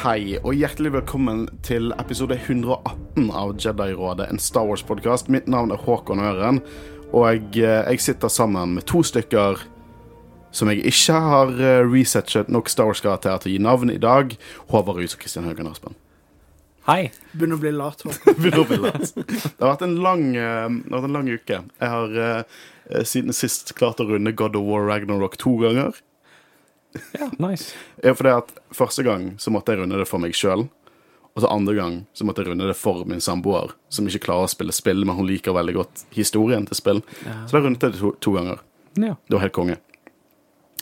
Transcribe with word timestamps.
Hei, 0.00 0.38
og 0.40 0.54
hjertelig 0.56 0.94
velkommen 0.94 1.42
til 1.60 1.90
episode 2.00 2.38
118 2.38 3.26
av 3.36 3.50
Jedi-rådet, 3.60 4.30
en 4.32 4.38
Star 4.40 4.64
Wars-podkast. 4.64 5.28
Mitt 5.28 5.44
navn 5.52 5.74
er 5.74 5.82
Håkon 5.84 6.22
Øren, 6.24 6.62
og 7.12 7.26
jeg, 7.26 7.42
eh, 7.60 7.84
jeg 7.90 8.00
sitter 8.00 8.32
sammen 8.32 8.72
med 8.78 8.86
to 8.88 9.02
stykker 9.04 9.60
som 10.56 10.72
jeg 10.72 10.86
ikke 10.88 11.18
har 11.26 11.52
eh, 11.52 11.82
researchet 11.84 12.48
nok 12.48 12.72
Star 12.72 12.88
Wars-karakterer 12.88 13.44
til 13.44 13.50
å 13.50 13.54
gi 13.58 13.60
navn 13.60 13.92
i 13.92 14.00
dag. 14.00 14.32
Håvard 14.72 15.02
Rus 15.02 15.18
og 15.18 15.20
Kristian 15.20 15.44
Haugen 15.44 15.68
Aspen. 15.68 15.92
Hei. 16.88 17.10
Begynner 17.34 17.60
å 17.60 17.64
bli 17.66 17.76
lat. 17.76 18.00
Håkon. 18.00 18.38
Begynner 18.40 18.64
å 18.64 18.68
bli 18.72 18.80
lat. 18.80 19.12
Det 19.20 19.60
har 19.60 19.74
vært 19.74 19.84
en 19.84 19.98
lang, 20.00 20.28
eh, 20.32 20.78
vært 20.96 21.10
en 21.10 21.18
lang 21.18 21.28
uke. 21.28 21.60
Jeg 21.76 21.96
har 21.98 22.46
siden 23.04 23.36
sist 23.36 23.76
klart 23.76 24.00
å 24.00 24.08
runde 24.08 24.32
God 24.32 24.56
of 24.56 24.64
War 24.64 24.88
Ragnarok 24.88 25.36
to 25.44 25.58
ganger. 25.60 25.92
Ja, 27.18 27.28
nice. 27.48 27.72
Ja, 28.02 28.14
for 28.14 28.26
det 28.26 28.32
at 28.34 28.52
Første 28.74 29.02
gang 29.06 29.32
så 29.38 29.52
måtte 29.54 29.72
jeg 29.74 29.82
runde 29.82 29.98
det 30.00 30.08
for 30.10 30.22
meg 30.22 30.34
sjøl. 30.36 30.66
Og 31.30 31.44
så 31.44 31.50
andre 31.52 31.74
gang 31.76 31.98
så 32.16 32.24
måtte 32.26 32.42
jeg 32.42 32.50
runde 32.50 32.66
det 32.66 32.74
for 32.78 33.04
min 33.06 33.20
samboer, 33.22 33.70
som 33.88 34.08
ikke 34.10 34.24
klarer 34.26 34.48
å 34.48 34.50
spille 34.50 34.74
spill, 34.74 35.04
men 35.06 35.14
hun 35.14 35.28
liker 35.28 35.54
veldig 35.54 35.74
godt 35.76 36.02
historien 36.16 36.64
til 36.66 36.74
spill. 36.78 37.02
Så 37.46 37.54
da 37.54 37.60
rundet 37.62 37.84
jeg 37.86 37.94
det 37.94 38.00
to, 38.02 38.10
to 38.18 38.32
ganger. 38.34 38.58
Ja. 38.98 39.12
Det 39.28 39.36
var 39.36 39.44
helt 39.44 39.54
konge. 39.54 39.76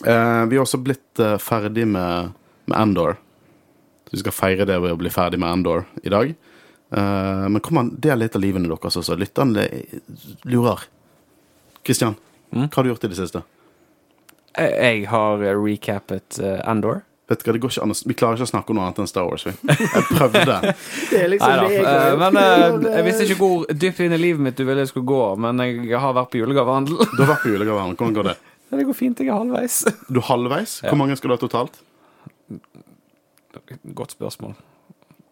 Eh, 0.01 0.43
vi 0.49 0.57
har 0.57 0.63
også 0.65 0.79
blitt 0.81 1.21
eh, 1.21 1.35
ferdig 1.43 1.85
med, 1.87 2.31
med 2.65 2.77
Andor. 2.79 3.19
Så 4.09 4.15
vi 4.17 4.21
skal 4.23 4.33
feire 4.33 4.65
det 4.65 4.79
ved 4.81 4.95
å 4.95 4.97
bli 4.97 5.11
ferdig 5.13 5.37
med 5.43 5.51
Andor 5.53 5.85
i 6.01 6.09
dag. 6.09 6.33
Eh, 6.97 7.45
men 7.53 7.61
kom 7.61 7.77
an, 7.83 7.93
del 8.01 8.23
litt 8.23 8.33
av 8.37 8.41
livene 8.41 8.71
deres 8.71 8.97
også. 9.03 9.17
Lytterne 9.21 9.67
lurer. 10.49 10.87
Kristian, 11.85 12.17
Mm? 12.49 12.63
hva 12.65 12.79
har 12.79 12.83
du 12.83 12.89
gjort 12.89 13.03
i 13.05 13.09
det 13.11 13.17
siste? 13.19 13.43
Jeg 14.57 15.05
har 15.11 15.43
eh, 15.45 15.55
recappet 15.55 16.39
uh, 16.41 16.59
Andor. 16.69 17.03
Vet 17.29 17.43
du 17.43 17.45
hva, 17.45 17.53
det 17.53 17.61
går 17.61 17.73
ikke 17.75 17.83
an 17.85 17.93
å, 17.93 17.97
Vi 18.09 18.15
klarer 18.17 18.39
ikke 18.39 18.47
å 18.47 18.49
snakke 18.49 18.73
om 18.73 18.79
noe 18.79 18.87
annet 18.87 19.01
enn 19.03 19.09
Star 19.09 19.27
Wars. 19.29 19.45
Vi. 19.45 19.53
Jeg 19.69 20.05
prøvde. 20.09 20.55
Det 21.11 21.19
er 21.19 21.29
liksom 21.29 21.51
Neida, 21.53 21.67
det 21.67 21.75
jeg 21.75 21.85
eh. 21.85 22.15
Men 22.23 22.39
uh, 22.41 22.87
jeg 22.89 23.05
visste 23.05 23.27
ikke 23.27 23.39
hvor 23.43 23.67
dypt 23.83 24.01
inn 24.05 24.15
i 24.17 24.21
livet 24.21 24.45
mitt 24.47 24.57
du 24.57 24.65
ville 24.65 24.85
jeg 24.85 24.91
skulle 24.93 25.09
gå, 25.09 25.21
men 25.45 25.61
jeg 25.65 26.01
har 26.01 26.15
vært 26.17 26.33
på 26.33 26.41
julegavehandel. 26.41 26.97
Du 27.13 27.21
har 27.21 27.33
vært 27.35 27.45
på 27.45 27.53
julegavehandel. 27.53 27.99
Hvordan 27.99 28.17
går 28.17 28.31
det? 28.31 28.37
Det 28.69 28.85
går 28.85 28.97
fint, 28.97 29.21
jeg 29.21 29.29
er 29.29 29.37
halvveis. 29.37 29.83
Du 30.13 30.19
er 30.21 30.27
halvveis? 30.29 30.79
Ja. 30.83 30.89
Hvor 30.89 31.01
mange 31.01 31.17
skal 31.19 31.31
du 31.31 31.35
ha 31.37 31.41
totalt? 31.41 31.79
Godt 33.97 34.17
spørsmål. 34.17 34.57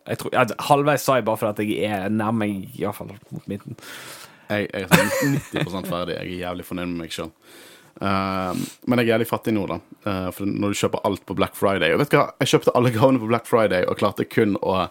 Jeg 0.08 0.22
tror, 0.22 0.32
ja, 0.34 0.46
halvveis 0.70 1.04
sa 1.04 1.18
jeg 1.20 1.26
bare 1.28 1.42
fordi 1.42 1.82
jeg 1.82 1.92
er 1.92 2.14
nær 2.14 2.32
meg, 2.32 2.70
iallfall 2.80 3.12
mot 3.34 3.50
midten. 3.50 3.78
Jeg, 4.48 4.70
jeg 4.72 4.86
er 4.86 4.94
sånn 4.94 5.40
90 5.84 5.90
ferdig. 5.90 6.16
Jeg 6.16 6.22
er 6.24 6.44
jævlig 6.46 6.66
fornøyd 6.70 6.88
med 6.94 7.02
meg 7.04 7.14
sjøl. 7.14 7.34
Men 8.02 9.02
jeg 9.02 9.14
er 9.16 9.22
litt 9.24 9.32
fattig 9.32 9.56
nå, 9.56 9.66
da. 9.70 9.80
Uh, 10.06 10.28
for 10.36 10.50
når 10.50 10.74
du 10.74 10.80
kjøper 10.82 11.06
alt 11.08 11.24
på 11.26 11.36
Black 11.38 11.56
Friday 11.58 11.96
Og 11.96 12.02
vet 12.04 12.12
du 12.14 12.20
hva, 12.20 12.28
jeg 12.44 12.52
kjøpte 12.54 12.74
alle 12.78 12.92
gavene 12.94 13.22
på 13.24 13.30
Black 13.32 13.50
Friday 13.50 13.88
og 13.88 13.98
klarte 13.98 14.28
kun 14.30 14.58
å 14.62 14.88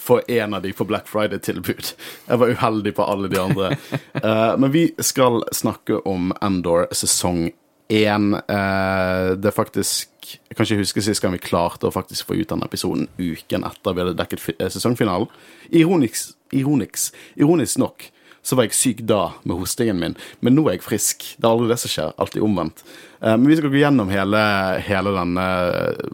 få 0.00 0.20
én 0.30 0.54
av 0.56 0.62
de 0.64 0.72
på 0.74 0.82
Black 0.90 1.06
Friday-tilbud. 1.06 1.90
Jeg 2.26 2.38
var 2.40 2.50
uheldig 2.50 2.92
på 2.96 3.04
alle 3.06 3.28
de 3.30 3.38
andre. 3.38 3.76
Uh, 4.16 4.54
men 4.60 4.72
vi 4.74 4.88
skal 4.98 5.44
snakke 5.54 6.00
om 6.10 6.32
Endor 6.42 6.88
sesong 6.90 7.52
én. 7.88 8.34
Eh, 8.34 9.36
det 9.36 9.48
er 9.48 9.54
faktisk 9.54 10.10
Jeg 10.24 10.56
kan 10.56 10.64
ikke 10.64 10.80
huske 10.80 11.02
sist 11.04 11.20
gang 11.20 11.34
vi 11.34 11.38
klarte 11.38 11.84
å 11.84 11.92
faktisk 11.92 12.24
få 12.24 12.38
ut 12.38 12.48
den 12.48 12.62
episoden 12.64 13.10
uken 13.18 13.66
etter 13.68 13.92
vi 13.92 14.00
hadde 14.00 14.16
dekket 14.16 14.72
sesongfinalen. 14.72 15.28
Ironisk, 15.68 16.32
ironisk, 16.50 17.12
ironisk 17.36 17.78
nok 17.82 18.06
så 18.44 18.58
var 18.58 18.68
jeg 18.68 18.76
syk 18.76 18.98
da 19.08 19.32
med 19.48 19.56
hostingen 19.56 20.00
min, 20.00 20.14
men 20.44 20.54
nå 20.56 20.66
er 20.68 20.76
jeg 20.76 20.84
frisk. 20.84 21.24
Det 21.38 21.46
er 21.46 21.54
aldri 21.54 21.70
det 21.70 21.78
som 21.80 21.92
skjer. 21.92 22.10
Alltid 22.20 22.44
omvendt. 22.44 22.82
Eh, 23.20 23.36
Men 23.36 23.48
vi 23.48 23.56
skal 23.56 23.72
gå 23.72 23.80
gjennom 23.80 24.10
hele, 24.12 24.40
hele 24.84 25.14
denne 25.16 25.46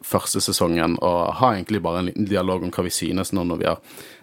første 0.07 0.43
sesongen 0.45 0.95
og 1.03 1.35
ha 1.41 1.55
egentlig 1.57 1.83
bare 1.83 2.05
en 2.05 2.11
liten 2.13 2.29
dialog 2.31 2.63
om 2.63 2.71
hva 2.71 2.87
vi 2.87 2.95
synes 2.95 3.35
nå 3.35 3.43
når 3.49 3.59
vi 3.59 3.67
har 3.67 3.81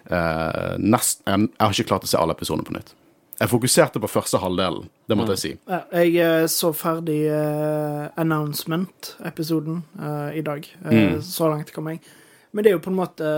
eh, 0.08 0.78
nest, 0.80 1.20
Jeg 1.26 1.50
har 1.60 1.76
ikke 1.76 1.90
klart 1.92 2.08
å 2.08 2.10
se 2.10 2.16
alle 2.18 2.32
episodene 2.38 2.64
på 2.64 2.78
nytt. 2.78 2.94
Jeg 3.38 3.52
fokuserte 3.52 4.00
på 4.02 4.10
første 4.10 4.40
halvdelen, 4.42 4.88
det 5.06 5.16
måtte 5.16 5.36
jeg 5.36 5.42
si. 5.44 5.52
Jeg 5.92 6.16
eh, 6.24 6.46
så 6.50 6.72
ferdig 6.74 7.20
uh, 7.30 8.08
announcement-episoden 8.18 9.84
uh, 10.00 10.30
i 10.34 10.42
dag. 10.42 10.66
Uh, 10.82 10.90
Mm. 10.98 11.22
Så 11.22 11.46
langt 11.46 11.70
kom 11.72 11.86
jeg. 11.92 12.00
Men 12.50 12.64
det 12.64 12.72
er 12.72 12.78
jo 12.78 12.82
på 12.82 12.90
en 12.90 12.98
måte 12.98 13.28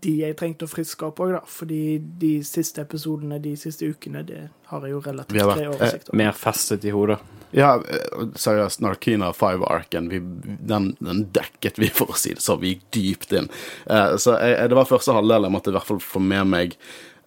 de 0.00 0.12
jeg 0.22 0.36
trengte 0.38 0.64
å 0.64 0.70
friske 0.70 1.04
opp 1.04 1.20
òg, 1.20 1.34
da. 1.36 1.40
Fordi 1.46 1.98
de 2.20 2.38
siste 2.46 2.80
episodene 2.84 3.40
de 3.42 3.56
siste 3.60 3.88
ukene, 3.90 4.22
det 4.26 4.46
har 4.70 4.86
jeg 4.86 4.94
jo 4.94 5.02
relativt 5.04 5.34
Vi 5.36 5.42
har 5.42 5.50
vært- 5.50 5.58
grei 5.60 5.68
oversikt 5.74 6.08
over. 6.08 6.16
Mer 6.16 6.32
festet 6.32 6.84
i 6.84 6.90
hodet. 6.94 7.18
Ja, 7.52 7.74
eh, 7.82 8.26
seriøst, 8.38 8.80
Narkina 8.80 9.32
5-arken, 9.34 10.08
den, 10.66 10.96
den 11.00 11.24
dekket 11.34 11.78
vi, 11.82 11.88
for 11.88 12.06
å 12.06 12.16
si 12.16 12.30
det 12.34 12.40
sånn. 12.44 12.60
Vi 12.62 12.74
gikk 12.76 12.84
dypt 12.94 13.32
inn. 13.36 13.48
Eh, 13.90 14.14
så 14.22 14.38
jeg, 14.38 14.68
det 14.70 14.76
var 14.78 14.86
første 14.86 15.12
halvdel 15.12 15.48
jeg 15.48 15.52
måtte 15.56 15.72
i 15.72 15.76
hvert 15.76 15.88
fall 15.88 15.98
få 15.98 16.22
med 16.22 16.46
meg. 16.46 16.76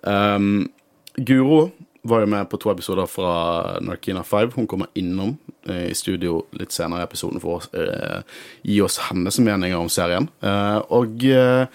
Um, 0.04 0.70
Guro 1.18 1.72
var 2.04 2.24
jo 2.24 2.28
med 2.28 2.50
på 2.50 2.58
to 2.60 2.72
episoder 2.72 3.06
fra 3.08 3.80
Narkina 3.84 4.24
5. 4.24 4.52
Hun 4.56 4.68
kommer 4.68 4.88
innom 5.00 5.38
eh, 5.68 5.90
i 5.92 5.94
studio 5.96 6.46
litt 6.60 6.72
senere 6.76 7.04
i 7.04 7.08
episoden 7.08 7.40
for 7.44 7.60
å 7.60 7.80
eh, 7.80 8.24
gi 8.68 8.80
oss 8.84 8.98
hennes 9.10 9.38
meninger 9.40 9.78
om 9.80 9.92
serien. 9.92 10.28
Eh, 10.44 10.80
og 10.92 11.24
eh, 11.30 11.68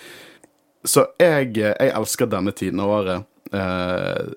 Så 0.87 1.09
jeg, 1.19 1.57
jeg 1.59 1.91
elsker 1.91 2.31
denne 2.31 2.55
tiden 2.55 2.83
av 2.83 2.93
året. 3.01 3.27
Eh, 3.53 4.29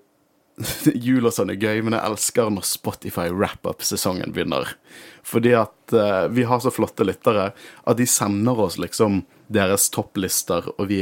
jul 1.07 1.25
og 1.25 1.33
sånn 1.35 1.53
er 1.53 1.61
gøy, 1.61 1.81
men 1.85 1.95
jeg 1.95 2.05
elsker 2.07 2.49
når 2.53 2.65
Spotify 2.67 3.29
wrap-up-sesongen 3.33 4.33
begynner. 4.35 4.73
Fordi 5.27 5.53
at 5.57 5.95
eh, 5.95 6.25
vi 6.33 6.45
har 6.49 6.61
så 6.63 6.73
flotte 6.73 7.05
lyttere 7.07 7.51
at 7.53 7.99
de 7.99 8.07
sender 8.09 8.59
oss 8.65 8.79
liksom 8.81 9.23
deres 9.51 9.89
topplister 9.91 10.69
vi 10.87 11.01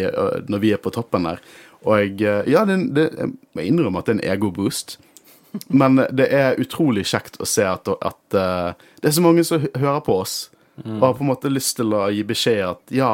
når 0.50 0.62
vi 0.64 0.72
er 0.74 0.82
på 0.82 0.94
toppen 0.94 1.28
der. 1.30 1.42
Og 1.86 2.00
jeg 2.02 2.22
eh, 2.26 2.52
Ja, 2.52 2.66
det, 2.68 2.82
det, 2.96 3.10
jeg 3.56 3.72
innrømmer 3.72 4.04
at 4.04 4.10
det 4.10 4.18
er 4.18 4.20
en 4.20 4.28
ego-boost. 4.36 4.98
Men 5.74 5.98
det 6.14 6.28
er 6.36 6.60
utrolig 6.62 7.08
kjekt 7.10 7.40
å 7.42 7.48
se 7.50 7.64
at, 7.66 7.88
at 7.90 8.36
uh, 8.38 8.90
det 9.02 9.10
er 9.10 9.16
så 9.16 9.24
mange 9.26 9.42
som 9.48 9.64
hører 9.66 10.04
på 10.06 10.20
oss. 10.22 10.36
Og 10.84 11.02
har 11.02 11.16
på 11.18 11.26
en 11.26 11.32
måte 11.32 11.50
lyst 11.50 11.80
til 11.80 11.96
å 11.98 12.04
gi 12.14 12.22
beskjed 12.28 12.62
at 12.68 12.94
ja, 12.94 13.10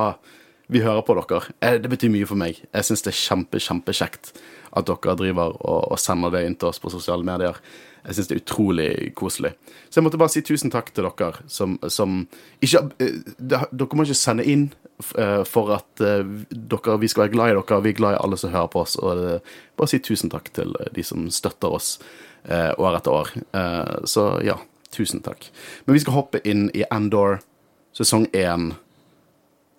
vi 0.72 0.82
hører 0.82 1.02
på 1.06 1.16
dere. 1.18 1.42
Eh, 1.62 1.78
Det 1.82 1.90
betyr 1.90 2.10
mye 2.14 2.28
for 2.28 2.36
meg. 2.40 2.62
Jeg 2.74 2.84
syns 2.88 3.04
det 3.06 3.12
er 3.14 3.20
kjempe, 3.22 3.60
kjempekjekt 3.62 4.34
at 4.76 4.86
dere 4.90 5.16
driver 5.16 5.56
og, 5.62 5.92
og 5.92 6.00
sender 6.00 6.32
det 6.34 6.46
inn 6.46 6.56
til 6.56 6.70
oss 6.70 6.80
på 6.80 6.92
sosiale 6.92 7.24
medier. 7.24 7.60
Jeg 8.06 8.16
syns 8.18 8.28
det 8.30 8.36
er 8.36 8.42
utrolig 8.44 8.90
koselig. 9.18 9.54
Så 9.90 10.00
jeg 10.00 10.06
måtte 10.06 10.20
bare 10.22 10.34
si 10.34 10.42
tusen 10.46 10.72
takk 10.74 10.92
til 10.94 11.08
dere 11.08 11.46
som, 11.48 11.78
som 11.90 12.28
ikke 12.62 12.84
eh, 13.00 13.22
Dere 13.40 13.96
må 13.98 14.06
ikke 14.06 14.18
sende 14.18 14.46
inn 14.46 14.68
eh, 15.18 15.44
for 15.48 15.74
at 15.78 15.90
dere, 16.02 17.00
vi 17.02 17.08
skal 17.08 17.26
være 17.26 17.34
glad 17.38 17.52
i 17.54 17.58
dere. 17.58 17.82
Vi 17.86 17.94
er 17.94 18.00
glad 18.02 18.18
i 18.18 18.22
alle 18.22 18.38
som 18.38 18.54
hører 18.54 18.72
på 18.74 18.84
oss. 18.86 18.96
Og 19.02 19.42
bare 19.78 19.90
si 19.92 20.00
tusen 20.00 20.34
takk 20.34 20.52
til 20.54 20.76
de 20.94 21.04
som 21.04 21.30
støtter 21.30 21.78
oss 21.80 21.98
år 22.46 22.94
etter 23.00 23.10
år. 23.10 23.30
Så 24.06 24.24
ja, 24.46 24.60
tusen 24.94 25.24
takk. 25.26 25.48
Men 25.86 25.96
vi 25.98 26.02
skal 26.04 26.14
hoppe 26.14 26.42
inn 26.46 26.68
i 26.78 26.84
Endor 26.94 27.40
sesong 27.98 28.28
én 28.38 28.76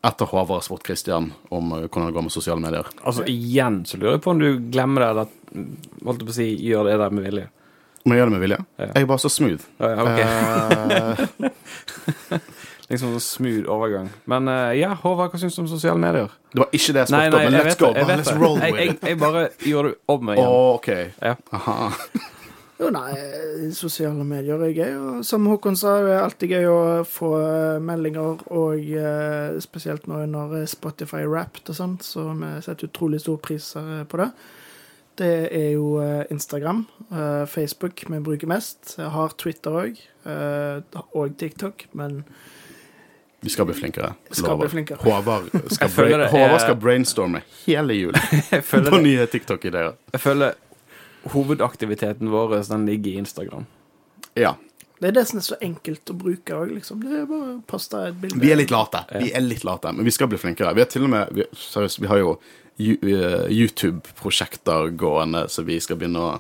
etter 0.05 0.29
Håvard 0.31 0.61
har 0.61 0.65
spurt 0.67 0.87
Christian 0.87 1.33
om 1.49 1.73
eh, 1.73 1.87
hvordan 1.87 2.09
det 2.11 2.17
går 2.17 2.27
med 2.29 2.35
sosiale 2.35 2.61
medier. 2.63 2.89
Altså, 3.03 3.25
igjen 3.31 3.85
så 3.89 4.01
lurer 4.01 4.19
jeg 4.19 4.25
på 4.27 4.35
om 4.35 4.43
du 4.43 4.51
glemmer 4.73 5.05
det, 5.05 5.09
eller 5.11 5.27
holdt 6.07 6.27
på 6.27 6.35
å 6.35 6.37
si, 6.37 6.51
gjør 6.69 6.91
det 6.91 6.99
der 7.03 7.17
med 7.17 7.29
vilje. 7.31 7.49
Må 8.07 8.15
jeg 8.15 8.23
gjøre 8.23 8.31
det 8.31 8.37
med 8.37 8.45
vilje? 8.45 8.61
Ja. 8.79 8.87
Jeg 8.93 9.03
er 9.03 9.09
bare 9.11 9.25
så 9.25 9.33
smooth. 9.35 9.65
Ja, 9.83 9.87
ja, 9.91 10.01
ok. 10.07 10.19
Eh, 11.51 12.39
Liksom 12.87 13.17
sånn 13.17 13.23
smooth 13.25 13.67
overgang. 13.73 14.13
Men 14.31 14.47
uh, 14.47 14.71
ja, 14.79 14.93
Håvard, 15.01 15.33
hva 15.33 15.41
syns 15.43 15.57
du 15.59 15.65
om 15.65 15.71
sosiale 15.71 15.99
medier? 15.99 16.31
det 16.55 16.63
var 16.63 16.71
ikke 16.71 16.95
det 16.95 17.03
jeg 17.03 17.09
spurte 17.11 17.27
om, 17.27 17.43
men 17.43 17.57
let's 17.57 17.81
go. 17.81 17.89
det. 17.91 18.05
Jeg 18.05 18.21
let's 18.21 18.31
roll 18.39 18.61
with 18.61 18.79
jeg, 18.79 18.87
jeg, 18.87 18.99
jeg 19.11 19.19
bare 19.19 19.43
gjorde 19.67 19.91
det 19.91 19.99
om 20.15 20.31
igjen. 20.33 20.55
OK. 20.79 20.89
Ja. 21.19 21.35
Aha. 21.59 21.91
Jo, 22.77 22.91
nei, 22.93 23.15
sosiale 23.73 24.25
medier 24.29 24.61
er 24.61 24.75
gøy. 24.77 24.91
Og 25.01 25.21
som 25.25 25.47
Håkon 25.49 25.79
sa, 25.81 25.95
det 26.05 26.11
er 26.13 26.25
alltid 26.27 26.51
gøy 26.53 26.67
å 26.69 26.81
få 27.09 27.31
eh, 27.41 27.79
meldinger, 27.81 28.43
og 28.53 28.83
eh, 28.93 29.57
spesielt 29.65 30.05
nå 30.11 30.19
når 30.29 30.59
Spotify 30.69 31.23
er 31.25 31.31
wrapped 31.33 31.71
og 31.73 31.79
sånt, 31.79 32.05
så 32.05 32.27
vi 32.37 32.51
setter 32.67 32.91
utrolig 32.91 33.23
stor 33.25 33.39
pris 33.41 33.71
eh, 33.81 34.03
på 34.05 34.21
det. 34.21 34.29
Det 35.17 35.31
er 35.57 35.71
jo 35.79 35.95
Instagram, 36.29 36.83
eh, 37.09 37.47
Facebook 37.49 38.05
vi 38.13 38.21
bruker 38.21 38.51
mest. 38.53 38.99
Jeg 38.99 39.09
har 39.15 39.33
Twitter 39.41 39.81
òg, 39.87 40.03
og 41.17 41.39
TikTok, 41.41 41.87
men 41.97 42.21
Vi 43.41 43.49
skal 43.53 43.65
bli 43.69 43.75
flinkere. 43.79 44.13
skal 44.35 44.57
bli 44.61 44.69
flinkere. 44.69 44.99
Håvard 45.01 45.49
skal, 45.71 45.89
Jeg 45.89 45.97
bra 45.97 46.29
Håvard 46.29 46.61
skal 46.61 46.77
brainstorme 46.77 47.41
hele 47.65 47.95
julen 47.95 48.21
på 48.91 49.01
nye 49.01 49.25
TikTok-ideer. 49.33 49.95
jeg 50.13 50.21
føler 50.21 50.55
hovedaktiviteten 51.33 52.31
vår 52.31 52.59
den 52.69 52.87
ligger 52.87 53.11
i 53.11 53.21
Instagram. 53.25 53.67
Ja. 54.35 54.55
Det 55.01 55.11
er 55.11 55.17
det 55.19 55.27
som 55.29 55.41
er 55.41 55.45
så 55.45 55.57
enkelt 55.61 56.09
å 56.09 56.17
bruke 56.17 56.57
òg, 56.57 56.71
liksom. 56.73 57.03
Det 57.05 57.19
er 57.21 57.27
bare 57.29 57.57
å 57.59 57.65
poste 57.69 58.01
et 58.09 58.21
bilde. 58.21 58.41
Vi 58.41 58.53
er 58.53 58.57
litt 58.57 58.73
late, 58.73 59.03
Vi 59.21 59.29
er 59.35 59.45
litt 59.45 59.65
late, 59.65 59.93
men 59.93 60.07
vi 60.09 60.15
skal 60.15 60.31
bli 60.33 60.39
flinkere. 60.41 60.73
Vi 60.77 60.81
har 60.81 60.89
til 60.89 61.05
og 61.05 61.13
med 61.13 61.35
vi, 61.37 61.45
Seriøst, 61.53 62.01
vi 62.01 62.09
har 62.09 62.23
jo 62.23 62.31
eh, 62.81 63.45
YouTube-prosjekter 63.53 64.95
gående 64.97 65.47
som 65.53 65.69
vi 65.69 65.77
skal 65.85 66.01
begynne 66.01 66.23
å 66.23 66.39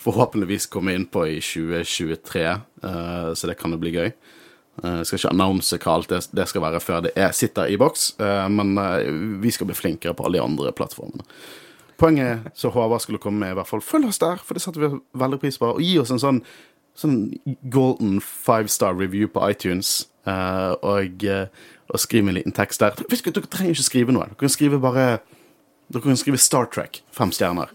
forhåpentligvis 0.00 0.70
komme 0.72 0.94
inn 0.96 1.04
på 1.10 1.26
i 1.28 1.36
2023, 1.44 2.46
eh, 2.48 3.30
så 3.36 3.50
det 3.50 3.58
kan 3.60 3.76
jo 3.76 3.82
bli 3.82 3.92
gøy. 3.98 4.08
Eh, 4.08 4.98
Jeg 5.02 5.10
skal 5.10 5.18
ikke 5.20 5.34
annonse 5.36 5.80
hva 5.84 5.98
alt 5.98 6.08
det, 6.08 6.22
det 6.32 6.48
skal 6.48 6.64
være 6.64 6.80
før 6.80 7.04
det 7.04 7.12
er, 7.12 7.36
sitter 7.36 7.68
i 7.68 7.76
boks, 7.76 8.14
men 8.48 8.72
vi 9.42 9.52
skal 9.52 9.68
bli 9.68 9.76
flinkere 9.76 10.16
på 10.16 10.24
alle 10.24 10.40
de 10.40 10.46
andre 10.48 10.72
plattformene. 10.72 11.28
Poenget 11.98 12.52
så 12.54 12.70
Håvard 12.70 13.02
skulle 13.02 13.20
komme 13.22 13.42
med, 13.42 13.52
i 13.52 13.58
hvert 13.58 13.68
fall 13.68 13.82
følg 13.82 14.06
oss 14.10 14.20
der, 14.22 14.38
for 14.38 14.54
det 14.54 14.62
setter 14.62 14.84
vi 14.84 14.90
veldig 15.18 15.40
pris 15.42 15.58
på. 15.58 15.72
Og 15.74 15.82
gi 15.82 15.96
oss 15.98 16.12
en 16.14 16.22
sånn, 16.22 16.42
sånn 16.98 17.16
golden 17.74 18.20
five 18.22 18.70
star 18.70 18.94
review 18.94 19.30
på 19.32 19.42
iTunes, 19.50 20.04
Uh, 20.28 20.74
og, 20.84 21.24
eh, 21.24 21.46
og 21.88 22.00
skriv 22.00 22.26
en 22.28 22.36
liten 22.36 22.52
tekst 22.52 22.82
der. 22.82 22.96
Vet 23.08 23.24
Dere 23.24 23.48
trenger 23.48 23.76
ikke 23.76 23.86
skrive 23.86 24.12
noe. 24.12 24.26
Dere 24.28 24.42
kan 24.42 24.52
skrive 24.52 24.80
bare 24.82 25.06
Dere 25.88 26.02
kan 26.04 26.18
skrive 26.20 26.40
Star 26.42 26.68
Trek, 26.68 27.00
fem 27.14 27.30
stjerner. 27.32 27.70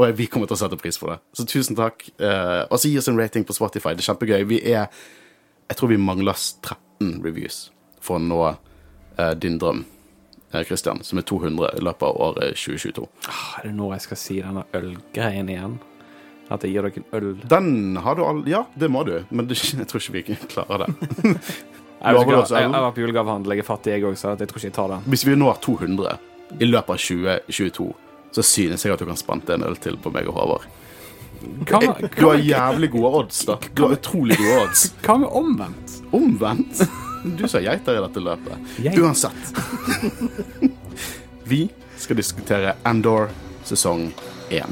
Og 0.00 0.14
vi 0.16 0.24
kommer 0.30 0.48
til 0.48 0.56
å 0.56 0.60
sette 0.62 0.78
pris 0.80 0.96
på 0.96 1.10
det. 1.10 1.18
Så 1.36 1.44
tusen 1.44 1.76
takk. 1.76 2.06
Uh, 2.16 2.64
og 2.70 2.78
så 2.80 2.88
gi 2.88 2.96
oss 2.96 3.10
en 3.12 3.20
rating 3.20 3.44
på 3.44 3.56
Spotify. 3.56 3.92
Det 3.92 4.06
er 4.06 4.12
kjempegøy. 4.12 4.46
Vi 4.48 4.62
er 4.72 4.86
Jeg 5.68 5.76
tror 5.76 5.88
vi 5.88 5.96
mangler 5.96 6.36
13 6.36 7.20
reviews 7.24 7.70
for 8.00 8.16
å 8.16 8.22
nå 8.22 8.40
uh, 8.44 9.34
din 9.36 9.58
drøm, 9.60 9.84
Christian, 10.68 11.00
som 11.02 11.18
er 11.18 11.22
200 11.28 11.70
i 11.78 11.80
løpet 11.86 12.02
av 12.08 12.20
året 12.20 12.54
2022. 12.58 13.06
Ah, 13.28 13.58
Er 13.60 13.68
det 13.70 13.74
nå 13.78 13.88
jeg 13.92 14.00
skal 14.04 14.16
si 14.20 14.40
denne 14.44 14.64
ølgreien 14.76 15.48
igjen? 15.48 15.78
At 16.52 16.62
jeg 16.66 16.74
gir 16.74 16.82
dere 16.84 17.00
en 17.00 17.06
øl? 17.16 17.28
Den 17.48 17.96
har 18.04 18.14
du 18.18 18.24
all... 18.26 18.42
Ja, 18.50 18.64
det 18.76 18.90
må 18.92 19.04
du, 19.08 19.14
men 19.30 19.48
jeg 19.52 19.86
tror 19.88 20.00
ikke 20.02 20.12
vi 20.18 20.36
klarer 20.48 20.84
det. 20.86 20.92
Jeg, 22.02 22.16
oss 22.34 22.50
jeg, 22.50 22.64
jeg 22.66 22.70
var 22.82 22.90
på 22.90 22.98
julegavehandel, 22.98 23.52
jeg 23.54 23.62
er 23.62 23.66
fattig 23.68 23.92
jeg 23.92 24.02
òg, 24.08 24.16
så 24.18 24.32
jeg 24.34 24.48
tror 24.50 24.58
ikke 24.58 24.66
jeg 24.66 24.74
tar 24.74 24.88
den. 24.90 25.04
Hvis 25.06 25.22
vi 25.22 25.36
når 25.38 25.60
200 25.62 26.16
i 26.58 26.66
løpet 26.66 26.90
av 26.90 26.98
2022, 26.98 27.86
så 28.34 28.42
synes 28.42 28.82
jeg 28.84 28.90
at 28.96 28.98
du 28.98 29.06
kan 29.06 29.20
spante 29.20 29.54
en 29.54 29.62
øl 29.68 29.76
til 29.78 29.94
på 30.02 30.10
meg 30.10 30.26
og 30.26 30.34
Håvard. 30.34 30.64
Jeg- 31.70 32.10
Du 32.18 32.26
har 32.26 32.42
jævlig 32.42 32.90
gode 32.90 33.12
odds, 33.20 33.44
da. 33.46 33.54
Du 33.74 33.84
har 33.86 33.94
utrolig 33.94 34.34
gode 34.36 34.58
odds. 34.64 34.82
hva 35.06 35.16
med 35.22 35.30
omvendt? 35.30 35.94
Omvendt. 36.12 36.82
Du 37.24 37.48
sa 37.48 37.60
geiter 37.60 37.96
i 37.96 38.00
dette 38.02 38.20
løpet. 38.20 38.58
Geit. 38.82 38.98
Uansett. 38.98 39.54
Vi 41.44 41.68
skal 41.96 42.16
diskutere 42.16 42.74
Andor 42.82 43.30
sesong 43.64 44.12
1. 44.50 44.66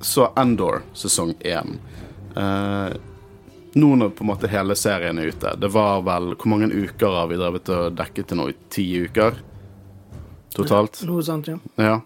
Så 0.00 0.32
Andor 0.36 0.82
sesong 0.92 1.34
1. 1.40 1.66
Eh, 2.36 2.88
nå 3.74 3.92
når 3.96 4.10
på 4.16 4.24
en 4.24 4.30
måte 4.32 4.50
hele 4.50 4.74
serien 4.78 5.18
er 5.18 5.30
ute 5.30 5.52
Det 5.60 5.68
var 5.70 6.00
vel 6.02 6.32
Hvor 6.34 6.50
mange 6.50 6.66
uker 6.72 7.14
har 7.14 7.28
vi 7.30 7.38
drevet 7.38 7.70
og 7.70 7.94
dekket 7.98 8.30
til 8.30 8.40
nå? 8.40 8.48
I 8.50 8.56
Ti 8.72 8.86
uker 9.06 9.38
totalt? 10.50 11.02
Noe 11.06 11.22
sånt, 11.22 11.46
ja. 11.46 11.58
Ja. 11.78 11.96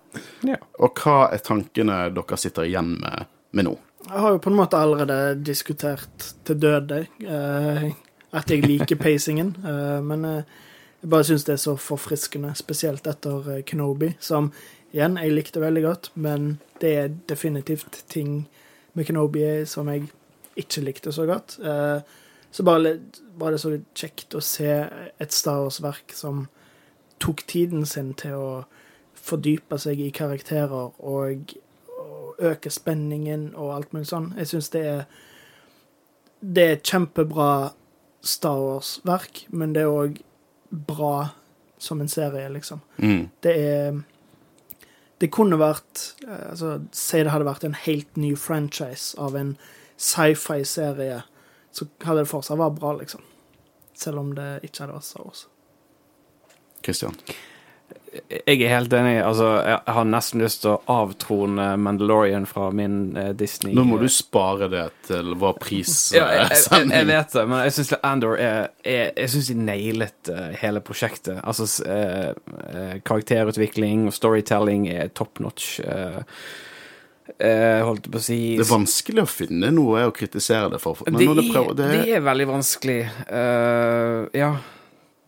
Ja. 0.44 0.58
Og 0.84 1.00
hva 1.00 1.30
er 1.32 1.40
tankene 1.40 2.02
dere 2.12 2.36
sitter 2.36 2.68
igjen 2.68 2.90
med, 3.00 3.30
med 3.56 3.68
nå? 3.70 3.72
Jeg 4.04 4.20
har 4.20 4.34
jo 4.34 4.40
på 4.44 4.52
en 4.52 4.58
måte 4.58 4.76
allerede 4.76 5.16
diskutert 5.40 6.26
til 6.44 6.58
døde 6.60 7.06
eh, 7.24 7.86
at 8.34 8.50
jeg 8.50 8.66
liker 8.66 9.00
pacingen, 9.00 9.54
eh, 9.64 10.00
men 10.04 10.26
eh, 10.28 10.56
jeg 11.00 11.10
bare 11.12 11.26
syns 11.28 11.46
det 11.48 11.54
er 11.56 11.62
så 11.62 11.76
forfriskende, 11.80 12.52
spesielt 12.58 13.06
etter 13.08 13.48
eh, 13.54 13.62
Kenobi, 13.66 14.12
som 14.20 14.50
igjen, 14.92 15.16
jeg 15.20 15.34
likte 15.34 15.62
veldig 15.62 15.84
godt, 15.86 16.10
men 16.14 16.58
det 16.82 16.92
er 16.98 17.16
definitivt 17.30 18.02
ting 18.12 18.42
med 18.92 19.08
Kenobi 19.08 19.46
som 19.68 19.88
jeg 19.90 20.10
ikke 20.60 20.84
likte 20.84 21.12
så 21.12 21.26
godt. 21.28 21.58
Eh, 21.64 22.00
så 22.54 22.62
bare, 22.62 22.98
var 23.34 23.50
det 23.50 23.60
så 23.62 23.72
kjekt 23.98 24.36
å 24.38 24.42
se 24.44 24.70
et 24.70 25.34
Star 25.34 25.64
Wars-verk 25.64 26.14
som 26.14 26.46
tok 27.22 27.42
tiden 27.50 27.86
sin 27.88 28.12
til 28.18 28.38
å 28.38 28.50
fordype 29.24 29.78
seg 29.80 30.02
i 30.04 30.12
karakterer 30.14 30.92
og, 31.00 31.00
og 31.00 32.38
øke 32.38 32.70
spenningen 32.70 33.52
og 33.54 33.72
alt 33.74 33.94
mulig 33.94 34.08
sånn. 34.10 34.32
Jeg 34.38 34.52
syns 34.52 34.70
det 34.74 34.84
er 34.86 35.06
Det 36.44 36.62
er 36.62 36.74
et 36.76 36.84
kjempebra 36.84 37.72
Star 38.20 38.58
Wars-verk, 38.60 39.46
men 39.48 39.72
det 39.72 39.82
er 39.82 39.92
òg 39.92 40.18
bra 40.70 41.30
som 41.78 42.00
en 42.00 42.08
serie, 42.08 42.48
liksom. 42.48 42.80
Mm. 42.98 43.30
Det 43.40 43.54
er 43.58 44.02
Det 45.18 45.30
kunne 45.30 45.56
vært 45.56 46.14
eh, 46.26 46.50
altså, 46.50 46.80
Si 46.92 47.22
det 47.22 47.30
hadde 47.32 47.46
vært 47.48 47.64
en 47.64 47.78
helt 47.86 48.16
ny 48.16 48.34
franchise 48.36 49.18
av 49.18 49.36
en 49.36 49.56
sci-fi-serie, 49.96 51.22
så 51.74 51.86
hadde 52.04 52.24
det 52.24 52.30
fortsatt 52.30 52.58
vært 52.60 52.78
bra, 52.80 52.92
liksom. 53.00 53.20
Selv 53.94 54.18
om 54.24 54.34
det 54.34 54.60
ikke 54.66 54.84
hadde 54.84 54.96
vært 54.98 55.08
Star 55.10 55.26
Wars. 55.26 55.46
Christian? 56.84 57.14
Jeg 58.30 58.60
er 58.62 58.70
helt 58.70 58.92
enig. 58.94 59.16
Altså, 59.26 59.46
jeg 59.66 59.78
jeg 59.86 59.94
har 59.96 60.04
nesten 60.06 60.42
lyst 60.44 60.60
til 60.62 60.70
å 60.70 60.82
avtrone 61.02 61.64
Mandalorian 61.82 62.44
fra 62.46 62.68
min 62.70 63.16
eh, 63.18 63.32
Disney 63.34 63.74
Nå 63.74 63.82
må 63.88 63.98
du 63.98 64.06
spare 64.12 64.68
det 64.70 64.84
til 65.08 65.32
vår 65.40 65.56
ja, 65.58 65.64
jeg, 65.66 66.20
jeg, 66.20 66.28
jeg 66.38 66.48
prissending. 66.52 67.08
vet 67.10 67.34
det, 67.34 67.44
men 67.50 67.64
jeg 67.64 67.74
syns 67.74 67.90
Andor 68.06 68.36
er, 68.38 68.68
er 68.86 69.10
Jeg 69.18 69.32
syns 69.34 69.50
de 69.50 69.56
nailet 69.66 70.30
eh, 70.30 70.54
hele 70.62 70.82
prosjektet. 70.86 71.40
Altså 71.42 71.66
eh, 71.90 72.30
eh, 72.70 72.94
karakterutvikling 73.02 74.06
og 74.06 74.14
storytelling 74.14 74.86
er 74.94 75.10
top 75.10 75.42
notch. 75.42 75.80
eh, 75.80 76.22
eh, 77.38 77.82
holdt 77.84 78.08
på 78.12 78.20
å 78.20 78.24
si 78.24 78.38
det 78.58 78.64
er 78.64 78.70
vanskelig 78.70 79.24
å 79.24 79.28
finne 79.28 79.70
noe 79.74 80.06
å 80.08 80.14
kritisere 80.14 80.72
det 80.74 80.80
for. 80.82 81.00
Men 81.06 81.20
det, 81.20 81.28
er, 81.28 81.52
prøver, 81.52 81.78
det, 81.78 81.90
det 81.92 82.16
er 82.18 82.24
veldig 82.24 82.48
vanskelig. 82.50 82.98
Uh, 83.28 84.26
ja. 84.36 84.50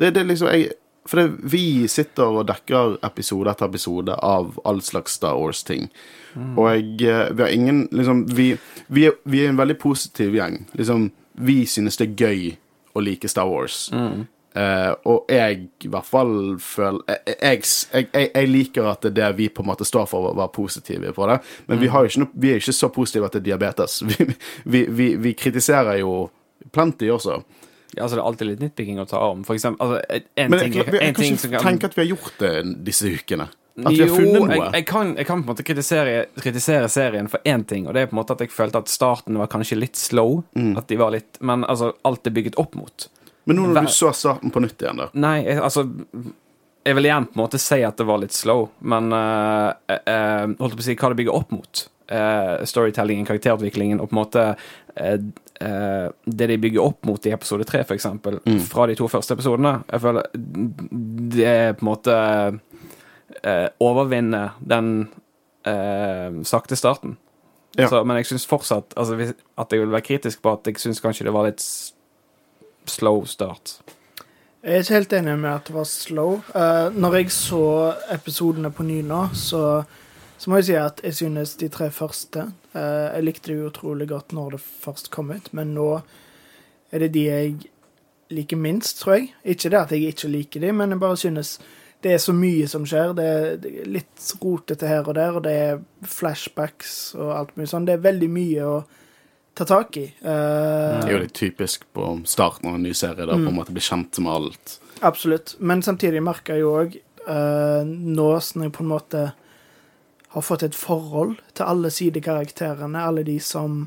det, 0.00 0.12
det 0.16 0.22
er 0.22 0.28
liksom 0.28 0.52
jeg, 0.52 0.76
For 1.06 1.22
det, 1.22 1.50
vi 1.54 1.64
sitter 1.90 2.40
og 2.40 2.48
dekker 2.50 2.98
episode 3.06 3.52
etter 3.52 3.70
episode 3.70 4.16
av 4.26 4.56
all 4.66 4.82
slags 4.82 5.19
Star 5.20 5.38
Wars-ting. 5.38 5.90
Og 6.37 6.66
jeg, 6.69 6.88
eh, 7.08 7.31
vi 7.32 7.43
har 7.43 7.52
ingen 7.54 7.87
liksom 7.88 8.26
vi, 8.29 8.50
vi, 8.93 9.06
er, 9.08 9.15
vi 9.24 9.44
er 9.44 9.53
en 9.53 9.60
veldig 9.60 9.79
positiv 9.81 10.34
gjeng. 10.36 10.67
Liksom, 10.76 11.08
vi 11.46 11.62
synes 11.70 11.96
det 11.96 12.10
er 12.10 12.26
gøy 12.26 12.43
å 12.96 13.05
like 13.05 13.29
Star 13.31 13.48
Wars. 13.48 13.86
Eh, 14.56 14.93
og 15.05 15.29
jeg 15.29 15.67
i 15.84 15.89
hvert 15.93 16.06
fall 16.08 16.31
føler 16.63 17.03
jeg, 17.10 17.34
jeg, 17.43 18.06
jeg, 18.15 18.29
jeg, 18.31 18.48
liker 18.48 18.86
at 18.89 19.05
det 19.13 19.27
vi 19.36 19.51
på 19.53 19.60
en 19.60 19.69
måte 19.69 19.84
står 19.84 20.06
for, 20.08 20.31
være 20.32 20.53
positive 20.55 21.13
på 21.13 21.29
det. 21.29 21.36
Men 21.69 21.82
vi, 21.82 21.91
har 21.93 22.05
jo 22.05 22.13
ikke 22.13 22.22
no, 22.22 22.29
vi 22.32 22.55
er 22.55 22.63
ikke 22.63 22.72
så 22.72 22.89
positive 22.94 23.29
er 23.29 23.44
diabetes. 23.44 24.01
Vi, 24.06 24.25
vi, 24.65 24.81
vi, 24.89 25.06
vi 25.20 25.32
kritiserer 25.36 25.98
jo 26.01 26.29
plenty 26.72 27.10
også. 27.13 27.41
Ja, 27.96 28.05
altså, 28.05 28.17
det 28.17 28.22
er 28.22 28.27
alltid 28.29 28.48
litt 28.48 28.63
nitpicking 28.65 28.98
å 29.03 29.06
ta 29.08 29.20
om. 29.29 29.43
For 29.46 29.56
eksempel 29.56 29.84
altså, 29.84 30.22
en 30.36 30.51
Men 30.53 30.63
ting, 30.63 30.79
jeg, 30.79 30.86
jeg, 30.94 31.15
kan 31.17 31.27
ikke 31.27 31.51
kan 31.53 31.67
tenke 31.70 31.91
at 31.91 31.96
vi 31.96 32.03
har 32.05 32.08
gjort 32.15 32.41
det 32.41 32.53
disse 32.86 33.13
ukene. 33.13 33.48
At 33.77 33.93
vi 33.93 34.01
har 34.01 34.13
funnet 34.13 34.39
noe. 34.39 34.48
Jeg, 34.55 34.72
jeg, 34.79 34.86
kan, 34.89 35.13
jeg 35.19 35.29
kan 35.29 35.43
på 35.43 35.51
en 35.51 35.53
måte 35.53 35.67
kritisere, 35.67 36.15
kritisere 36.41 36.89
serien 36.93 37.29
for 37.32 37.44
én 37.48 37.67
ting, 37.69 37.84
og 37.89 37.96
det 37.96 38.06
er 38.06 38.10
på 38.10 38.17
en 38.17 38.22
måte 38.22 38.36
at 38.36 38.44
jeg 38.44 38.55
følte 38.55 38.81
at 38.81 38.93
starten 38.93 39.36
var 39.41 39.51
kanskje 39.53 39.79
litt 39.81 40.01
slow. 40.01 40.41
Mm. 40.56 40.72
At 40.81 40.89
de 40.89 41.01
var 41.01 41.13
litt 41.13 41.41
Men 41.44 41.67
altså, 41.69 41.93
alt 42.08 42.29
er 42.29 42.36
bygget 42.36 42.56
opp 42.63 42.79
mot. 42.79 43.08
Men 43.46 43.60
nå 43.60 43.67
når 43.70 43.86
du 43.86 43.93
så 43.94 44.10
starten 44.17 44.50
på 44.50 44.60
nytt 44.62 44.82
igjen, 44.82 44.98
da 44.98 45.06
Nei, 45.15 45.36
jeg, 45.46 45.60
altså 45.62 45.84
Jeg 46.86 46.96
vil 46.98 47.06
igjen 47.08 47.26
på 47.31 47.38
en 47.38 47.44
måte 47.44 47.60
si 47.62 47.79
at 47.86 47.98
det 47.98 48.06
var 48.08 48.19
litt 48.22 48.34
slow, 48.34 48.69
men 48.86 49.10
uh, 49.15 49.70
uh, 49.91 50.46
holdt 50.58 50.76
på 50.79 50.82
å 50.82 50.86
si 50.86 50.96
hva 50.98 51.10
det 51.12 51.19
bygger 51.20 51.34
opp 51.34 51.55
mot. 51.55 51.82
Uh, 52.06 52.62
storytellingen, 52.67 53.26
karakterutviklingen 53.26 53.98
og 54.03 54.10
på 54.10 54.15
en 54.15 54.20
måte 54.20 54.44
Det 55.56 56.46
de 56.50 56.56
bygger 56.60 56.82
opp 56.84 57.06
mot 57.08 57.26
i 57.26 57.32
episode 57.34 57.65
tre, 57.65 57.81
eksempel, 57.82 58.38
Mm. 58.46 58.60
fra 58.60 58.86
de 58.86 58.94
to 58.94 59.08
første 59.08 59.34
episodene. 59.34 59.82
Jeg 59.91 60.00
føler 60.00 60.26
det 61.32 61.46
er 61.48 61.72
på 61.72 61.86
en 61.86 61.91
måte 61.91 62.17
Overvinner 63.43 63.72
overvinne 63.81 64.43
den 64.60 66.44
sakte 66.44 66.76
starten. 66.76 67.17
Ja. 67.76 67.88
Så, 67.88 68.05
men 68.05 68.17
jeg 68.20 68.29
syns 68.31 68.46
fortsatt 68.48 68.94
altså, 68.96 69.19
at 69.58 69.72
jeg 69.72 69.82
vil 69.82 69.93
være 69.93 70.06
kritisk 70.06 70.43
på 70.44 70.55
at 70.56 70.69
jeg 70.69 70.79
syns 70.81 71.00
kanskje 71.05 71.26
det 71.29 71.34
var 71.34 71.48
litt 71.48 71.65
slow 72.90 73.24
start. 73.24 73.78
Jeg 74.66 74.74
er 74.74 74.82
ikke 74.82 74.94
helt 74.96 75.12
enig 75.14 75.36
med 75.38 75.50
at 75.52 75.69
det 75.69 75.76
var 75.76 75.86
slow. 75.86 76.40
Uh, 76.55 76.88
når 76.90 77.14
jeg 77.20 77.31
så 77.31 77.62
episodene 78.10 78.72
på 78.74 78.82
ny 78.82 78.98
nå, 79.06 79.28
så, 79.34 79.60
så 80.38 80.50
må 80.50 80.58
jeg 80.58 80.69
si 80.69 80.76
at 80.81 81.00
jeg 81.05 81.14
synes 81.14 81.55
de 81.60 81.69
tre 81.70 81.90
første 81.94 82.48
uh, 82.74 83.06
Jeg 83.14 83.24
likte 83.24 83.52
det 83.52 83.69
utrolig 83.69 84.08
godt 84.10 84.34
når 84.34 84.56
det 84.56 84.60
først 84.60 85.10
kom 85.14 85.31
ut, 85.31 85.52
men 85.55 85.74
nå 85.76 86.00
er 86.90 87.05
det 87.05 87.12
de 87.14 87.24
jeg 87.28 87.56
liker 88.31 88.58
minst, 88.58 89.00
tror 89.00 89.20
jeg. 89.20 89.32
Ikke 89.44 89.70
det 89.70 89.78
at 89.78 89.93
jeg 89.93 90.10
ikke 90.10 90.28
liker 90.28 90.60
de, 90.60 90.72
men 90.72 90.90
jeg 90.90 91.00
bare 91.00 91.16
synes 91.16 91.60
det 92.02 92.12
er 92.12 92.19
så 92.22 92.32
mye 92.36 92.66
som 92.69 92.84
skjer. 92.86 93.14
Det 93.16 93.26
er, 93.26 93.86
litt 93.86 94.31
rotete 94.43 94.88
her 94.90 95.06
og 95.06 95.14
der, 95.14 95.38
og 95.38 95.44
det 95.46 95.52
er 95.52 95.81
flashbacks 96.06 97.14
og 97.19 97.32
alt 97.38 97.56
mye 97.56 97.70
sånn. 97.70 97.86
Det 97.88 97.96
er 97.96 98.05
veldig 98.05 98.31
mye 98.31 98.66
å 98.66 98.76
ta 99.56 99.65
tak 99.69 99.96
i. 99.96 100.05
Uh, 100.20 101.01
Det 101.01 101.08
er 101.08 101.15
jo 101.17 101.22
litt 101.25 101.36
typisk 101.36 101.89
på 101.96 102.13
starten 102.29 102.69
av 102.70 102.77
en 102.79 102.84
ny 102.84 102.93
serie, 102.96 103.25
da, 103.25 103.34
på 103.34 103.51
en 103.51 103.56
måte 103.56 103.75
bli 103.75 103.84
kjent 103.84 104.20
med 104.20 104.32
alt. 104.32 104.79
Absolutt. 105.06 105.56
Men 105.58 105.82
samtidig 105.84 106.22
merker 106.25 106.56
jeg 106.56 106.65
jo 106.67 106.77
òg, 106.82 107.01
nå 107.27 108.27
som 108.39 108.63
jeg 108.63 108.70
på 108.77 108.84
en 108.84 108.91
måte 108.93 109.22
har 110.36 110.44
fått 110.44 110.63
et 110.67 110.75
forhold 110.77 111.39
til 111.56 111.65
alle 111.65 111.91
sidekarakterene, 111.91 113.01
alle 113.01 113.22
de 113.25 113.39
som 113.41 113.86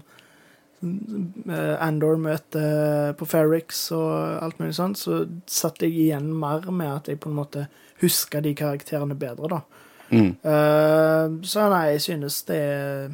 eh, 0.82 1.76
Andor 1.78 2.18
møter 2.18 3.14
på 3.20 3.28
Ferrix 3.30 3.84
og 3.94 4.42
alt 4.42 4.58
mulig 4.58 4.74
sånt, 4.80 4.98
så 4.98 5.22
satt 5.46 5.84
jeg 5.86 5.94
igjen 5.94 6.32
mer 6.34 6.66
med 6.72 6.90
at 6.90 7.12
jeg 7.12 7.22
på 7.22 7.30
en 7.30 7.38
måte 7.38 7.68
husker 8.02 8.42
de 8.42 8.56
karakterene 8.58 9.18
bedre, 9.20 9.60
da. 9.60 9.62
Mm. 10.10 10.32
Uh, 10.42 11.38
så 11.46 11.68
nei, 11.70 11.84
jeg 11.94 12.02
synes 12.08 12.42
det 12.48 12.58
er 12.58 13.12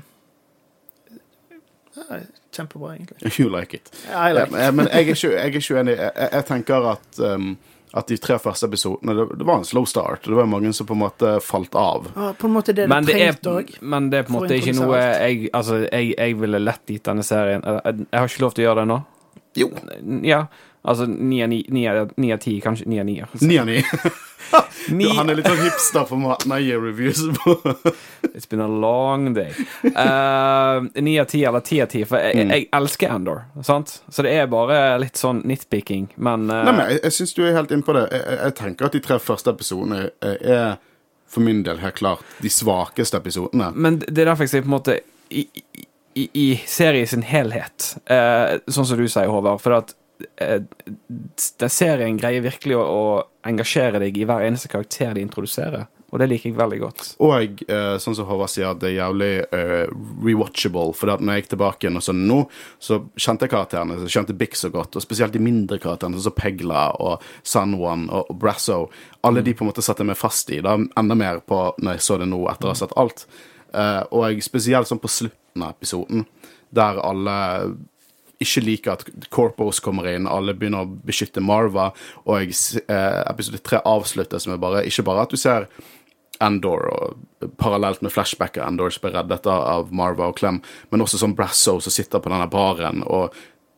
Kjempebra, 2.56 2.96
egentlig. 2.96 3.32
You 3.40 3.50
like 3.52 3.78
it. 3.78 3.92
I 4.10 4.32
like 4.34 4.52
Ja, 4.56 4.72
men 4.72 4.88
jeg 4.92 4.96
er 4.96 5.14
ikke, 5.14 5.32
jeg 5.32 5.40
er 5.46 5.56
ikke 5.62 5.78
uenig. 5.80 5.96
Jeg, 6.00 6.12
jeg- 6.32 6.46
tenker 6.50 6.88
at, 6.96 7.20
um, 7.20 7.58
at 7.96 8.08
de 8.12 8.18
tre 8.20 8.36
første 8.44 8.68
episodene 8.68 9.14
det, 9.16 9.26
det 9.40 9.46
var 9.48 9.62
en 9.62 9.68
slow 9.68 9.86
start. 9.88 10.24
Det 10.28 10.36
var 10.36 10.48
mange 10.52 10.72
som 10.76 10.88
på 10.90 10.94
en 10.98 11.04
måte 11.06 11.36
falt 11.46 11.76
av. 11.80 12.10
Ja, 12.16 12.32
på 12.36 12.48
en 12.50 12.54
måte 12.58 12.74
det 12.76 12.88
Men 12.92 13.06
du 13.08 13.12
det, 13.14 13.22
er, 13.22 13.34
trengte 13.38 13.54
òg. 13.62 13.76
men 13.82 14.10
det 14.12 14.20
er 14.20 14.24
på 14.28 14.34
en 14.34 14.40
måte 14.42 14.58
ikke 14.60 14.76
noe 14.80 15.00
jeg 15.00 15.50
Altså, 15.54 15.82
jeg, 15.92 16.14
jeg 16.18 16.40
ville 16.42 16.60
lett 16.60 16.86
gitt 16.92 17.06
denne 17.08 17.24
serien 17.24 17.64
Jeg, 17.64 18.08
jeg 18.12 18.20
har 18.20 18.28
ikke 18.34 18.44
lov 18.44 18.56
til 18.58 18.66
å 18.66 18.68
gjøre 18.70 18.82
det 18.84 18.88
nå. 18.92 18.98
Jo. 19.56 19.70
Ja, 20.28 20.42
altså 20.86 21.06
ni 21.10 21.42
av 22.34 22.38
ti, 22.44 22.60
kanskje 22.63 22.88
ni 22.88 23.00
av 23.01 23.06
ni. 23.10 23.20
Ni 23.42 23.58
av 23.60 23.68
ni. 23.68 23.82
Han 25.18 25.30
er 25.32 25.39
litt 25.39 25.48
sånn 25.50 25.63
hipster 25.63 26.06
for 26.06 26.22
måten 26.22 26.51
han 26.54 26.62
gir 26.63 26.82
reviews 26.82 27.22
på. 27.42 27.56
It's 28.36 28.46
been 28.50 28.62
a 28.62 28.68
long 28.68 29.34
day. 29.34 29.51
Eh, 29.84 31.01
Ni 31.01 31.15
av 31.20 31.25
ti 31.32 31.44
eller 31.48 31.63
ti 31.65 31.80
av 31.82 31.89
ti, 31.92 32.04
for 32.06 32.22
jeg, 32.22 32.36
Mm. 32.36 32.51
jeg 32.54 32.68
elsker 32.74 33.10
Endor. 33.15 33.46
Sant? 33.63 34.01
Så 34.10 34.22
det 34.25 34.34
er 34.36 34.50
bare 34.51 35.00
litt 35.01 35.18
sånn 35.18 35.42
nitpicking, 35.48 36.10
men, 36.18 36.50
uh, 36.51 36.63
Nei, 36.68 36.74
men 36.75 36.92
jeg, 36.92 37.00
jeg 37.08 37.15
syns 37.18 37.34
du 37.34 37.42
er 37.48 37.56
helt 37.58 37.72
inne 37.74 37.86
på 37.88 37.96
det. 37.98 38.06
Jeg, 38.12 38.38
jeg, 38.44 38.56
tenker 38.60 38.86
at 38.89 38.98
de 38.98 39.01
tre 39.08 39.18
første 39.24 39.56
episodene 39.56 40.04
er 40.22 40.77
for 41.25 41.42
min 41.44 41.63
del 41.65 41.82
helt 41.82 41.98
klart 41.98 42.22
de 42.44 42.51
svakeste 42.54 43.18
episodene. 43.18 43.72
Men 43.74 44.00
det 44.06 44.22
er 44.22 44.30
derfor 44.30 44.46
jeg 44.46 44.54
sier 44.54 44.65
på 44.65 44.70
en 44.70 44.75
måte 44.77 45.00
i, 45.34 45.48
i, 46.15 46.30
i 46.30 46.48
serien 46.70 47.08
sin 47.10 47.25
helhet, 47.25 47.96
uh, 48.12 48.60
sånn 48.70 48.86
som 48.88 49.00
du 49.00 49.08
sier, 49.10 49.32
Håvard, 49.32 49.63
for 49.63 49.80
at 49.82 49.96
eh, 50.42 50.62
den 51.60 51.74
serien 51.74 52.18
greier 52.20 52.46
virkelig 52.46 52.78
å, 52.80 52.86
å 52.86 53.04
engasjere 53.48 54.02
deg 54.02 54.18
i 54.18 54.26
hver 54.28 54.46
eneste 54.48 54.72
karakter 54.72 55.14
de 55.16 55.24
introduserer, 55.26 55.86
og 56.16 56.22
det 56.22 56.28
liker 56.32 56.48
jeg 56.48 56.56
veldig 56.56 56.78
godt. 56.80 57.08
Og 57.26 57.64
eh, 57.68 57.96
sånn 58.00 58.16
som 58.16 58.28
Håvard 58.30 58.52
sier, 58.54 58.78
det 58.80 58.92
er 58.92 59.00
jævlig 59.02 59.32
eh, 59.58 59.90
rewatchable. 60.24 60.94
For 60.96 61.12
at 61.12 61.24
når 61.24 61.36
jeg 61.36 61.44
gikk 61.44 61.50
tilbake 61.56 61.84
igjen 61.86 62.00
og 62.00 62.06
så 62.06 62.16
nå, 62.16 62.38
så 62.80 63.02
kjente 63.20 63.48
jeg 63.48 63.52
karakterene. 63.52 63.98
Så 64.00 64.12
kjente 64.14 64.38
Bix 64.38 64.64
så 64.64 64.72
godt, 64.72 64.96
og 64.96 65.04
spesielt 65.04 65.36
de 65.36 65.42
mindre 65.44 65.80
karakterene, 65.82 66.16
sånn 66.16 66.30
som 66.30 66.38
Pegla 66.38 66.86
og 67.04 67.26
San 67.44 67.76
Juan 67.76 68.08
og, 68.08 68.32
og 68.32 68.40
Brasso. 68.40 68.80
Alle 69.28 69.44
de 69.44 69.56
på 69.58 69.66
en 69.66 69.74
måte 69.74 69.84
satte 69.84 70.08
meg 70.08 70.20
fast 70.20 70.54
i. 70.56 70.62
Da 70.64 70.78
enda 70.78 71.20
mer 71.20 71.44
på 71.44 71.66
når 71.82 71.98
jeg 71.98 72.08
så 72.08 72.22
det 72.22 72.30
nå, 72.32 72.40
etter 72.54 72.70
å 72.70 72.72
ha 72.72 72.80
sett 72.80 72.96
alt. 73.02 73.26
Eh, 73.76 74.02
og 74.16 74.30
jeg, 74.30 74.46
spesielt 74.46 74.88
sånn 74.88 75.04
på 75.04 75.12
slutten 75.12 75.68
av 75.68 75.76
episoden, 75.76 76.24
der 76.76 77.02
alle 77.04 77.36
ikke 78.44 78.63
liker 78.65 78.92
at 78.98 79.06
Corpos 79.32 79.80
kommer 79.84 80.08
inn, 80.12 80.27
alle 80.27 80.54
begynner 80.58 80.84
å 80.84 80.94
beskytte 81.08 81.44
Marva, 81.44 81.92
og 82.25 82.42
eh, 82.42 83.22
episode 83.30 83.62
tre 83.63 83.80
avsluttes 83.88 84.48
med 84.51 84.60
bare 84.60 84.84
Ikke 84.88 85.06
bare 85.08 85.24
at 85.27 85.32
du 85.36 85.38
ser 85.39 85.70
Endor, 86.44 86.82
og 86.92 87.50
parallelt 87.62 88.01
med 88.04 88.12
flashback 88.12 88.58
Endor 88.60 88.92
som 88.92 89.06
ble 89.06 89.13
reddet 89.15 89.46
av- 89.48 89.94
Marva 89.96 90.27
og 90.27 90.36
Clem, 90.39 90.58
men 90.92 91.01
også 91.06 91.22
som 91.22 91.36
Brasso 91.38 91.77
som 91.80 91.94
sitter 91.96 92.20
på 92.20 92.32
denne 92.34 92.50
baren, 92.51 93.04
og 93.08 93.32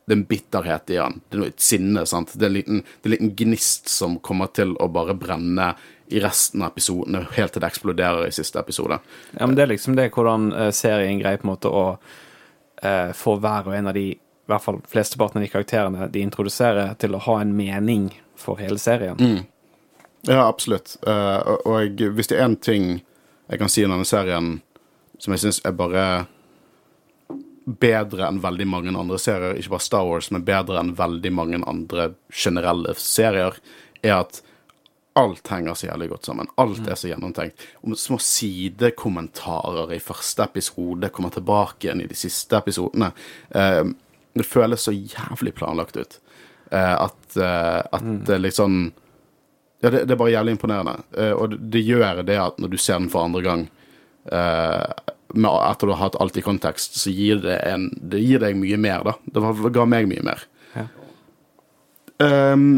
det 0.07 0.15
er 0.15 0.19
en 0.21 0.25
bitterhet 0.25 0.89
i 0.95 0.97
han. 0.97 1.19
Det 1.27 1.35
er 1.37 1.41
noe 1.43 1.53
sinne, 1.59 2.05
sant. 2.07 2.31
Det 2.33 2.45
er 2.47 2.49
en 2.49 2.55
liten, 2.55 2.77
er 2.79 3.09
en 3.09 3.13
liten 3.13 3.31
gnist 3.35 3.89
som 3.91 4.15
kommer 4.23 4.47
til 4.55 4.71
å 4.79 4.87
bare 4.89 5.13
brenne 5.19 5.73
i 6.07 6.21
resten 6.23 6.63
av 6.63 6.71
episodene, 6.71 7.25
helt 7.35 7.51
til 7.53 7.61
det 7.61 7.67
eksploderer 7.73 8.29
i 8.29 8.31
siste 8.31 8.57
episode. 8.61 9.01
Ja, 9.35 9.43
men 9.45 9.57
det 9.59 9.65
er 9.65 9.73
liksom 9.73 9.97
det 9.99 10.07
hvordan 10.15 10.47
eh, 10.55 10.69
serien 10.71 11.19
greier 11.19 11.41
på 11.41 11.45
en 11.49 11.51
måte 11.51 11.67
å 11.69 11.83
eh, 12.81 13.11
få 13.19 13.35
hver 13.43 13.67
og 13.67 13.75
en 13.75 13.91
av 13.91 13.97
de, 13.99 14.05
i 14.47 14.51
hvert 14.53 14.63
fall 14.63 14.79
flesteparten 14.87 15.41
av 15.41 15.43
de 15.43 15.51
karakterene 15.51 16.07
de 16.11 16.23
introduserer, 16.23 16.93
til 17.01 17.17
å 17.17 17.23
ha 17.27 17.41
en 17.41 17.51
mening 17.57 18.09
for 18.39 18.59
hele 18.61 18.79
serien. 18.79 19.19
Ja, 20.27 20.47
absolutt. 20.47 20.95
Uh, 21.07 21.39
og, 21.43 21.67
og 21.67 22.07
hvis 22.15 22.31
det 22.31 22.39
er 22.39 22.47
én 22.47 22.55
ting 22.59 22.87
jeg 23.47 23.59
kan 23.59 23.71
si 23.71 23.83
om 23.85 23.93
denne 23.93 24.07
serien 24.07 24.57
som 25.19 25.33
jeg 25.33 25.43
syns 25.43 25.61
er 25.65 25.75
bare 25.75 26.07
bedre 27.67 28.27
enn 28.27 28.39
veldig 28.43 28.67
mange 28.69 28.95
andre 28.95 29.19
serier, 29.19 29.57
ikke 29.59 29.75
bare 29.75 29.83
Star 29.83 30.07
Wars, 30.07 30.29
men 30.31 30.45
bedre 30.47 30.79
enn 30.79 30.93
veldig 30.95 31.31
mange 31.35 31.59
andre 31.67 32.11
generelle 32.31 32.95
serier, 32.99 33.57
er 34.03 34.21
at 34.21 34.41
alt 35.17 35.49
henger 35.49 35.75
så 35.75 35.89
jævlig 35.89 36.11
godt 36.11 36.29
sammen. 36.29 36.49
Alt 36.61 36.87
er 36.87 36.95
så 36.99 37.09
gjennomtenkt. 37.09 37.63
Om 37.81 37.95
små 37.97 38.19
sidekommentarer 38.21 39.95
i 39.95 40.03
første 40.03 40.45
episode 40.45 41.09
kommer 41.13 41.33
tilbake 41.33 41.87
igjen 41.87 42.03
i 42.05 42.09
de 42.09 42.17
siste 42.17 42.59
episodene. 42.59 43.09
Eh, 43.49 43.81
det 44.39 44.48
føles 44.48 44.88
så 44.88 44.94
jævlig 44.96 45.56
planlagt 45.58 45.98
ut. 45.98 46.20
Eh, 46.72 46.96
at, 46.96 47.38
eh, 47.38 47.82
at 47.96 48.08
det 48.27 48.39
liksom 48.44 48.88
ja, 49.79 49.89
det, 49.89 50.06
det 50.06 50.15
er 50.15 50.20
bare 50.20 50.34
jævlig 50.34 50.56
imponerende. 50.56 50.96
Eh, 51.17 51.34
og 51.34 51.51
det, 51.53 51.60
det 51.75 51.84
gjør 51.86 52.24
det 52.25 52.39
at 52.41 52.58
når 52.62 52.74
du 52.74 52.79
ser 52.82 53.00
den 53.00 53.12
for 53.13 53.27
andre 53.27 53.44
gang, 53.46 53.67
eh, 54.32 55.13
etter 55.36 55.88
du 55.88 55.94
har 55.94 56.01
hatt 56.01 56.17
alt 56.22 56.38
i 56.39 56.44
kontekst, 56.46 56.98
så 57.01 57.13
gir 57.13 57.41
det, 57.44 57.60
en, 57.67 57.89
det 58.01 58.24
gir 58.24 58.41
deg 58.41 58.58
mye 58.58 58.79
mer, 58.82 59.06
da. 59.06 59.15
Det 59.25 59.74
ga 59.75 59.86
meg 59.89 60.10
mye 60.10 60.24
mer. 60.25 60.46
Ja. 60.74 60.88
Um, 62.24 62.70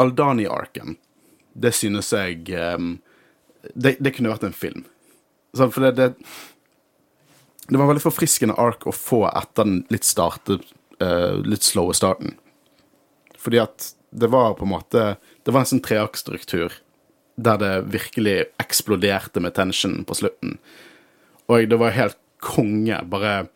Aldani-arken, 0.00 0.94
det 1.52 1.74
synes 1.76 2.12
jeg 2.14 2.46
um, 2.54 2.94
det, 3.74 3.96
det 4.00 4.14
kunne 4.16 4.32
vært 4.32 4.46
en 4.46 4.56
film. 4.56 4.86
Sånn, 5.58 5.72
for 5.74 5.84
det, 5.84 5.92
det 5.98 6.06
Det 7.70 7.78
var 7.78 7.86
veldig 7.86 8.02
forfriskende 8.02 8.58
ark 8.58 8.86
å 8.90 8.94
få 8.94 9.24
etter 9.30 9.66
den 9.66 9.82
litt 9.94 10.06
starte 10.06 10.58
uh, 10.58 11.38
Litt 11.46 11.66
slowe 11.66 11.94
starten. 11.94 12.34
Fordi 13.38 13.60
at 13.62 13.92
det 14.10 14.26
var 14.32 14.56
på 14.58 14.66
en 14.66 14.72
måte 14.72 15.04
Det 15.46 15.54
var 15.54 15.62
en 15.62 15.70
sånn 15.70 15.84
treaktstruktur 15.84 16.74
der 17.40 17.56
det 17.56 17.74
virkelig 17.88 18.34
eksploderte 18.60 19.40
med 19.40 19.54
tension 19.56 20.02
på 20.04 20.12
slutten. 20.18 20.58
Og 21.48 21.70
det 21.70 21.78
var 21.80 21.94
helt 21.96 22.18
konge. 22.44 22.98
Bare 23.08 23.46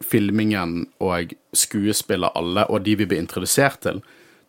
filmingen 0.00 0.86
og 1.02 1.34
skuespillet 1.52 2.32
alle, 2.38 2.64
og 2.72 2.86
de 2.86 2.94
vi 3.02 3.08
ble 3.10 3.18
introdusert 3.20 3.82
til. 3.84 4.00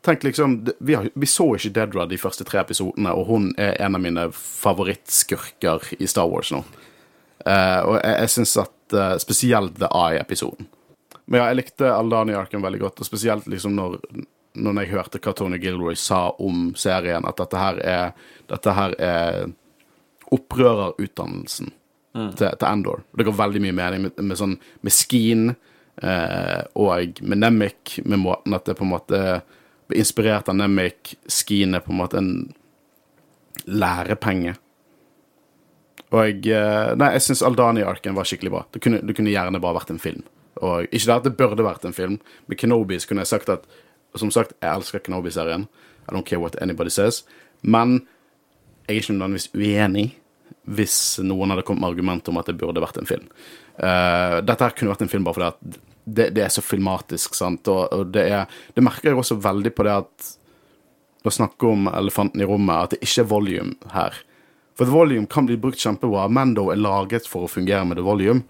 Tenk 0.03 0.23
liksom, 0.23 0.55
Vi, 0.79 0.95
har, 0.95 1.09
vi 1.13 1.27
så 1.27 1.49
ikke 1.55 1.73
Dedra 1.75 2.07
de 2.07 2.21
første 2.21 2.47
tre 2.47 2.61
episodene, 2.63 3.11
og 3.11 3.27
hun 3.27 3.51
er 3.57 3.75
en 3.83 3.95
av 3.95 4.03
mine 4.03 4.29
favorittskurker 4.35 5.93
i 5.99 6.07
Star 6.07 6.31
Wars 6.31 6.51
nå. 6.55 6.63
Eh, 7.45 7.81
og 7.83 7.97
jeg, 7.99 8.13
jeg 8.21 8.31
syns 8.37 8.55
at 8.63 8.95
eh, 8.97 9.17
Spesielt 9.23 9.75
The 9.79 9.89
Eye-episoden. 9.91 10.69
Men 11.25 11.39
ja, 11.39 11.49
jeg 11.51 11.61
likte 11.61 11.91
Aldani-arken 11.91 12.63
veldig 12.63 12.81
godt, 12.81 13.01
og 13.03 13.07
spesielt 13.07 13.47
liksom 13.47 13.75
når, 13.77 13.99
når 14.59 14.81
jeg 14.81 14.91
hørte 14.91 15.21
hva 15.23 15.33
Tony 15.37 15.59
Gilroy 15.61 15.95
sa 15.99 16.25
om 16.43 16.73
serien, 16.79 17.23
at 17.27 17.39
dette 17.39 17.59
her 17.59 17.79
er 17.79 18.31
Dette 18.51 18.73
her 18.75 18.95
er 18.99 19.45
opprørerutdannelsen 20.33 21.69
til, 22.13 22.49
til 22.49 22.67
Endor. 22.67 23.03
Det 23.15 23.25
går 23.25 23.37
veldig 23.37 23.61
mye 23.63 23.75
mening 23.77 24.03
med, 24.07 24.19
med 24.19 24.37
sånn 24.37 24.55
med 24.83 24.93
Skeen 24.93 25.53
eh, 25.53 26.59
og 26.79 27.21
med 27.21 27.41
Nemik, 27.41 27.99
med 28.05 28.21
måten 28.21 28.57
at 28.57 28.67
det 28.67 28.75
på 28.77 28.85
en 28.85 28.93
måte 28.93 29.21
ble 29.89 30.01
inspirert 30.01 30.49
av 30.51 30.57
Nemik. 30.59 31.15
Skeen 31.29 31.77
er 31.77 31.85
på 31.85 31.93
en 31.93 32.01
måte 32.01 32.19
en 32.21 32.33
lærepenge. 33.65 34.55
Og 36.13 36.47
eh, 36.47 36.93
nei, 36.99 37.11
jeg 37.15 37.25
syns 37.25 37.43
Aldani-arken 37.47 38.15
var 38.17 38.27
skikkelig 38.29 38.53
bra. 38.53 38.63
Det 38.73 38.81
kunne, 38.83 39.01
det 39.01 39.15
kunne 39.17 39.33
gjerne 39.33 39.61
bare 39.63 39.79
vært 39.79 39.93
en 39.93 40.01
film. 40.01 40.21
Og 40.61 40.85
Ikke 40.91 41.07
det 41.07 41.15
at 41.15 41.27
det 41.27 41.37
burde 41.39 41.65
vært 41.65 41.85
en 41.87 41.95
film. 41.95 42.19
Med 42.47 42.59
Kenobi 42.61 42.99
kunne 43.07 43.25
jeg 43.25 43.33
sagt 43.33 43.49
at 43.49 43.65
Som 44.15 44.29
sagt, 44.29 44.53
jeg 44.61 44.69
elsker 44.69 45.01
Kenobi-serien. 45.01 45.65
I 46.05 46.13
don't 46.13 46.25
care 46.25 46.39
what 46.39 46.55
anybody 46.61 46.89
says. 46.89 47.23
Men 47.63 48.03
jeg 48.85 48.97
er 48.97 49.01
ikke 49.01 49.15
nødvendigvis 49.15 49.49
uenig 49.55 50.11
hvis 50.63 51.19
noen 51.23 51.51
hadde 51.51 51.63
kommet 51.67 51.81
med 51.81 51.89
argument 51.91 52.29
om 52.29 52.37
at 52.39 52.47
det 52.47 52.55
burde 52.59 52.83
vært 52.83 52.99
en 53.01 53.07
film. 53.09 53.25
Uh, 53.75 54.37
dette 54.45 54.63
her 54.63 54.75
kunne 54.77 54.93
vært 54.93 55.01
en 55.03 55.11
film 55.11 55.25
bare 55.25 55.35
fordi 55.35 55.49
at 55.49 55.79
det, 56.03 56.27
det 56.35 56.43
er 56.45 56.51
så 56.53 56.61
filmatisk, 56.63 57.35
sant, 57.35 57.67
og, 57.71 57.87
og 57.95 58.11
det 58.13 58.25
er 58.27 58.51
Det 58.75 58.83
merker 58.83 59.09
jeg 59.09 59.19
også 59.19 59.39
veldig 59.39 59.71
på 59.73 59.85
det 59.87 59.95
at 60.03 60.29
Å 61.23 61.31
snakke 61.31 61.69
om 61.71 61.87
elefanten 61.87 62.43
i 62.43 62.47
rommet, 62.47 62.75
at 62.75 62.93
det 62.93 63.07
ikke 63.07 63.23
er 63.23 63.29
volume 63.31 63.91
her. 63.95 64.17
For 64.77 64.85
the 64.89 64.91
volume 64.91 65.27
kan 65.29 65.45
bli 65.45 65.57
brukt 65.57 65.81
kjempebra. 65.81 66.27
Mando 66.33 66.69
er 66.73 66.81
laget 66.81 67.27
for 67.29 67.45
å 67.45 67.51
fungere 67.51 67.85
med 67.85 67.99
the 67.99 68.05
volume. 68.05 68.43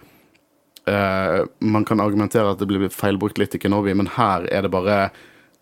Uh, 0.88 1.44
man 1.64 1.86
kan 1.88 2.02
argumentere 2.04 2.52
at 2.52 2.60
det 2.60 2.68
blir 2.68 2.90
feilbrukt 2.92 3.40
litt 3.40 3.56
i 3.56 3.62
Kenobi, 3.62 3.94
men 3.96 4.10
her 4.18 4.48
er 4.52 4.66
det 4.66 4.72
bare 4.72 4.98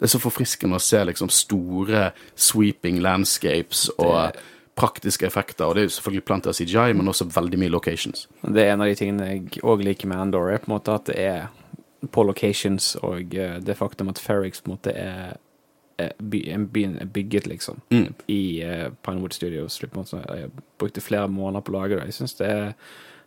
Det 0.01 0.08
er 0.08 0.15
så 0.15 0.22
forfriskende 0.24 0.80
å 0.80 0.82
se 0.82 0.98
liksom 1.06 1.30
store 1.30 2.08
sweeping 2.34 3.03
landscapes 3.06 3.84
og 4.01 4.39
praktiske 4.74 5.27
effekter. 5.27 5.68
Og 5.68 5.75
det 5.75 5.84
er 5.84 5.86
jo 5.86 5.94
selvfølgelig 5.94 6.25
plenty 6.25 6.50
av 6.50 6.58
CGI, 6.58 6.96
men 6.98 7.12
også 7.12 7.27
veldig 7.30 7.60
mye 7.62 7.70
locations. 7.70 8.25
Det 8.41 8.63
er 8.63 8.74
en 8.74 8.82
av 8.82 8.89
de 8.89 8.98
tingene 8.98 9.27
jeg 9.30 9.62
òg 9.62 9.84
liker 9.86 10.10
med 10.10 10.24
Andor, 10.24 10.50
er 10.50 10.63
på 10.63 10.72
en 10.72 10.74
måte 10.74 10.96
at 10.98 11.06
det 11.12 11.20
er 11.22 11.51
på 12.10 12.25
locations, 12.25 12.96
og 13.06 13.36
eh, 13.38 13.60
det 13.62 13.77
faktum 13.77 14.10
at 14.10 14.22
Ferrix 14.22 14.63
på 14.63 14.72
en 14.72 14.75
måte 14.75 14.94
er, 14.98 15.38
byen 16.20 16.98
er 17.01 17.05
bygget, 17.05 17.48
liksom, 17.48 17.81
Mm. 17.91 18.13
i 18.27 18.63
uh, 18.63 18.89
Pinewood 19.05 19.34
Studios. 19.34 19.79
Jeg 19.81 20.51
brukte 20.79 21.01
flere 21.01 21.27
måneder 21.27 21.62
på 21.62 21.72
å 21.74 21.79
lage 21.81 21.96
det. 21.96 22.05
Jeg 22.12 22.13
syns 22.20 22.38
det, 22.38 22.51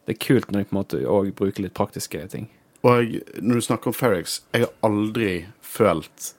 det 0.07 0.14
er 0.16 0.26
kult 0.26 0.50
når 0.52 0.61
jeg 0.61 0.69
på 0.71 0.76
en 0.76 0.81
måte 0.83 1.02
òg 1.07 1.33
bruker 1.35 1.62
litt 1.62 1.75
praktiske 1.75 2.26
ting. 2.28 2.49
Og 2.85 3.16
når 3.40 3.54
du 3.54 3.61
snakker 3.64 3.88
om 3.88 3.97
Ferrix, 3.97 4.40
jeg 4.52 4.66
har 4.66 4.73
aldri 4.85 5.47
følt 5.62 6.35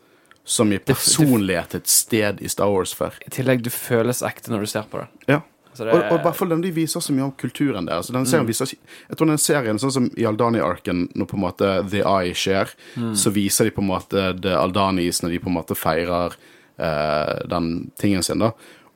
så 0.45 0.65
mye 0.67 0.79
personlighet 0.85 1.73
et 1.73 1.87
sted 1.89 2.41
i 2.45 2.47
Star 2.47 2.69
Wars 2.69 2.93
før. 2.93 3.15
I 3.25 3.31
tillegg, 3.33 3.63
du 3.65 3.71
føles 3.73 4.21
ekte 4.21 4.51
når 4.53 4.59
du 4.67 4.69
ser 4.69 4.85
på 4.91 5.01
det. 5.01 5.07
Ja. 5.27 5.39
Det 5.77 5.87
Og, 5.91 5.99
og 5.99 6.19
i 6.19 6.23
hvert 6.23 6.39
fall 6.39 6.53
den 6.53 6.63
de 6.63 6.71
viser 6.75 7.03
så 7.03 7.15
mye 7.15 7.27
om 7.27 7.35
kulturen 7.39 7.89
der. 7.89 7.99
Altså, 7.99 8.15
den 8.15 8.27
serien 8.29 8.47
viser, 8.47 8.71
jeg 9.09 9.19
tror 9.19 9.31
den 9.31 9.41
serien, 9.41 9.81
sånn 9.81 9.93
som 9.93 10.09
i 10.15 10.27
Aldani-arken, 10.29 11.09
når 11.15 11.29
på 11.31 11.39
en 11.39 11.45
måte 11.45 11.73
The 11.91 12.05
Eye 12.05 12.35
skjer, 12.37 12.71
så 13.17 13.33
viser 13.35 13.67
de 13.67 13.75
på 13.75 13.83
en 13.83 13.91
måte 13.91 14.29
The 14.39 14.55
Aldanis 14.59 15.21
når 15.23 15.35
de 15.35 15.43
på 15.43 15.51
en 15.51 15.57
måte 15.57 15.77
feirer 15.77 16.37
eh, 16.77 17.35
den 17.51 17.91
tingen 18.01 18.23
sin, 18.25 18.43
da. 18.43 18.53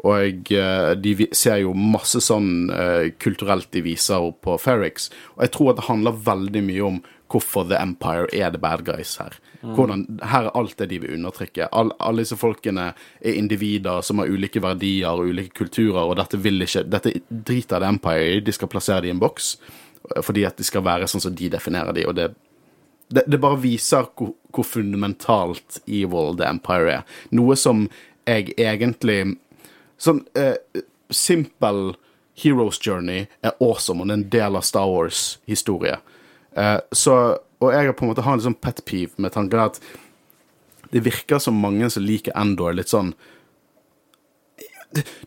Og 0.08 0.52
eh, 0.56 0.92
de 0.96 1.28
ser 1.36 1.60
jo 1.66 1.74
masse 1.76 2.22
sånn 2.24 2.70
eh, 2.72 3.10
kulturelt 3.20 3.68
de 3.76 3.84
viser 3.84 4.30
på 4.44 4.56
Ferrix. 4.62 5.10
Og 5.36 5.44
jeg 5.44 5.54
tror 5.56 5.74
at 5.74 5.82
det 5.82 5.90
handler 5.90 6.22
veldig 6.30 6.64
mye 6.70 6.86
om 6.88 7.02
hvorfor 7.30 7.68
The 7.70 7.78
Empire 7.82 8.28
er 8.34 8.52
the 8.52 8.62
bad 8.62 8.84
guys 8.88 9.16
her. 9.22 9.38
Hvordan, 9.62 10.06
her 10.24 10.48
er 10.48 10.58
alt 10.58 10.78
det 10.80 10.90
de 10.90 11.00
vil 11.04 11.14
undertrykke. 11.18 11.68
All, 11.76 11.92
alle 12.00 12.24
disse 12.24 12.38
folkene 12.40 12.92
er 13.22 13.38
individer 13.38 14.02
som 14.06 14.22
har 14.22 14.32
ulike 14.32 14.62
verdier 14.64 15.12
og 15.12 15.32
ulike 15.34 15.54
kulturer, 15.64 16.02
og 16.04 16.18
dette 16.20 16.40
vil 16.42 16.62
ikke 16.64 16.86
Dette 16.90 17.14
driter 17.30 17.80
The 17.80 17.90
Empire 17.90 18.28
i. 18.38 18.44
De 18.44 18.56
skal 18.56 18.72
plassere 18.72 19.04
det 19.04 19.12
i 19.12 19.16
en 19.16 19.22
boks 19.22 19.58
fordi 20.24 20.46
at 20.48 20.58
de 20.58 20.64
skal 20.64 20.82
være 20.82 21.10
sånn 21.12 21.22
som 21.22 21.34
de 21.36 21.50
definerer 21.52 21.94
de, 21.94 22.06
og 22.08 22.16
det 22.18 22.30
det, 23.10 23.24
det 23.28 23.40
bare 23.42 23.58
viser 23.62 24.06
hvor, 24.18 24.36
hvor 24.54 24.66
fundamentalt 24.70 25.80
evil 25.88 26.36
The 26.38 26.46
Empire 26.46 26.92
er. 27.00 27.16
Noe 27.34 27.56
som 27.58 27.88
jeg 28.30 28.54
egentlig 28.58 29.38
Sånn 30.00 30.22
eh, 30.40 30.56
simpel 31.12 31.90
Heroes 32.40 32.78
Journey 32.80 33.26
er 33.44 33.58
awesome, 33.60 34.00
og 34.00 34.08
det 34.08 34.14
er 34.14 34.20
en 34.22 34.30
del 34.32 34.56
av 34.56 34.64
Star 34.64 34.88
Wars-historie. 34.88 35.98
Eh, 36.56 36.78
så 36.92 37.16
Og 37.60 37.74
jeg 37.74 37.90
har 37.90 37.94
på 37.94 38.06
en 38.06 38.14
måte 38.14 38.24
har 38.24 38.38
en 38.38 38.42
sånn 38.42 38.56
pet 38.56 38.78
peeve 38.88 39.20
med 39.20 39.34
tanken 39.36 39.60
at 39.60 39.82
det 40.94 41.02
virker 41.04 41.42
som 41.44 41.58
mange 41.60 41.90
som 41.92 42.06
liker 42.06 42.32
Endor, 42.40 42.72
litt 42.72 42.88
sånn 42.88 43.12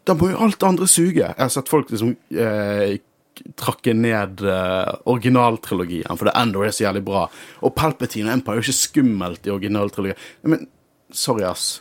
da 0.02 0.14
må 0.18 0.32
jo 0.32 0.40
alt 0.42 0.64
andre 0.66 0.88
suge. 0.90 1.22
Jeg 1.22 1.38
har 1.38 1.50
sett 1.52 1.70
folk 1.70 1.92
liksom 1.92 2.16
eh, 2.34 2.96
trakke 3.58 3.94
ned 3.96 4.42
uh, 4.44 4.90
originaltrilogien, 5.08 6.18
for 6.18 6.30
Endor 6.34 6.66
er 6.66 6.74
så 6.74 6.86
jævlig 6.86 7.04
bra. 7.06 7.24
Og 7.62 7.74
Palpatine 7.76 8.30
og 8.30 8.36
Empire 8.36 8.58
er 8.58 8.60
jo 8.60 8.66
ikke 8.66 8.80
skummelt 8.80 9.46
i 9.46 9.54
originaltrilogien. 9.54 10.18
Men 10.42 10.66
sorry, 11.14 11.46
ass. 11.48 11.76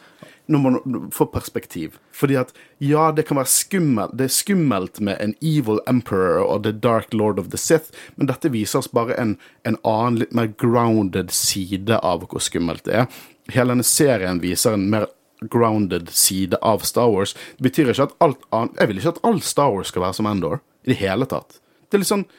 Nå 0.47 0.57
må 0.57 0.71
man 0.73 1.09
få 1.13 1.27
perspektiv. 1.31 1.97
Fordi 2.15 2.35
at 2.39 2.53
ja, 2.81 3.11
det 3.15 3.27
kan 3.27 3.37
være 3.37 3.51
skummelt 3.51 4.15
Det 4.17 4.25
er 4.25 4.33
skummelt 4.33 4.99
med 4.99 5.17
en 5.21 5.35
evil 5.41 5.79
emperor 5.87 6.43
og 6.43 6.63
the 6.65 6.73
dark 6.73 7.13
lord 7.13 7.39
of 7.39 7.51
the 7.53 7.59
Sith, 7.61 7.93
men 8.15 8.27
dette 8.27 8.51
viser 8.51 8.81
oss 8.81 8.91
bare 8.91 9.15
en, 9.21 9.37
en 9.63 9.77
annen, 9.87 10.19
litt 10.21 10.35
mer 10.35 10.51
grounded 10.57 11.31
side 11.35 12.01
av 12.01 12.27
hvor 12.27 12.43
skummelt 12.43 12.85
det 12.89 13.03
er. 13.03 13.09
Hele 13.51 13.75
denne 13.75 13.87
serien 13.87 14.41
viser 14.43 14.75
en 14.75 14.89
mer 14.91 15.07
grounded 15.51 16.09
side 16.09 16.57
av 16.61 16.85
Star 16.85 17.09
Wars. 17.09 17.33
Det 17.57 17.69
betyr 17.69 17.91
ikke 17.91 18.09
at 18.09 18.17
alt 18.21 18.45
annet 18.53 18.77
Jeg 18.79 18.89
vil 18.89 19.01
ikke 19.01 19.15
at 19.15 19.23
all 19.25 19.41
Star 19.41 19.73
Wars 19.73 19.89
skal 19.93 20.05
være 20.05 20.19
som 20.19 20.29
Endor. 20.29 20.61
I 20.85 20.93
det 20.93 21.01
hele 21.01 21.27
tatt. 21.29 21.59
Det 21.89 21.97
er 21.97 22.03
litt 22.03 22.11
sånn 22.11 22.29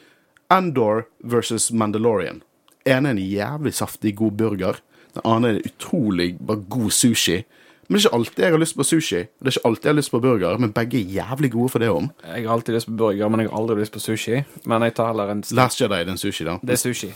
Endor 0.53 1.07
versus 1.23 1.71
Mandalorian. 1.73 2.43
ene 2.85 3.09
er 3.09 3.15
en 3.15 3.19
jævlig 3.19 3.75
saftig, 3.75 4.17
god 4.17 4.33
burger. 4.33 4.81
Den 5.15 5.23
andre 5.25 5.51
er 5.51 5.55
en 5.57 5.67
utrolig 5.71 6.39
bare 6.39 6.65
god 6.69 6.91
sushi. 6.91 7.43
Men 7.89 7.99
det 7.99 8.05
er 8.05 8.09
ikke 8.09 8.17
alltid 8.17 8.45
jeg 8.45 8.53
har 8.55 8.61
lyst 8.63 8.77
på 8.79 8.85
sushi. 8.87 9.19
Det 9.27 9.49
er 9.51 9.57
ikke 9.57 9.69
alltid 9.69 9.85
jeg 9.89 9.93
har 9.93 9.99
lyst 9.99 10.11
på 10.15 10.21
burger, 10.23 10.59
men 10.63 10.73
begge 10.73 11.01
er 11.01 11.11
jævlig 11.17 11.51
gode 11.53 11.73
for 11.75 11.83
det 11.83 11.89
om. 11.91 12.07
Jeg 12.25 12.47
har 12.47 12.55
alltid 12.55 12.75
lyst 12.77 12.87
på 12.89 12.95
burger, 13.01 13.29
men 13.29 13.41
jeg 13.43 13.51
har 13.51 13.59
aldri 13.59 13.77
lyst 13.83 13.93
på 13.93 14.01
sushi. 14.01 14.39
Men 14.71 14.83
jeg 14.87 14.95
tar 14.95 15.11
heller 15.11 15.33
en 15.35 15.43
Last 15.59 15.81
Jedi 15.83 15.99
er 15.99 16.05
den 16.09 16.21
sushi, 16.21 16.47
da. 16.49 16.55
Det 16.63 16.77
er 16.77 16.81
sushi. 16.81 17.11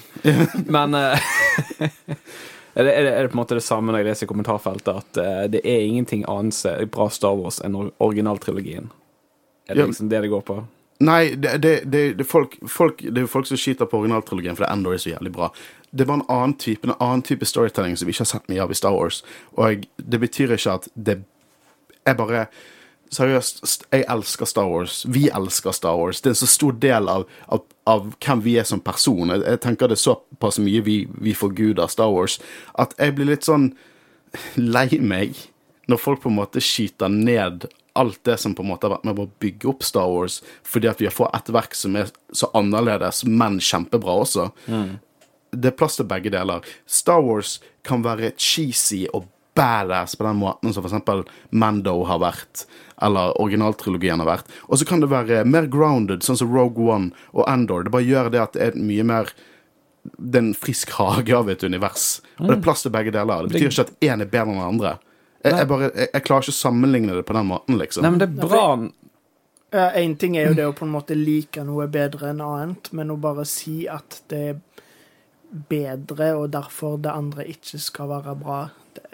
Men 0.66 0.94
uh, 0.98 1.16
er, 2.76 2.84
det, 2.84 2.92
er, 2.92 3.02
det, 3.06 3.12
det 3.14 3.30
på 3.30 3.36
en 3.38 3.40
måte 3.40 3.56
det 3.58 3.64
samme 3.64 3.92
når 3.94 4.02
jeg 4.02 4.10
leser 4.10 4.26
i 4.26 4.30
kommentarfeltet, 4.34 5.02
at 5.04 5.20
uh, 5.22 5.44
det 5.54 5.62
er 5.64 5.86
ingenting 5.86 6.26
annet 6.28 6.90
bra 6.92 7.08
Star 7.14 7.38
Wars 7.38 7.62
enn 7.64 7.78
originaltrilogien? 8.02 8.90
Er 9.68 9.74
det 9.74 9.82
Ja. 9.82 9.86
liksom 9.86 10.08
det 10.10 10.20
det 10.22 10.28
går 10.34 10.44
på? 10.46 10.60
Nei, 11.04 11.34
det, 11.36 11.58
det, 11.60 11.72
det, 11.92 12.02
det, 12.16 12.24
folk, 12.24 12.54
folk, 12.72 13.02
det 13.02 13.22
er 13.22 13.26
folk 13.28 13.46
som 13.46 13.58
skyter 13.60 13.84
på 13.84 13.98
originaltrilogien, 14.00 14.56
for 14.56 14.64
Endor 14.72 14.94
er 14.96 15.02
så 15.02 15.10
jævlig 15.10 15.32
bra. 15.34 15.50
Det 15.96 16.06
var 16.08 16.20
en 16.20 16.28
annen 16.28 16.56
type 16.60 16.88
en 16.88 16.96
annen 16.98 17.24
type 17.24 17.46
storytelling 17.48 17.96
som 17.96 18.08
vi 18.08 18.14
ikke 18.14 18.26
har 18.26 18.32
sett 18.34 18.48
mye 18.52 18.62
av 18.64 18.72
i 18.72 18.78
Star 18.78 18.94
Wars. 18.96 19.22
Og 19.56 19.86
det 19.96 20.20
betyr 20.22 20.56
ikke 20.56 20.78
at 20.80 20.88
det 20.94 21.20
er 22.06 22.18
bare 22.18 22.46
Seriøst, 23.06 23.84
jeg 23.92 24.02
elsker 24.10 24.48
Star 24.50 24.66
Wars. 24.66 25.04
Vi 25.06 25.28
elsker 25.30 25.70
Star 25.76 25.94
Wars. 25.94 26.20
Det 26.20 26.26
er 26.26 26.34
en 26.34 26.40
så 26.40 26.48
stor 26.50 26.74
del 26.82 27.08
av, 27.08 27.26
av, 27.46 27.62
av 27.86 28.08
hvem 28.18 28.42
vi 28.42 28.56
er 28.58 28.66
som 28.66 28.82
person. 28.82 29.30
Jeg, 29.30 29.44
jeg 29.46 29.60
tenker 29.62 29.90
det 29.90 29.94
er 29.94 30.02
såpass 30.02 30.58
mye 30.58 30.82
vi, 30.82 30.96
vi 31.22 31.34
forguder 31.38 31.86
Star 31.92 32.10
Wars, 32.10 32.40
at 32.74 32.96
jeg 32.98 33.14
blir 33.14 33.30
litt 33.30 33.46
sånn 33.46 33.70
lei 34.58 34.88
meg 34.98 35.38
når 35.86 36.02
folk 36.02 36.24
på 36.24 36.32
en 36.32 36.40
måte 36.40 36.62
skyter 36.64 37.12
ned 37.12 37.68
alt 37.96 38.18
det 38.28 38.36
som 38.42 38.54
på 38.54 38.64
en 38.64 38.72
måte 38.72 38.88
har 38.88 38.96
vært 38.96 39.06
med 39.08 39.16
på 39.16 39.24
å 39.24 39.34
bygge 39.40 39.68
opp 39.70 39.86
Star 39.86 40.10
Wars, 40.10 40.40
fordi 40.66 40.90
at 40.90 41.00
vi 41.00 41.06
har 41.08 41.14
fått 41.14 41.34
et 41.38 41.52
verk 41.54 41.78
som 41.78 41.94
er 41.96 42.10
så 42.34 42.50
annerledes, 42.58 43.22
men 43.24 43.60
kjempebra 43.62 44.18
også. 44.26 44.50
Det 45.56 45.72
er 45.72 45.78
plass 45.78 45.98
til 45.98 46.08
begge 46.08 46.32
deler. 46.34 46.66
Star 46.86 47.24
Wars 47.24 47.56
kan 47.86 48.04
være 48.04 48.34
cheesy 48.36 49.06
og 49.12 49.28
badass 49.56 50.16
på 50.16 50.26
den 50.26 50.36
måten 50.36 50.72
som 50.74 50.84
eksempel 50.84 51.24
Mando 51.50 52.02
har 52.04 52.20
vært, 52.20 52.66
eller 53.02 53.32
originaltrilogien 53.40 54.20
har 54.20 54.28
vært. 54.28 54.50
Og 54.68 54.80
så 54.80 54.88
kan 54.88 55.00
det 55.00 55.08
være 55.12 55.44
mer 55.48 55.68
grounded, 55.72 56.24
sånn 56.26 56.38
som 56.38 56.52
Rogue 56.52 56.84
One 56.92 57.12
og 57.32 57.46
Endor. 57.48 57.86
Det 57.86 57.94
bare 57.94 58.08
gjør 58.08 58.32
det 58.34 58.42
at 58.42 58.56
det 58.56 58.66
er 58.68 58.80
mye 58.80 59.06
mer 59.06 59.32
det 60.06 60.38
er 60.38 60.44
en 60.44 60.54
frisk 60.54 60.92
hage 61.00 61.34
av 61.34 61.48
et 61.50 61.64
univers. 61.66 62.20
Og 62.38 62.46
det 62.46 62.58
er 62.58 62.62
plass 62.62 62.84
til 62.84 62.92
begge 62.94 63.10
deler. 63.14 63.48
Det 63.48 63.56
betyr 63.56 63.72
ikke 63.72 63.86
at 63.88 64.06
én 64.06 64.22
er 64.22 64.30
bedre 64.30 64.52
enn 64.52 64.60
den 64.60 64.68
andre. 64.68 64.92
Jeg, 65.42 65.54
jeg, 65.54 65.68
bare, 65.70 65.88
jeg, 65.90 66.08
jeg 66.12 66.24
klarer 66.26 66.46
ikke 66.46 66.54
å 66.54 66.58
sammenligne 66.60 67.16
det 67.16 67.24
på 67.26 67.34
den 67.36 67.48
måten, 67.50 67.78
liksom. 67.80 68.06
Nei, 68.06 68.12
men 68.14 68.22
det 68.22 68.28
er 68.28 68.48
bra 68.48 68.62
Ja, 69.74 69.90
Én 69.98 70.14
ting 70.18 70.36
er 70.38 70.48
jo 70.50 70.56
det 70.56 70.66
å 70.66 70.74
på 70.74 70.86
en 70.86 70.94
måte 70.94 71.16
like 71.18 71.62
noe 71.66 71.88
bedre 71.90 72.30
enn 72.30 72.42
annet, 72.42 72.90
men 72.96 73.10
å 73.12 73.18
bare 73.20 73.44
si 73.48 73.84
at 73.90 74.20
det 74.30 74.42
er 74.52 74.60
bedre, 75.70 76.32
og 76.36 76.50
derfor 76.52 76.96
det 76.98 77.12
andre 77.12 77.46
ikke 77.52 77.78
skal 77.80 78.08
være 78.10 78.34
bra, 78.40 78.64
det 78.96 79.04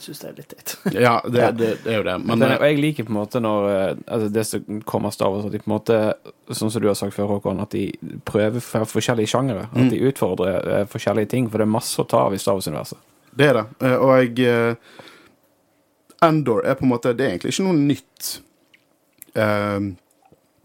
syns 0.00 0.22
jeg 0.24 0.30
er 0.30 0.36
litt 0.38 0.52
teit. 0.54 0.72
Ja, 0.96 1.18
det, 1.28 1.50
det, 1.58 1.66
det 1.84 1.90
er 1.92 1.98
jo 1.98 2.04
det. 2.06 2.14
Men 2.24 2.38
Men, 2.40 2.54
og 2.56 2.62
jeg 2.64 2.78
liker 2.80 3.04
på 3.04 3.12
en 3.12 3.18
måte 3.18 3.40
når 3.44 3.66
eh, 3.68 3.98
altså 4.06 4.28
Det 4.32 4.44
som 4.48 4.78
kommer 4.88 5.10
av 5.10 5.12
Star 5.12 5.28
Wars, 5.34 5.44
at 5.44 5.52
de 5.52 5.60
på 5.60 5.68
en 5.68 5.74
måte, 5.74 5.98
sånn 6.56 6.72
som 6.72 6.80
du 6.80 6.88
har 6.88 6.96
sagt 6.96 7.12
før, 7.18 7.28
Håkon, 7.34 7.60
at 7.60 7.74
de 7.76 7.82
prøver 8.24 8.64
for 8.64 8.88
forskjellige 8.88 9.28
sjangere. 9.34 9.66
Mm. 9.74 9.82
At 9.84 9.92
de 9.92 10.00
utfordrer 10.08 10.70
eh, 10.78 10.86
forskjellige 10.88 11.28
ting, 11.34 11.50
for 11.52 11.60
det 11.60 11.68
er 11.68 11.74
masse 11.76 12.00
å 12.00 12.08
ta 12.08 12.24
av 12.30 12.34
i 12.34 12.40
Star 12.40 12.56
Wars-universet. 12.56 12.98
det 13.36 13.50
er 13.50 13.58
det. 13.60 13.66
Eh, 13.84 13.96
Og 14.00 14.14
jeg 14.22 14.48
eh, 14.48 14.74
Endor 16.24 16.64
er 16.68 16.74
på 16.76 16.84
en 16.84 16.90
måte 16.92 17.12
Det 17.16 17.24
er 17.24 17.30
egentlig 17.34 17.52
ikke 17.54 17.64
noe 17.68 17.76
nytt. 17.80 18.30
eh, 19.36 19.80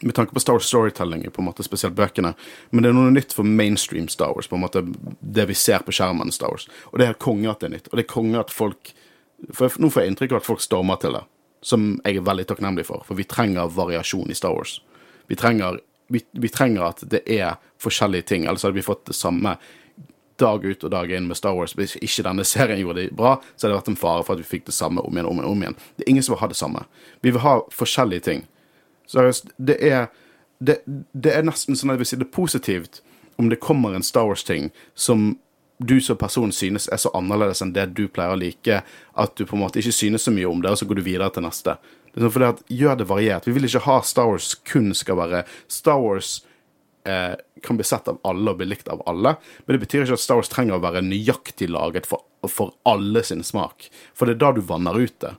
med 0.01 0.15
tanke 0.15 0.33
på 0.33 0.39
Star 0.39 0.53
Wars 0.53 0.65
storytelling, 0.65 1.31
på 1.31 1.41
en 1.41 1.45
måte 1.45 1.63
spesielt 1.63 1.95
bøkene. 1.95 2.33
Men 2.69 2.83
det 2.83 2.89
er 2.89 2.97
noe 2.97 3.13
nytt 3.15 3.33
for 3.33 3.47
mainstream 3.47 4.07
Star 4.11 4.33
Wars. 4.35 4.47
på 4.47 4.55
en 4.55 4.65
måte 4.65 4.83
Det 5.19 5.45
vi 5.45 5.53
ser 5.53 5.79
på 5.79 5.91
skjermen 5.91 6.31
Star 6.31 6.51
Wars. 6.51 6.67
Og 6.91 6.99
det 6.99 7.07
er 7.07 7.13
konge 7.13 7.49
at 7.51 7.59
det 7.59 7.69
er 7.69 7.75
nytt. 7.77 7.87
Og 7.91 7.97
det 7.97 8.03
er 8.03 8.13
konge 8.13 8.39
at 8.39 8.51
folk 8.51 8.93
for 9.53 9.71
Nå 9.79 9.89
får 9.89 10.01
jeg 10.01 10.11
inntrykk 10.11 10.31
av 10.31 10.37
at 10.37 10.47
folk 10.47 10.61
stormer 10.63 10.95
til 10.95 11.17
det, 11.17 11.23
som 11.61 11.99
jeg 12.05 12.17
er 12.17 12.27
veldig 12.27 12.45
takknemlig 12.47 12.85
for. 12.87 13.03
For 13.07 13.19
vi 13.19 13.27
trenger 13.27 13.71
variasjon 13.71 14.31
i 14.31 14.37
Star 14.37 14.55
Wars. 14.55 14.81
Vi 15.27 15.35
trenger, 15.35 15.79
vi, 16.07 16.21
vi 16.31 16.49
trenger 16.49 16.87
at 16.87 17.03
det 17.11 17.21
er 17.27 17.57
forskjellige 17.81 18.29
ting. 18.31 18.45
Ellers 18.45 18.63
hadde 18.63 18.79
vi 18.79 18.85
fått 18.85 19.05
det 19.11 19.17
samme 19.17 19.57
dag 20.39 20.65
ut 20.65 20.83
og 20.83 20.91
dag 20.91 21.11
inn 21.11 21.27
med 21.27 21.37
Star 21.37 21.55
Wars. 21.55 21.75
Hvis 21.75 21.97
ikke 21.99 22.25
denne 22.27 22.47
serien 22.53 22.81
gjorde 22.81 23.03
det 23.03 23.15
bra, 23.15 23.37
så 23.55 23.67
hadde 23.67 23.75
det 23.75 23.81
vært 23.81 23.93
en 23.93 24.01
fare 24.01 24.25
for 24.25 24.35
at 24.35 24.43
vi 24.43 24.49
fikk 24.55 24.67
det 24.71 24.75
samme 24.77 25.03
om 25.03 25.15
igjen 25.15 25.29
om 25.29 25.39
igjen. 25.39 25.51
om 25.51 25.63
igjen. 25.63 25.79
Det 25.95 26.07
er 26.07 26.13
ingen 26.15 26.25
som 26.25 26.35
vil 26.35 26.43
ha 26.43 26.51
det 26.51 26.59
samme. 26.59 26.85
Vi 27.21 27.35
vil 27.35 27.45
ha 27.45 27.57
forskjellige 27.75 28.27
ting. 28.29 28.45
Seriøst, 29.11 29.51
det 29.57 29.77
er, 29.85 30.07
det, 30.59 30.79
det 30.85 31.33
er 31.33 31.45
nesten 31.45 31.77
sånn 31.77 31.93
at 31.93 31.99
jeg 31.99 32.03
vil 32.03 32.11
si 32.13 32.21
det 32.21 32.31
positivt 32.33 33.01
om 33.41 33.49
det 33.51 33.59
kommer 33.63 33.95
en 33.95 34.05
Star 34.05 34.27
Wars-ting 34.29 34.71
som 34.95 35.33
du 35.77 36.01
som 36.01 36.17
person 36.17 36.51
synes 36.55 36.87
er 36.87 36.99
så 37.01 37.11
annerledes 37.17 37.61
enn 37.61 37.73
det 37.75 37.89
du 37.97 38.05
pleier 38.07 38.31
å 38.31 38.39
like, 38.39 38.79
at 38.85 39.35
du 39.35 39.43
på 39.43 39.57
en 39.57 39.65
måte 39.65 39.81
ikke 39.81 39.95
synes 39.95 40.23
så 40.23 40.31
mye 40.31 40.47
om 40.47 40.61
det, 40.63 40.71
og 40.71 40.79
så 40.79 40.87
går 40.87 41.01
du 41.01 41.03
videre 41.03 41.27
til 41.35 41.43
neste. 41.43 41.75
Det 42.13 42.23
sånn 42.23 42.31
fordi 42.31 42.47
at 42.47 42.61
Gjør 42.71 42.99
det 43.01 43.07
variert. 43.09 43.47
Vi 43.47 43.55
vil 43.57 43.67
ikke 43.67 43.83
ha 43.89 43.97
Star 44.07 44.29
Wars 44.31 44.53
kun 44.67 44.93
skal 44.95 45.19
være 45.19 45.41
Star 45.67 45.99
Wars 45.99 46.37
eh, 47.03 47.35
kan 47.65 47.79
bli 47.79 47.87
sett 47.87 48.07
av 48.07 48.21
alle 48.23 48.53
og 48.53 48.61
bli 48.61 48.69
likt 48.69 48.87
av 48.91 49.03
alle, 49.09 49.35
men 49.65 49.75
det 49.75 49.83
betyr 49.83 50.05
ikke 50.05 50.15
at 50.15 50.23
Star 50.23 50.39
Wars 50.39 50.51
trenger 50.51 50.77
å 50.77 50.83
være 50.85 51.03
nøyaktig 51.03 51.67
laget 51.73 52.07
for, 52.07 52.23
for 52.47 52.71
alle 52.87 53.25
sin 53.27 53.43
smak. 53.43 53.89
For 54.15 54.29
det 54.29 54.37
er 54.37 54.45
da 54.45 54.53
du 54.55 54.63
vanner 54.63 54.95
ut 54.95 55.17
det. 55.23 55.35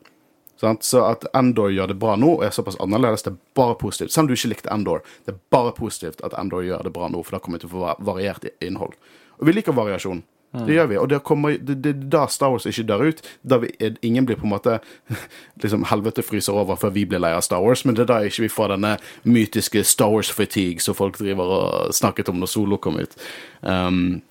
Sant? 0.60 0.86
Så 0.86 1.02
at 1.04 1.26
Endor 1.36 1.72
gjør 1.74 1.92
det 1.92 1.98
bra 2.00 2.14
nå, 2.20 2.38
er 2.44 2.54
såpass 2.54 2.78
annerledes, 2.80 3.26
det 3.26 3.34
er 3.34 3.40
bare 3.58 3.76
positivt. 3.80 4.14
Selv 4.14 4.26
om 4.26 4.30
du 4.30 4.36
ikke 4.38 4.54
likte 4.54 4.72
Endor, 4.72 5.04
det 5.26 5.34
er 5.34 5.42
bare 5.52 5.74
positivt 5.76 6.24
at 6.24 6.36
Endor 6.40 6.64
gjør 6.64 6.86
det 6.86 6.94
bra 6.96 7.10
nå, 7.12 7.20
for 7.26 7.36
da 7.36 7.42
kommer 7.44 7.60
vi 7.60 7.66
til 7.66 7.74
å 7.74 7.76
få 7.76 8.08
variert 8.08 8.48
innhold. 8.64 8.96
Og 9.36 9.50
vi 9.50 9.58
liker 9.58 9.76
variasjon. 9.76 10.24
Det 10.56 10.72
gjør 10.72 10.86
vi. 10.88 10.96
Og 10.96 11.08
det, 11.10 11.18
kommer, 11.26 11.56
det, 11.60 11.74
det 11.84 11.92
da 12.12 12.22
Star 12.32 12.52
Wars 12.54 12.64
ikke 12.68 12.86
dør 12.88 13.10
ut. 13.10 13.18
Da 13.44 13.58
vi, 13.60 13.72
ingen 14.06 14.24
blir 14.28 14.38
på 14.40 14.46
en 14.46 14.54
måte 14.54 14.78
liksom 15.62 15.84
Helvete 15.90 16.24
fryser 16.24 16.56
over 16.56 16.78
før 16.80 16.94
vi 16.94 17.04
blir 17.08 17.20
lei 17.20 17.34
av 17.36 17.44
Star 17.44 17.60
Wars, 17.64 17.84
men 17.84 17.98
det 17.98 18.06
er 18.06 18.12
da 18.12 18.20
ikke 18.24 18.46
vi 18.46 18.52
får 18.54 18.72
denne 18.76 18.94
mytiske 19.28 19.82
Star 19.84 20.14
Wars-fatigue 20.14 20.80
som 20.84 20.96
folk 20.96 21.18
driver 21.20 21.52
og 21.58 21.94
snakket 21.96 22.32
om 22.32 22.40
når 22.40 22.52
Solo 22.52 22.80
kom 22.80 22.96
ut. 23.02 23.18
Um, 23.60 24.22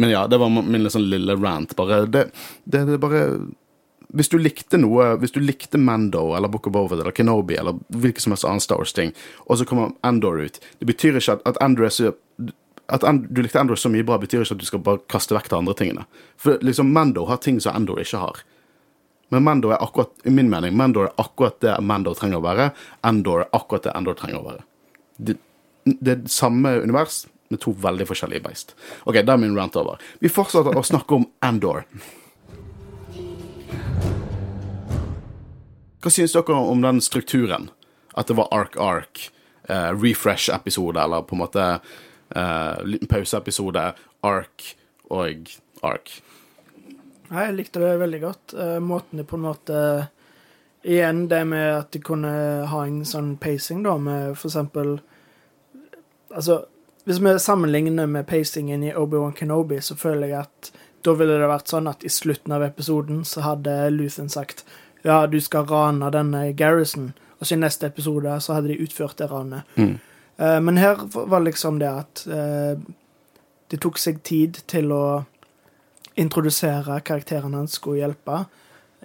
Men 0.00 0.10
ja, 0.10 0.26
det 0.26 0.38
var 0.38 0.48
min 0.48 0.82
liksom 0.82 1.02
lille 1.02 1.34
rant. 1.36 1.74
Bare 1.76 2.06
det, 2.06 2.30
det, 2.64 2.84
det 2.88 2.98
bare 3.02 3.24
Hvis 4.16 4.30
du 4.32 4.38
likte 4.38 4.78
noe 4.80 5.12
Hvis 5.22 5.34
du 5.34 5.40
likte 5.42 5.78
Mando 5.78 6.32
eller 6.36 6.50
Book 6.50 6.66
of 6.66 6.74
Bovet 6.74 6.98
eller 6.98 7.14
Kenobi 7.14 7.54
eller 7.60 7.78
hvilken 7.88 8.24
som 8.24 8.34
helst 8.34 8.46
annen 8.48 8.62
Star 8.64 8.80
Wars-ting, 8.82 9.12
og 9.46 9.60
så 9.60 9.66
kommer 9.68 9.92
Endor 10.06 10.40
ut 10.42 10.60
Det 10.80 10.88
betyr 10.88 11.20
ikke 11.20 11.38
at, 11.38 11.44
at 11.46 11.60
Endor 11.62 11.86
er 11.86 11.94
så 11.94 12.12
at 12.90 13.04
du 13.30 13.42
likte 13.42 13.60
Endor 13.60 13.78
så 13.78 13.86
mye 13.86 14.02
bra, 14.02 14.16
betyr 14.18 14.42
ikke 14.42 14.56
at 14.56 14.62
du 14.62 14.66
skal 14.66 14.82
bare 14.82 15.02
kaste 15.10 15.34
vekk 15.36 15.50
de 15.52 15.58
andre 15.60 15.74
tingene. 15.78 16.06
For 16.34 16.58
liksom 16.58 16.90
Mando 16.90 17.22
har 17.28 17.38
ting 17.38 17.60
som 17.62 17.76
Endor 17.78 18.00
ikke 18.02 18.18
har. 18.18 18.40
Men 19.30 19.44
Mando 19.46 19.70
er 19.70 19.82
akkurat, 19.82 20.10
i 20.26 20.32
min 20.34 20.50
mening, 20.50 20.74
Mando 20.76 21.04
er 21.04 21.12
akkurat 21.22 21.60
det 21.62 21.76
Mando 21.86 22.16
trenger 22.18 22.40
å 22.40 22.46
være. 22.48 22.70
Endor 23.06 23.44
er 23.44 23.52
akkurat 23.54 23.86
det 23.86 23.94
Endor 23.94 24.18
trenger 24.18 24.40
å 24.40 24.46
være. 24.48 24.64
Det, 25.22 25.36
det 25.86 26.16
er 26.16 26.24
samme 26.34 26.80
univers 26.82 27.28
med 27.50 27.62
to 27.62 27.74
veldig 27.78 28.08
forskjellige 28.10 28.42
beist. 28.42 28.74
Ok, 29.06 29.20
da 29.22 29.36
er 29.36 29.42
min 29.42 29.54
rant 29.58 29.78
over. 29.78 30.02
Vi 30.18 30.30
fortsetter 30.30 30.74
å 30.74 30.86
snakke 30.86 31.18
om 31.18 31.28
Endor. 31.46 31.84
Hva 36.00 36.10
synes 36.12 36.32
dere 36.32 36.56
om 36.56 36.80
den 36.80 37.00
strukturen? 37.04 37.68
At 38.16 38.30
det 38.30 38.36
var 38.38 38.48
ark-ark, 38.54 39.30
eh, 39.68 39.90
refresh-episode, 39.92 41.00
eller 41.00 41.22
på 41.22 41.36
en 41.36 41.42
måte 41.42 41.66
eh, 42.36 42.84
liten 42.84 43.08
pauseepisode, 43.08 43.92
ark 44.26 44.64
og 45.10 45.52
ark. 45.82 46.14
Nei, 47.30 47.44
jeg 47.46 47.58
likte 47.58 47.82
det 47.82 47.92
veldig 48.00 48.20
godt. 48.24 48.54
Eh, 48.56 48.78
måten 48.82 49.20
de 49.20 49.26
på 49.28 49.38
en 49.38 49.46
måte 49.50 49.84
Igjen 50.80 51.26
det 51.28 51.42
med 51.44 51.74
at 51.76 51.90
de 51.92 52.00
kunne 52.00 52.30
ha 52.64 52.78
en 52.86 53.02
sånn 53.04 53.34
pacing, 53.36 53.82
da, 53.84 53.98
med 54.00 54.32
for 54.32 54.48
eksempel 54.48 54.94
Altså, 56.30 56.62
hvis 57.04 57.18
vi 57.20 57.34
sammenligner 57.42 58.06
med 58.06 58.24
pacingen 58.30 58.84
i 58.86 58.94
Obi-Wan 58.94 59.34
Kenobi, 59.36 59.80
så 59.82 59.96
føler 59.98 60.30
jeg 60.30 60.46
at 60.46 60.70
da 61.04 61.14
ville 61.16 61.38
det 61.40 61.48
vært 61.48 61.72
sånn 61.72 61.88
at 61.90 62.04
i 62.04 62.12
slutten 62.12 62.52
av 62.52 62.64
episoden 62.66 63.24
så 63.28 63.44
hadde 63.46 63.74
Luthen 63.94 64.28
sagt 64.32 64.64
ja, 65.02 65.26
du 65.26 65.38
skal 65.40 65.64
rane 65.64 66.10
denne 66.12 66.50
Garrison, 66.52 67.12
og 67.38 67.46
så 67.46 67.56
i 67.56 67.60
neste 67.60 67.88
episode 67.88 68.34
så 68.44 68.58
hadde 68.58 68.72
de 68.72 68.82
utført 68.84 69.16
det 69.20 69.30
ranet. 69.30 69.68
Mm. 69.80 69.94
Uh, 70.40 70.58
men 70.60 70.80
her 70.80 71.00
var 71.14 71.40
liksom 71.44 71.78
det 71.80 71.88
at 71.88 72.24
uh, 72.28 72.76
det 73.72 73.80
tok 73.80 74.00
seg 74.00 74.20
tid 74.26 74.60
til 74.68 74.92
å 74.92 75.04
introdusere 76.20 76.98
karakterene 77.06 77.62
han 77.62 77.70
skulle 77.70 78.02
hjelpe. 78.02 78.42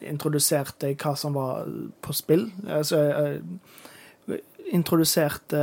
Introduserte 0.04 0.92
hva 1.00 1.16
som 1.16 1.38
var 1.38 1.64
på 2.04 2.16
spill. 2.18 2.50
Altså, 2.68 3.00
uh, 3.00 4.36
introduserte 4.76 5.62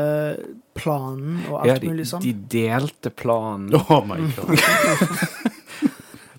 planen 0.78 1.42
og 1.50 1.60
alt 1.60 1.72
Ja, 1.72 1.78
de, 1.82 1.92
mulig 1.92 2.06
sånn. 2.08 2.22
de 2.24 2.32
delte 2.32 3.10
planen. 3.10 3.74
Oh 3.74 4.00
my 4.06 4.20
god. 4.36 4.56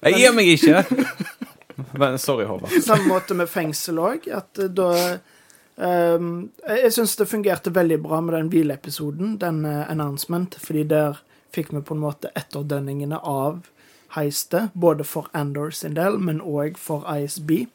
Jeg 0.03 0.19
gir 0.19 0.35
meg 0.35 0.51
ikke! 0.53 0.83
Men 1.99 2.17
sorry, 2.21 2.45
Håvard. 2.45 2.73
Samme 2.83 3.09
måte 3.09 3.37
med 3.37 3.49
fengsel 3.49 3.99
òg. 4.01 4.27
At 4.33 4.59
eh, 4.61 4.69
da 4.69 4.89
ehm, 5.81 6.49
Jeg 6.67 6.93
syns 6.95 7.15
det 7.19 7.29
fungerte 7.29 7.73
veldig 7.73 7.99
bra 8.05 8.21
med 8.21 8.35
den 8.37 8.49
hvileepisoden, 8.53 9.37
den 9.41 9.63
uh, 9.65 9.83
announcement, 9.91 10.57
fordi 10.61 10.85
der 10.89 11.21
fikk 11.53 11.73
vi 11.73 11.83
på 11.85 11.97
en 11.97 12.03
måte 12.03 12.33
etterdønningene 12.37 13.19
av 13.19 13.63
heistet, 14.15 14.73
både 14.73 15.05
for 15.05 15.29
Andor 15.37 15.73
sin 15.73 15.97
del, 15.97 16.19
men 16.21 16.41
òg 16.41 16.77
for 16.81 17.05
ISB 17.09 17.65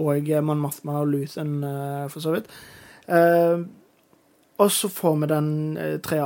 og 0.00 0.28
Man 0.28 0.46
Mon 0.48 0.62
Mothma 0.64 1.02
og 1.02 1.12
Luthen, 1.12 1.60
uh, 1.64 2.08
for 2.12 2.24
så 2.24 2.36
vidt. 2.36 2.48
Eh, 3.08 3.58
og 4.56 4.72
så 4.72 4.88
får 4.88 5.16
vi 5.22 5.30
den 5.30 5.48
eh, 5.80 5.96
tre 6.04 6.20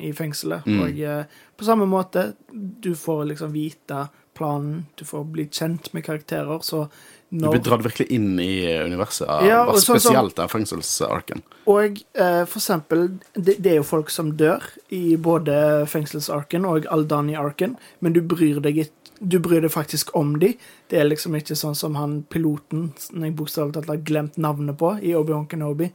i 0.00 0.12
fengselet. 0.16 0.66
Mm. 0.66 0.80
Og 0.82 1.00
eh, 1.00 1.38
på 1.56 1.64
samme 1.64 1.86
måte, 1.86 2.32
du 2.50 2.94
får 2.96 3.24
liksom 3.32 3.52
vite 3.52 4.06
planen, 4.40 4.86
du 4.96 5.04
får 5.04 5.24
bli 5.24 5.48
kjent 5.52 5.92
med 5.92 6.04
karakterer, 6.04 6.60
så 6.62 6.88
Du 7.28 7.44
blir 7.46 7.60
dratt 7.62 7.84
virkelig 7.84 8.08
inn 8.10 8.40
i 8.42 8.66
universet, 8.82 9.28
Ja, 9.28 9.44
ja, 9.46 9.58
og 9.68 9.76
sånn 9.78 10.00
spesielt 10.00 10.34
den 10.34 10.48
fengselsarken. 10.50 11.44
Og 11.70 12.00
eh, 12.18 12.42
for 12.42 12.58
eksempel, 12.58 13.04
det, 13.34 13.60
det 13.62 13.74
er 13.74 13.76
jo 13.78 13.86
folk 13.86 14.10
som 14.10 14.32
dør 14.40 14.64
i 14.90 15.14
både 15.14 15.86
fengselsarken 15.92 16.66
og 16.66 16.88
Aldani-arken, 16.90 17.76
men 18.00 18.16
du 18.16 18.22
bryr 18.24 18.58
deg 18.64 18.82
ikke 18.86 18.96
du 19.20 19.36
bryr 19.38 19.60
deg 19.60 19.72
faktisk 19.72 20.14
om 20.16 20.38
de. 20.40 20.54
Det 20.88 20.96
er 20.96 21.04
liksom 21.04 21.34
ikke 21.36 21.52
sånn 21.58 21.76
som 21.76 21.98
han 22.00 22.22
piloten 22.32 22.88
som 22.96 23.20
jeg 23.24 23.36
bokstavelig 23.36 23.76
talt 23.76 23.90
har 23.92 24.00
glemt 24.08 24.38
navnet 24.40 24.78
på 24.80 24.94
i 25.04 25.12
Obi-Wan 25.12 25.44
Kenobi, 25.50 25.90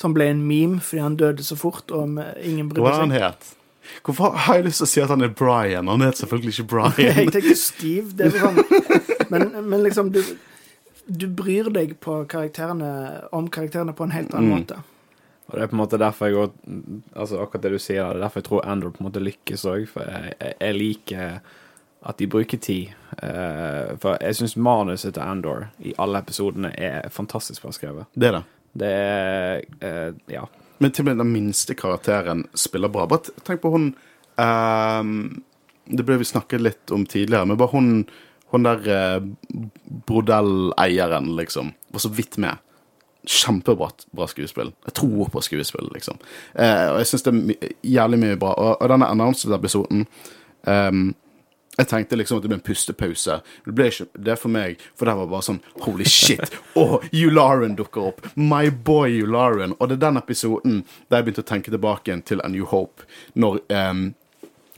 som 0.00 0.14
ble 0.16 0.30
en 0.32 0.42
meme 0.48 0.80
fordi 0.80 1.02
han 1.04 1.16
døde 1.20 1.44
så 1.44 1.56
fort, 1.60 1.90
og 1.92 2.16
ingen 2.40 2.68
Hva 2.68 2.74
brydde 2.74 2.84
var 2.86 3.00
han 3.04 3.12
seg. 3.14 3.24
het? 3.26 3.50
Hvorfor 4.06 4.36
har 4.46 4.58
jeg 4.60 4.64
lyst 4.68 4.80
til 4.80 4.86
å 4.86 4.90
si 4.92 5.00
at 5.02 5.10
han 5.12 5.24
er 5.26 5.32
Brian? 5.34 5.88
Han 5.90 6.04
het 6.04 6.20
selvfølgelig 6.20 6.52
ikke 6.54 6.68
Brian. 6.70 6.94
Jeg 7.10 7.32
tenkte 7.34 7.56
Steve. 7.58 8.12
Det 8.16 8.28
er 8.28 8.36
sånn. 8.38 8.60
Men, 9.32 9.48
men 9.66 9.82
liksom, 9.82 10.12
du, 10.14 10.20
du 11.10 11.24
bryr 11.34 11.68
deg 11.74 11.96
på 12.04 12.20
karakterene, 12.30 12.90
om 13.34 13.48
karakterene 13.50 13.94
på 13.96 14.06
en 14.06 14.14
helt 14.14 14.34
annen 14.36 14.50
Mm. 14.52 14.60
måte. 14.62 14.78
Og 15.50 15.56
det 15.58 15.64
er 15.64 15.70
på 15.72 15.74
en 15.74 15.80
måte 15.80 15.98
derfor 15.98 16.28
jeg 16.30 16.36
går 16.36 16.50
Altså 17.18 17.40
akkurat 17.42 17.64
det 17.64 17.72
du 17.74 17.78
sier, 17.82 18.04
det 18.06 18.20
er 18.20 18.22
derfor 18.22 18.38
jeg 18.38 18.46
tror 18.46 18.66
Andor 18.70 18.92
på 18.94 19.02
en 19.02 19.08
måte 19.08 19.22
lykkes 19.24 19.64
òg. 19.66 19.88
For 19.90 20.06
jeg, 20.06 20.36
jeg, 20.38 20.54
jeg 20.60 20.76
liker 20.78 21.40
at 22.06 22.20
de 22.22 22.28
bruker 22.30 22.60
tid. 22.62 22.92
Uh, 23.18 23.96
for 24.00 24.14
jeg 24.22 24.38
syns 24.38 24.54
manuset 24.56 25.16
til 25.16 25.24
Andor 25.26 25.66
i 25.82 25.96
alle 25.98 26.22
episodene 26.22 26.70
er 26.78 27.10
fantastisk 27.10 27.66
bra 27.66 27.74
skrevet. 27.74 28.06
Det 28.14 28.30
er 28.30 28.38
det. 28.38 28.44
Det 28.72 28.90
er 28.90 29.62
eh, 29.80 30.14
Ja. 30.30 30.46
Men 30.80 30.94
til 30.96 31.04
og 31.04 31.10
med 31.10 31.20
den 31.20 31.32
minste 31.34 31.76
karakteren 31.76 32.46
spiller 32.56 32.88
bra. 32.88 33.04
Bare 33.06 33.34
tenk 33.44 33.60
på 33.60 33.72
hun 33.74 33.90
ehm, 34.40 35.42
Det 35.84 36.06
ble 36.08 36.16
vi 36.22 36.28
snakket 36.28 36.64
litt 36.64 36.94
om 36.94 37.04
tidligere, 37.04 37.44
men 37.44 37.58
bare 37.60 37.74
hun, 37.74 38.06
hun 38.54 38.64
der 38.64 38.86
uh, 38.88 39.26
bordelleieren, 40.08 41.32
liksom, 41.36 41.74
var 41.90 42.00
så 42.00 42.08
vidt 42.14 42.38
med. 42.40 42.62
Kjempebra 43.26 43.90
bra 44.16 44.28
skuespill. 44.30 44.72
Jeg 44.86 44.96
tror 44.96 45.28
på 45.34 45.42
skuespill, 45.44 45.90
liksom. 45.92 46.16
Eh, 46.54 46.86
og 46.94 47.02
jeg 47.02 47.10
syns 47.10 47.26
det 47.26 47.34
er 47.34 47.74
jævlig 47.98 48.20
mye 48.22 48.38
bra. 48.40 48.54
Og, 48.54 48.70
og 48.78 48.92
denne 48.94 49.10
announced-episoden 49.12 50.06
ehm, 50.70 51.10
jeg 51.78 51.88
tenkte 51.88 52.16
liksom 52.18 52.40
at 52.40 52.44
det 52.44 52.50
ble 52.50 52.58
en 52.58 52.64
pustepause. 52.66 53.36
Det 53.64 53.74
ble 53.76 53.86
ikke 53.92 54.08
det 54.26 54.36
for 54.40 54.52
meg, 54.52 54.80
for 54.98 55.08
det 55.08 55.14
var 55.20 55.28
bare 55.30 55.46
sånn 55.46 55.60
Holy 55.84 56.06
shit! 56.08 56.56
Og 56.80 57.06
Yularen 57.14 57.76
dukker 57.78 58.10
opp! 58.10 58.24
My 58.34 58.68
boy 58.70 59.20
Yularen. 59.20 59.76
Og 59.78 59.88
det 59.88 60.00
er 60.00 60.06
den 60.08 60.20
episoden 60.20 60.80
der 61.08 61.20
jeg 61.20 61.28
begynte 61.28 61.44
å 61.46 61.50
tenke 61.52 61.72
tilbake 61.72 62.18
til 62.28 62.42
A 62.44 62.50
New 62.52 62.66
Hope, 62.68 63.06
når 63.38 63.62
em, 63.72 64.02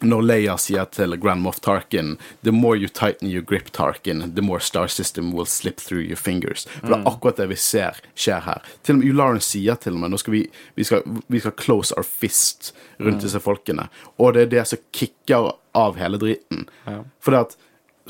når 0.02 0.24
Leia 0.26 0.56
sier 0.60 0.86
til 0.92 1.16
Grand 1.20 1.42
Moff 1.44 1.60
Tarkin 1.62 2.16
The 2.42 2.52
more 2.52 2.76
you 2.76 2.88
tighten 2.88 3.30
your 3.30 3.42
grip, 3.42 3.70
Tarkin, 3.72 4.34
the 4.34 4.42
more 4.42 4.60
star 4.60 4.88
system 4.88 5.32
will 5.32 5.46
slip 5.46 5.80
through 5.80 6.02
your 6.02 6.16
fingers. 6.16 6.66
For 6.80 6.92
det 6.92 6.98
er 6.98 7.10
akkurat 7.10 7.40
det 7.42 7.48
vi 7.52 7.58
ser 7.60 8.00
skjer 8.14 8.44
her. 8.46 8.62
Til 8.82 8.96
og 8.96 9.02
med 9.02 9.10
Ularen 9.10 9.42
sier 9.44 9.78
til 9.80 9.96
og 9.96 10.04
med 10.04 10.14
nå 10.14 10.20
skal 10.20 10.36
vi, 10.36 10.44
vi, 10.78 10.86
skal, 10.86 11.04
vi 11.26 11.42
skal 11.42 11.56
close 11.58 11.94
our 11.96 12.06
fist 12.06 12.72
rundt 12.98 13.22
disse 13.24 13.40
folkene. 13.42 13.88
Og 14.18 14.34
det 14.34 14.46
er 14.46 14.54
det 14.56 14.66
som 14.72 14.82
kicker 14.94 15.52
av 15.78 16.00
hele 16.00 16.20
driten. 16.20 16.66
Ja. 16.86 17.02
For 17.22 17.34
det 17.34 17.46
at 17.48 17.60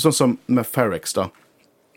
Sånn 0.00 0.14
som 0.16 0.30
med 0.48 0.64
Ferrex, 0.64 1.12
da. 1.12 1.26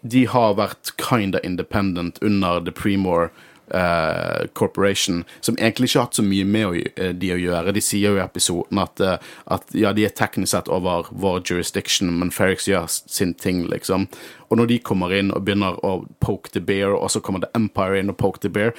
De 0.03 0.25
har 0.27 0.57
vært 0.57 0.91
kinda 0.99 1.39
independent 1.47 2.19
under 2.21 2.59
The 2.59 2.73
Premore 2.75 3.29
eh, 3.73 4.47
Corporation, 4.53 5.23
som 5.41 5.57
egentlig 5.57 5.89
ikke 5.89 5.99
har 5.99 6.07
hatt 6.07 6.19
så 6.19 6.25
mye 6.25 6.45
med 6.45 6.81
eh, 6.95 7.13
de 7.17 7.31
å 7.33 7.39
gjøre. 7.39 7.73
De 7.75 7.83
sier 7.83 8.13
jo 8.13 8.19
i 8.19 8.23
episoden 8.23 8.81
at, 8.81 9.01
eh, 9.01 9.31
at 9.55 9.75
ja, 9.77 9.93
de 9.95 10.05
er 10.07 10.15
teknisk 10.15 10.53
sett 10.53 10.71
over 10.71 11.09
vår 11.11 11.41
jurisdiction, 11.49 12.11
men 12.19 12.33
Ferrix 12.35 12.69
gjør 12.69 12.89
sin 12.89 13.33
ting, 13.33 13.65
liksom. 13.71 14.07
Og 14.49 14.59
når 14.59 14.71
de 14.71 14.81
kommer 14.85 15.13
inn 15.15 15.33
og 15.33 15.45
begynner 15.47 15.79
å 15.85 15.97
poke 16.23 16.53
the 16.53 16.63
bear, 16.63 16.95
og 16.95 17.09
så 17.13 17.23
kommer 17.23 17.45
The 17.45 17.53
Empire 17.57 17.99
inn 17.99 18.13
og 18.13 18.19
poke 18.21 18.43
the 18.43 18.51
bear, 18.51 18.75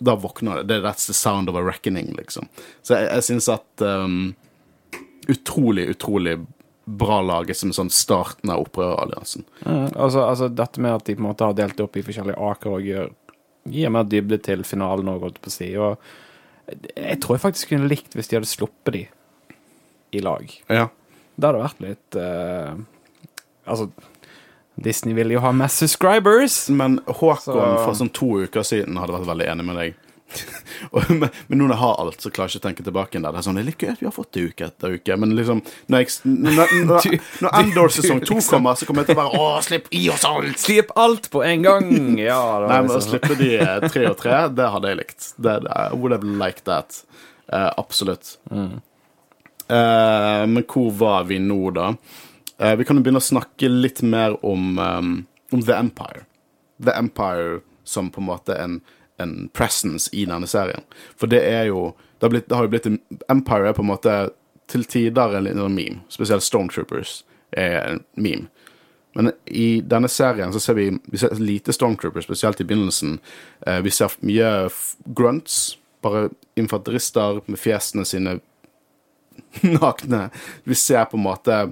da 0.00 0.16
våkner 0.16 0.62
det 0.64 0.80
that's 0.80 1.06
the 1.06 1.14
sound 1.14 1.50
of 1.52 1.56
a 1.56 1.62
reckoning, 1.62 2.14
liksom. 2.16 2.48
Så 2.82 2.96
jeg, 2.96 3.10
jeg 3.10 3.28
syns 3.32 3.50
at 3.52 3.84
um, 3.84 4.32
Utrolig, 5.30 5.84
utrolig 5.92 6.32
bra 6.90 7.20
laget 7.22 7.56
som 7.56 7.72
sånn 7.74 7.90
starten 7.92 8.50
av 8.50 8.64
opprøreralliansen. 8.64 9.44
Ja, 9.62 9.88
altså, 9.94 10.24
altså 10.24 10.48
dette 10.48 10.82
med 10.82 10.96
at 10.96 11.06
de 11.06 11.14
på 11.14 11.22
en 11.22 11.28
måte 11.28 11.46
har 11.46 11.56
delt 11.58 11.80
opp 11.82 11.98
i 11.98 12.04
forskjellige 12.06 12.40
aker 12.50 12.76
og 12.76 12.88
gjør, 12.88 13.12
gir 13.68 13.90
mer 13.92 14.04
dybde 14.08 14.38
til 14.42 14.62
finalen 14.64 15.08
òg, 15.12 15.20
holdt 15.26 15.40
på 15.42 15.50
å 15.50 15.54
si. 15.54 15.70
Og 15.76 15.98
jeg 16.96 17.18
tror 17.20 17.36
jeg 17.36 17.44
faktisk 17.44 17.72
kunne 17.74 17.90
likt 17.90 18.14
hvis 18.16 18.30
de 18.30 18.38
hadde 18.38 18.48
sluppet 18.50 18.94
de 18.96 19.02
i 20.16 20.22
lag. 20.24 20.46
Ja. 20.70 20.88
Det 21.36 21.46
hadde 21.48 21.62
vært 21.64 21.82
litt 21.84 22.16
uh, 22.20 22.74
Altså, 23.70 23.86
Disney 24.80 25.14
ville 25.14 25.36
jo 25.36 25.42
ha 25.44 25.52
mass 25.54 25.76
subscribers. 25.78 26.68
Men 26.74 26.98
Håkon 27.06 27.38
Så- 27.44 27.84
for 27.84 27.94
sånn 27.98 28.12
to 28.16 28.30
uker 28.46 28.64
siden 28.66 28.96
hadde 28.98 29.14
vært 29.14 29.28
veldig 29.28 29.46
enig 29.52 29.66
med 29.68 29.76
deg. 29.76 29.94
Men, 31.10 31.28
men 31.46 31.58
nå 31.58 31.66
når 31.66 31.74
jeg 31.74 31.80
har 31.80 31.98
alt, 32.02 32.22
så 32.22 32.30
klarer 32.32 32.48
jeg 32.50 32.56
ikke 32.56 32.62
å 32.62 32.66
tenke 32.68 32.84
tilbake 32.86 33.14
igjen 33.14 33.24
der. 33.26 33.34
Det 33.34 33.40
er 33.40 33.44
sånn, 33.46 33.58
det 33.58 33.62
er 33.62 33.68
litt 33.68 33.82
gøy 33.84 33.90
at 33.92 34.00
vi 34.00 34.06
har 34.08 34.14
fått 34.14 34.30
det 34.36 34.44
uke 34.48 34.66
etter 34.66 34.94
uke, 34.96 35.16
men 35.20 35.34
liksom 35.36 35.60
Når, 35.92 36.04
jeg, 36.04 36.14
når, 36.24 36.72
når, 36.88 37.08
når 37.44 37.56
Endor 37.60 37.92
sesong 37.94 38.22
to 38.24 38.38
liksom- 38.38 38.54
kommer, 38.54 38.78
så 38.78 38.88
kommer 38.88 39.04
jeg 39.04 39.10
til 39.10 39.18
å 39.18 39.20
være 39.20 39.40
Å, 39.40 39.48
slipp 39.66 39.90
i 39.96 40.02
oss 40.14 40.24
alt! 40.28 40.60
Slipp 40.62 40.92
alt 41.00 41.28
på 41.34 41.42
en 41.46 41.66
gang! 41.66 41.90
Ja, 42.20 42.40
det 42.62 42.70
Nei, 42.70 42.80
men 42.80 42.90
men 42.90 42.94
å 42.94 42.98
liksom, 42.98 43.08
slippe 43.10 43.38
de 43.40 43.50
eh, 43.58 43.88
tre 43.92 44.06
og 44.10 44.16
tre, 44.20 44.36
det 44.56 44.70
hadde 44.74 44.92
jeg 44.92 45.00
likt. 45.02 45.32
Det, 45.36 45.56
I 45.68 45.88
would 45.96 46.14
have 46.16 46.26
liked 46.26 46.64
that. 46.70 47.02
Uh, 47.50 47.70
absolutt. 47.80 48.36
Eh, 49.70 50.46
men 50.46 50.64
hvor 50.66 50.90
var 50.98 51.24
vi 51.30 51.38
nå, 51.42 51.60
da? 51.76 51.92
Uh, 52.60 52.74
vi 52.78 52.86
kan 52.86 52.98
jo 52.98 53.04
begynne 53.04 53.22
å 53.22 53.24
snakke 53.24 53.70
litt 53.70 54.02
mer 54.02 54.36
om, 54.46 54.78
um, 54.78 55.12
om 55.54 55.62
The 55.62 55.76
Empire. 55.78 56.24
The 56.82 56.96
Empire 56.98 57.60
som 57.84 58.10
på 58.10 58.22
en 58.22 58.28
måte 58.30 58.56
en, 58.60 58.80
en 59.20 59.48
presence 59.56 60.10
i 60.16 60.26
denne 60.28 60.48
serien. 60.50 60.84
For 61.16 61.30
det 61.30 61.42
er 61.46 61.68
jo 61.70 61.90
Det 62.20 62.26
har, 62.26 62.30
blitt, 62.30 62.48
det 62.48 62.56
har 62.56 62.66
jo 62.66 62.68
blitt 62.68 62.86
en 62.86 62.98
Empire 63.32 63.70
er 63.70 63.72
på 63.72 63.80
en 63.80 63.88
måte 63.88 64.14
til 64.68 64.84
tider 64.84 65.36
en 65.36 65.44
liten 65.46 65.74
meme. 65.74 66.02
Spesielt 66.12 66.44
Stormtroopers 66.44 67.24
er 67.56 67.78
en 67.80 68.02
meme. 68.14 68.50
Men 69.14 69.32
i 69.46 69.80
denne 69.80 70.08
serien 70.08 70.52
så 70.52 70.60
ser 70.60 70.76
vi, 70.76 70.90
vi 71.04 71.18
ser 71.18 71.34
lite 71.40 71.72
Stormtroopers, 71.72 72.28
spesielt 72.28 72.60
i 72.60 72.64
begynnelsen. 72.64 73.18
Eh, 73.66 73.80
vi 73.80 73.90
ser 73.90 74.12
mye 74.20 74.68
grunts, 75.16 75.78
bare 76.02 76.28
infanterister 76.60 77.40
med 77.46 77.58
fjesene 77.58 78.04
sine 78.04 78.38
nakne. 79.80 80.28
Vi 80.64 80.74
ser 80.74 81.08
på 81.10 81.18
en 81.18 81.26
måte 81.26 81.62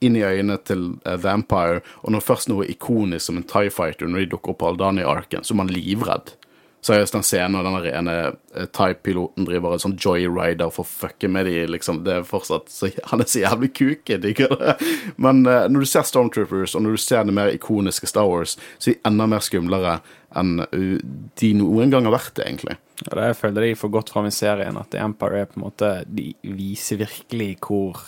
inn 0.00 0.16
i 0.16 0.24
øynene 0.24 0.56
til 0.64 0.94
Vampire, 1.04 1.80
The 1.80 1.98
og 2.02 2.12
når 2.14 2.24
først 2.24 2.48
noe 2.48 2.68
ikonisk 2.68 3.26
som 3.26 3.36
en 3.36 3.44
TIE 3.44 3.72
Fighter, 3.72 4.08
når 4.08 4.24
de 4.24 4.30
dukker 4.34 4.54
opp 4.54 4.62
på 4.62 4.70
Aldani-arken, 4.70 5.44
så 5.44 5.54
er 5.54 5.60
man 5.60 5.72
livredd. 5.72 6.32
Seriøst, 6.80 7.12
den 7.12 7.24
scenen 7.26 7.58
og 7.60 7.66
den 7.66 7.76
rene 7.84 8.12
eh, 8.56 8.68
TIE-piloten 8.72 9.44
driver 9.44 9.74
en 9.76 9.82
sånn 9.82 9.98
joyrider 10.00 10.70
for 10.72 10.86
å 10.86 10.88
fucke 10.88 11.28
med 11.28 11.44
de, 11.44 11.66
liksom, 11.68 11.98
det 12.06 12.14
er 12.14 12.28
fortsatt 12.28 12.70
så, 12.72 12.88
Han 13.10 13.20
er 13.20 13.28
så 13.28 13.42
jævlig 13.42 13.68
kuk, 13.76 14.08
jeg 14.08 14.22
digger 14.22 14.54
det. 14.56 14.76
Men 15.20 15.42
uh, 15.44 15.66
når 15.68 15.84
du 15.84 15.90
ser 15.90 16.08
Stormtroopers, 16.08 16.74
og 16.78 16.86
når 16.86 16.96
du 16.96 17.02
ser 17.04 17.28
det 17.28 17.36
mer 17.36 17.52
ikoniske 17.52 18.08
Star 18.08 18.28
Wars, 18.30 18.56
så 18.78 18.92
er 18.92 18.96
de 18.96 19.10
enda 19.10 19.26
mer 19.28 19.44
skumlere 19.44 19.98
enn 20.40 20.62
de 20.70 21.50
noen 21.58 21.92
gang 21.92 22.06
har 22.06 22.14
vært 22.14 22.36
det, 22.38 22.46
egentlig. 22.46 22.78
Ja, 23.02 23.12
det 23.18 23.28
føler 23.40 23.66
jeg 23.66 23.80
får 23.80 23.92
godt 23.98 24.12
fram 24.14 24.28
i 24.28 24.34
serien, 24.34 24.78
at 24.80 24.96
Empire 24.96 25.42
er 25.42 25.48
på 25.50 25.58
en 25.58 25.64
måte 25.64 25.88
De 26.08 26.26
viser 26.44 27.00
virkelig 27.00 27.54
hvor 27.64 28.02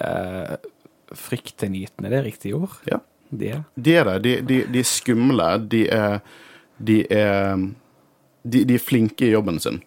uh, 0.00 0.56
fryktinngytende 1.16 2.12
Det 2.12 2.18
er 2.18 2.26
riktig 2.26 2.54
ord? 2.56 2.76
Ja. 2.88 3.00
De 3.30 3.50
er. 3.56 3.64
De 3.74 3.96
er 3.96 4.06
det. 4.06 4.20
De, 4.22 4.36
de, 4.46 4.60
de 4.72 4.84
er 4.84 4.88
skumle. 4.88 5.48
De 5.64 5.82
er 5.92 6.20
De 6.76 7.00
er 7.10 7.66
de, 8.46 8.64
de 8.68 8.78
er 8.78 8.82
flinke 8.82 9.26
i 9.26 9.34
jobben 9.34 9.60
sin. 9.62 9.82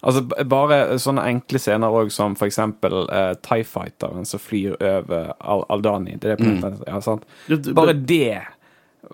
Altså 0.00 0.22
Bare 0.48 0.98
sånne 1.00 1.26
enkle 1.28 1.60
scener 1.60 1.92
òg, 1.92 2.12
som 2.14 2.36
for 2.38 2.48
eksempel 2.48 3.04
eh, 3.12 3.34
Tie 3.44 3.66
Fighteren 3.68 4.28
som 4.28 4.40
flyr 4.40 4.78
over 4.78 5.34
Al 5.38 5.66
Aldani. 5.72 6.16
Det 6.20 6.36
er 6.36 6.40
det 6.40 6.54
mm. 6.60 6.80
ja, 6.86 7.02
sant? 7.04 7.28
Bare 7.76 7.96
det 7.96 8.40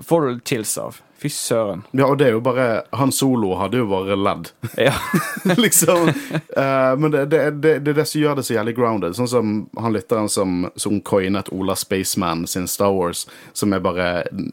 får 0.02 0.26
du 0.26 0.40
chills 0.44 0.78
av. 0.78 1.00
Fy 1.18 1.28
søren. 1.28 1.82
Ja, 1.90 2.06
og 2.06 2.18
det 2.20 2.26
er 2.26 2.34
jo 2.34 2.42
bare 2.44 2.82
Han 2.92 3.12
Solo 3.12 3.54
hadde 3.56 3.80
jo 3.80 3.86
bare 3.88 4.18
ledd. 4.20 4.50
Ja. 4.86 4.92
liksom. 5.56 6.10
Uh, 6.56 6.92
men 6.98 7.10
det, 7.10 7.24
det, 7.32 7.50
det, 7.50 7.78
det 7.78 7.94
er 7.94 8.00
det 8.02 8.06
som 8.08 8.20
gjør 8.20 8.36
det 8.36 8.44
så 8.44 8.58
jævlig 8.58 8.76
grounded. 8.76 9.16
Sånn 9.16 9.30
som 9.30 9.54
han 9.80 9.96
lytteren 9.96 10.28
som, 10.28 10.68
som 10.76 11.00
coinet 11.00 11.48
Ola 11.56 11.76
Spaceman 11.78 12.44
sin 12.46 12.68
Star 12.68 12.92
Wars, 12.92 13.24
som 13.56 13.72
er 13.72 13.84
bare 13.84 14.08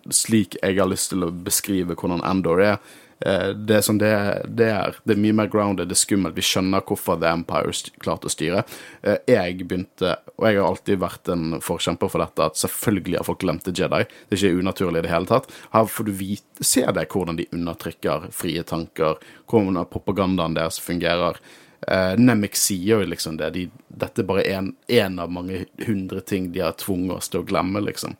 slik 0.10 0.56
jeg 0.62 0.80
har 0.80 0.88
lyst 0.88 1.12
til 1.12 1.28
å 1.28 1.34
beskrive 1.34 1.97
hvordan 1.99 2.23
Endor 2.23 2.63
er. 2.63 2.80
Eh, 3.26 3.50
det 3.50 3.82
som 3.82 3.98
det, 3.98 4.42
det 4.48 4.68
er. 4.68 4.98
Det 5.04 5.16
er 5.16 5.22
mye 5.24 5.36
mer 5.38 5.48
grounded, 5.52 5.88
det 5.88 5.96
er 5.96 6.02
skummelt. 6.02 6.36
Vi 6.36 6.44
skjønner 6.44 6.84
hvorfor 6.84 7.20
The 7.22 7.32
Empire 7.32 7.72
klarte 8.04 8.28
å 8.28 8.34
styre. 8.34 8.66
Eh, 9.02 9.22
jeg 9.32 9.64
begynte, 9.64 10.18
og 10.36 10.48
jeg 10.50 10.60
har 10.60 10.68
alltid 10.68 11.00
vært 11.00 11.32
en 11.32 11.58
forkjemper 11.64 12.12
for 12.12 12.24
dette, 12.24 12.50
at 12.52 12.60
selvfølgelig 12.60 13.22
har 13.22 13.28
folk 13.30 13.42
glemt 13.46 13.64
The 13.64 13.76
Jedi. 13.80 14.04
Det 14.04 14.38
er 14.38 14.42
ikke 14.42 14.64
unaturlig 14.66 15.04
i 15.04 15.08
det 15.08 15.14
hele 15.14 15.32
tatt. 15.32 15.52
Her 15.72 15.88
får 15.88 16.10
du 16.10 16.14
vite, 16.20 16.68
se 16.68 16.84
det 16.84 17.08
hvordan 17.14 17.40
de 17.40 17.48
undertrykker 17.56 18.30
frie 18.36 18.64
tanker, 18.68 19.20
hvordan 19.52 19.88
propagandaen 19.92 20.60
deres 20.60 20.82
fungerer. 20.84 21.40
Uh, 21.84 22.16
Nemec 22.16 22.56
sier 22.56 23.02
jo 23.02 23.08
liksom 23.08 23.36
det. 23.40 23.50
De, 23.56 23.66
dette 23.92 24.24
er 24.24 24.28
bare 24.28 24.46
en 24.48 25.20
av 25.20 25.32
mange 25.32 25.66
hundre 25.84 26.22
ting 26.24 26.54
de 26.56 26.62
har 26.64 26.78
tvunget 26.80 27.18
oss 27.18 27.32
til 27.32 27.42
å 27.42 27.48
glemme, 27.48 27.84
liksom. 27.84 28.16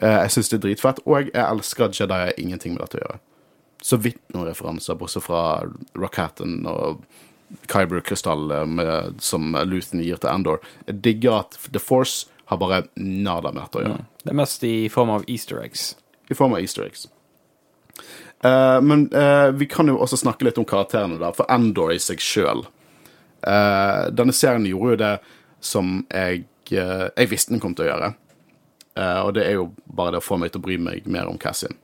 Uh, 0.00 0.24
jeg 0.24 0.36
syns 0.36 0.52
det 0.52 0.56
er 0.60 0.64
dritfett, 0.68 1.02
og 1.04 1.20
jeg 1.20 1.36
elsker 1.36 1.88
at 1.88 2.00
Jedi 2.00 2.20
har 2.28 2.40
ingenting 2.40 2.76
med 2.76 2.86
dette 2.86 3.00
å 3.00 3.04
gjøre. 3.04 3.20
Så 3.84 3.98
vidt 4.00 4.22
noen 4.32 4.48
referanser, 4.48 4.96
bortsett 4.96 5.26
fra 5.26 5.42
Rockhatten 5.98 6.62
og 6.70 7.02
Kyber-krystallet 7.68 9.20
som 9.22 9.52
Luthen 9.68 10.00
gir 10.00 10.20
til 10.22 10.30
Andor. 10.32 10.62
Jeg 10.88 11.02
digger 11.04 11.42
at 11.42 11.58
The 11.68 11.82
Force 11.82 12.30
har 12.48 12.60
bare 12.60 12.86
nada 12.96 13.52
med 13.52 13.60
dette 13.60 13.80
å 13.80 13.84
gjøre. 13.84 14.06
Det 14.24 14.32
er 14.32 14.40
mest 14.40 14.64
i 14.64 14.76
form 14.92 15.12
av 15.12 15.28
easter 15.28 15.60
eggs. 15.60 15.92
I 16.32 16.36
form 16.36 16.56
av 16.56 16.64
easter 16.64 16.86
eggs. 16.86 17.06
Uh, 18.44 18.80
men 18.84 19.06
uh, 19.12 19.52
vi 19.56 19.68
kan 19.70 19.88
jo 19.88 20.00
også 20.00 20.18
snakke 20.20 20.48
litt 20.48 20.58
om 20.60 20.66
karakterene, 20.68 21.20
da, 21.20 21.34
for 21.36 21.48
Andor 21.52 21.92
i 21.92 22.00
seg 22.00 22.24
sjøl. 22.24 22.66
denne 23.44 24.32
serien 24.32 24.64
gjorde 24.64 24.94
jo 24.94 25.00
det 25.02 25.14
som 25.64 26.06
jeg, 26.08 26.44
eh, 26.72 27.08
jeg 27.16 27.30
visste 27.30 27.52
den 27.52 27.62
kom 27.62 27.74
til 27.76 27.86
å 27.86 27.90
gjøre. 27.92 28.14
Eh, 28.94 29.20
og 29.24 29.34
det 29.36 29.46
er 29.48 29.58
jo 29.58 29.70
bare 29.84 30.14
det 30.14 30.22
å 30.22 30.26
få 30.26 30.38
meg 30.40 30.52
til 30.52 30.62
å 30.62 30.66
bry 30.66 30.78
meg 30.78 31.08
mer 31.10 31.30
om 31.30 31.38
Cassian. 31.40 31.76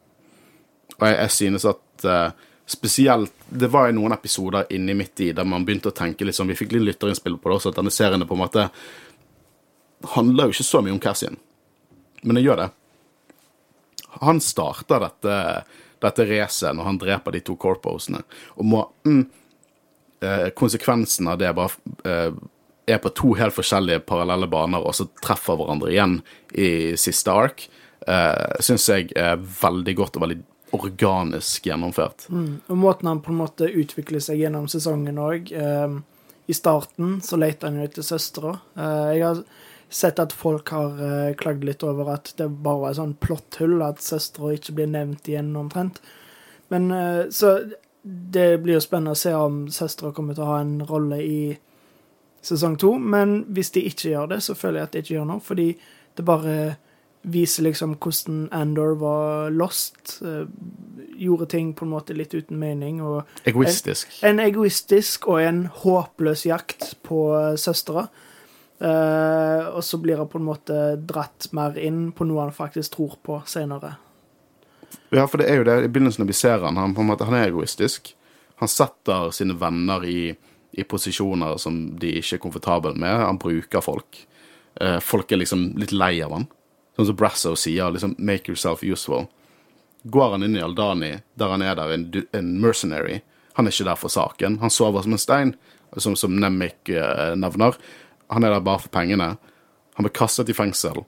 Og 0.99 1.07
jeg, 1.09 1.17
jeg 1.17 1.35
synes 1.37 1.67
at 1.69 1.81
eh, 2.05 2.31
spesielt 2.71 3.33
Det 3.49 3.67
var 3.67 3.89
jo 3.89 3.97
noen 3.99 4.15
episoder 4.15 4.69
inni 4.71 4.95
midt 4.95 5.21
i 5.21 5.33
der 5.35 5.47
man 5.49 5.65
begynte 5.67 5.91
å 5.91 5.97
tenke 5.97 6.29
sånn 6.33 6.53
Vi 6.53 6.59
fikk 6.59 6.77
litt 6.77 6.87
lytterinnspill 6.87 7.39
på 7.39 7.51
det 7.51 7.57
også, 7.57 7.73
at 7.73 7.81
denne 7.81 7.91
serien 7.95 8.27
på 8.27 8.37
en 8.37 8.45
måte 8.45 8.69
handler 10.15 10.49
jo 10.49 10.55
ikke 10.55 10.65
så 10.65 10.81
mye 10.81 10.95
om 10.95 11.01
Cassian. 11.03 11.35
Men 12.23 12.39
det 12.39 12.45
gjør 12.47 12.63
det. 12.63 12.69
Han 14.23 14.41
starter 14.41 15.03
dette, 15.03 15.35
dette 16.01 16.27
racet 16.31 16.77
når 16.77 16.89
han 16.89 17.01
dreper 17.03 17.37
de 17.37 17.43
to 17.45 17.57
corposene, 17.61 18.23
og 18.57 18.65
må 18.71 18.81
mm, 19.05 19.21
eh, 20.25 20.47
Konsekvensen 20.57 21.29
av 21.29 21.37
det 21.43 21.53
bare 21.59 22.09
eh, 22.09 22.33
er 22.91 23.03
på 23.03 23.13
to 23.15 23.35
helt 23.39 23.55
forskjellige 23.55 24.07
parallelle 24.09 24.49
baner, 24.51 24.83
og 24.83 24.97
så 24.97 25.07
treffer 25.23 25.59
hverandre 25.61 25.93
igjen 25.93 26.19
i 26.59 26.97
siste 26.99 27.31
ark, 27.31 27.67
uh, 28.09 28.57
syns 28.65 28.89
jeg 28.91 29.13
er 29.15 29.37
veldig 29.39 29.95
godt 30.01 30.17
og 30.19 30.25
veldig 30.25 30.39
organisk 30.77 31.67
gjennomført. 31.67 32.29
Og 32.31 32.79
måten 32.79 33.11
han 33.11 33.23
på 33.25 33.33
en 33.33 33.41
måte 33.41 33.69
utvikler 33.69 34.23
seg 34.23 34.43
gjennom 34.43 34.69
sesongen 34.71 35.19
òg. 35.21 35.53
I 36.51 36.55
starten 36.55 37.21
så 37.23 37.37
leter 37.39 37.69
han 37.69 37.77
jo 37.79 37.85
etter 37.87 38.03
søstera. 38.03 38.57
Eh, 38.75 39.11
jeg 39.15 39.23
har 39.23 39.43
sett 39.91 40.19
at 40.19 40.33
folk 40.35 40.73
har 40.75 40.97
eh, 41.07 41.35
klagd 41.39 41.63
litt 41.67 41.85
over 41.87 42.11
at 42.17 42.33
det 42.41 42.49
bare 42.65 42.81
var 42.81 42.91
et 42.91 42.99
sånn 42.99 43.15
plotthull, 43.23 43.77
at 43.87 44.03
søstera 44.03 44.57
ikke 44.57 44.75
blir 44.81 44.91
nevnt 44.91 45.31
igjen 45.31 45.53
omtrent. 45.61 46.01
Men 46.75 46.91
eh, 46.95 47.23
så 47.31 47.53
det 48.03 48.49
blir 48.65 48.81
jo 48.81 48.83
spennende 48.83 49.15
å 49.15 49.21
se 49.21 49.35
om 49.37 49.63
søstera 49.71 50.11
kommer 50.17 50.35
til 50.35 50.47
å 50.47 50.51
ha 50.51 50.61
en 50.65 50.81
rolle 50.89 51.21
i 51.23 51.41
sesong 52.43 52.75
to. 52.83 52.97
Men 52.99 53.45
hvis 53.55 53.71
de 53.77 53.85
ikke 53.87 54.11
gjør 54.17 54.33
det, 54.35 54.41
så 54.47 54.59
føler 54.59 54.81
jeg 54.81 54.89
at 54.89 54.97
de 54.97 55.05
ikke 55.05 55.17
gjør 55.21 55.31
noe, 55.31 55.45
fordi 55.45 55.69
det 56.19 56.27
bare 56.27 56.57
viser 57.23 57.67
liksom 57.67 57.97
hvordan 58.01 58.49
Andor 58.57 58.95
var 59.01 59.51
lost. 59.51 60.21
eh, 60.23 60.47
gjorde 61.21 61.47
ting 61.47 61.75
på 61.75 61.85
en 61.85 61.91
måte 61.93 62.15
litt 62.17 62.35
uten 62.35 62.59
mening. 62.59 63.01
Egoistisk. 63.45 64.09
en 64.23 64.41
egoistisk 64.41 65.29
og 65.29 65.43
en 65.43 65.67
håpløs 65.67 66.47
jakt 66.47 66.95
på 67.03 67.35
uh, 67.37 67.57
søstera. 67.57 68.09
Eh, 68.81 69.67
og 69.69 69.85
så 69.85 69.99
blir 70.01 70.17
han 70.17 70.29
på 70.29 70.39
en 70.41 70.47
måte 70.47 70.77
dratt 70.97 71.51
mer 71.53 71.77
inn 71.77 72.13
på 72.17 72.25
noe 72.25 72.47
han 72.47 72.55
faktisk 72.57 72.95
tror 72.95 73.19
på 73.23 73.43
senere. 73.47 73.99
Ja, 75.13 75.27
for 75.27 75.43
det 75.43 75.51
er 75.51 75.61
jo 75.61 75.67
det. 75.69 75.77
I 75.85 75.91
begynnelsen 75.93 76.25
når 76.25 76.31
vi 76.31 76.39
ser 76.39 76.65
han, 76.65 76.79
han, 76.81 76.95
på 76.97 77.05
en 77.05 77.11
måte, 77.11 77.27
han 77.29 77.37
er 77.37 77.51
egoistisk. 77.51 78.15
Han 78.63 78.71
setter 78.71 79.35
sine 79.37 79.57
venner 79.61 80.05
i, 80.09 80.31
i 80.73 80.87
posisjoner 80.89 81.61
som 81.61 81.77
de 82.01 82.15
ikke 82.21 82.39
er 82.39 82.43
komfortable 82.47 82.95
med. 82.97 83.13
Han 83.21 83.41
bruker 83.43 83.85
folk. 83.85 84.23
Eh, 84.81 84.97
folk 85.05 85.33
er 85.33 85.43
liksom 85.43 85.75
litt 85.81 85.93
lei 85.93 86.15
av 86.25 86.39
han. 86.39 86.49
Sånn 86.97 87.09
som 87.11 87.17
Brasso 87.17 87.55
sier, 87.57 87.91
liksom 87.91 88.17
'make 88.19 88.49
yourself 88.49 88.83
useful'. 88.83 89.29
Går 90.05 90.31
han 90.31 90.43
inn 90.43 90.57
i 90.57 90.63
Aldani, 90.63 91.21
der 91.35 91.49
han 91.49 91.63
er 91.63 91.75
der 91.75 91.93
en, 91.93 92.25
en 92.33 92.61
mercenary 92.61 93.21
Han 93.57 93.67
er 93.67 93.71
ikke 93.71 93.85
der 93.85 93.99
for 93.99 94.09
saken. 94.09 94.59
Han 94.61 94.71
sover 94.71 95.03
som 95.03 95.13
en 95.13 95.19
stein, 95.19 95.55
som, 95.97 96.17
som 96.17 96.37
Nemik 96.37 96.89
eh, 96.89 97.35
nevner. 97.37 97.75
Han 98.31 98.45
er 98.45 98.55
der 98.55 98.61
bare 98.61 98.79
for 98.79 98.89
pengene. 98.89 99.37
Han 99.99 100.07
blir 100.07 100.15
kastet 100.15 100.49
i 100.49 100.55
fengsel, 100.55 101.03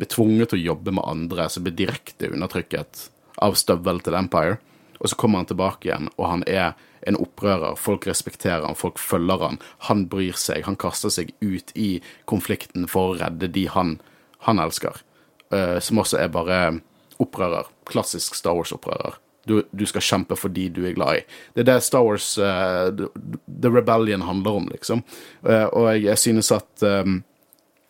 blir 0.00 0.08
tvunget 0.08 0.50
til 0.50 0.58
å 0.58 0.66
jobbe 0.72 0.94
med 0.96 1.04
andre 1.06 1.48
som 1.52 1.62
blir 1.62 1.76
direkte 1.76 2.32
undertrykket 2.32 3.10
av 3.44 3.54
støvel 3.60 4.00
til 4.00 4.16
Empire. 4.18 4.56
Og 4.98 5.12
så 5.12 5.18
kommer 5.20 5.42
han 5.42 5.50
tilbake 5.50 5.90
igjen, 5.90 6.08
og 6.16 6.26
han 6.30 6.42
er 6.48 6.72
en 7.06 7.18
opprører. 7.20 7.76
Folk 7.78 8.08
respekterer 8.08 8.64
han, 8.64 8.78
folk 8.78 8.98
følger 8.98 9.44
han. 9.44 9.60
Han 9.90 10.06
bryr 10.10 10.38
seg. 10.38 10.64
Han 10.66 10.78
kaster 10.80 11.12
seg 11.12 11.34
ut 11.42 11.74
i 11.78 12.00
konflikten 12.30 12.88
for 12.90 13.12
å 13.12 13.16
redde 13.20 13.50
de 13.52 13.66
han, 13.70 13.96
han 14.46 14.62
elsker. 14.62 15.02
Eh, 15.52 15.78
som 15.80 16.00
også 16.00 16.18
er 16.20 16.32
bare 16.32 16.60
opprører. 17.20 17.68
Klassisk 17.88 18.34
Star 18.38 18.56
Wars-opprører. 18.56 19.18
Du, 19.44 19.62
du 19.70 19.84
skal 19.86 20.04
kjempe 20.06 20.36
for 20.38 20.54
de 20.54 20.68
du 20.70 20.84
er 20.86 20.94
glad 20.96 21.18
i. 21.18 21.22
Det 21.54 21.64
er 21.64 21.72
det 21.72 21.82
Star 21.84 22.04
Wars 22.06 22.36
uh, 22.38 22.94
The, 22.94 23.68
Rebellion 23.68 24.22
handler 24.22 24.60
om, 24.60 24.68
liksom. 24.70 25.02
Uh, 25.42 25.66
og 25.66 25.88
jeg, 25.90 26.04
jeg 26.06 26.18
synes 26.22 26.52
at 26.54 26.84
um, 26.86 27.24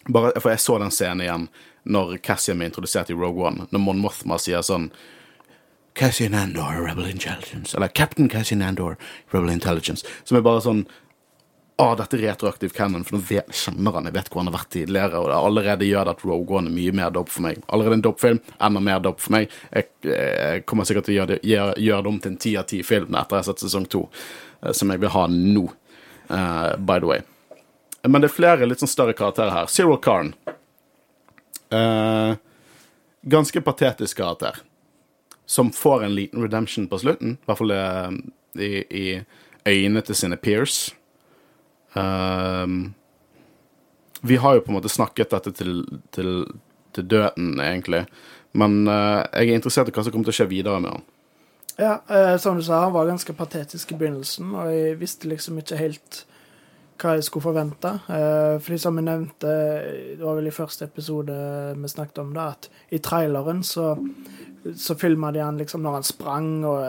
bare, 0.09 0.33
For 0.41 0.49
jeg 0.51 0.63
så 0.65 0.79
den 0.81 0.95
scenen 0.95 1.27
igjen 1.27 1.51
når 1.83 2.17
Cassian 2.25 2.59
ble 2.59 2.71
introdusert 2.71 3.11
i 3.13 3.17
Rogue 3.19 3.45
One. 3.45 3.67
Når 3.71 3.83
Mon 3.85 4.01
Mothma 4.01 4.39
sier 4.41 4.65
sånn 4.65 4.89
Cassian 5.99 6.35
Andor, 6.35 6.79
Rebel 6.87 7.11
Intelligence. 7.11 7.77
Eller 7.77 7.93
Captain 7.93 8.31
Cassian 8.33 8.63
Andor, 8.63 8.97
Rebel 9.35 9.53
Intelligence. 9.53 10.07
Som 10.25 10.39
er 10.39 10.47
bare 10.47 10.63
sånn 10.65 10.87
ah, 11.77 11.97
dette 11.97 12.17
er 12.17 12.27
retroaktiv 12.29 12.73
canon, 12.77 13.05
for 13.05 13.17
nå 13.17 13.23
vet, 13.29 13.49
kjenner 13.57 13.97
han, 13.97 14.07
jeg 14.09 14.17
vet 14.17 14.29
hvor 14.31 14.43
han 14.43 14.51
har 14.51 14.59
vært 14.59 14.71
tidligere, 14.75 15.19
og 15.21 15.31
det 15.31 15.39
allerede 15.39 15.89
gjør 15.89 16.09
det 16.09 16.15
at 16.17 16.25
Rogue 16.29 16.59
One 16.59 16.71
er 16.71 16.77
mye 16.77 16.95
mer 16.97 17.13
dope 17.15 17.33
for 17.33 17.47
meg. 17.47 17.61
Allerede 17.73 17.99
en 17.99 18.05
dope-film, 18.05 18.41
enda 18.61 18.83
mer 18.85 19.03
dope 19.05 19.23
for 19.25 19.37
meg. 19.37 19.53
Jeg, 19.73 19.89
jeg 20.07 20.65
kommer 20.69 20.89
sikkert 20.89 21.09
til 21.09 21.17
å 21.17 21.19
gjøre 21.21 21.35
det, 21.35 21.41
gjøre, 21.49 21.77
det 22.05 22.13
om 22.13 22.21
til 22.23 22.35
en 22.35 22.41
ti 22.45 22.55
av 22.61 22.69
ti 22.71 22.83
film 22.87 23.17
etter 23.17 23.39
jeg 23.39 23.45
har 23.45 23.49
sett 23.51 23.65
sesong 23.65 23.89
to, 23.93 24.05
eh, 24.63 24.73
som 24.77 24.93
jeg 24.93 25.03
vil 25.03 25.15
ha 25.17 25.27
nå, 25.33 25.67
uh, 26.29 26.73
by 26.79 26.99
the 26.99 27.11
way. 27.11 27.27
Men 28.05 28.23
det 28.23 28.31
er 28.33 28.37
flere 28.37 28.69
litt 28.69 28.83
sånn 28.83 28.91
større 28.91 29.17
karakterer 29.17 29.55
her. 29.55 29.71
Zero 29.71 29.97
Karn. 30.03 30.33
Uh, 31.73 32.35
ganske 33.23 33.63
patetisk 33.63 34.19
karakter. 34.19 34.59
Som 35.47 35.71
får 35.75 36.09
en 36.09 36.17
liten 36.17 36.43
redemption 36.43 36.89
på 36.91 36.99
slutten. 36.99 37.37
I 37.39 37.47
hvert 37.47 37.61
fall 37.61 37.75
i, 38.59 38.73
i 38.83 39.07
øynene 39.69 40.03
til 40.07 40.19
sine 40.19 40.39
peers. 40.41 40.89
Um, 41.95 42.95
vi 44.23 44.37
har 44.37 44.55
jo 44.55 44.61
på 44.61 44.73
en 44.73 44.79
måte 44.79 44.93
snakket 44.93 45.35
dette 45.35 45.53
til, 45.59 45.83
til, 46.15 46.45
til 46.95 47.09
døden, 47.11 47.57
egentlig. 47.61 48.05
Men 48.53 48.85
uh, 48.89 49.25
jeg 49.33 49.51
er 49.51 49.59
interessert 49.59 49.91
i 49.91 49.95
hva 49.95 50.05
som 50.05 50.15
kommer 50.15 50.29
til 50.29 50.35
å 50.35 50.39
skje 50.41 50.51
videre 50.51 50.83
med 50.83 50.95
han. 50.95 51.09
Ja, 51.81 51.95
uh, 52.07 52.37
som 52.41 52.59
du 52.59 52.65
sa, 52.65 52.85
han 52.85 52.95
var 52.95 53.09
ganske 53.11 53.35
patetisk 53.37 53.95
i 53.95 53.99
begynnelsen, 53.99 54.53
og 54.55 54.71
jeg 54.73 55.01
visste 55.01 55.31
liksom 55.31 55.59
ikke 55.63 55.81
helt 55.81 56.23
hva 57.03 57.17
jeg 57.17 57.27
skulle 57.27 57.49
forvente. 57.49 57.97
Uh, 58.07 58.61
fordi 58.63 58.79
som 58.79 59.01
jeg 59.01 59.09
nevnte, 59.09 59.57
det 60.15 60.23
var 60.23 60.39
vel 60.39 60.53
i 60.53 60.55
første 60.55 60.87
episode 60.87 61.35
vi 61.75 61.91
snakket 61.91 62.23
om 62.23 62.31
det, 62.37 62.47
at 62.55 62.71
i 62.95 63.03
traileren 63.03 63.65
så, 63.67 63.97
så 64.77 64.97
filma 65.01 65.33
de 65.35 65.43
han 65.43 65.59
liksom 65.59 65.83
når 65.83 65.99
han 65.99 66.07
sprang, 66.07 66.53
og 66.69 66.87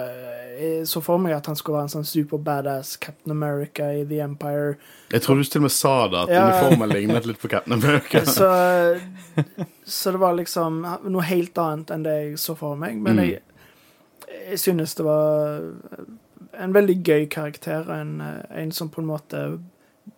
jeg 0.59 0.87
så 0.87 1.01
for 1.03 1.17
meg 1.21 1.33
at 1.35 1.45
han 1.49 1.55
skulle 1.55 1.77
være 1.79 1.87
en 1.89 1.93
sånn 1.93 2.05
super 2.07 2.37
badass 2.37 2.95
Captain 3.01 3.31
America 3.31 3.87
i 3.93 4.03
The 4.09 4.19
Empire. 4.25 4.75
Jeg 5.11 5.21
tror 5.25 5.35
du 5.39 5.43
til 5.43 5.59
og 5.61 5.65
med 5.67 5.71
sa 5.75 6.07
det, 6.07 6.19
at 6.23 6.29
Ja. 6.29 6.43
uniformen 6.47 6.89
lignet 6.89 7.25
litt 7.25 7.39
på 7.41 7.49
Captain 7.49 7.73
America. 7.77 8.21
Så, 8.37 8.49
så 9.85 10.11
det 10.11 10.19
var 10.19 10.33
liksom 10.37 10.81
noe 11.09 11.21
helt 11.27 11.57
annet 11.57 11.91
enn 11.91 12.03
det 12.03 12.15
jeg 12.21 12.37
så 12.39 12.55
for 12.57 12.75
meg. 12.75 12.97
Men 13.01 13.15
Mm. 13.17 13.23
jeg, 13.29 13.41
jeg 14.49 14.59
synes 14.59 14.95
det 14.95 15.05
var 15.05 15.61
en 16.59 16.73
veldig 16.73 16.97
gøy 17.03 17.25
karakter. 17.29 17.89
En, 17.91 18.21
en 18.49 18.71
som 18.71 18.89
på 18.89 19.01
en 19.01 19.07
måte 19.09 19.59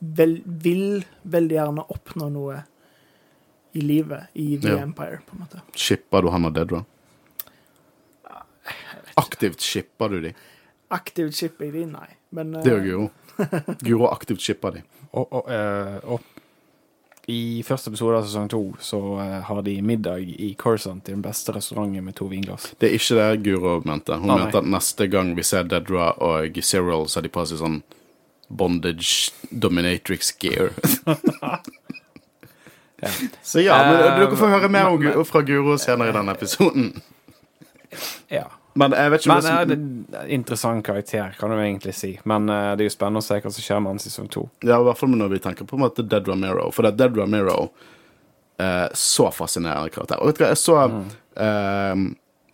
vel, 0.02 0.42
vil 0.46 1.06
veldig 1.24 1.56
gjerne 1.60 1.86
oppnå 1.90 2.32
noe 2.32 2.64
i 3.76 3.82
livet 3.82 4.28
i 4.36 4.58
The 4.58 4.70
Ja. 4.78 4.82
Empire, 4.84 5.20
på 5.28 5.36
en 5.36 5.40
måte. 5.46 5.62
Shipper 5.76 6.22
du 6.22 6.30
han 6.32 6.46
og 6.46 6.54
Dedra? 6.56 6.84
Aktivt 9.18 9.62
shipper 9.64 10.10
du 10.10 10.22
de? 10.22 10.34
Aktivt 10.94 11.36
shipping 11.36 11.72
de, 11.74 11.86
nei. 11.92 12.08
Men 12.36 12.52
Det 12.62 12.66
gjør 12.72 12.80
eh, 12.80 12.86
Guro. 12.86 13.10
Guro 13.88 14.10
aktivt 14.12 14.42
shipper 14.44 14.72
de. 14.78 14.82
Og, 15.16 15.28
og, 15.32 15.48
eh, 15.52 16.00
og 16.04 16.22
i 17.32 17.64
første 17.66 17.90
episode 17.90 18.20
av 18.20 18.26
sesong 18.28 18.50
to 18.52 18.60
så 18.86 19.00
eh, 19.24 19.38
har 19.48 19.62
de 19.66 19.78
middag 19.82 20.28
i 20.30 20.52
Corsant, 20.60 21.08
i 21.10 21.16
den 21.16 21.24
beste 21.26 21.56
restauranten 21.56 22.04
med 22.06 22.14
to 22.20 22.28
vinglass. 22.30 22.68
Det 22.78 22.92
er 22.92 22.98
ikke 23.00 23.18
det 23.18 23.30
Guro 23.48 23.78
mente. 23.88 24.14
Hun 24.20 24.30
Ah, 24.30 24.36
nei. 24.36 24.44
mente 24.46 24.62
at 24.62 24.70
neste 24.76 25.08
gang 25.10 25.32
vi 25.38 25.44
ser 25.48 25.64
Dedra 25.72 26.12
og 26.22 26.60
Cyril, 26.62 27.08
så 27.10 27.18
har 27.22 27.26
de 27.26 27.32
på 27.34 27.46
seg 27.50 27.64
sånn 27.64 27.80
bondage 28.50 29.32
dominatrix 29.52 30.36
gear. 30.44 30.70
Ja. 33.04 33.10
Så 33.44 33.60
ja, 33.60 33.76
men 33.92 33.98
dere 34.00 34.38
får 34.40 34.50
høre 34.54 34.70
mer 34.72 34.88
om, 34.88 35.02
men- 35.04 35.26
fra 35.28 35.42
Guro 35.46 35.76
senere 35.78 36.10
i 36.10 36.16
denne 36.16 36.32
episoden. 36.32 36.94
ja. 38.32 38.46
Men 38.76 38.92
jeg 38.92 39.12
vet 39.12 39.24
ikke 39.24 39.36
Men 39.38 39.46
eh, 39.52 39.66
det 39.70 40.20
er 40.20 40.32
interessant 40.36 40.84
karakter, 40.86 41.36
kan 41.40 41.52
du 41.54 41.58
egentlig 41.58 41.94
si. 41.96 42.14
Men 42.28 42.50
uh, 42.52 42.74
det 42.76 42.84
er 42.84 42.90
jo 42.90 42.96
spennende 42.96 43.24
å 43.24 43.26
se 43.26 43.40
hva 43.40 43.52
som 43.52 43.64
skjer 43.64 43.84
med 43.84 43.96
han 43.96 44.02
sesong 44.04 44.32
to. 44.32 44.48
Ja, 44.66 44.82
i 44.82 44.88
hvert 44.88 45.00
fall 45.00 45.16
når 45.16 45.32
vi 45.32 45.44
tenker 45.46 45.70
på 45.70 45.80
en 45.80 45.86
måte 45.86 46.04
Dead 46.04 46.28
Ramiro. 46.28 46.68
For 46.76 46.84
det 46.84 46.96
er 46.96 47.04
Dead 47.06 47.22
Ramiro 47.22 47.60
uh, 47.70 48.88
så 48.92 49.30
fascinerende 49.32 49.94
karakter. 49.96 50.20
Og 50.20 50.34
vet 50.34 50.42
du 50.42 50.44
hva, 50.44 50.52
jeg 50.52 50.64
så 50.64 50.80
eh, 51.36 51.96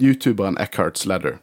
youtuberen 0.01 0.57
Eckhart's 0.57 1.07
letter, 1.07 1.37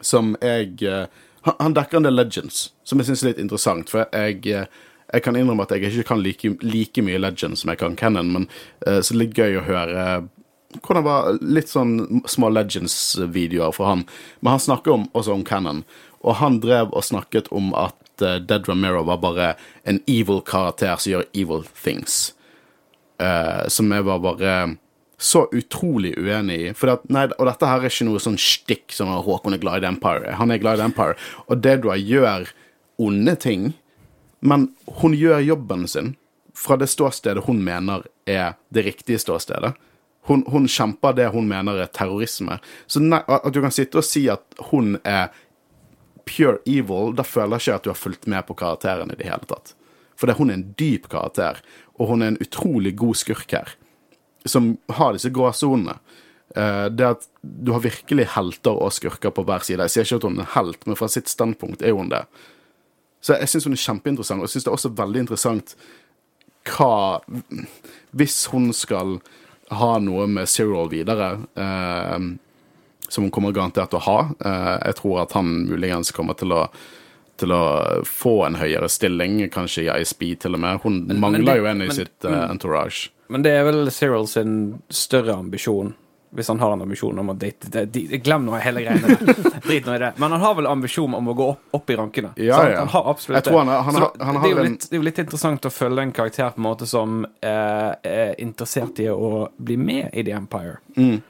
som 0.00 0.36
jeg 0.42 0.82
eh, 0.82 1.06
han, 1.44 1.54
han 1.58 1.76
dekker 1.76 2.00
en 2.00 2.08
del 2.08 2.16
legends, 2.16 2.70
som 2.84 3.00
jeg 3.00 3.10
syns 3.10 3.22
er 3.22 3.32
litt 3.32 3.42
interessant. 3.42 3.90
For 3.92 4.06
jeg, 4.06 4.44
eh, 4.48 4.68
jeg 5.12 5.24
kan 5.24 5.36
innrømme 5.36 5.66
at 5.66 5.74
jeg 5.74 5.90
ikke 5.90 6.08
kan 6.12 6.22
like, 6.24 6.54
like 6.64 7.04
mye 7.04 7.20
legends 7.20 7.62
som 7.62 7.72
jeg 7.72 7.82
kan 7.82 7.96
Cannon, 7.96 8.32
men 8.32 8.46
uh, 8.86 9.00
så 9.00 9.12
det 9.12 9.18
er 9.18 9.20
litt 9.20 9.38
gøy 9.38 9.58
å 9.60 9.66
høre 9.66 10.06
hvordan 10.80 11.02
det 11.02 11.08
var 11.08 11.38
litt 11.56 11.70
sånn 11.72 12.22
Small 12.30 12.56
Legends-videoer 12.56 13.74
fra 13.76 13.92
han. 13.92 14.06
Men 14.40 14.56
han 14.56 14.64
snakker 14.64 14.94
om, 14.94 15.08
også 15.16 15.34
om 15.36 15.44
Cannon, 15.46 15.82
og 16.24 16.38
han 16.40 16.60
drev 16.62 16.94
og 16.94 17.04
snakket 17.04 17.50
om 17.54 17.72
at 17.76 18.24
eh, 18.24 18.40
Dead 18.40 18.68
Ramiro 18.68 19.04
var 19.06 19.20
bare 19.22 19.50
en 19.84 20.00
evil 20.10 20.40
karakter 20.46 20.96
som 20.96 21.12
gjør 21.12 21.28
evil 21.36 21.66
things. 21.82 22.32
Uh, 23.22 23.68
som 23.70 23.92
jeg 23.94 24.02
var 24.08 24.18
bare 24.24 24.54
så 25.18 25.44
utrolig 25.54 26.14
uenig 26.18 26.56
i. 26.60 26.72
For 26.76 26.96
at, 26.96 27.04
nei, 27.12 27.28
og 27.38 27.46
dette 27.48 27.68
her 27.68 27.84
er 27.84 27.92
ikke 27.92 28.08
noe 28.08 28.22
sånn 28.22 28.40
stikk 28.40 28.92
som 28.92 29.12
Håkon 29.12 29.56
er 29.56 29.62
glad 29.62 29.84
i 29.84 29.88
Empire. 29.88 30.34
Han 30.40 30.52
er 30.52 30.60
glad 30.62 30.82
i 30.82 30.86
Empire. 30.88 31.16
Og 31.46 31.62
Dedra 31.64 31.96
gjør 32.00 32.50
onde 33.00 33.36
ting, 33.40 33.72
men 34.44 34.68
hun 35.00 35.14
gjør 35.16 35.44
jobben 35.44 35.86
sin 35.88 36.14
fra 36.54 36.76
det 36.78 36.86
ståstedet 36.92 37.44
hun 37.48 37.62
mener 37.64 38.04
er 38.30 38.54
det 38.74 38.84
riktige 38.86 39.18
ståstedet. 39.18 39.72
Hun, 40.28 40.44
hun 40.48 40.68
kjemper 40.70 41.16
det 41.16 41.28
hun 41.34 41.48
mener 41.48 41.82
er 41.82 41.90
terrorisme. 41.92 42.58
Så 42.86 43.02
nei, 43.02 43.20
at 43.28 43.52
du 43.52 43.60
kan 43.60 43.74
sitte 43.74 44.00
og 44.00 44.06
si 44.06 44.24
at 44.32 44.56
hun 44.70 44.96
er 45.04 45.34
pure 46.24 46.58
evil, 46.64 47.12
da 47.16 47.24
føler 47.26 47.58
jeg 47.58 47.66
ikke 47.66 47.78
at 47.78 47.84
du 47.86 47.90
har 47.92 48.00
fulgt 48.00 48.28
med 48.32 48.46
på 48.48 48.56
karakteren 48.56 49.12
i 49.12 49.18
det 49.20 49.28
hele 49.28 49.44
tatt. 49.50 49.74
For 50.16 50.30
det, 50.30 50.38
hun 50.38 50.50
er 50.50 50.60
en 50.60 50.68
dyp 50.78 51.08
karakter, 51.12 51.60
og 51.98 52.08
hun 52.12 52.22
er 52.22 52.32
en 52.32 52.40
utrolig 52.40 52.94
god 52.96 53.18
skurk 53.20 53.52
her, 53.52 53.74
som 54.48 54.74
har 54.96 55.16
disse 55.16 55.32
gråsonene. 55.34 55.98
Eh, 56.56 56.86
det 56.92 57.06
at 57.08 57.28
du 57.42 57.72
har 57.74 57.82
virkelig 57.82 58.28
helter 58.36 58.76
og 58.78 58.94
skurker 58.94 59.32
på 59.34 59.44
hver 59.46 59.64
side. 59.66 59.82
Jeg 59.84 59.94
sier 59.94 60.06
ikke 60.06 60.20
at 60.22 60.28
hun 60.28 60.38
er 60.38 60.46
en 60.46 60.54
helt, 60.54 60.86
men 60.86 60.98
fra 60.98 61.10
sitt 61.10 61.30
standpunkt 61.32 61.82
er 61.82 61.96
hun 61.96 62.12
det. 62.12 62.24
Så 63.24 63.38
jeg 63.40 63.50
syns 63.50 63.66
hun 63.68 63.76
er 63.76 63.84
kjempeinteressant, 63.84 64.42
og 64.42 64.46
jeg 64.46 64.54
syns 64.54 64.66
det 64.66 64.72
er 64.72 64.78
også 64.78 64.96
veldig 65.00 65.24
interessant 65.24 65.76
hva 66.64 67.20
Hvis 68.16 68.46
hun 68.48 68.70
skal 68.72 69.18
ha 69.70 69.98
noe 69.98 70.26
med 70.26 70.48
Cyril 70.48 70.88
videre, 70.90 71.38
eh, 71.56 72.18
som 73.08 73.24
hun 73.24 73.30
kommer 73.30 73.52
garantert 73.52 73.90
til 73.90 73.98
å 74.00 74.04
ha 74.06 74.18
eh, 74.44 74.78
Jeg 74.88 74.94
tror 75.00 75.22
at 75.22 75.32
han 75.32 75.66
muligens 75.68 76.10
kommer 76.12 76.34
til 76.40 76.52
å 76.52 76.66
til 77.36 77.50
å 77.50 78.04
få 78.06 78.44
en 78.46 78.54
høyere 78.60 78.86
stilling, 78.88 79.40
kanskje 79.50 79.82
i 79.88 80.00
ISB 80.04 80.20
til 80.38 80.54
og 80.54 80.60
med. 80.62 80.78
Hun 80.84 81.00
men 81.08 81.18
mangler 81.18 81.44
det- 81.48 81.56
jo 81.58 81.66
en 81.66 81.82
i 81.82 81.86
men- 81.88 81.96
sitt 81.96 82.24
uh, 82.24 82.46
entourage. 82.48 83.08
Men 83.28 83.42
det 83.42 83.50
er 83.50 83.64
vel 83.64 83.90
Cyril 83.90 84.28
sin 84.28 84.52
større 84.88 85.34
ambisjon, 85.34 85.94
hvis 86.34 86.48
han 86.50 86.58
har 86.60 86.72
en 86.74 86.82
ambisjon 86.82 87.18
om 87.22 87.30
å 87.30 87.34
date 87.38 87.68
det- 87.70 87.84
de- 87.94 88.18
Glem 88.18 88.44
nå 88.46 88.58
hele 88.60 88.82
greiene 88.82 89.06
der. 89.14 89.60
Drit 89.66 89.86
nå 89.86 89.94
i 89.94 89.98
det. 90.02 90.12
Men 90.18 90.32
han 90.34 90.40
har 90.42 90.54
vel 90.58 90.66
ambisjon 90.66 91.14
om 91.14 91.28
å 91.30 91.34
gå 91.38 91.48
opp, 91.52 91.60
opp 91.78 91.90
i 91.90 91.96
rankene. 91.96 92.32
Ja, 92.36 92.56
sant? 92.58 92.70
ja. 92.72 92.78
Han 92.84 92.88
har 92.96 93.10
absolutt 93.12 93.36
Jeg 93.38 93.44
tror 93.52 93.58
han 93.64 93.68
har- 93.68 93.82
han 93.84 93.94
har- 94.36 94.42
det, 94.48 94.50
er 94.58 94.64
litt, 94.70 94.80
det 94.90 94.96
er 94.96 95.00
jo 95.02 95.06
litt 95.10 95.18
interessant 95.22 95.68
å 95.68 95.70
følge 95.70 96.02
en 96.02 96.12
karakter 96.12 96.50
på 96.56 96.58
en 96.58 96.66
måte 96.68 96.86
som 96.90 97.20
eh, 97.42 97.92
er 98.02 98.34
interessert 98.42 98.98
i 99.00 99.06
å 99.12 99.48
bli 99.58 99.76
med 99.76 100.10
i 100.12 100.22
The 100.26 100.32
Empire. 100.40 100.80
Det 100.96 101.22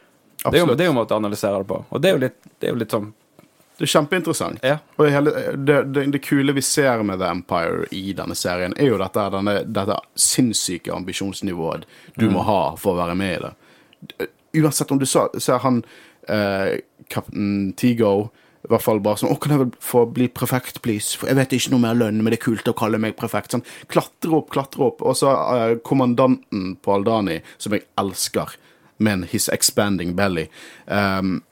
er, 0.53 0.59
jo, 0.61 0.67
det 0.75 0.81
er 0.85 0.91
jo 0.91 0.93
en 0.97 0.99
måte 1.03 1.15
å 1.17 1.21
analysere 1.23 1.59
det 1.63 1.69
på. 1.69 1.85
Og 1.89 2.01
det 2.03 2.09
er 2.11 2.17
jo 2.19 2.25
litt, 2.25 2.41
det 2.61 2.69
er 2.69 2.73
jo 2.75 2.81
litt 2.83 2.91
sånn 2.93 3.13
Det 3.79 3.87
er 3.89 3.91
kjempeinteressant. 3.91 4.59
Ja. 4.63 4.77
Og 5.01 5.09
hele, 5.11 5.31
det, 5.57 5.79
det, 5.93 6.03
det 6.15 6.21
kule 6.23 6.53
vi 6.55 6.63
ser 6.63 7.01
med 7.03 7.19
The 7.19 7.27
Empire 7.33 7.87
i 7.91 8.13
denne 8.15 8.37
serien, 8.39 8.73
er 8.79 8.87
jo 8.93 8.99
dette, 9.01 9.25
denne, 9.35 9.55
dette 9.67 9.97
sinnssyke 10.15 10.93
ambisjonsnivået 10.95 11.83
du 12.17 12.29
må 12.31 12.45
ha 12.47 12.61
for 12.79 12.95
å 12.95 13.01
være 13.01 13.17
med 13.19 13.33
i 13.35 13.43
det. 13.49 14.29
Uansett 14.55 14.93
om 14.95 15.01
du 15.01 15.07
sa, 15.09 15.29
ser 15.39 15.61
han 15.65 15.83
eh, 16.29 16.81
Captain 17.13 17.73
Tigo 17.77 18.31
i 18.65 18.71
hvert 18.73 18.81
fall 18.81 19.01
bare 19.05 19.21
sånn 19.21 19.29
'Å, 19.29 19.37
kan 19.41 19.53
jeg 19.53 19.61
vel 19.61 19.73
få 19.77 20.07
bli 20.09 20.27
prefekt, 20.33 20.81
please?' 20.81 21.19
For 21.19 21.29
jeg 21.29 21.37
vet 21.37 21.53
ikke 21.53 21.73
noe 21.75 21.85
mer 21.85 21.95
lønn, 21.95 22.23
men 22.23 22.33
det 22.33 22.41
er 22.41 22.47
kult 22.47 22.69
å 22.69 22.73
kalle 22.73 22.99
meg 22.99 23.17
prefekt. 23.17 23.53
Sånn, 23.53 23.65
klatre 23.93 24.33
opp, 24.33 24.49
klatre 24.51 24.87
opp. 24.87 25.03
Og 25.03 25.17
så 25.21 25.29
eh, 25.29 25.77
kommandanten 25.85 26.77
på 26.81 26.95
Aldani, 26.95 27.43
som 27.59 27.77
jeg 27.77 27.85
elsker, 28.01 28.57
med 28.97 29.27
his 29.35 29.51
expanding 29.53 30.15
belly. 30.17 30.49
Um, 30.87 31.43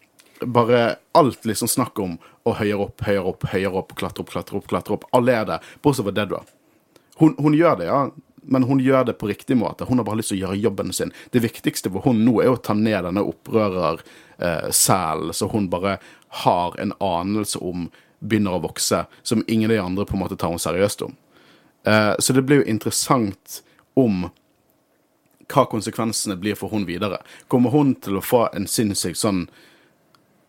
bare 0.41 0.97
alt 1.13 1.45
liksom 1.45 1.69
snakk 1.69 1.99
om 1.99 2.19
å 2.49 2.55
høyere 2.57 2.89
opp, 2.89 3.05
høyere 3.05 3.29
opp, 3.29 3.45
høyere 3.53 3.79
opp, 3.79 3.95
klatre 3.99 4.25
opp, 4.25 4.31
klatre 4.31 4.57
opp, 4.57 4.67
klatre 4.71 4.97
opp. 4.97 5.05
Alle 5.13 5.37
er 5.37 5.45
det, 5.45 5.61
bortsett 5.83 6.07
fra 6.07 6.15
Dedra. 6.17 6.43
Hun, 7.21 7.35
hun 7.39 7.55
gjør 7.55 7.77
det, 7.77 7.91
ja, 7.91 8.07
men 8.43 8.63
hun 8.67 8.81
gjør 8.83 9.05
det 9.09 9.19
på 9.21 9.29
riktig 9.31 9.57
måte. 9.57 9.85
Hun 9.89 9.99
har 9.99 10.05
bare 10.05 10.17
lyst 10.21 10.29
til 10.33 10.39
å 10.41 10.43
gjøre 10.47 10.63
jobben 10.63 10.93
sin. 10.93 11.13
Det 11.31 11.45
viktigste 11.45 11.91
for 11.93 12.01
hun 12.07 12.25
nå 12.27 12.35
er 12.43 12.51
å 12.53 12.57
ta 12.59 12.75
ned 12.75 13.05
denne 13.07 13.23
opprørersælen, 13.33 15.35
så 15.35 15.45
hun 15.53 15.71
bare 15.73 15.93
har 16.43 16.71
en 16.81 16.93
anelse 16.99 17.59
om 17.63 17.91
begynner 18.23 18.55
å 18.55 18.63
vokse, 18.63 19.05
som 19.23 19.45
ingen 19.49 19.71
av 19.71 19.77
de 19.77 19.83
andre 19.83 20.07
på 20.07 20.17
en 20.17 20.23
måte 20.23 20.39
tar 20.39 20.53
hun 20.53 20.63
seriøst 20.63 21.03
om. 21.03 21.17
Eh, 21.87 22.15
så 22.19 22.33
det 22.33 22.45
blir 22.47 22.63
jo 22.63 22.71
interessant 22.71 23.63
om 23.99 24.29
hva 25.53 25.67
konsekvensene 25.69 26.39
blir 26.41 26.57
for 26.57 26.73
hun 26.73 26.87
videre. 26.89 27.19
Kommer 27.51 27.75
hun 27.75 27.95
til 28.01 28.19
å 28.19 28.25
få 28.25 28.47
en 28.55 28.69
sinnssyk 28.71 29.19
sånn 29.19 29.47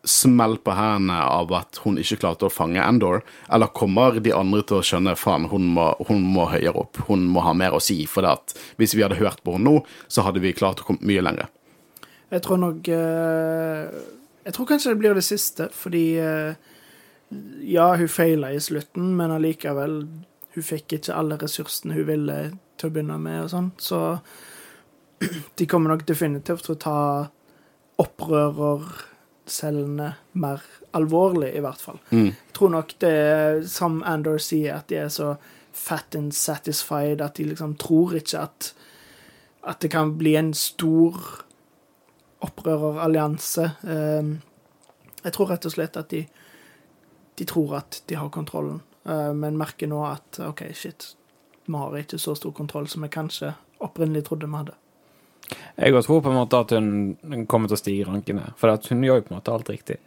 smell 0.03 0.57
på 0.59 0.73
hendene 0.75 1.15
av 1.23 1.51
at 1.55 1.79
hun 1.83 1.97
ikke 2.01 2.19
klarte 2.21 2.47
å 2.47 2.53
fange 2.53 2.83
Endor? 2.83 3.21
Eller 3.53 3.71
kommer 3.75 4.19
de 4.23 4.33
andre 4.35 4.63
til 4.67 4.79
å 4.79 4.85
skjønne 4.85 5.15
faen, 5.19 5.47
hun 5.51 5.69
må, 5.75 5.89
hun 6.09 6.23
må 6.35 6.49
høyere 6.51 6.85
opp, 6.85 6.99
hun 7.07 7.25
må 7.31 7.43
ha 7.45 7.53
mer 7.57 7.75
å 7.77 7.81
si? 7.83 8.01
For 8.09 8.27
at 8.27 8.55
hvis 8.81 8.95
vi 8.97 9.05
hadde 9.05 9.21
hørt 9.21 9.43
på 9.43 9.55
henne 9.55 9.69
nå, 9.69 9.83
så 10.11 10.25
hadde 10.27 10.43
vi 10.43 10.55
klart 10.55 10.83
å 10.83 10.89
komme 10.89 11.07
mye 11.07 11.23
lenger. 11.23 11.51
Jeg 12.33 12.41
tror 12.47 12.57
nok 12.57 12.87
eh, 12.89 14.03
Jeg 14.43 14.55
tror 14.55 14.67
kanskje 14.67 14.93
det 14.93 14.99
blir 15.03 15.13
det 15.13 15.25
siste, 15.25 15.69
fordi 15.73 16.05
eh, 16.17 16.55
Ja, 17.67 17.93
hun 17.97 18.09
feila 18.09 18.51
i 18.53 18.61
slutten, 18.61 19.13
men 19.19 19.33
allikevel 19.33 19.99
Hun 20.55 20.65
fikk 20.65 20.97
ikke 20.97 21.15
alle 21.17 21.37
ressursene 21.41 21.93
hun 21.97 22.09
ville 22.09 22.39
til 22.77 22.89
å 22.89 22.93
begynne 22.93 23.19
med, 23.21 23.45
og 23.45 23.51
sånn, 23.53 23.69
så 23.77 23.99
de 25.57 25.67
kommer 25.69 25.93
nok 25.93 26.07
definitivt 26.09 26.65
til 26.65 26.75
å 26.75 26.81
ta 26.81 26.97
opprørercellene 29.43 30.15
mer 30.33 30.61
alvorlig, 30.93 31.55
i 31.55 31.59
hvert 31.59 31.81
fall. 31.81 31.99
Mm. 32.11 32.25
Jeg 32.25 32.53
tror 32.53 32.69
nok 32.69 32.93
det 32.99 33.09
er, 33.09 33.67
som 33.67 34.03
Andor 34.05 34.37
sier, 34.37 34.77
at 34.77 34.87
de 34.89 34.95
er 34.95 35.09
så 35.09 35.35
fat 35.73 36.15
and 36.15 36.33
satisfied 36.33 37.21
at 37.21 37.35
de 37.35 37.45
liksom 37.45 37.75
tror 37.75 38.15
ikke 38.15 38.39
at 38.39 38.73
at 39.65 39.79
det 39.79 39.91
kan 39.91 40.17
bli 40.17 40.35
en 40.35 40.53
stor 40.53 41.15
opprørerallianse. 42.43 43.71
Um, 43.83 44.41
jeg 45.23 45.33
tror 45.33 45.47
rett 45.47 45.65
og 45.65 45.71
slett 45.71 45.95
at 45.95 46.09
de, 46.09 46.25
de 47.39 47.45
tror 47.45 47.77
at 47.77 48.03
de 48.07 48.15
har 48.15 48.27
kontrollen, 48.29 48.81
uh, 49.07 49.31
men 49.31 49.57
merker 49.57 49.87
nå 49.87 50.03
at 50.03 50.39
OK, 50.43 50.65
shit, 50.75 51.15
vi 51.65 51.79
har 51.79 51.95
ikke 51.95 52.19
så 52.19 52.35
stor 52.35 52.51
kontroll 52.51 52.89
som 52.91 53.03
vi 53.03 53.07
kanskje 53.07 53.53
opprinnelig 53.79 54.25
trodde 54.27 54.51
vi 54.51 54.59
hadde. 54.59 54.75
Jeg 55.77 55.95
også 55.95 56.07
tror 56.07 56.21
på 56.25 56.31
en 56.31 56.37
måte 56.37 56.59
at 56.63 56.73
hun, 56.75 57.45
kommer 57.49 57.71
til 57.71 57.77
å 57.77 57.81
stige 57.81 58.03
i 58.03 58.07
rankene, 58.07 58.51
for 58.59 58.73
hun 58.89 59.03
gjør 59.05 59.21
jo 59.21 59.25
på 59.27 59.33
en 59.33 59.39
måte 59.39 59.55
alt 59.55 59.71
riktig. 59.73 59.99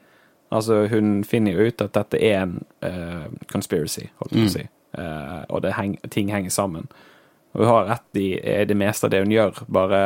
Altså, 0.54 0.84
hun 0.86 1.24
finner 1.26 1.56
jo 1.56 1.66
ut 1.66 1.82
at 1.82 1.94
dette 1.96 2.20
er 2.22 2.44
en 2.44 2.56
uh, 2.86 3.26
conspiracy, 3.50 4.06
holdt 4.20 4.34
jeg 4.34 4.46
på 4.46 4.50
å 4.52 4.56
si, 4.60 4.66
Uh, 4.96 5.42
og 5.52 5.60
det 5.60 5.74
heng, 5.76 5.98
ting 6.08 6.30
henger 6.32 6.52
sammen. 6.54 6.86
Og 7.52 7.60
hun 7.60 7.68
har 7.68 7.88
rett 7.90 8.16
i 8.16 8.38
eh, 8.38 8.62
det 8.64 8.76
meste 8.80 9.04
av 9.04 9.10
det 9.12 9.18
hun 9.20 9.34
gjør, 9.34 9.58
bare 9.68 9.98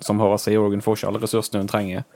som 0.00 0.22
Håvard 0.22 0.40
sier, 0.40 0.62
hun 0.72 0.80
får 0.80 0.96
ikke 0.96 1.10
alle 1.10 1.20
ressursene 1.20 1.60
hun 1.60 1.68
trenger. 1.68 2.06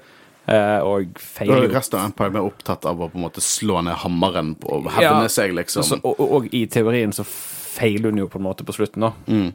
Uh, 0.47 0.81
og 0.87 1.21
feiler 1.21 1.59
er 1.59 1.67
jo 1.67 1.75
resten 1.75 1.99
av 1.99 2.07
Empire 2.07 2.39
er 2.39 2.47
opptatt 2.47 2.87
av 2.87 3.01
å 3.03 3.09
på 3.11 3.19
en 3.19 3.25
måte 3.27 3.43
slå 3.45 3.81
ned 3.85 3.99
hammeren 4.05 4.55
på- 4.63 4.79
og 4.79 4.89
hevne 4.95 5.27
Ja, 5.27 5.33
seg, 5.33 5.53
liksom. 5.59 5.85
Så, 5.85 5.99
og, 6.01 6.21
og, 6.23 6.35
og 6.39 6.55
i 6.55 6.63
teorien 6.71 7.13
så 7.13 7.27
feiler 7.27 8.15
hun 8.15 8.23
jo 8.23 8.29
på 8.31 8.39
en 8.39 8.47
måte 8.47 8.65
på 8.65 8.77
slutten, 8.77 9.09
da. 9.09 9.13
Mm. 9.27 9.51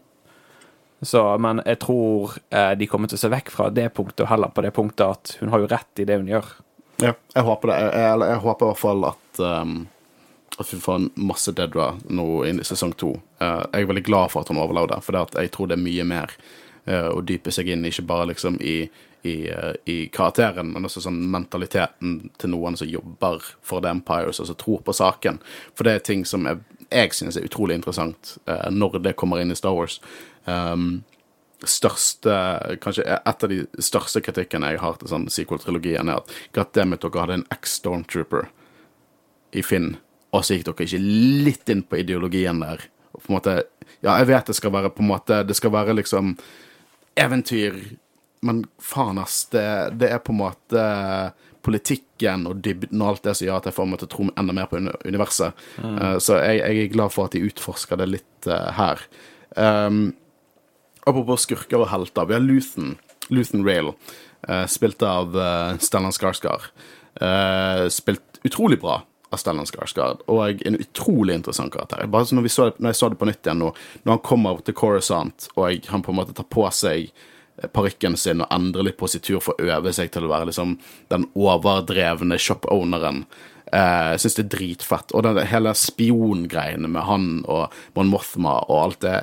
Så, 1.02 1.38
men 1.42 1.62
jeg 1.66 1.80
tror 1.82 2.36
eh, 2.54 2.74
de 2.78 2.88
kommer 2.88 3.10
til 3.10 3.18
å 3.18 3.22
se 3.24 3.30
vekk 3.34 3.50
fra 3.50 3.70
det 3.74 3.88
punktet, 3.98 4.22
og 4.26 4.30
heller 4.30 4.52
på 4.54 4.62
det 4.62 4.74
punktet 4.76 5.08
at 5.08 5.34
hun 5.40 5.50
har 5.50 5.64
jo 5.64 5.70
rett 5.72 6.02
i 6.02 6.06
det 6.06 6.20
hun 6.22 6.30
gjør. 6.30 6.52
Ja, 7.02 7.16
jeg 7.34 7.46
håper 7.48 7.72
det. 7.72 7.78
Jeg, 7.82 7.94
jeg, 8.04 8.24
jeg 8.30 8.42
håper 8.44 8.66
i 8.66 8.70
hvert 8.70 8.82
fall 8.82 9.08
at 9.10 9.42
um, 9.42 9.78
At 10.62 10.74
vi 10.74 10.78
får 10.84 11.08
masse 11.18 11.54
Dedra 11.58 11.96
nå 12.14 12.26
inn 12.46 12.60
i 12.62 12.66
sesong 12.68 12.92
to. 12.94 13.16
Uh, 13.42 13.64
jeg 13.72 13.88
er 13.88 13.88
veldig 13.90 14.04
glad 14.06 14.34
for 14.34 14.44
at 14.44 14.52
hun 14.52 14.60
overlevde, 14.62 15.00
for 15.02 15.18
jeg 15.18 15.54
tror 15.56 15.72
det 15.72 15.80
er 15.80 15.82
mye 15.88 16.06
mer 16.06 16.36
uh, 16.86 17.10
å 17.16 17.24
dype 17.26 17.50
seg 17.56 17.72
inn, 17.74 17.88
ikke 17.88 18.06
bare 18.06 18.28
liksom 18.30 18.60
i, 18.62 18.84
i, 19.26 19.36
uh, 19.50 19.74
i 19.90 20.04
karakteren, 20.14 20.70
men 20.76 20.86
også 20.86 21.02
sånn 21.08 21.18
mentaliteten 21.34 22.30
til 22.38 22.54
noen 22.54 22.78
som 22.78 22.92
jobber 22.92 23.42
for 23.66 23.82
The 23.82 23.96
Empires, 23.96 24.44
og 24.44 24.52
som 24.52 24.60
tror 24.60 24.84
på 24.86 24.94
saken. 24.94 25.42
For 25.74 25.88
det 25.88 25.96
er 25.96 26.06
ting 26.12 26.28
som 26.30 26.46
jeg, 26.46 26.62
jeg 26.92 27.16
synes 27.18 27.40
er 27.40 27.48
utrolig 27.48 27.80
interessant 27.80 28.36
når 28.70 29.00
det 29.00 29.16
kommer 29.18 29.40
inn 29.40 29.54
i 29.54 29.58
Star 29.58 29.74
Wars. 29.74 30.02
Um, 30.50 31.04
største 31.68 32.34
Kanskje 32.82 33.04
et 33.06 33.44
av 33.46 33.52
de 33.52 33.60
største 33.82 34.22
kritikkene 34.26 34.72
jeg 34.74 34.82
har 34.82 34.98
til 34.98 35.12
sånn 35.12 35.28
sequel-trilogien, 35.32 36.10
er 36.10 36.22
at 36.22 36.34
goddammit, 36.56 37.04
dere 37.04 37.22
hadde 37.22 37.38
en 37.40 37.48
ex-stormtrooper 37.54 38.50
i 39.58 39.64
Finn, 39.66 39.96
og 40.32 40.46
så 40.46 40.58
gikk 40.58 40.70
dere 40.70 40.88
ikke 40.88 41.04
litt 41.46 41.72
inn 41.72 41.84
på 41.86 42.02
ideologien 42.02 42.64
der. 42.64 42.88
Og 43.12 43.22
på 43.22 43.32
en 43.32 43.38
måte 43.38 43.56
Ja, 44.02 44.16
jeg 44.18 44.32
vet 44.32 44.48
det 44.50 44.56
skal 44.58 44.74
være 44.74 44.90
på 44.96 45.04
en 45.04 45.10
måte 45.12 45.42
Det 45.44 45.54
skal 45.54 45.74
være 45.74 45.94
liksom 45.98 46.32
eventyr, 47.20 47.76
men 48.48 48.64
faen, 48.80 49.20
ass, 49.20 49.44
det, 49.52 49.66
det 50.00 50.10
er 50.16 50.22
på 50.24 50.32
en 50.32 50.40
måte 50.40 50.84
politikken 51.62 52.48
og 52.50 52.62
dybden 52.64 53.04
og 53.04 53.10
alt 53.10 53.26
det 53.28 53.34
som 53.38 53.46
gjør 53.46 53.60
at 53.60 53.68
jeg 53.68 53.76
får 53.76 53.90
meg 53.92 54.00
til 54.00 54.08
å 54.08 54.12
tro 54.14 54.28
enda 54.32 54.56
mer 54.56 54.70
på 54.72 54.80
universet. 54.80 55.04
universet. 55.06 55.60
Uh, 55.84 56.16
så 56.24 56.40
jeg, 56.40 56.62
jeg 56.64 56.86
er 56.86 56.94
glad 56.96 57.14
for 57.14 57.28
at 57.28 57.36
de 57.36 57.44
utforsker 57.46 58.00
det 58.02 58.08
litt 58.10 58.50
uh, 58.50 58.72
her. 58.80 59.04
Um, 59.60 60.00
Apropos 61.08 61.46
skurker 61.46 61.82
og 61.82 61.90
helter. 61.92 62.28
Vi 62.30 62.38
har 62.38 62.44
Luthen. 62.44 62.96
Luthen 63.32 63.64
Rail, 63.66 63.94
uh, 64.50 64.66
spilt 64.68 65.02
av 65.06 65.36
uh, 65.38 65.78
Stellan 65.82 66.14
Skarsgård. 66.14 66.68
Uh, 67.22 67.88
spilt 67.92 68.42
utrolig 68.44 68.80
bra 68.82 69.02
av 69.32 69.40
Stellan 69.40 69.68
Skarsgård, 69.70 70.26
og 70.32 70.64
en 70.68 70.80
utrolig 70.82 71.38
interessant 71.38 71.72
karakter. 71.72 72.04
Bare 72.12 72.28
når, 72.36 72.50
så 72.52 72.72
når 72.76 72.92
jeg 72.92 73.00
så 73.00 73.12
det 73.12 73.20
på 73.22 73.30
nytt 73.30 73.46
igjen 73.48 73.62
nå, 73.64 73.70
når 74.04 74.18
han 74.18 74.24
kommer 74.26 74.60
til 74.66 74.76
Coruscant, 74.76 75.48
og 75.56 75.88
han 75.94 76.04
på 76.04 76.12
en 76.12 76.20
måte 76.20 76.36
tar 76.36 76.50
på 76.52 76.66
seg 76.76 77.14
parykken 77.76 78.18
sin 78.18 78.42
og 78.42 78.52
endrer 78.54 78.88
litt 78.88 79.00
positur 79.00 79.42
for 79.44 79.60
å 79.60 79.70
øve 79.78 79.94
seg 79.94 80.12
til 80.14 80.26
å 80.26 80.32
være 80.32 80.50
liksom 80.50 80.76
den 81.14 81.28
overdrevne 81.38 82.40
shop-owneren. 82.42 83.24
Jeg 83.72 84.18
uh, 84.18 84.20
syns 84.20 84.36
det 84.36 84.46
er 84.48 84.54
dritfett. 84.58 85.14
Og 85.16 85.24
den 85.24 85.40
hele 85.48 85.72
spiongreiene 85.78 86.90
med 86.92 87.06
han 87.08 87.28
og 87.46 87.76
Mon 87.96 88.12
Mothma 88.12 88.58
og 88.66 88.78
alt 88.82 89.04
det, 89.06 89.18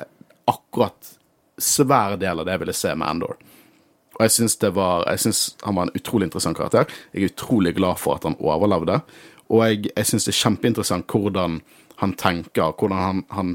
akkurat 0.49 1.18
svær 1.63 2.17
del 2.21 2.41
av 2.41 2.47
det 2.47 2.57
jeg 2.57 2.65
ville 2.65 2.77
se 2.77 2.95
med 2.95 3.09
Endor. 3.09 3.39
Og 4.19 4.27
jeg 4.27 4.35
syns 4.35 5.43
han 5.63 5.77
var 5.77 5.87
en 5.87 5.95
utrolig 5.95 6.27
interessant 6.27 6.59
karakter. 6.59 6.91
Jeg 7.13 7.23
er 7.23 7.33
utrolig 7.33 7.75
glad 7.77 8.01
for 8.03 8.19
at 8.19 8.27
han 8.27 8.39
overlevde. 8.43 9.01
Og 9.49 9.63
jeg, 9.65 9.91
jeg 9.93 10.09
syns 10.11 10.27
det 10.27 10.35
er 10.35 10.41
kjempeinteressant 10.43 11.13
hvordan 11.13 11.61
han 12.03 12.15
tenker, 12.19 12.75
hvordan 12.79 12.99
han, 12.99 13.23
han, 13.35 13.55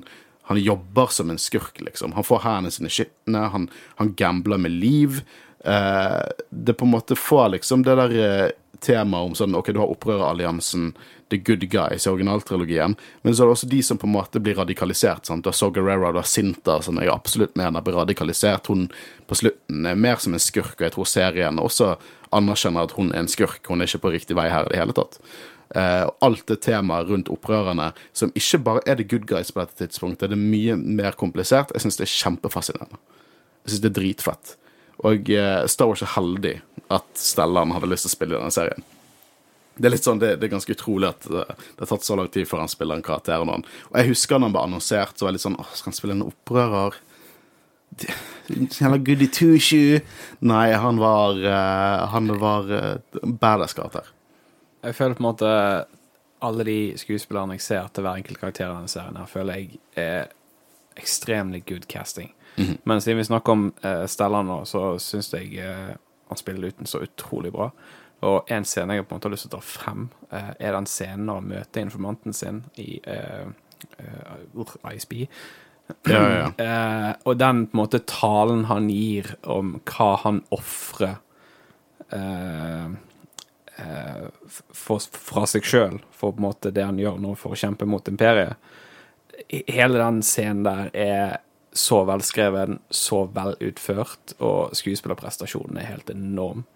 han 0.50 0.60
jobber 0.60 1.12
som 1.16 1.32
en 1.32 1.40
skurk, 1.40 1.80
liksom. 1.84 2.16
Han 2.18 2.28
får 2.28 2.44
hendene 2.44 2.74
sine 2.76 2.92
skitne, 2.92 3.46
han, 3.54 3.70
han 4.00 4.14
gambler 4.20 4.60
med 4.60 4.76
liv. 4.84 5.22
Eh, 5.64 6.24
det 6.50 6.76
på 6.80 6.88
en 6.88 6.96
måte 6.96 7.16
får 7.20 7.54
liksom 7.58 7.86
det 7.88 7.96
der 8.00 8.16
eh, 8.20 8.50
temaet 8.84 9.32
om 9.32 9.38
sånn 9.38 9.56
OK, 9.56 9.72
du 9.72 9.80
har 9.80 9.92
opprøreralliansen, 9.92 10.92
The 11.34 11.42
Good 11.42 11.66
Guys 11.74 12.06
i 12.06 12.12
originaltrilogien, 12.12 12.96
men 13.26 13.36
så 13.36 13.44
er 13.44 13.50
det 13.50 13.58
også 13.58 13.70
de 13.72 13.82
som 13.86 14.00
på 14.00 14.08
en 14.08 14.16
måte 14.16 14.42
blir 14.44 14.58
radikalisert. 14.60 15.26
sant? 15.26 15.44
Du 15.44 15.50
har 15.50 15.58
Sogarera 15.58 16.12
har 16.14 16.30
Sinta, 16.30 16.80
som 16.86 17.00
jeg 17.02 17.12
absolutt 17.12 17.58
mener 17.60 17.82
blir 17.82 17.98
radikalisert. 17.98 18.70
Hun 18.70 18.88
på 19.28 19.40
slutten 19.40 19.88
er 19.90 19.98
mer 19.98 20.22
som 20.22 20.36
en 20.36 20.44
skurk, 20.44 20.78
og 20.78 20.86
jeg 20.86 20.96
tror 20.96 21.10
serien 21.10 21.60
også 21.62 21.96
anerkjenner 22.34 22.88
at 22.88 22.96
hun 22.98 23.12
er 23.14 23.24
en 23.24 23.32
skurk. 23.32 23.66
Hun 23.68 23.82
er 23.82 23.90
ikke 23.90 24.06
på 24.06 24.14
riktig 24.14 24.38
vei 24.38 24.50
her 24.54 24.70
i 24.70 24.74
det 24.74 24.80
hele 24.82 24.96
tatt. 24.98 25.20
Uh, 25.74 26.06
alt 26.22 26.46
det 26.52 26.60
temaet 26.62 27.10
rundt 27.10 27.32
opprørerne, 27.34 27.92
som 28.14 28.34
ikke 28.38 28.62
bare 28.62 28.84
er 28.86 29.00
The 29.00 29.08
Good 29.10 29.26
Guys 29.30 29.50
på 29.52 29.64
dette 29.64 29.80
tidspunktet, 29.80 30.30
det 30.30 30.38
er 30.38 30.44
mye 30.44 30.76
mer 30.78 31.18
komplisert. 31.18 31.74
Jeg 31.74 31.86
syns 31.86 31.98
det 31.98 32.06
er 32.06 32.14
kjempefascinerende. 32.14 33.00
Jeg 33.64 33.74
syns 33.74 33.86
det 33.86 33.90
er 33.90 33.98
dritfett. 33.98 34.58
Og 35.02 35.34
uh, 35.34 35.64
Star 35.72 35.90
Wars 35.90 36.06
er 36.06 36.14
heldig 36.14 36.60
at 36.94 37.08
Stellan 37.18 37.74
hadde 37.74 37.90
lyst 37.90 38.06
til 38.06 38.14
å 38.14 38.18
spille 38.18 38.38
i 38.38 38.40
denne 38.40 38.54
serien. 38.54 38.86
Det 39.76 39.88
er 39.88 39.94
litt 39.96 40.06
sånn, 40.06 40.20
det, 40.22 40.36
det 40.38 40.48
er 40.48 40.54
ganske 40.54 40.76
utrolig 40.76 41.10
at 41.10 41.26
eh, 41.30 41.56
det 41.74 41.82
har 41.82 41.90
tatt 41.90 42.06
så 42.06 42.18
lang 42.20 42.30
tid 42.34 42.46
før 42.50 42.62
han 42.64 42.72
spiller 42.72 43.00
en 43.00 43.06
karakter. 43.06 43.42
Og, 43.42 43.66
og 43.90 43.98
jeg 43.98 44.12
husker 44.12 44.38
når 44.38 44.50
han 44.50 44.56
ble 44.58 44.66
annonsert, 44.68 45.18
så 45.18 45.26
var 45.26 45.34
jeg 45.34 45.40
litt 45.40 45.46
sånn 45.48 45.60
Åh, 45.62 45.72
skal 45.74 45.92
han 45.92 45.98
spille 45.98 46.18
en 46.18 46.28
opprører? 46.28 47.00
Jævla 48.50 49.00
goody 49.06 49.30
two-shoe. 49.34 50.04
Nei, 50.46 50.68
han 50.74 50.98
var 51.02 51.38
uh, 51.38 52.06
Han 52.10 52.32
var 52.42 52.70
uh, 52.74 53.26
badass 53.42 53.76
karakter. 53.78 54.10
Jeg 54.84 54.98
føler 54.98 55.18
på 55.18 55.24
en 55.24 55.30
måte 55.30 55.52
alle 56.44 56.66
de 56.68 56.78
skuespillerne 57.00 57.56
jeg 57.56 57.64
ser 57.64 57.86
til 57.94 58.04
hver 58.04 58.20
enkelt 58.20 58.42
karakter 58.42 58.68
i 58.68 58.74
denne 58.74 58.92
serien, 58.92 59.16
her 59.16 59.30
føler 59.32 59.62
jeg 59.62 59.78
er 59.96 60.34
ekstremt 61.00 61.62
good 61.70 61.86
casting. 61.88 62.34
Men 62.84 63.00
siden 63.02 63.22
vi 63.22 63.30
snakker 63.30 63.56
om 63.56 63.70
uh, 63.86 64.04
Stellan 64.12 64.50
nå, 64.52 64.60
så 64.70 64.98
syns 65.02 65.32
jeg 65.34 65.56
uh, 65.64 65.94
han 66.30 66.38
spiller 66.42 66.74
uten 66.74 66.90
så 66.90 67.02
utrolig 67.06 67.54
bra. 67.54 67.70
Og 68.24 68.52
en 68.54 68.66
scene 68.68 68.96
jeg 68.98 69.06
på 69.08 69.14
en 69.14 69.20
måte 69.20 69.30
har 69.30 69.36
lyst 69.36 69.48
til 69.48 69.54
å 69.54 69.58
ta 69.58 69.66
frem, 69.66 70.08
eh, 70.32 70.54
er 70.60 70.78
den 70.78 70.88
scenen 70.90 71.28
når 71.28 71.42
han 71.42 71.52
møter 71.52 71.84
informanten 71.84 72.36
sin 72.36 72.64
i 72.80 72.98
uh, 73.04 73.50
ISB. 74.94 75.26
Ja, 76.08 76.22
ja, 76.30 76.38
ja. 76.38 76.52
Eh, 76.64 77.14
og 77.28 77.38
den 77.38 77.66
på 77.68 77.76
en 77.76 77.82
måte 77.82 78.00
talen 78.08 78.66
han 78.70 78.88
gir 78.92 79.34
om 79.44 79.76
hva 79.90 80.14
han 80.24 80.40
ofrer 80.56 81.18
eh, 82.16 82.94
fra 84.74 85.46
seg 85.50 85.68
sjøl, 85.68 86.00
for 86.14 86.32
på 86.32 86.40
en 86.40 86.48
måte 86.48 86.72
det 86.72 86.86
han 86.88 87.02
gjør 87.02 87.20
nå 87.22 87.34
for 87.40 87.54
å 87.54 87.60
kjempe 87.60 87.88
mot 87.90 88.08
imperiet. 88.08 88.56
Hele 89.50 90.00
den 90.00 90.22
scenen 90.24 90.64
der 90.68 90.92
er 90.94 91.38
så 91.74 92.04
velskreven, 92.06 92.80
så 92.94 93.24
velutført, 93.34 94.36
og 94.38 94.76
skuespillerprestasjonen 94.78 95.80
er 95.82 95.90
helt 95.90 96.14
enorm. 96.14 96.68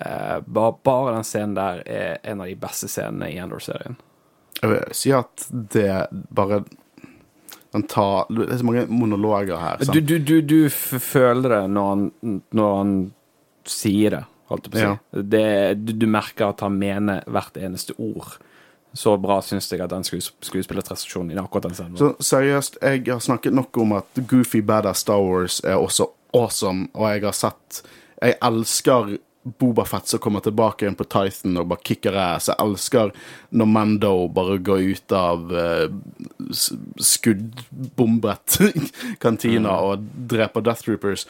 Eh, 0.00 0.38
bare, 0.46 0.74
bare 0.84 1.14
den 1.16 1.24
scenen 1.26 1.54
der 1.58 1.82
er 1.86 2.18
en 2.22 2.40
av 2.40 2.48
de 2.50 2.56
beste 2.58 2.88
scenene 2.90 3.30
i 3.30 3.38
Endor-serien. 3.38 3.96
Jeg 4.60 4.70
vil 4.70 4.94
si 4.96 5.12
at 5.14 5.46
det 5.74 6.06
bare 6.34 6.62
den 7.74 7.82
tar, 7.90 8.26
Det 8.30 8.52
er 8.54 8.58
så 8.60 8.64
mange 8.64 8.86
monologer 8.86 9.58
her. 9.58 9.80
Sant? 9.82 9.96
du, 9.96 10.00
du, 10.00 10.18
du 10.22 10.40
du 10.40 10.70
føler 10.70 11.48
det 11.56 11.62
når 11.74 11.88
han, 11.90 12.40
når 12.54 12.76
han 12.78 12.92
sier 13.66 14.14
det. 14.14 14.24
holdt 14.50 14.68
jeg 14.68 14.74
på 14.74 14.78
å 14.78 14.94
si. 14.94 15.22
Det, 15.32 15.46
du, 15.82 15.92
du 15.98 16.06
merker 16.06 16.52
at 16.52 16.62
han 16.62 16.76
mener 16.78 17.24
hvert 17.26 17.56
eneste 17.58 17.96
ord. 17.98 18.36
Så 18.94 19.16
bra 19.18 19.40
syns 19.42 19.66
jeg 19.72 19.82
at 19.82 19.90
den 19.90 20.06
skues 20.06 20.28
skuespillerprestasjonen 20.46 21.34
i 21.34 21.40
akkurat 21.42 21.66
den 21.66 21.74
scenen. 21.74 21.98
Så 21.98 22.12
seriøst, 22.22 22.78
jeg 22.78 23.02
har 23.08 23.18
snakket 23.24 23.56
nok 23.58 23.76
om 23.82 23.96
at 23.98 24.22
Goofy 24.30 24.62
Badass 24.62 25.02
Star 25.02 25.18
Wars 25.18 25.58
er 25.66 25.74
også 25.82 26.06
awesome, 26.34 26.86
og 26.94 27.10
jeg 27.10 27.24
har 27.26 27.34
sett 27.34 27.82
Jeg 28.22 28.38
elsker 28.40 29.16
Boba 29.44 29.84
Fett 29.84 30.08
som 30.08 30.18
kommer 30.18 30.40
tilbake 30.40 30.84
igjen 30.84 30.96
på 30.96 31.04
Titan 31.04 31.58
og 31.60 31.68
bare 31.72 31.84
kicker 31.84 32.16
ass. 32.16 32.48
Jeg 32.48 32.60
elsker 32.64 33.12
når 33.52 33.68
Mando 33.68 34.12
bare 34.32 34.56
går 34.64 34.86
ut 34.94 35.14
av 35.16 35.52
uh, 35.52 35.88
skuddbombet 37.12 38.58
kantina 39.24 39.76
og 39.84 40.08
dreper 40.32 40.64
Death 40.64 40.86
Troopers. 40.86 41.26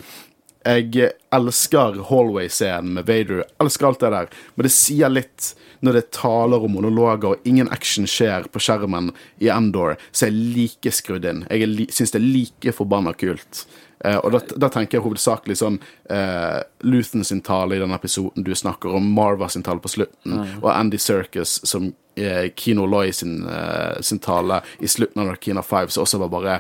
Jeg 0.65 1.11
elsker 1.35 1.99
hallway-scenen 2.09 2.95
med 2.97 3.09
Vader. 3.11 3.43
Elsker 3.61 3.91
alt 3.91 4.01
det 4.01 4.13
der. 4.15 4.31
Men 4.55 4.69
det 4.69 4.73
sier 4.73 5.13
litt 5.13 5.51
når 5.85 5.99
det 5.99 6.03
er 6.07 6.15
taler 6.17 6.63
og 6.65 6.73
monologer 6.73 7.35
og 7.35 7.49
ingen 7.49 7.69
action 7.75 8.09
skjer 8.09 8.47
på 8.49 8.63
skjermen 8.63 9.11
i 9.45 9.51
Endor, 9.53 9.99
så 10.11 10.25
er 10.27 10.33
jeg 10.33 10.55
like 10.55 10.95
skrudd 10.97 11.27
inn. 11.29 11.43
Jeg 11.51 11.69
li 11.69 11.89
syns 11.93 12.15
det 12.15 12.23
er 12.23 12.31
like 12.31 12.73
forbanna 12.79 13.13
kult. 13.21 13.67
Eh, 14.05 14.17
og 14.21 14.35
da, 14.35 14.41
da, 14.61 14.69
tenker 14.69 14.99
jeg 14.99 15.05
hovedsakelig 15.07 15.57
sånn 15.57 15.79
eh, 16.13 16.61
Luthen 16.85 17.25
sin 17.25 17.41
tale 17.45 17.79
i 17.79 17.81
den 17.81 17.95
episoden 17.97 18.45
du 18.45 18.53
snakker 18.57 18.93
om, 18.99 19.07
Marva 19.17 19.49
sin 19.49 19.65
tale 19.65 19.81
på 19.81 19.89
slutten, 19.89 20.35
mm. 20.37 20.57
og 20.61 20.71
Andy 20.75 21.01
Circus 21.01 21.57
som 21.65 21.89
eh, 22.21 22.51
Kino 22.53 22.85
Loy 22.91 23.15
sin, 23.17 23.39
eh, 23.49 24.01
sin, 24.05 24.21
tale 24.21 24.61
i 24.79 24.91
slutten 24.91 25.23
av 25.23 25.31
Narkina 25.31 25.63
5, 25.65 25.95
som 25.95 26.05
også 26.05 26.21
var 26.21 26.33
bare 26.35 26.57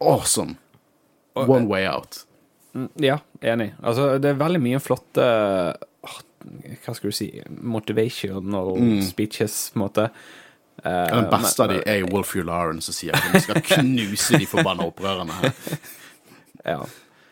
awesome. 0.00 0.56
One 1.34 1.66
way 1.68 1.84
out. 1.90 2.22
Mm, 2.72 2.88
ja, 3.02 3.18
enig. 3.42 3.74
Altså, 3.82 4.14
det 4.22 4.30
er 4.32 4.38
veldig 4.38 4.60
mye 4.62 4.78
flotte 4.82 5.24
Hva 6.04 6.94
skal 6.94 7.10
du 7.10 7.14
si 7.14 7.26
Motivational 7.50 8.72
mm. 8.78 9.02
speeches, 9.04 9.58
på 9.74 9.80
en 9.80 9.82
måte. 9.82 10.06
Den 10.84 11.28
beste 11.32 11.66
av 11.66 11.74
de 11.74 11.82
er 11.88 12.00
jo 12.02 12.08
Wolf 12.12 12.34
Lauren 12.38 12.80
som 12.84 12.96
sier 12.96 13.14
at 13.16 13.28
vi 13.34 13.42
skal 13.44 13.60
knuse 13.66 14.40
de 14.40 14.48
forbanna 14.48 14.88
opprørerne 14.88 15.42
her. 15.42 15.52
ja. 16.64 16.84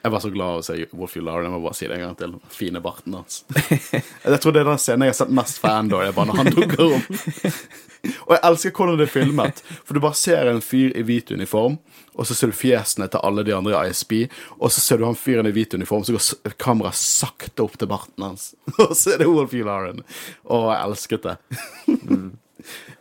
Jeg 0.03 0.11
var 0.11 0.21
så 0.21 0.31
glad 0.35 0.49
av 0.49 0.61
å 0.61 0.65
se 0.67 0.77
Wolfie 0.99 1.23
Ularen. 1.23 1.47
Jeg 1.47 1.55
må 1.55 1.61
bare 1.63 1.79
si 1.79 1.87
det 1.87 1.95
en 1.95 2.09
gang 2.09 2.17
til. 2.19 2.35
Fine 2.51 2.81
barten 2.83 3.15
hans. 3.15 3.45
jeg 4.25 4.41
tror 4.43 4.55
det 4.55 4.65
er 4.65 4.71
den 4.73 4.83
scenen 4.83 5.07
jeg 5.07 5.15
har 5.15 5.19
sett 5.21 5.35
mest 5.39 5.63
fan 5.63 5.91
da, 5.93 6.01
det 6.03 6.11
er 6.11 6.17
bare 6.17 6.33
når 6.33 6.41
han 6.41 6.55
dukker 6.57 6.83
om. 6.89 7.05
Og 8.27 8.33
jeg 8.35 8.43
elsker 8.49 8.73
hvordan 8.75 8.99
det 8.99 9.07
er 9.07 9.13
filmet, 9.13 9.61
for 9.87 9.95
du 9.95 10.03
bare 10.03 10.19
ser 10.19 10.49
en 10.51 10.63
fyr 10.65 10.91
i 10.99 11.05
hvit 11.07 11.31
uniform, 11.31 11.77
og 12.19 12.27
så 12.27 12.35
ser 12.35 12.51
du 12.51 12.57
fjesene 12.59 13.07
til 13.07 13.23
alle 13.23 13.45
de 13.47 13.55
andre 13.55 13.77
i 13.77 13.93
ISB, 13.93 14.15
og 14.59 14.73
så 14.75 14.83
ser 14.83 14.99
du 14.99 15.07
han 15.07 15.15
fyren 15.19 15.47
i 15.47 15.53
hvit 15.55 15.77
uniform, 15.79 16.03
så 16.03 16.17
går 16.17 16.57
kameraet 16.59 16.99
sakte 16.99 17.63
opp 17.63 17.79
til 17.79 17.91
barten 17.93 18.27
hans. 18.27 18.49
og 18.83 18.97
så 18.99 19.15
er 19.15 19.23
det 19.23 19.31
Wolfie 19.31 19.63
Laren. 19.67 20.03
Og 20.51 20.67
jeg 20.73 20.83
elsket 20.89 21.29
det. 21.29 21.37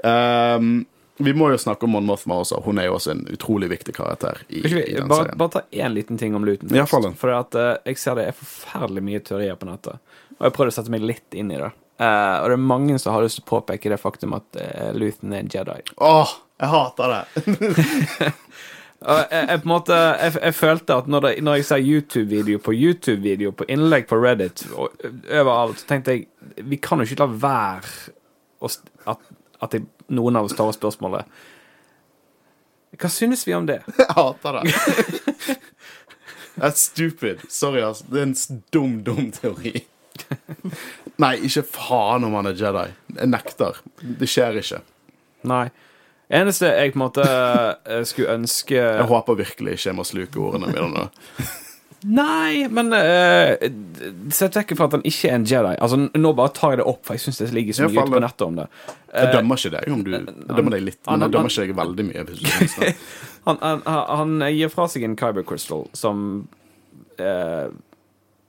um, 0.06 0.72
vi 1.26 1.34
må 1.38 1.52
jo 1.52 1.58
snakke 1.62 1.88
om 1.88 1.96
Mon 1.96 2.06
Mothma 2.08 2.40
også. 2.42 2.62
Hun 2.66 2.80
er 2.82 2.90
jo 2.90 2.96
også 2.98 3.14
en 3.16 3.24
utrolig 3.34 3.70
viktig 3.72 3.96
karakter. 3.96 4.42
i, 4.48 4.62
vi, 4.62 4.82
i 4.84 4.96
den 4.98 5.08
bare, 5.12 5.26
serien. 5.26 5.38
Bare 5.38 5.56
ta 5.56 5.62
én 5.72 5.94
liten 5.96 6.18
ting 6.18 6.36
om 6.36 6.46
Luton. 6.46 6.72
For 7.20 7.34
at, 7.36 7.56
uh, 7.56 7.76
jeg 7.86 8.00
ser 8.02 8.20
det 8.20 8.28
er 8.30 8.38
forferdelig 8.38 9.06
mye 9.06 9.24
teorier 9.26 9.60
på 9.60 9.70
nettet. 9.70 10.02
Og 10.40 10.48
jeg 10.48 10.56
prøvde 10.58 10.74
å 10.74 10.78
sette 10.80 10.94
meg 10.94 11.06
litt 11.06 11.38
inn 11.38 11.54
i 11.54 11.60
det. 11.62 11.72
Uh, 12.02 12.42
og 12.42 12.50
det 12.50 12.58
er 12.58 12.64
mange 12.72 12.98
som 13.02 13.14
har 13.14 13.26
lyst 13.26 13.42
til 13.42 13.46
å 13.46 13.52
påpeke 13.52 13.92
det 13.94 14.00
faktum 14.02 14.34
at 14.38 14.58
uh, 14.58 14.90
Luthen 14.98 15.36
er 15.36 15.44
en 15.44 15.52
Jedi. 15.54 15.80
Åh, 16.02 16.36
jeg 16.62 16.72
hater 16.72 17.14
det! 17.14 17.46
jeg, 19.02 19.28
jeg, 19.32 19.60
på 19.62 19.66
en 19.66 19.72
måte 19.72 19.98
Jeg, 19.98 20.34
jeg 20.38 20.56
følte 20.58 20.98
at 21.02 21.08
når, 21.10 21.26
det, 21.26 21.32
når 21.46 21.60
jeg 21.60 21.68
ser 21.70 21.86
YouTube-video 21.86 22.62
på 22.62 22.74
YouTube-video, 22.78 23.54
på 23.58 23.68
innlegg 23.70 24.10
på 24.10 24.20
Reddit 24.22 24.66
og 24.72 25.06
overalt, 25.26 25.82
så 25.82 25.94
tenkte 25.94 26.18
jeg 26.18 26.28
vi 26.68 26.78
kan 26.82 27.02
jo 27.02 27.08
ikke 27.08 27.22
la 27.22 27.30
være 27.46 28.16
at, 28.66 29.30
at 29.66 29.76
jeg, 29.78 29.86
noen 30.12 30.40
av 30.40 30.48
oss 30.48 30.56
tar 30.58 30.70
opp 30.70 30.78
spørsmålet 30.78 31.26
Hva 33.00 33.10
synes 33.12 33.46
vi 33.48 33.56
om 33.56 33.68
det? 33.70 33.82
Jeg 34.00 34.12
hater 34.18 34.60
det. 34.60 35.58
That's 36.62 36.84
stupid. 36.84 37.40
Sorry, 37.50 37.82
altså. 37.82 38.06
Det 38.12 38.20
er 38.20 38.28
en 38.28 38.64
dum, 38.76 38.98
dum 39.08 39.32
teori. 39.32 39.86
Nei, 41.24 41.38
ikke 41.48 41.64
faen 41.64 42.28
om 42.28 42.36
han 42.38 42.50
er 42.52 42.58
Jedi. 42.60 42.90
Jeg 43.16 43.32
nekter. 43.32 43.80
Det 44.02 44.28
skjer 44.30 44.60
ikke. 44.60 44.82
Nei. 45.48 45.66
Eneste 46.32 46.70
jeg 46.70 46.94
på 46.94 47.00
en 47.00 47.04
måte 47.04 47.24
eh, 47.28 48.04
skulle 48.08 48.38
ønske 48.38 48.78
Jeg 48.78 49.08
håper 49.10 49.40
virkelig 49.42 49.74
ikke 49.76 49.90
jeg 49.90 49.98
må 49.98 50.06
sluke 50.08 50.40
ordene 50.40 50.70
mine 50.72 50.88
nå. 50.94 51.08
Nei, 52.02 52.68
men 52.74 52.90
uh, 52.96 53.54
sett 54.34 54.56
vekk 54.58 54.74
fra 54.78 54.88
at 54.90 54.96
han 54.98 55.04
ikke 55.06 55.30
er 55.30 55.36
en 55.38 55.46
Jedi. 55.46 55.76
Altså, 55.78 56.00
Nå 56.18 56.32
bare 56.38 56.54
tar 56.58 56.74
jeg 56.74 56.82
det 56.82 56.88
opp, 56.90 57.04
for 57.06 57.18
jeg 57.18 57.26
syns 57.28 57.42
det 57.44 57.52
ligger 57.54 57.78
så 57.78 57.90
mye 57.90 58.02
ute 58.02 58.16
på 58.16 58.24
nettet 58.24 58.48
om 58.48 58.58
det. 58.58 58.66
jeg 59.12 59.28
eh, 59.28 59.36
dømmer 59.36 59.62
ikke 59.62 59.74
deg 59.76 59.94
om 59.94 60.02
du 60.08 60.10
Jeg 60.16 60.26
dømmer 60.50 60.76
deg 60.78 60.88
litt, 60.88 61.02
men 61.06 61.28
jeg 61.28 61.36
dømmer 61.36 61.54
ikke 61.54 61.68
deg 61.68 61.78
veldig 61.82 62.08
mye. 62.10 62.96
han, 63.48 63.62
han, 63.62 63.86
han, 63.86 64.50
gir 64.56 64.74
fra 64.74 64.90
seg 64.90 65.06
en 65.06 65.20
Kyber 65.20 65.46
Crystal 65.46 65.86
som 65.98 66.26
uh, 67.22 67.70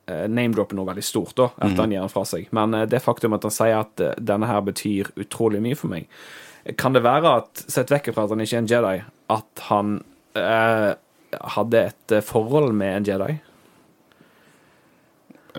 Eh, 0.07 0.29
name-dropper 0.29 0.75
noe 0.75 0.89
veldig 0.89 1.05
stort 1.07 1.37
da, 1.39 1.45
etter 1.61 1.77
mm. 1.77 1.81
han 1.81 1.93
gir 1.95 2.03
den 2.03 2.11
fra 2.11 2.25
seg. 2.27 2.49
Men 2.57 2.75
eh, 2.75 2.89
det 2.91 2.99
faktum 3.05 3.37
at 3.37 3.45
han 3.47 3.55
sier 3.55 3.85
at 3.85 4.03
eh, 4.03 4.17
denne 4.19 4.49
her 4.51 4.65
betyr 4.67 5.13
utrolig 5.21 5.61
mye 5.63 5.79
for 5.79 5.93
meg 5.93 6.09
Kan 6.79 6.97
det 6.97 7.05
være 7.07 7.37
at, 7.39 7.63
sett 7.71 7.93
vekk 7.93 8.11
fra 8.15 8.27
at 8.27 8.35
han 8.35 8.43
ikke 8.43 8.57
er 8.59 8.65
en 8.65 8.71
Jedi, 8.71 8.97
at 9.35 9.63
han 9.69 9.93
eh, 10.39 10.91
hadde 11.41 11.87
et 11.91 12.15
forhold 12.25 12.73
med 12.77 12.97
en 12.97 13.09
Jedi? 13.09 13.39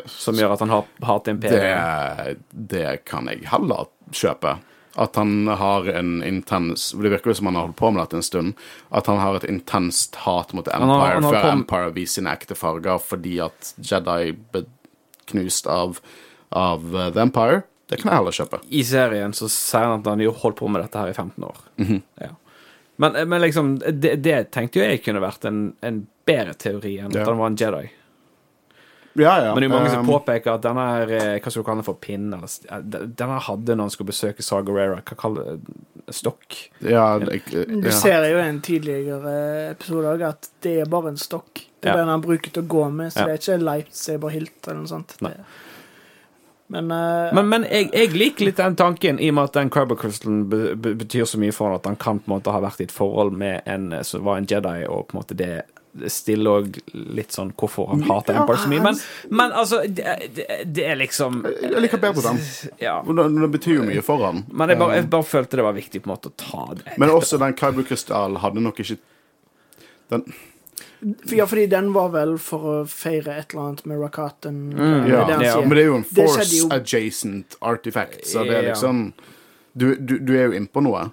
Som 0.09 0.37
gjør 0.37 0.55
at 0.55 0.61
han 0.63 0.71
har 0.73 0.85
hatt 1.05 1.27
imperium? 1.29 1.61
Det, 1.61 2.37
det 2.51 2.93
kan 3.09 3.29
jeg 3.29 3.45
heller 3.51 3.89
kjøpe. 4.13 4.57
At 4.93 5.17
han 5.17 5.47
har 5.47 5.87
en 5.89 6.19
intens 6.21 6.91
Det 6.91 7.09
virker 7.09 7.31
jo 7.31 7.37
som 7.39 7.47
han 7.49 7.55
har 7.57 7.65
holdt 7.65 7.79
på 7.79 7.89
med 7.93 8.03
dette 8.03 8.19
en 8.19 8.25
stund. 8.25 8.53
At 8.93 9.09
han 9.09 9.21
har 9.21 9.37
et 9.39 9.47
intenst 9.49 10.17
hat 10.25 10.53
mot 10.53 10.67
Empire 10.67 10.85
han 10.85 10.93
har, 10.93 11.15
han 11.17 11.27
har 11.29 11.37
før 11.39 11.51
Empire 11.55 11.93
viser 11.95 12.21
sine 12.21 12.33
ekte 12.33 12.57
farger 12.57 13.01
fordi 13.01 13.39
at 13.45 13.73
Jedi 13.81 14.35
ble 14.53 14.65
knust 15.31 15.69
av, 15.71 16.01
av 16.51 16.85
uh, 16.93 17.09
The 17.13 17.25
Empire. 17.25 17.63
Det 17.89 17.99
kan 18.01 18.11
jeg 18.11 18.21
heller 18.21 18.37
kjøpe. 18.37 18.61
I 18.69 18.83
serien 18.85 19.33
så 19.37 19.49
sier 19.51 19.89
han 19.89 20.01
at 20.01 20.09
han 20.09 20.21
har 20.21 20.41
holdt 20.43 20.59
på 20.61 20.69
med 20.71 20.83
dette 20.83 20.99
her 20.99 21.11
i 21.11 21.17
15 21.17 21.43
år. 21.43 21.57
Mm 21.77 21.87
-hmm. 21.87 22.01
ja. 22.21 22.31
Men, 23.01 23.29
men, 23.29 23.41
liksom, 23.41 23.75
det, 23.79 24.15
det, 24.21 24.37
tenkte 24.53 24.79
jo 24.79 24.85
jeg 24.85 25.01
kunne 25.05 25.23
vært 25.23 25.47
en, 25.49 25.65
en 25.81 26.03
bedre 26.27 26.53
teori 26.53 26.97
enn 27.01 27.13
ja. 27.13 27.23
at 27.23 27.31
han 27.31 27.39
var 27.41 27.51
en 27.51 27.59
Jedi. 27.59 27.87
Ja, 29.13 29.33
ja. 29.45 29.53
Men 29.53 29.61
det 29.61 29.67
er 29.67 29.69
jo 29.69 29.73
mange 29.75 29.89
som 29.93 30.05
um, 30.07 30.09
påpeker 30.09 30.55
at 30.55 30.63
denne 30.63 30.83
her, 30.89 31.11
eh, 31.13 31.33
hva 31.37 31.51
skal 31.51 31.61
du 31.61 31.67
kalle 31.67 31.83
den 31.83 31.85
for 31.85 31.99
pinn? 32.01 32.31
Eller, 32.33 33.09
denne 33.13 33.41
hadde 33.45 33.75
når 33.75 33.87
han 33.87 33.93
skulle 33.93 34.09
besøke 34.09 34.45
Sagarera. 34.45 35.01
Hva 35.05 35.17
kaller? 35.19 35.59
Stokk? 36.13 36.57
Ja, 36.83 37.19
det, 37.21 37.43
ja. 37.53 37.65
Du 37.69 37.91
ser 37.95 38.25
jo 38.27 38.39
i 38.41 38.47
en 38.47 38.57
tidligere 38.65 39.35
episode 39.69 40.15
òg 40.15 40.25
at 40.27 40.49
det 40.65 40.79
er 40.83 40.89
bare 40.91 41.13
en 41.13 41.21
stokk. 41.21 41.61
Det 41.79 41.91
er 41.91 41.93
ja. 41.93 42.01
den 42.01 42.11
han 42.11 42.25
bruker 42.25 42.51
til 42.55 42.65
å 42.65 42.71
gå 42.73 42.87
med, 42.95 43.13
så 43.13 43.27
det 43.27 43.35
er 43.35 43.41
ikke 43.41 43.61
lightsaber 43.61 44.33
hilt 44.33 44.67
eller 44.67 44.81
noe 44.81 44.91
sånt. 44.91 45.15
Det, 45.21 45.31
men, 46.71 46.91
uh, 46.91 47.33
men, 47.35 47.49
men 47.51 47.65
jeg, 47.67 47.89
jeg, 47.93 48.13
liker 48.17 48.47
litt 48.47 48.57
den 48.61 48.77
tanken, 48.79 49.19
i 49.19 49.29
og 49.29 49.37
med 49.37 49.51
at 49.51 49.57
den 49.59 49.71
Crabber 49.73 49.99
Crystalen 49.99 50.45
betyr 50.47 51.27
så 51.29 51.39
mye 51.41 51.53
for 51.53 51.69
han 51.69 51.77
at 51.81 51.89
han 51.89 51.99
kan 51.99 52.21
på 52.23 52.29
en 52.29 52.37
måte 52.37 52.53
ha 52.55 52.61
vært 52.63 52.81
i 52.81 52.87
et 52.87 52.95
forhold 52.95 53.35
med 53.37 53.67
en 53.69 53.91
som 54.07 54.23
var 54.25 54.39
en 54.39 54.49
Jedi, 54.49 54.83
og 54.87 55.09
på 55.09 55.17
en 55.17 55.21
måte 55.21 55.37
det 55.37 55.53
stiller 56.09 56.59
òg 56.59 56.77
litt 56.93 57.35
sånn 57.35 57.51
hvorfor 57.57 57.91
han 57.91 58.03
hater 58.07 58.37
Empire 58.39 58.61
så 58.63 58.69
mye. 58.71 58.83
Men, 58.83 58.99
men 59.29 59.53
altså, 59.53 59.83
det, 59.85 60.15
det, 60.35 60.47
det, 60.65 60.85
er 60.89 60.97
liksom 60.97 61.43
Jeg 61.45 61.83
liker 61.85 62.01
bedre 62.01 62.23
den. 62.31 62.39
Ja. 62.81 62.95
Det, 63.05 63.27
det, 63.35 63.49
betyr 63.53 63.77
jo 63.77 63.87
mye 63.87 64.05
for 64.05 64.25
han. 64.25 64.41
Men 64.49 64.73
jeg 64.73 64.81
bare, 64.81 64.97
jeg 64.97 65.09
bare, 65.13 65.27
følte 65.29 65.59
det 65.59 65.67
var 65.67 65.77
viktig 65.77 66.01
på 66.01 66.09
en 66.09 66.15
måte 66.15 66.31
å 66.31 66.37
ta 66.39 66.65
det. 66.79 66.97
Men 66.97 67.13
også 67.13 67.39
den 67.41 67.53
Kyber 67.59 67.85
Crystal 67.87 68.39
hadde 68.41 68.63
nok 68.63 68.81
ikke 68.83 68.97
Den 70.11 70.25
ja, 71.31 71.47
fordi 71.49 71.65
den 71.71 71.91
var 71.95 72.13
vel 72.13 72.37
for 72.41 72.69
å 72.69 72.75
feire 72.89 73.37
et 73.37 73.53
eller 73.53 73.67
annet 73.67 73.85
med 73.89 74.01
Rakaten. 74.01 74.61
Mm, 74.71 75.09
ja. 75.11 75.23
ja. 75.41 75.59
men 75.61 75.75
det 75.75 75.83
er 75.83 75.89
jo 75.89 75.99
en 75.99 76.07
force 76.07 76.49
jo... 76.55 76.69
adjacent 76.73 77.57
artifact, 77.61 78.23
så 78.29 78.45
det 78.47 78.57
er 78.61 78.69
liksom 78.71 79.11
Du, 79.73 79.95
du, 79.97 80.19
du 80.21 80.35
er 80.37 80.51
jo 80.51 80.59
innpå 80.59 80.83
noe. 80.85 81.07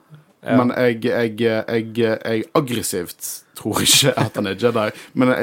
Ja. 0.45 0.57
Men 0.57 0.73
jeg, 0.73 1.05
jeg, 1.05 1.37
jeg, 1.41 1.87
jeg, 2.01 2.45
aggressivt 2.57 3.29
tror 3.57 3.83
ikke 3.85 4.13
at 4.17 4.37
han 4.37 4.49
er 4.49 4.57
Jedi. 4.61 4.87
Men 5.21 5.35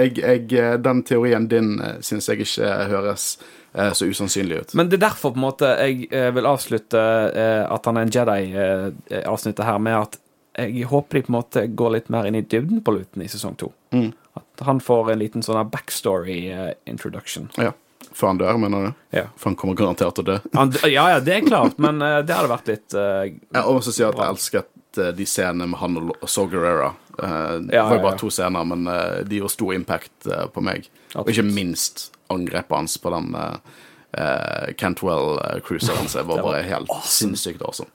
den 0.83 1.03
teorien 1.05 1.47
din 1.49 1.75
eh, 1.83 1.99
syns 2.05 2.29
jeg 2.29 2.45
ikke 2.45 2.69
høres 2.89 3.27
eh, 3.73 3.91
så 3.93 4.07
usannsynlig 4.09 4.61
ut. 4.61 4.77
Men 4.77 4.89
det 4.89 4.97
er 4.97 5.07
derfor 5.07 5.35
på 5.35 5.41
en 5.41 5.45
måte 5.45 5.73
jeg 5.77 6.09
eh, 6.09 6.31
vil 6.33 6.49
avslutte 6.49 7.01
at 7.01 7.89
han 7.89 7.99
er 7.99 8.07
en 8.07 8.15
Jedi-avsnittet 8.15 9.65
her, 9.65 9.81
med 9.81 9.99
at 9.99 10.17
jeg 10.57 10.87
håper 10.89 11.19
de 11.19 11.25
på 11.27 11.29
en 11.29 11.37
måte 11.37 11.65
går 11.77 11.93
litt 11.93 12.07
mer 12.13 12.25
inn 12.25 12.39
i 12.39 12.41
dybden 12.41 12.81
på 12.81 12.95
Luton 12.95 13.21
i 13.21 13.29
sesong 13.29 13.57
to. 13.61 13.69
Mm. 13.93 14.09
At 14.37 14.65
han 14.67 14.79
får 14.83 15.11
en 15.13 15.21
liten 15.21 15.45
sånn 15.45 15.69
backstory-introduction. 15.73 17.51
Ja. 17.61 17.73
Før 18.17 18.31
han 18.31 18.39
dør, 18.39 18.57
mener 18.57 18.87
du? 18.87 18.91
Ja. 19.17 19.25
For 19.37 19.51
han 19.51 19.57
kommer 19.59 19.77
garantert 19.77 20.17
til 20.17 20.25
å 20.25 20.31
dø? 20.31 20.37
ja, 20.89 21.05
ja, 21.13 21.19
det 21.23 21.35
er 21.35 21.45
klart, 21.45 21.77
men 21.81 22.01
uh, 22.01 22.19
det 22.25 22.33
hadde 22.33 22.51
vært 22.51 22.71
litt 22.71 22.95
uh, 22.97 23.25
Jeg 23.27 23.61
må 23.61 23.77
også 23.77 23.93
si 23.93 24.05
at 24.05 24.17
jeg 24.17 24.33
elsket 24.33 25.01
uh, 25.01 25.09
de 25.17 25.27
scenene 25.29 25.69
med 25.73 25.81
han 25.81 25.99
og 26.01 26.29
Saw 26.29 26.49
Guerrera. 26.49 26.93
Uh, 27.17 27.57
det 27.67 27.77
var 27.77 27.97
jo 27.97 28.05
bare 28.05 28.21
to 28.21 28.31
scener, 28.33 28.65
men 28.69 28.87
de 29.27 29.41
gjorde 29.41 29.53
stor 29.53 29.73
impact 29.77 30.29
på 30.53 30.65
meg. 30.65 30.89
Absolutt. 31.11 31.25
Og 31.25 31.33
ikke 31.35 31.47
minst 31.49 32.07
angrepet 32.33 32.77
hans 32.77 32.97
på 33.01 33.13
den 33.13 33.31
uh, 33.37 34.67
Cantwell-cruiseren 34.79 36.09
Det 36.09 36.25
var 36.29 36.43
bare 36.45 36.65
helt 36.65 36.93
sinnssykt 37.05 37.61
awesome. 37.65 37.91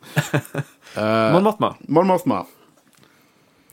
Mon 1.34 1.42
Mothma. 1.46 1.74
Mon 1.88 2.10
Mothma. 2.10 2.44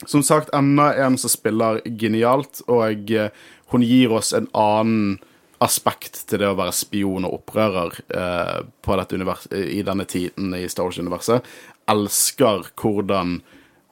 Som 0.08 0.24
sagt, 0.24 0.54
enda 0.56 0.94
en 0.96 1.18
som 1.18 1.32
spiller 1.32 1.82
genialt, 2.00 2.62
og 2.72 3.12
eh, 3.12 3.34
hun 3.74 3.84
gir 3.84 4.14
oss 4.16 4.32
en 4.34 4.48
annen 4.56 5.18
aspekt 5.60 6.22
til 6.30 6.40
det 6.40 6.48
å 6.48 6.56
være 6.56 6.76
spion 6.76 7.28
og 7.28 7.42
opprører 7.42 7.98
eh, 8.16 8.60
på 8.80 8.96
dette 8.96 9.18
univers 9.20 9.50
i 9.52 9.82
denne 9.84 10.06
tiden 10.08 10.54
i 10.56 10.64
Star 10.72 10.88
Wars-universet. 10.88 11.48
Elsker 11.92 12.70
hvordan 12.80 13.42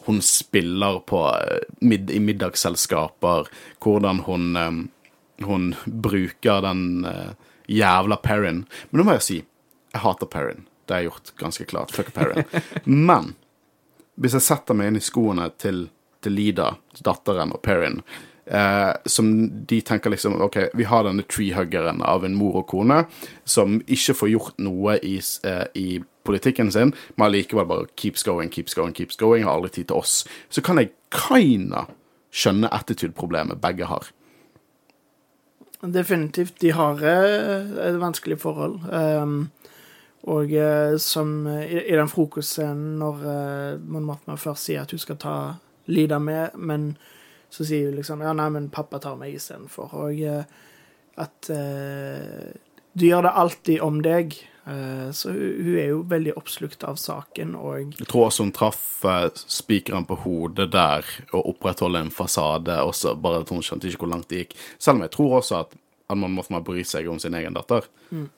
hun 0.07 0.21
spiller 0.23 1.01
på 1.03 1.25
eh, 1.35 1.65
mid 1.83 2.11
i 2.11 2.21
middagsselskaper, 2.23 3.49
hvordan 3.83 4.23
hun, 4.29 4.55
eh, 4.55 5.43
hun 5.43 5.73
bruker 5.85 6.63
den 6.63 7.03
eh, 7.05 7.35
jævla 7.67 8.15
Perrin. 8.23 8.63
Men 8.89 9.01
nå 9.01 9.07
må 9.09 9.17
jeg 9.17 9.27
si 9.27 9.41
jeg 9.41 10.03
hater 10.05 10.29
Perrin. 10.31 10.63
Det 10.87 10.95
har 10.95 11.03
jeg 11.03 11.09
gjort 11.09 11.33
ganske 11.41 11.67
klart. 11.67 11.91
Fuck 11.91 12.13
Perrin. 12.15 12.47
Men 13.09 13.33
hvis 14.15 14.37
jeg 14.37 14.45
setter 14.47 14.77
meg 14.77 14.93
inn 14.93 15.01
i 15.01 15.03
skoene 15.03 15.49
til, 15.59 15.89
til 16.27 16.35
Lida, 16.37 16.73
datteren, 16.99 17.55
og 17.55 17.63
Perrin, 17.65 18.01
eh, 18.45 18.91
som 19.07 19.31
de 19.67 19.81
tenker 19.81 20.13
liksom 20.13 20.37
OK, 20.43 20.59
vi 20.77 20.87
har 20.87 21.07
denne 21.07 21.25
treehuggeren 21.27 22.03
av 22.05 22.27
en 22.27 22.35
mor 22.37 22.61
og 22.61 22.67
kone 22.71 23.03
som 23.47 23.79
ikke 23.87 24.17
får 24.21 24.33
gjort 24.33 24.61
noe 24.63 24.97
i, 25.01 25.17
eh, 25.47 25.65
i 25.75 25.87
politikken 26.27 26.71
sin, 26.71 26.93
men 27.15 27.27
allikevel 27.29 27.67
bare 27.67 27.87
keeps 27.95 28.23
going, 28.27 28.51
keeps 28.51 28.75
going, 28.75 28.93
keeps 28.93 29.15
going, 29.15 29.45
har 29.47 29.55
aldri 29.55 29.79
tid 29.79 29.87
til 29.87 30.03
oss. 30.03 30.25
Så 30.49 30.61
kan 30.61 30.77
jeg 30.77 30.91
kinda 31.11 31.87
skjønne 32.31 32.71
attitude-problemet 32.73 33.61
begge 33.63 33.87
har. 33.87 34.11
Definitivt. 35.81 36.59
De 36.59 36.71
har 36.73 37.03
eh, 37.05 37.69
et 37.87 37.99
vanskelig 38.01 38.39
forhold. 38.41 38.81
Um, 38.91 39.51
og 40.27 40.51
eh, 40.51 40.97
som 40.97 41.47
i, 41.47 41.83
i 41.85 41.95
den 41.95 42.09
frokostscenen 42.11 42.97
når 42.99 43.21
uh, 43.23 43.85
Mon 43.85 44.03
Mothma 44.03 44.35
først 44.35 44.67
sier 44.67 44.83
at 44.83 44.91
hun 44.91 44.99
skal 44.99 45.19
ta 45.21 45.35
Lida 45.87 46.19
med, 46.19 46.55
men 46.55 46.91
så 47.49 47.65
sier 47.65 47.89
hun 47.89 47.97
liksom 47.99 48.21
Ja, 48.25 48.33
nei, 48.35 48.49
men 48.53 48.71
pappa 48.73 48.99
tar 48.99 49.15
meg 49.19 49.35
istedenfor. 49.37 49.93
Og 50.03 50.21
eh, 50.21 50.43
at 51.17 51.49
eh, 51.49 52.53
du 52.93 53.07
gjør 53.07 53.27
det 53.27 53.33
alltid 53.41 53.81
om 53.85 54.01
deg. 54.03 54.35
Eh, 54.67 55.07
så 55.15 55.31
hun, 55.31 55.73
er 55.79 55.91
jo 55.93 56.03
veldig 56.09 56.35
oppslukt 56.37 56.83
av 56.83 56.99
saken, 56.99 57.55
og 57.55 57.95
Jeg 57.97 58.09
tror 58.09 58.27
også 58.27 58.45
hun 58.45 58.53
traff 58.55 58.85
eh, 59.07 59.29
spikeren 59.33 60.07
på 60.09 60.19
hodet 60.25 60.69
der 60.73 61.07
og 61.31 61.53
opprettholde 61.53 62.03
en 62.03 62.13
fasade, 62.13 62.75
også, 62.83 63.15
bare 63.15 63.45
at 63.45 63.53
hun 63.53 63.63
skjønte 63.63 63.89
ikke 63.89 64.03
hvor 64.03 64.13
langt 64.15 64.29
det 64.33 64.43
gikk. 64.43 64.57
Selv 64.77 64.99
om 64.99 65.07
jeg 65.07 65.15
tror 65.15 65.39
også 65.39 65.61
at 65.63 65.77
man 66.15 66.35
Mothma 66.35 66.61
bry 66.63 66.83
seg 66.87 67.07
om 67.11 67.19
sin 67.19 67.35
egen 67.35 67.55
datter. 67.55 67.87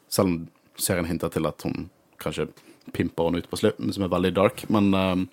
Selv 0.10 0.28
om 0.28 0.38
serien 0.80 1.06
hinter 1.10 1.30
til 1.34 1.46
at 1.50 1.62
hun 1.68 1.90
kanskje 2.22 2.48
pimper 2.96 3.28
henne 3.30 3.42
ut 3.44 3.50
på 3.50 3.60
slutten, 3.60 3.92
som 3.94 4.06
er 4.06 4.14
veldig 4.14 4.32
dark. 4.38 4.64
Men 4.74 4.90
ehm, 4.98 5.26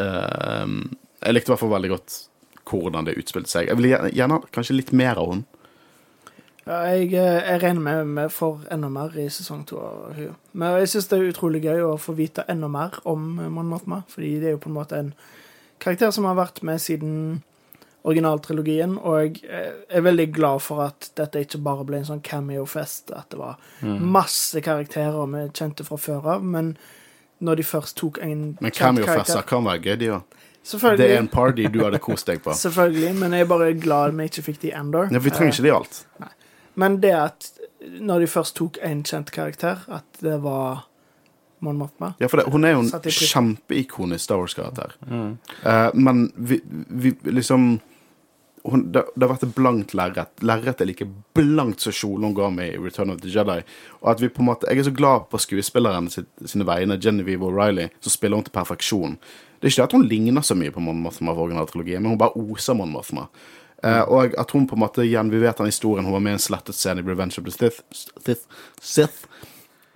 ehm, 0.00 0.78
jeg 1.22 1.34
likte 1.34 1.50
i 1.50 1.54
hvert 1.54 1.62
fall 1.64 1.74
veldig 1.76 1.92
godt 1.94 2.20
hvordan 2.72 3.08
det 3.08 3.18
utspilte 3.18 3.50
seg. 3.50 3.68
Jeg 3.68 3.78
vil 3.78 3.90
gjerne, 3.90 4.12
gjerne 4.14 4.38
kanskje 4.54 4.78
litt 4.78 4.92
mer 4.96 5.18
av 5.20 5.32
henne. 5.32 5.60
Ja, 6.62 6.76
jeg, 6.94 7.08
eh, 7.18 7.40
jeg 7.42 7.62
regner 7.64 7.82
med 7.82 8.10
vi 8.14 8.26
får 8.30 8.66
enda 8.70 8.88
mer 8.92 9.16
i 9.18 9.26
sesong 9.34 9.64
to 9.66 9.80
av 9.82 10.12
henne. 10.14 10.36
Men 10.54 10.76
jeg 10.80 10.92
syns 10.92 11.08
det 11.10 11.18
er 11.18 11.32
utrolig 11.32 11.62
gøy 11.64 11.82
å 11.88 11.94
få 11.98 12.14
vite 12.18 12.46
enda 12.48 12.70
mer 12.70 13.00
om 13.08 13.34
Mon 13.42 13.70
Mothma, 13.70 14.04
fordi 14.08 14.36
det 14.40 14.50
er 14.50 14.54
jo 14.56 14.62
på 14.62 14.70
en 14.70 14.78
måte 14.78 14.98
en 14.98 15.14
karakter 15.82 16.12
som 16.14 16.28
har 16.30 16.38
vært 16.38 16.62
med 16.62 16.78
siden 16.80 17.42
originaltrilogien, 18.06 18.96
og 18.98 19.38
jeg 19.38 19.44
er 19.46 20.02
veldig 20.02 20.26
glad 20.34 20.62
for 20.64 20.82
at 20.82 21.12
dette 21.18 21.44
ikke 21.44 21.60
bare 21.62 21.84
ble 21.86 22.00
en 22.00 22.08
sånn 22.08 22.22
cameo-fest, 22.26 23.12
at 23.14 23.28
det 23.30 23.38
var 23.38 23.60
masse 23.82 24.58
karakterer 24.64 25.28
vi 25.30 25.44
kjente 25.54 25.86
fra 25.86 25.98
før 26.02 26.26
av, 26.34 26.42
men 26.42 26.72
når 27.42 27.60
de 27.60 27.66
først 27.66 27.96
tok 27.98 28.18
en 28.22 28.42
Men 28.58 28.74
cameo-fester 28.74 29.46
kan 29.46 29.66
være 29.66 29.84
gøy, 29.86 29.96
de 30.02 30.10
òg. 30.16 30.38
Det 30.62 31.08
er 31.08 31.18
en 31.18 31.28
party 31.28 31.66
du 31.72 31.80
hadde 31.82 31.98
kost 32.02 32.28
deg 32.30 32.42
på. 32.44 32.54
selvfølgelig, 32.64 33.14
men 33.18 33.34
jeg 33.34 33.46
er 33.46 33.50
bare 33.50 33.72
glad 33.74 34.14
vi 34.18 34.28
ikke 34.30 34.46
fikk 34.50 34.62
de 34.62 34.72
Endor. 34.78 35.10
Ja, 35.12 35.18
vi 35.22 35.34
trenger 35.34 35.56
ikke 35.56 35.66
de 35.66 35.74
alt. 35.74 36.00
Nei. 36.22 36.32
Men 36.78 37.00
det 37.02 37.12
at 37.18 37.50
når 38.00 38.22
de 38.22 38.30
først 38.30 38.56
tok 38.56 38.78
en 38.86 39.02
kjent 39.04 39.32
karakter, 39.34 39.82
at 39.92 40.22
det 40.22 40.38
var 40.44 40.86
Mon 41.62 41.78
Mothma 41.78 42.12
Ja, 42.18 42.26
for 42.30 42.40
det, 42.40 42.48
hun 42.50 42.64
er 42.66 42.76
jo 42.76 42.82
en 42.82 43.10
kjempeikonisk 43.10 44.24
Star 44.24 44.40
Wars-karakter. 44.40 44.94
Eh, 45.10 45.88
men 45.94 46.24
vi, 46.36 46.60
vi 46.88 47.12
liksom 47.30 47.80
hun, 48.62 48.92
det, 48.92 49.02
det 49.14 49.26
har 49.26 49.32
vært 49.32 49.46
et 49.46 49.54
blankt 49.56 49.94
lerret. 49.98 50.42
Lerretet 50.46 50.84
er 50.84 50.90
like 50.90 51.06
blankt 51.34 51.82
som 51.82 51.94
kjolen 51.94 52.28
hun 52.28 52.36
ga 52.36 52.50
meg 52.54 52.76
i 52.76 52.82
Return 52.82 53.10
of 53.14 53.22
the 53.22 53.30
Jedi. 53.30 53.58
Og 54.02 54.12
at 54.14 54.22
vi 54.22 54.30
på 54.30 54.42
en 54.42 54.50
måte, 54.52 54.68
Jeg 54.70 54.78
er 54.78 54.90
så 54.90 54.94
glad 54.94 55.26
på 55.30 55.40
skuespilleren 55.42 56.10
sine 56.10 56.66
vegne, 56.66 56.98
Genevieve 57.02 57.48
O'Reilly, 57.48 57.88
som 58.00 58.14
spiller 58.14 58.38
hun 58.38 58.46
til 58.46 58.54
perfeksjon. 58.54 59.16
Det 59.62 59.68
er 59.68 59.70
ikke 59.70 59.78
det 59.78 59.84
at 59.86 59.92
hun 59.94 60.06
ligner 60.10 60.42
så 60.42 60.56
mye 60.58 60.72
på 60.74 60.82
Mon 60.82 60.98
Mothma 60.98 61.30
for 61.30 61.46
originaltrilogien, 61.46 62.02
men 62.02 62.16
hun 62.16 62.18
bare 62.18 62.34
oser 62.34 62.74
Mon 62.74 62.90
Mothma. 62.90 63.28
Uh, 63.86 64.02
og 64.10 64.34
at 64.38 64.50
hun 64.50 64.66
på 64.66 64.74
en 64.74 64.82
måte 64.82 65.04
igjen, 65.06 65.30
Vi 65.30 65.38
vet 65.38 65.58
den 65.58 65.70
historien, 65.70 66.04
hun 66.04 66.12
var 66.12 66.20
med 66.20 66.32
i 66.32 66.38
en 66.38 66.42
slettet 66.42 66.74
scene 66.74 66.98
i 66.98 67.06
Revenge 67.06 67.38
of 67.38 67.44
the 67.44 67.50
Sith. 67.54 67.82
Sith, 67.94 68.42
Sith. 68.80 69.26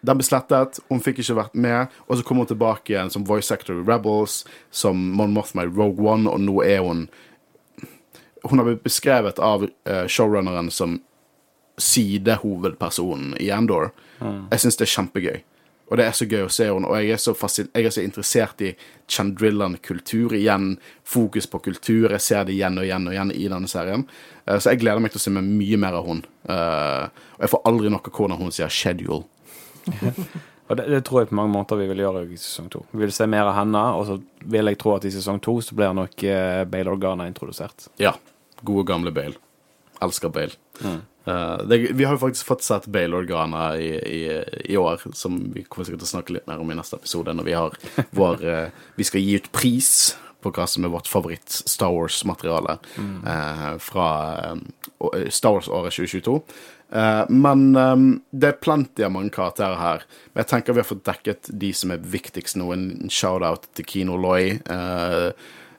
Den 0.06 0.20
ble 0.20 0.26
slettet, 0.26 0.78
hun 0.88 1.02
fikk 1.02 1.18
ikke 1.18 1.38
vært 1.40 1.58
med, 1.58 1.90
og 2.06 2.18
så 2.18 2.22
kom 2.22 2.38
hun 2.38 2.46
tilbake 2.46 2.92
igjen 2.92 3.10
som 3.10 3.26
voice 3.26 3.50
actor 3.50 3.74
i 3.80 3.82
Rebels, 3.86 4.44
som 4.70 4.94
Mon 5.18 5.34
Mothma 5.34 5.66
i 5.66 5.70
Rogue 5.70 6.06
One, 6.06 6.30
og 6.30 6.40
nå 6.46 6.60
er 6.62 6.84
hun 6.86 7.08
Hun 8.46 8.60
har 8.60 8.66
blitt 8.68 8.84
beskrevet 8.84 9.40
av 9.42 9.64
eh, 9.66 10.06
showrunneren 10.06 10.68
som 10.70 11.00
sidehovedpersonen 11.82 13.34
i 13.42 13.48
Endor. 13.50 13.88
Jeg 14.52 14.62
syns 14.62 14.78
det 14.78 14.86
er 14.86 14.92
kjempegøy. 14.92 15.40
Og 15.86 16.00
det 16.00 16.06
er 16.08 16.16
så 16.18 16.26
gøy 16.26 16.46
å 16.46 16.50
se 16.50 16.66
henne, 16.66 16.88
og 16.90 16.98
jeg 16.98 17.14
er 17.14 17.20
så, 17.22 17.34
jeg 17.62 17.86
er 17.86 17.92
så 17.94 18.02
interessert 18.02 18.62
i 18.66 18.72
Chandrillan-kultur. 19.12 20.34
Igjen 20.34 20.72
fokus 21.06 21.46
på 21.46 21.60
kultur. 21.68 22.10
Jeg 22.10 22.24
ser 22.24 22.48
det 22.48 22.56
igjen 22.56 22.80
og 22.80 22.88
igjen 22.88 23.06
og 23.06 23.14
igjen 23.14 23.30
i 23.36 23.46
denne 23.52 23.70
serien. 23.70 24.02
Eh, 24.46 24.58
så 24.58 24.72
jeg 24.72 24.82
gleder 24.82 25.04
meg 25.04 25.14
til 25.14 25.22
å 25.22 25.24
se 25.28 25.34
meg 25.36 25.46
mye 25.46 25.78
mer 25.78 26.00
av 26.00 26.10
hun. 26.10 26.24
Eh, 26.50 27.22
og 27.38 27.46
jeg 27.46 27.54
får 27.54 27.64
aldri 27.70 27.94
nok 27.94 28.10
av 28.10 28.18
hvordan 28.18 28.42
hun 28.42 28.52
sier 28.56 28.72
'schedule'. 28.72 29.24
Og 30.66 30.76
det, 30.76 30.88
det 30.90 31.04
tror 31.06 31.22
jeg 31.22 31.30
på 31.30 31.36
mange 31.38 31.54
måter 31.54 31.78
vi 31.78 31.86
vil 31.86 32.02
gjøre 32.02 32.24
i 32.26 32.36
sesong 32.40 32.68
to. 32.72 32.80
Vi 32.90 33.04
vil 33.04 33.12
se 33.14 33.26
mer 33.30 33.46
av 33.46 33.54
henne, 33.54 33.82
og 33.94 34.06
så 34.08 34.16
vil 34.50 34.66
jeg 34.66 34.78
tro 34.82 34.96
at 34.96 35.06
i 35.06 35.12
sesong 35.14 35.38
to 35.38 35.60
så 35.62 35.76
blir 35.78 35.94
nok 35.94 36.24
uh, 36.26 36.64
Bale 36.66 36.90
Organa 36.90 37.28
introdusert. 37.30 37.86
Ja. 38.02 38.16
Gode, 38.66 38.86
gamle 38.88 39.12
Bale. 39.14 39.38
Elsker 40.02 40.32
Bale. 40.34 40.58
Eh, 40.82 40.98
det, 41.26 41.78
vi 41.98 42.04
har 42.06 42.14
jo 42.14 42.22
faktisk 42.22 42.46
fått 42.46 42.62
sett 42.62 42.86
Bale-Organa 42.86 43.72
i, 43.82 43.88
i, 43.98 44.20
i 44.72 44.76
år, 44.78 45.02
som 45.12 45.40
vi 45.54 45.64
kommer 45.66 45.88
sikkert 45.88 46.04
til 46.04 46.10
å 46.10 46.12
snakke 46.12 46.36
litt 46.36 46.46
mer 46.46 46.62
om 46.62 46.70
i 46.70 46.76
neste 46.78 47.00
episode, 47.00 47.34
når 47.34 47.48
vi 47.48 47.56
har 47.58 47.74
vår 48.20 48.46
eh, 48.46 48.84
Vi 48.94 49.08
skal 49.08 49.24
gi 49.24 49.34
ut 49.40 49.50
pris 49.54 49.90
på 50.44 50.52
hva 50.54 50.68
som 50.70 50.86
er 50.86 50.92
vårt 50.92 51.10
favoritt-Star 51.10 51.90
Wars-materiale 51.90 52.78
eh, 53.26 53.74
fra 53.82 54.08
eh, 54.52 55.26
Star 55.34 55.56
Wars-året 55.58 55.98
2022. 55.98 56.38
Eh, 56.94 57.22
men 57.34 57.66
eh, 57.74 57.96
det 58.30 58.52
er 58.52 58.62
plenty 58.62 59.06
av 59.06 59.14
mange 59.16 59.34
karakterer 59.34 59.80
her. 59.82 60.06
Men 60.32 60.44
jeg 60.44 60.52
tenker 60.54 60.78
vi 60.78 60.84
har 60.84 60.90
fått 60.92 61.06
dekket 61.08 61.50
de 61.50 61.72
som 61.74 61.94
er 61.94 62.10
viktigst 62.14 62.60
nå. 62.60 62.70
En 62.76 62.88
shout-out 63.10 63.66
til 63.74 63.90
Kino 63.96 64.20
Loy. 64.20 64.60
eh, 64.62 65.30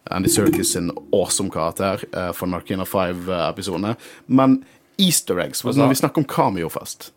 Andy 0.09 0.29
Serkis 0.29 0.73
sin 0.73 0.91
awesome 1.11 1.51
karakter 1.51 2.03
uh, 2.15 2.31
for 2.31 2.47
Narkina 2.47 2.85
5-episodene. 2.87 3.95
Men 4.25 4.61
easter 4.97 5.39
eggs 5.43 5.63
Altså, 5.65 5.79
Når 5.81 5.93
vi 5.93 5.99
snakker 6.01 6.23
om 6.23 6.27
cameo 6.29 6.69
først 6.73 7.11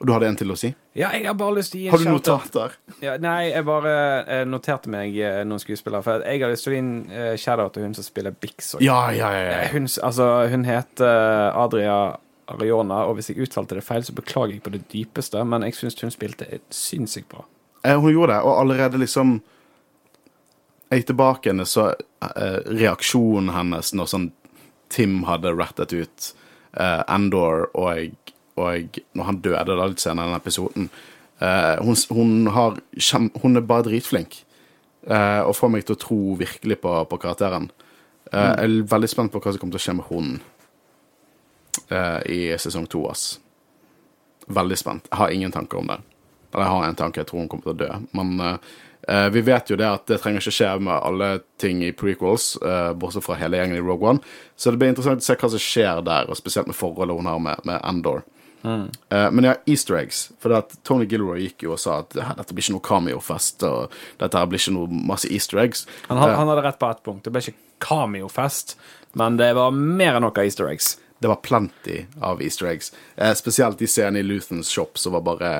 Og 0.00 0.06
du 0.08 0.12
hadde 0.14 0.30
en 0.32 0.38
til 0.40 0.50
å 0.50 0.56
si? 0.58 0.72
Ja, 0.98 1.12
jeg 1.14 1.26
har 1.28 1.36
bare 1.38 1.58
lyst 1.60 1.72
til 1.74 1.80
å 1.80 1.82
gi 1.82 1.88
en 1.88 1.94
Har 1.94 2.02
du 2.02 2.10
notater? 2.10 2.74
Ja, 3.04 3.14
nei, 3.22 3.52
jeg 3.52 3.64
bare 3.68 3.92
eh, 4.24 4.42
noterte 4.48 4.90
meg 4.92 5.14
eh, 5.16 5.38
noen 5.46 5.62
skuespillere. 5.62 6.02
For 6.02 6.24
jeg 6.26 6.42
har 6.42 6.50
lyst 6.52 6.66
til 6.66 6.72
å 6.72 6.74
gi 6.74 6.80
en 6.82 6.90
uh, 7.12 7.30
shout-out 7.38 7.72
til 7.76 7.86
hun 7.86 7.94
som 7.96 8.04
spiller 8.04 8.34
Bix. 8.34 8.74
Ja, 8.82 8.98
ja, 9.14 9.30
ja. 9.32 9.46
Eh, 9.46 9.62
ja. 9.62 9.70
Hun, 9.72 9.86
altså, 10.02 10.26
hun 10.52 10.66
heter 10.68 11.54
Adria 11.56 11.96
Ariona, 12.50 13.04
og 13.06 13.16
hvis 13.16 13.30
jeg 13.30 13.46
uttalte 13.46 13.78
det 13.78 13.84
feil, 13.86 14.02
så 14.04 14.12
beklager 14.16 14.56
jeg 14.56 14.64
på 14.66 14.72
det 14.74 14.82
dypeste, 14.92 15.40
men 15.48 15.64
jeg 15.68 15.78
syns 15.78 15.96
hun 16.02 16.12
spilte 16.12 16.48
sinnssykt 16.74 17.30
bra. 17.30 17.46
Eh, 17.86 17.98
Hun 18.00 18.12
gjorde 18.12 18.34
det, 18.36 18.42
og 18.42 18.58
allerede 18.60 18.98
liksom 19.00 19.40
Jeg 20.90 21.00
gikk 21.00 21.06
tilbake 21.14 21.48
henne, 21.48 21.64
så 21.64 21.86
eh, 21.94 22.58
reaksjonen 22.68 23.54
hennes 23.54 23.94
når 23.96 24.10
sånn 24.12 24.30
Tim 24.92 25.22
hadde 25.24 25.54
rattet 25.56 25.94
ut 25.96 26.26
eh, 26.76 27.02
Endor, 27.14 27.68
og, 27.74 28.32
og 28.56 29.00
når 29.12 29.28
han 29.28 29.40
døde 29.44 29.76
da 29.76 29.88
litt 29.88 30.02
senere 30.02 30.28
i 30.28 30.32
den 30.32 30.40
episoden 30.40 30.88
uh, 31.42 31.76
hun, 31.82 31.96
hun, 32.14 32.32
har 32.54 32.80
hun 33.42 33.56
er 33.56 33.66
bare 33.66 33.86
dritflink, 33.88 34.36
uh, 35.10 35.42
og 35.46 35.56
får 35.58 35.72
meg 35.72 35.86
til 35.86 35.96
å 35.96 36.02
tro 36.02 36.20
virkelig 36.40 36.78
på, 36.84 36.94
på 37.10 37.20
karakteren. 37.22 37.70
Mm. 38.32 38.38
Jeg 38.38 38.64
er 38.64 38.76
veldig 38.88 39.10
spent 39.10 39.32
på 39.32 39.42
hva 39.42 39.52
som 39.52 39.60
kommer 39.60 39.76
til 39.76 39.82
å 39.82 39.86
skje 39.86 39.96
med 39.98 40.08
hun 40.08 40.28
i 42.32 42.38
sesong 42.60 42.86
to. 42.88 43.02
Veldig 44.48 44.78
spent. 44.80 45.10
Jeg 45.10 45.18
har 45.18 45.32
ingen 45.34 45.52
tanker 45.52 45.80
om 45.82 45.90
det. 45.90 45.98
Eller 46.52 46.64
jeg 46.64 46.72
har 46.72 46.86
en 46.86 46.96
tanke, 46.96 47.20
jeg 47.20 47.28
tror 47.28 47.42
hun 47.42 47.50
kommer 47.52 47.66
til 47.66 47.74
å 47.74 47.80
dø. 47.82 47.90
Men 48.16 48.30
eh, 49.08 49.28
vi 49.34 49.40
vet 49.40 49.70
jo 49.70 49.76
det 49.76 49.86
at 49.88 50.06
det 50.06 50.20
trenger 50.22 50.40
ikke 50.40 50.54
skje 50.58 50.70
med 50.80 50.94
alle 51.02 51.30
ting 51.58 51.82
i 51.84 51.92
prequels, 51.92 52.56
uh, 52.62 52.92
bortsett 52.94 53.24
fra 53.24 53.34
hele 53.40 53.56
gjengen 53.60 53.76
i 53.78 53.82
Rogue 53.82 54.08
One. 54.14 54.20
Så 54.56 54.70
det 54.70 54.78
blir 54.82 54.92
interessant 54.92 55.22
å 55.22 55.26
se 55.26 55.34
hva 55.38 55.50
som 55.50 55.58
skjer 55.62 56.02
der, 56.06 56.30
og 56.30 56.36
spesielt 56.38 56.66
med 56.70 56.76
forholdet 56.78 57.16
hun 57.18 57.26
har 57.30 57.38
med, 57.42 57.60
med 57.64 57.80
Endor. 57.88 58.22
Eh, 58.62 59.30
men 59.34 59.44
ja, 59.48 59.56
easter 59.66 59.96
eggs. 59.98 60.28
For 60.38 60.54
at 60.54 60.76
Tony 60.86 61.08
Gilroy 61.10 61.40
gikk 61.48 61.64
jo 61.66 61.72
og 61.74 61.80
sa 61.82 61.96
at 62.04 62.14
dette 62.14 62.54
blir 62.54 62.62
ikke 62.62 62.76
noe 62.76 62.86
cameo-fest, 62.86 63.64
og 63.66 63.90
dette 64.22 64.38
her 64.38 64.46
blir 64.46 64.62
ikke 64.62 64.74
noe 64.76 65.00
masse 65.10 65.26
easter 65.34 65.58
eggs. 65.64 65.86
Han, 66.06 66.18
had- 66.22 66.36
han 66.38 66.46
hadde 66.52 66.62
rett 66.68 66.78
på 66.78 66.90
ett 66.94 67.02
punkt. 67.02 67.24
Det 67.26 67.32
ble 67.34 67.42
ikke 67.42 67.58
cameo-fest, 67.82 68.76
men 69.18 69.36
det 69.40 69.50
var 69.58 69.74
mer 69.74 70.14
enn 70.20 70.22
noe 70.26 70.44
easter 70.46 70.70
eggs. 70.70 70.94
Det 71.22 71.30
var 71.30 71.38
plenty 71.42 72.00
av 72.22 72.40
easter 72.42 72.66
eggs. 72.70 72.92
Spesielt 73.38 73.78
de 73.78 73.86
scenene 73.86 74.22
i 74.22 74.26
Luthans 74.26 74.70
shop 74.74 74.98
som 74.98 75.12
var 75.14 75.22
bare 75.26 75.50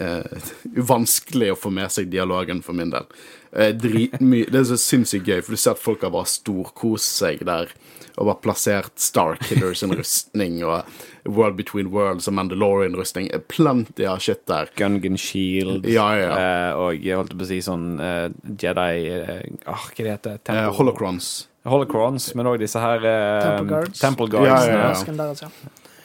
eh, 0.00 0.48
vanskelig 0.90 1.52
å 1.54 1.58
få 1.58 1.70
med 1.74 1.92
seg 1.92 2.10
dialogen 2.12 2.62
for 2.64 2.76
min 2.76 2.90
del. 2.94 3.06
Eh, 3.52 3.72
dritmye 3.74 4.46
Det 4.50 4.60
er 4.60 4.68
så 4.68 4.78
sinnssykt 4.78 5.26
gøy, 5.26 5.40
for 5.42 5.56
du 5.56 5.60
ser 5.60 5.76
at 5.76 5.82
folk 5.82 6.04
har 6.06 6.12
bare 6.14 6.30
storkost 6.30 7.16
seg 7.22 7.44
der. 7.48 7.72
Og 8.20 8.26
bare 8.26 8.40
plassert 8.42 8.98
Starkiller 9.00 9.72
sin 9.78 9.94
rustning 9.96 10.58
og 10.66 10.82
World 11.24 11.56
Between 11.56 11.88
Worlds 11.94 12.26
og 12.28 12.34
Mandalorian-rustning. 12.36 13.30
Eh, 13.32 13.40
Plenty 13.48 14.04
av 14.08 14.20
shit 14.20 14.42
der. 14.50 14.68
Gungan 14.76 15.16
Shield 15.20 15.86
Ja, 15.88 16.08
ja, 16.18 16.26
ja. 16.26 16.40
eh, 16.40 16.72
og 16.80 17.04
jeg 17.06 17.16
holdt 17.20 17.36
på 17.38 17.46
å 17.46 17.50
si 17.50 17.60
sånn 17.64 17.86
eh, 18.00 18.26
Jedi 18.60 19.06
eh, 19.14 19.46
ah, 19.66 19.86
Hva 19.88 20.04
det 20.04 20.16
heter 20.16 20.40
det? 20.44 20.58
Holocrons. 20.78 21.30
Holocrons, 21.68 22.30
men 22.38 22.48
òg 22.48 22.60
disse 22.62 22.80
her 22.80 23.04
eh, 23.04 23.42
Temple 23.44 23.68
Guards. 23.68 24.00
Temple 24.00 24.30
Guards 24.32 24.68
Ja, 24.68 25.50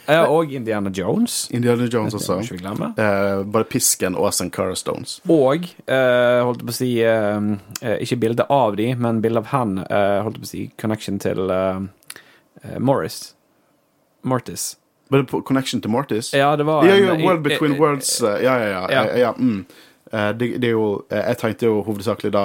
ja, 0.08 0.26
og 0.28 0.52
Indiana 0.54 0.90
Jones. 0.94 1.48
Indiana 1.52 1.86
Jones 1.92 2.14
også. 2.14 2.40
Eh, 2.42 3.44
både 3.44 3.66
pisken 3.70 4.16
og 4.16 4.34
Sankara 4.34 4.76
Stones. 4.76 5.20
Og 5.30 5.68
eh, 5.88 6.40
holdt 6.46 6.64
på 6.66 6.74
å 6.74 6.76
si 6.76 6.90
eh, 7.04 7.50
eh, 7.82 7.98
Ikke 8.06 8.18
bilde 8.22 8.46
av 8.50 8.76
de, 8.80 8.92
men 8.96 9.22
bilde 9.24 9.42
av 9.44 9.52
han. 9.54 9.78
Eh, 9.86 10.18
holdt 10.26 10.42
på 10.42 10.48
å 10.48 10.52
si 10.52 10.64
connection 10.82 11.20
til 11.22 11.50
eh, 11.52 11.80
Morris. 12.80 13.34
Mortis. 14.26 14.76
Var 15.10 15.22
det 15.22 15.44
Connection 15.46 15.82
to 15.82 15.90
Mortis? 15.90 16.34
Ja, 16.34 16.56
det 16.58 16.66
var 16.66 16.86
Ja, 16.88 16.96
ja, 16.98 17.14
World 17.22 17.44
Between 17.46 17.78
Worlds. 17.78 18.22
Ja, 18.22 18.40
ja, 18.42 18.86
ja. 18.90 19.04
Ja. 19.18 19.34
mm. 19.38 19.66
Det, 20.12 20.48
det 20.62 20.70
er 20.70 20.72
jo 20.72 21.04
Jeg 21.10 21.38
tenkte 21.42 21.66
jo 21.68 21.82
hovedsakelig 21.84 22.32
da 22.32 22.44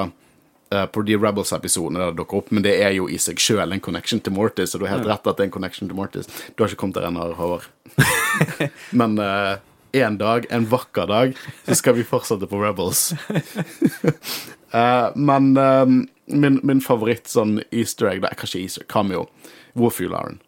eh, 0.75 0.87
på 0.87 1.03
de 1.07 1.17
Rebels-episodene 1.21 2.01
der 2.03 2.13
det 2.13 2.21
dukker 2.21 2.43
opp, 2.43 2.53
men 2.55 2.65
det 2.67 2.77
er 2.83 2.95
jo 2.97 3.09
i 3.11 3.19
seg 3.21 3.41
sjøl 3.43 3.73
en 3.75 3.83
connection 3.83 4.21
til 4.23 4.35
Mortis, 4.37 4.75
og 4.75 4.83
du 4.83 4.87
har 4.89 4.97
helt 4.99 5.09
rett 5.11 5.27
at 5.27 5.37
det 5.39 5.47
er 5.47 5.51
en 5.51 5.57
connection 5.59 5.91
til 5.91 5.99
Mortis. 5.99 6.31
Du 6.55 6.63
har 6.63 6.71
ikke 6.71 6.85
kommet 6.85 7.01
der 7.01 7.09
ennå, 7.11 7.31
Håvard. 7.39 7.67
men 9.03 9.19
uh, 9.19 9.57
en 9.93 10.19
dag, 10.21 10.47
en 10.51 10.69
vakker 10.71 11.07
dag, 11.11 11.35
så 11.67 11.79
skal 11.79 11.97
vi 11.99 12.07
fortsette 12.07 12.47
på 12.51 12.61
Rebels. 12.63 13.11
uh, 14.75 15.11
men 15.31 15.57
eh, 15.57 15.97
min, 16.31 16.61
min 16.63 16.85
favoritt 16.85 17.27
sånn 17.31 17.59
easter 17.71 18.13
egg, 18.13 18.23
der, 18.23 18.31
er 18.31 18.39
kanskje 18.39 18.63
easter 18.63 18.87
cameo, 18.91 19.27
Warfuelaren. 19.79 20.41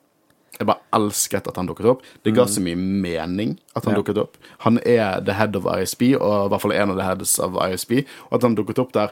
Jeg 0.58 0.68
bare 0.68 0.84
elsket 0.94 1.48
at 1.48 1.56
han 1.58 1.66
dukket 1.66 1.88
opp. 1.90 2.02
Det 2.22 2.34
ga 2.36 2.44
så 2.46 2.60
mye 2.62 2.76
mening 2.78 3.56
at 3.74 3.86
han 3.86 3.96
Ja. 3.96 3.98
dukket 4.02 4.20
opp. 4.20 4.36
Han 4.62 4.78
er 4.86 5.20
the 5.24 5.34
head 5.34 5.56
of 5.56 5.66
ISB, 5.66 6.12
og 6.14 6.46
i 6.46 6.48
hvert 6.52 6.62
fall 6.62 6.74
en 6.76 6.92
av 6.92 6.98
the 7.00 7.06
heads 7.06 7.38
of 7.42 7.56
ISB, 7.56 8.04
og 8.28 8.36
at 8.38 8.46
han 8.46 8.54
dukket 8.54 8.78
opp 8.78 8.92
der, 8.92 9.10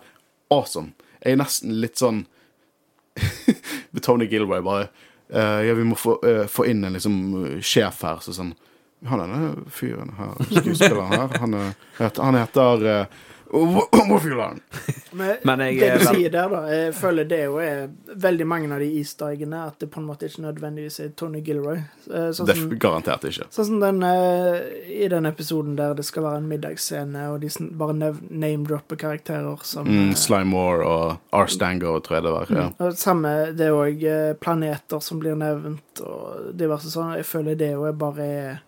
awesome. 0.50 0.92
Jeg 1.24 1.32
er 1.36 1.40
nesten 1.42 1.72
litt 1.80 2.00
sånn 2.00 2.24
med 3.92 4.02
Tony 4.02 4.26
Gilway, 4.30 4.60
bare 4.62 4.88
Uh, 5.30 5.60
Ja, 5.62 5.74
vi 5.78 5.84
må 5.86 5.94
få, 5.94 6.16
uh, 6.26 6.46
få 6.50 6.64
inn 6.66 6.80
en 6.84 6.96
liksom 6.96 7.60
sjef 7.62 8.00
her, 8.02 8.16
så 8.18 8.32
sånn 8.34 8.48
Han 9.06 9.20
denne 9.22 9.50
fyren 9.70 10.08
her, 10.18 10.32
skuespilleren 10.48 11.12
her, 11.14 11.36
han, 11.38 11.54
er, 11.54 11.68
heter- 12.00 12.24
han 12.26 12.34
heter 12.34 12.82
uh, 12.82 13.20
Warfuelaren. 13.52 14.60
Men, 15.12 15.36
Men 15.44 15.60
jeg 15.64 15.78
det 15.80 15.88
du 15.98 16.04
sier 16.06 16.30
der, 16.30 16.48
da, 16.52 16.60
jeg 16.70 16.92
føler 16.94 17.26
det 17.26 17.38
jo 17.44 17.56
er 17.62 17.88
veldig 18.22 18.46
mange 18.46 18.68
av 18.74 18.78
de 18.82 18.88
easter 19.00 19.32
eggene 19.34 19.64
at 19.66 19.80
det 19.82 19.88
på 19.90 19.98
en 20.00 20.06
måte 20.06 20.28
ikke 20.30 20.44
nødvendigvis 20.44 21.00
er 21.02 21.08
Tony 21.18 21.40
Gilroy. 21.42 21.80
Eh, 22.06 22.28
Sånn 22.36 22.46
Det 22.46 22.56
som, 22.60 22.70
er 22.70 22.80
garantert 22.84 23.26
ikke. 23.26 23.48
sånn 23.50 23.68
som 23.72 23.80
den 23.82 24.02
eh, 24.06 24.60
i 25.02 25.08
den 25.10 25.26
episoden 25.26 25.74
der 25.80 25.96
det 25.98 26.06
skal 26.06 26.28
være 26.28 26.42
en 26.44 26.48
middagsscene, 26.52 27.26
og 27.34 27.40
de 27.42 27.50
bare 27.80 27.96
name-dropper 28.30 29.00
karakterer 29.02 29.66
som 29.66 29.88
Mm, 29.90 30.12
eh, 30.14 30.54
og 30.86 31.18
Arstango, 31.32 31.96
Stango, 31.96 31.98
tror 32.00 32.16
jeg 32.16 32.22
det 32.24 32.32
var. 32.36 32.46
Ja. 32.54 32.68
og 32.78 32.94
Samme, 32.96 33.34
det 33.56 33.66
er 33.66 33.74
òg 33.74 34.06
planeter 34.40 35.00
som 35.02 35.18
blir 35.18 35.34
nevnt, 35.34 36.00
og 36.06 36.52
diverse 36.54 36.90
sånn. 36.92 37.16
Jeg 37.18 37.26
føler 37.26 37.58
det 37.58 37.72
jo 37.72 37.84
er 37.88 37.92
bare 37.98 38.60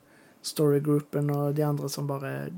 storygroupen 0.42 1.30
og 1.30 1.54
de 1.54 1.62
andre 1.62 1.88
som 1.88 2.06
bare 2.10 2.50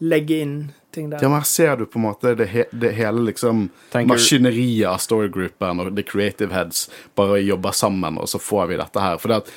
legger 0.00 0.42
inn 0.44 0.56
ting 0.96 1.12
der. 1.12 1.22
Ja, 1.22 1.28
men 1.30 1.38
her 1.42 1.48
ser 1.52 1.76
du 1.80 1.86
på 1.86 2.00
en 2.00 2.06
måte 2.08 2.32
det, 2.40 2.48
he 2.52 2.64
det 2.72 2.94
hele 2.98 3.22
liksom 3.28 3.68
Tenker- 3.92 4.14
maskineriet 4.16 4.88
av 4.90 4.98
storygroupen 5.04 5.84
og 5.86 5.94
the 5.96 6.02
creative 6.08 6.52
heads 6.56 6.86
bare 7.18 7.38
jobber 7.44 7.76
sammen, 7.76 8.18
og 8.18 8.28
så 8.32 8.40
får 8.42 8.68
vi 8.74 8.82
dette 8.82 9.06
her. 9.08 9.18
For 9.22 9.32
det, 9.32 9.42
at 9.44 9.56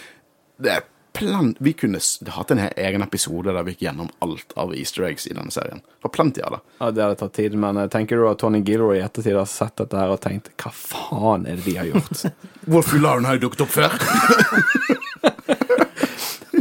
det 0.59 0.77
er 0.77 0.87
plan 1.19 1.55
Vi 1.59 1.71
kunne 1.73 1.97
hatt 2.31 2.51
en 2.53 2.59
egen 2.69 3.01
episode 3.01 3.51
der 3.51 3.65
vi 3.65 3.73
gikk 3.73 3.81
gjennom 3.87 4.11
alt 4.23 4.53
av 4.61 4.75
easter 4.77 5.07
eggs 5.07 5.25
i 5.27 5.33
denne 5.33 5.51
serien. 5.51 5.81
Det 5.81 6.05
var 6.05 6.11
plenty 6.15 6.43
av 6.45 6.53
det. 6.53 6.59
Ja, 6.79 6.91
det 6.95 7.03
hadde 7.03 7.17
tatt 7.23 7.33
tid, 7.35 7.55
men 7.59 7.79
eh, 7.81 7.87
tenker 7.91 8.15
du 8.21 8.27
at 8.29 8.39
Tony 8.39 8.61
Gilroy 8.63 8.99
i 8.99 9.03
ettertid 9.03 9.35
har 9.35 9.49
sett 9.49 9.75
dette 9.81 9.97
her 9.99 10.13
og 10.13 10.21
tenkt 10.23 10.51
Hva 10.61 10.71
faen 10.71 11.47
er 11.49 11.57
det 11.57 11.65
de 11.65 11.75
har 11.81 11.89
gjort? 11.89 12.21
Wolfularen 12.69 13.25
har 13.27 13.39
jo 13.39 13.47
dukket 13.47 13.65
opp 13.65 13.73
før! 13.73 13.97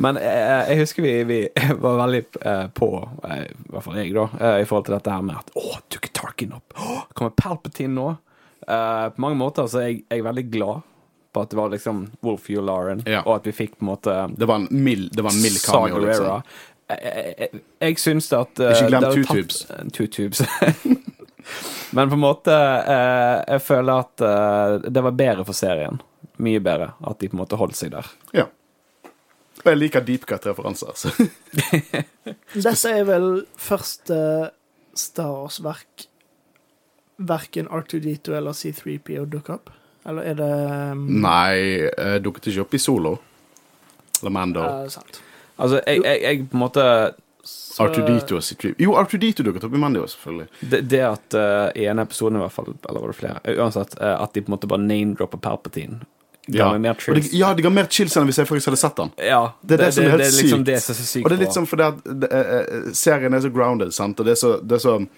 Men 0.02 0.18
jeg, 0.22 0.44
jeg 0.70 0.80
husker 0.82 1.04
vi, 1.06 1.14
vi 1.28 1.38
var 1.84 1.98
veldig 2.02 2.22
eh, 2.42 2.66
på, 2.74 2.90
eh, 3.28 3.44
i 3.48 3.72
hvert 3.72 3.86
fall 3.86 3.98
jeg, 4.00 4.14
da, 4.16 4.26
eh, 4.40 4.60
i 4.62 4.68
forhold 4.68 4.88
til 4.88 4.96
dette 4.98 5.16
her 5.16 5.24
med 5.26 5.40
at 5.40 5.52
Å, 5.58 5.66
dukker 5.94 6.14
Tarkin 6.14 6.54
opp? 6.58 6.76
Kommer 7.18 7.34
Palpatine 7.38 7.94
nå? 7.96 8.08
Uh, 8.68 9.08
på 9.14 9.22
mange 9.24 9.38
måter 9.40 9.68
så 9.70 9.78
er 9.80 9.86
jeg, 9.88 10.00
jeg 10.10 10.20
er 10.20 10.26
veldig 10.26 10.42
glad 10.52 10.82
på 11.32 11.40
at 11.40 11.52
det 11.52 11.56
var 11.56 11.70
liksom 11.72 12.02
Wolf 12.26 12.48
Laren, 12.48 13.00
Ja. 13.08 13.22
og 13.22 13.38
at 13.38 13.46
vi 13.48 13.54
fikk 13.56 13.78
på 13.78 13.86
en 13.86 13.90
måte 13.94 14.16
Det 14.36 14.48
var 14.48 14.60
en 14.60 14.68
mild, 14.70 15.08
det 15.16 15.24
var 15.24 15.32
en 15.32 15.40
mild 15.40 15.60
cameo, 15.64 16.02
liksom. 16.04 16.42
Jeg, 16.88 17.34
jeg, 17.38 17.62
jeg, 17.80 17.98
syns 18.00 18.30
at 18.32 18.60
uh, 18.60 18.72
Ikke 18.72 18.90
glem 18.92 19.06
Two 19.12 19.24
Tubes. 19.28 19.62
eh, 19.70 19.88
Two 19.96 20.06
Tubes. 20.06 20.42
Men 21.96 22.08
på 22.08 22.14
en 22.14 22.20
måte 22.20 22.52
eh, 22.52 23.54
Jeg 23.54 23.62
føler 23.64 24.04
at 24.04 24.24
eh, 24.24 24.90
det 24.92 25.02
var 25.04 25.16
bedre 25.16 25.44
for 25.48 25.56
serien. 25.56 26.00
Mye 26.44 26.60
bedre. 26.60 26.90
At 27.00 27.20
de 27.20 27.28
på 27.28 27.36
en 27.36 27.42
måte 27.42 27.58
holdt 27.60 27.76
seg 27.78 27.92
der. 27.94 28.08
Ja. 28.36 28.46
Og 29.64 29.72
jeg 29.72 29.78
liker 29.80 30.04
deep 30.06 30.26
cut-referanser. 30.28 30.92
så 30.94 31.10
Dette 32.68 32.92
er 32.92 33.04
vel 33.08 33.28
første 33.58 34.18
Star 34.98 35.32
Wars-verk 35.34 36.08
verken 37.18 37.66
R2D2 37.68 38.36
eller 38.38 38.54
C3PO 38.54 39.24
dukker 39.30 39.56
opp? 39.58 39.70
Eller 40.08 40.28
er 40.30 40.36
det 40.38 40.50
um, 40.94 41.00
Nei, 41.20 41.88
eh, 41.90 42.18
dukket 42.22 42.52
ikke 42.52 42.62
opp 42.62 42.76
i 42.78 42.80
Solo. 42.80 43.16
Eller 44.20 44.34
Mando. 44.34 44.62
sant? 44.90 45.18
Altså, 45.58 45.80
jeg, 45.86 46.04
jeg, 46.06 46.20
jeg 46.22 46.44
på 46.48 46.56
en 46.58 46.62
måte 46.62 46.84
Så- 47.42 47.88
R2D2 47.88 48.38
og 48.38 48.44
C3 48.46 48.70
Jo, 48.78 48.94
R2D2 49.00 49.42
dukket 49.48 49.66
opp 49.66 49.74
i 49.74 49.80
Mando, 49.82 50.04
selvfølgelig. 50.06 50.48
Det, 50.70 50.80
det 50.90 51.02
at 51.08 51.36
uh, 51.38 51.66
i 51.74 51.88
en 51.90 51.98
episode 52.02 52.38
i 52.38 52.42
hvert 52.44 52.54
fall, 52.54 52.70
eller 52.88 53.02
var 53.02 53.12
det 53.12 53.18
flere, 53.18 53.42
eh, 53.44 53.58
uansett, 53.58 53.98
uh, 53.98 54.14
at 54.22 54.34
de 54.34 54.44
på 54.44 54.52
en 54.52 54.56
måte 54.56 54.70
bare 54.70 54.86
name-dropper 54.86 55.42
Palpatine. 55.42 56.00
Ga 56.48 56.58
Ja. 56.58 56.72
meg 56.72 56.80
mer 56.80 56.94
chills. 56.94 57.28
det, 57.30 57.38
ja, 57.38 57.52
det 57.54 57.62
ga 57.62 57.70
mer 57.70 57.86
chills 57.86 58.16
enn 58.16 58.24
hvis 58.26 58.36
jeg 58.40 58.46
faktisk 58.48 58.66
hadde 58.70 58.78
sett 58.80 58.96
den. 58.96 59.10
Ja, 59.18 59.52
Det 59.64 59.78
er 59.80 59.84
det 59.84 59.94
som 59.94 60.04
er 60.04 60.10
helt 60.10 60.22
det 60.22 60.32
liksom 60.32 60.58
sykt. 60.58 60.64
det 60.66 60.80
som 60.82 60.92
er 60.94 61.08
sykt 61.12 61.24
Og 61.24 61.30
det 61.30 61.36
er 61.38 61.44
litt 61.44 61.56
sånn 61.56 61.66
fordi 61.68 61.82
at 61.88 62.04
det, 62.20 62.32
eh, 62.32 62.52
eh, 62.58 62.92
serien 62.92 63.34
er 63.34 63.40
så 63.40 63.50
grounded, 63.52 63.92
sant, 63.94 64.18
og 64.20 64.26
det 64.26 64.32
er 64.32 64.40
så, 64.40 64.52
det 64.66 64.72
er 64.78 64.84
så 64.86 65.08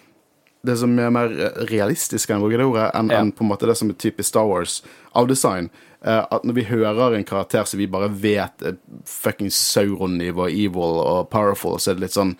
det 0.63 0.75
er 0.83 1.11
mer 1.11 1.29
realistisk 1.71 2.29
enn, 2.31 2.43
det 2.51 2.61
ordet, 2.61 2.91
enn 2.95 3.09
Ja. 3.11 3.21
en 3.21 3.33
på 3.33 3.41
en 3.43 3.49
måte 3.49 3.67
det 3.67 3.77
som 3.79 3.89
er 3.89 3.95
typisk 3.95 4.29
Star 4.29 4.45
Wars 4.47 4.83
av 5.15 5.27
design. 5.27 5.71
Eh, 6.05 6.25
at 6.31 6.43
når 6.45 6.53
vi 6.55 6.63
hører 6.65 7.15
en 7.17 7.25
karakter 7.25 7.65
som 7.67 7.79
vi 7.79 7.87
bare 7.87 8.09
vet 8.11 8.63
er 8.63 8.77
fucking 9.07 9.49
Sauron-nivå, 9.51 10.49
evil 10.51 11.01
og 11.01 11.31
powerful, 11.31 11.79
så 11.79 11.91
er 11.91 11.95
det 11.95 12.01
litt 12.03 12.13
sånn 12.13 12.37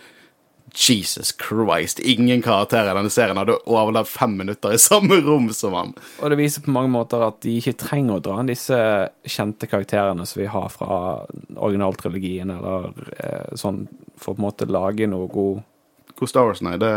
Jesus 0.75 1.33
Christ, 1.41 1.99
ingen 2.01 2.43
karakter 2.43 2.87
i 2.91 2.95
denne 2.95 3.11
serien 3.11 3.37
hadde 3.41 3.57
overlevd 3.67 4.07
fem 4.11 4.37
minutter 4.39 4.73
i 4.77 4.79
samme 4.81 5.21
rom 5.27 5.49
som 5.57 5.75
han. 5.75 5.95
Og 6.23 6.31
det 6.31 6.39
viser 6.41 6.63
på 6.65 6.75
mange 6.75 6.93
måter 6.93 7.23
at 7.27 7.41
de 7.45 7.57
ikke 7.61 7.77
trenger 7.81 8.19
å 8.19 8.23
dra 8.25 8.39
inn 8.41 8.51
disse 8.51 8.77
kjente 9.27 9.67
karakterene 9.71 10.27
som 10.27 10.41
vi 10.43 10.47
har 10.53 10.69
fra 10.73 11.01
originaltrilogien, 11.57 12.51
eller 12.55 12.91
eh, 13.19 13.51
sånn, 13.59 13.85
for 14.21 14.35
på 14.35 14.41
en 14.43 14.47
måte 14.49 14.69
lage 14.71 15.09
noe 15.11 15.29
god 15.33 15.67
God 16.21 16.29
Star 16.29 16.45
Wars, 16.45 16.59
nei. 16.61 16.75
Det, 16.77 16.89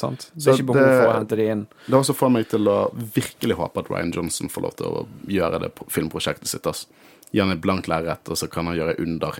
sant? 0.00 0.30
Det 0.32 0.46
er 0.48 0.54
ikke 0.56 0.70
behov 0.70 0.86
det- 0.86 1.00
for 1.02 1.10
å 1.10 1.16
hente 1.18 1.36
de 1.36 1.46
inn. 1.52 1.66
det 1.84 1.96
også 1.98 2.14
får 2.16 2.30
meg 2.32 2.46
til 2.48 2.64
å 2.70 2.76
virkelig 2.96 3.58
håpe 3.58 3.82
at 3.82 3.90
Ryan 3.92 4.12
Johnson 4.14 4.48
får 4.48 4.62
lov 4.64 4.76
til 4.78 4.86
å 4.86 5.02
gjøre 5.28 5.60
det 5.60 5.70
filmprosjektet 5.92 6.48
sitt. 6.48 6.66
ass. 6.66 6.86
Gi 7.30 7.40
han 7.40 7.52
et 7.54 7.62
blankt 7.62 7.86
lerret, 7.90 8.26
og 8.26 8.38
så 8.38 8.48
kan 8.50 8.66
han 8.66 8.78
gjøre 8.78 8.96
under. 9.02 9.36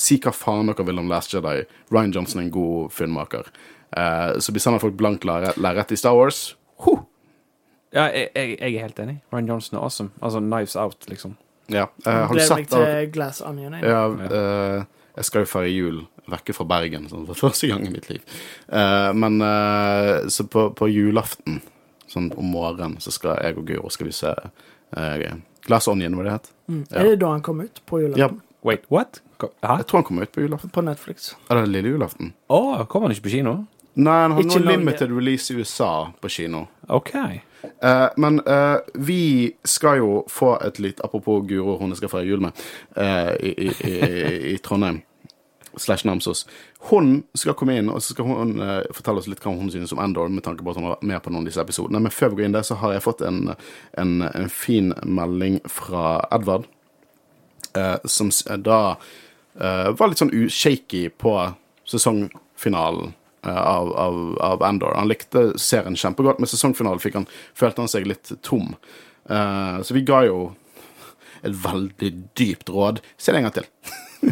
Si 0.00 0.16
hva 0.22 0.32
faen 0.32 0.70
dere 0.70 0.86
vil 0.88 1.00
om 1.02 1.10
Last 1.12 1.34
Jedi. 1.34 1.64
Ryan 1.92 2.14
Johnson 2.16 2.40
er 2.40 2.46
en 2.46 2.54
god 2.54 2.92
filmmaker. 2.96 3.50
Uh, 3.94 4.40
så 4.40 4.52
hvis 4.52 4.64
han 4.64 4.74
har 4.74 4.82
fått 4.82 4.96
blankt 4.98 5.26
lerret 5.28 5.92
i 5.94 5.96
Star 5.96 6.16
Wars 6.18 6.56
huh. 6.82 7.04
Ja, 7.94 8.08
jeg, 8.10 8.32
jeg, 8.34 8.56
jeg 8.58 8.74
er 8.74 8.88
helt 8.88 8.98
enig. 8.98 9.20
Ryan 9.30 9.52
Johnson 9.52 9.78
er 9.78 9.84
awesome. 9.86 10.10
Altså 10.18 10.40
Knives 10.42 10.74
Out, 10.74 11.06
liksom. 11.06 11.36
Ja. 11.70 11.86
Uh, 12.06 12.12
har 12.12 12.34
du 12.34 12.40
sett 12.42 12.74
av, 12.74 12.82
til 12.82 13.12
Glass 13.14 13.38
Onion. 13.44 13.76
jeg. 13.78 13.86
ja, 13.86 14.08
uh, 14.08 15.06
Jeg 15.14 15.28
skal 15.28 15.44
jo 15.44 15.50
feire 15.52 15.70
jul 15.70 16.02
vekke 16.32 16.56
fra 16.56 16.66
Bergen 16.66 17.06
sånn, 17.12 17.28
for 17.28 17.38
første 17.46 17.70
gang 17.70 17.84
i 17.86 17.92
mitt 17.92 18.08
liv. 18.08 18.24
Eh, 18.72 19.10
men 19.12 19.36
så 20.32 20.46
på, 20.48 20.70
på 20.74 20.88
julaften, 20.88 21.60
sånn 22.10 22.30
om 22.40 22.48
morgenen, 22.50 22.96
så 23.04 23.12
skal 23.12 23.36
jeg 23.44 23.58
og 23.60 23.68
Guro 23.68 23.92
skal 23.92 24.08
vi 24.08 24.14
se 24.16 24.32
uh, 24.32 25.14
Glass 25.66 25.88
Onion, 25.88 26.14
hva 26.18 26.24
det 26.26 26.32
het. 26.38 26.50
Mm. 26.68 26.82
Ja. 26.90 26.96
Er 27.00 27.10
det 27.12 27.20
da 27.22 27.30
han 27.34 27.42
kom 27.42 27.60
ut? 27.64 27.80
På 27.86 28.00
Ja, 28.00 28.08
julaften? 28.08 28.40
Wait, 28.64 28.84
what? 28.90 29.20
Hæ? 29.40 29.76
Jeg 29.78 29.86
tror 29.86 29.98
han 30.00 30.04
kom 30.08 30.18
ut 30.22 30.32
på 30.32 30.40
julaften. 30.40 30.70
På 30.72 30.80
Netflix. 30.84 31.34
Eller 31.50 31.66
lille 31.66 31.88
julaften. 31.92 32.32
Å, 32.48 32.84
kom 32.88 33.02
han 33.04 33.12
ikke 33.12 33.26
på 33.28 33.34
kino? 33.38 33.56
Nei, 33.94 34.14
han 34.24 34.32
har 34.34 34.42
nå 34.48 34.58
limited 34.64 35.12
release 35.14 35.52
i 35.52 35.56
USA 35.60 35.90
på 36.20 36.28
kino. 36.32 36.64
OK. 36.88 37.12
Eh, 37.14 38.08
men 38.16 38.40
eh, 38.46 38.78
vi 38.94 39.52
skal 39.64 40.00
jo 40.00 40.24
få 40.28 40.56
et 40.66 40.80
litt 40.82 41.00
Apropos 41.04 41.44
Guro, 41.48 41.76
hun 41.80 41.92
jeg 41.94 42.00
skal 42.02 42.10
feire 42.12 42.26
jul 42.28 42.42
med 42.44 42.64
eh, 42.96 43.30
i, 43.38 43.52
i, 43.68 43.70
i, 43.90 43.98
i 44.54 44.56
Trondheim. 44.64 45.02
Slash 45.76 46.04
Namsos. 46.06 46.44
Hun 46.90 47.10
skal 47.32 47.56
komme 47.56 47.78
inn 47.78 47.88
og 47.88 48.02
så 48.02 48.12
skal 48.12 48.28
hun 48.28 48.58
uh, 48.60 48.84
fortelle 48.92 49.22
oss 49.22 49.28
litt 49.30 49.40
hva 49.40 49.54
hun 49.56 49.70
synes 49.72 49.94
om 49.96 50.02
Endor, 50.04 50.28
med 50.28 50.44
tanke 50.44 50.64
på 50.64 50.74
at 50.74 50.80
hun 50.80 50.90
har 50.90 51.00
med 51.00 51.22
på 51.24 51.32
noen 51.32 51.46
av 51.46 51.48
disse 51.48 51.62
episodene. 51.64 52.02
Men 52.04 52.12
før 52.12 52.32
vi 52.32 52.42
går 52.42 52.48
inn 52.48 52.56
der, 52.56 52.66
så 52.66 52.76
har 52.82 52.92
jeg 52.92 53.04
fått 53.06 53.24
en, 53.24 53.54
en, 54.00 54.14
en 54.28 54.50
fin 54.52 54.92
melding 55.02 55.62
fra 55.70 56.18
Edvard, 56.34 56.68
uh, 57.78 57.96
som 58.04 58.28
da 58.60 58.80
uh, 58.94 59.90
var 59.96 60.12
litt 60.12 60.20
sånn 60.20 60.34
shaky 60.52 61.06
på 61.16 61.38
sesongfinalen 61.84 63.14
eh, 63.46 63.56
av, 63.56 63.92
av, 63.96 64.38
av 64.40 64.62
Endor. 64.62 64.94
Han 64.94 65.08
likte 65.08 65.58
serien 65.60 65.96
kjempegodt, 65.96 66.40
men 66.40 66.50
sesongfinalen 66.50 67.26
følte 67.54 67.82
han 67.82 67.90
seg 67.92 68.08
litt 68.08 68.32
tom. 68.42 68.74
Eh, 69.28 69.80
så 69.82 69.96
vi 69.96 70.04
ga 70.06 70.24
jo 70.28 70.38
et 71.44 71.54
veldig 71.64 72.12
dypt 72.38 72.72
råd. 72.72 73.02
Se 73.16 73.32
det 73.32 73.42
en 73.42 73.48
gang 73.48 73.58
til. 73.58 73.68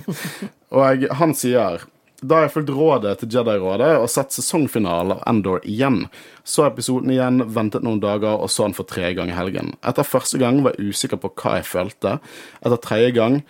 og 0.77 1.09
han 1.21 1.37
sier 1.37 1.85
da 2.23 2.39
har 2.39 2.47
jeg 2.47 2.53
fulgt 2.55 2.71
rådet 2.77 3.17
til 3.19 3.33
Jedi-rådet 3.35 3.91
og 3.99 4.09
sett 4.11 4.35
sesongfinalen 4.35 5.17
av 5.17 5.25
Endor 5.27 5.65
igjen. 5.67 6.05
Så 6.47 6.63
episoden 6.69 7.11
igjen, 7.11 7.43
ventet 7.51 7.83
noen 7.83 7.99
dager 8.03 8.39
og 8.39 8.51
så 8.53 8.69
den 8.69 8.77
for 8.79 8.87
tredje 8.87 9.17
gang 9.19 9.33
i 9.33 9.37
helgen. 9.37 9.75
Etter 9.83 10.07
første 10.07 10.39
gang 10.39 10.61
var 10.63 10.79
jeg 10.79 10.95
usikker 10.95 11.19
på 11.23 11.33
hva 11.43 11.59
jeg 11.59 11.67
følte. 11.67 12.17
Etter 12.63 12.83
tredje 12.85 13.11
gang 13.19 13.41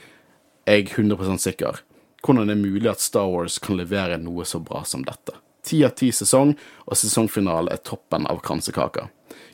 er 0.65 0.81
jeg 0.81 0.89
100 0.95 1.43
sikker. 1.45 1.83
Hvordan 2.25 2.47
er 2.47 2.55
det 2.55 2.63
mulig 2.63 2.89
at 2.89 3.05
Star 3.05 3.29
Wars 3.29 3.59
kan 3.61 3.77
levere 3.77 4.17
noe 4.23 4.47
så 4.49 4.63
bra 4.63 4.85
som 4.89 5.05
dette. 5.05 5.37
Ti 5.63 5.85
av 5.87 5.95
ti 5.99 6.11
sesong, 6.13 6.55
og 6.87 6.99
sesongfinalen 6.99 7.71
er 7.73 7.83
toppen 7.87 8.27
av 8.31 8.41
kransekaka. 8.43 9.09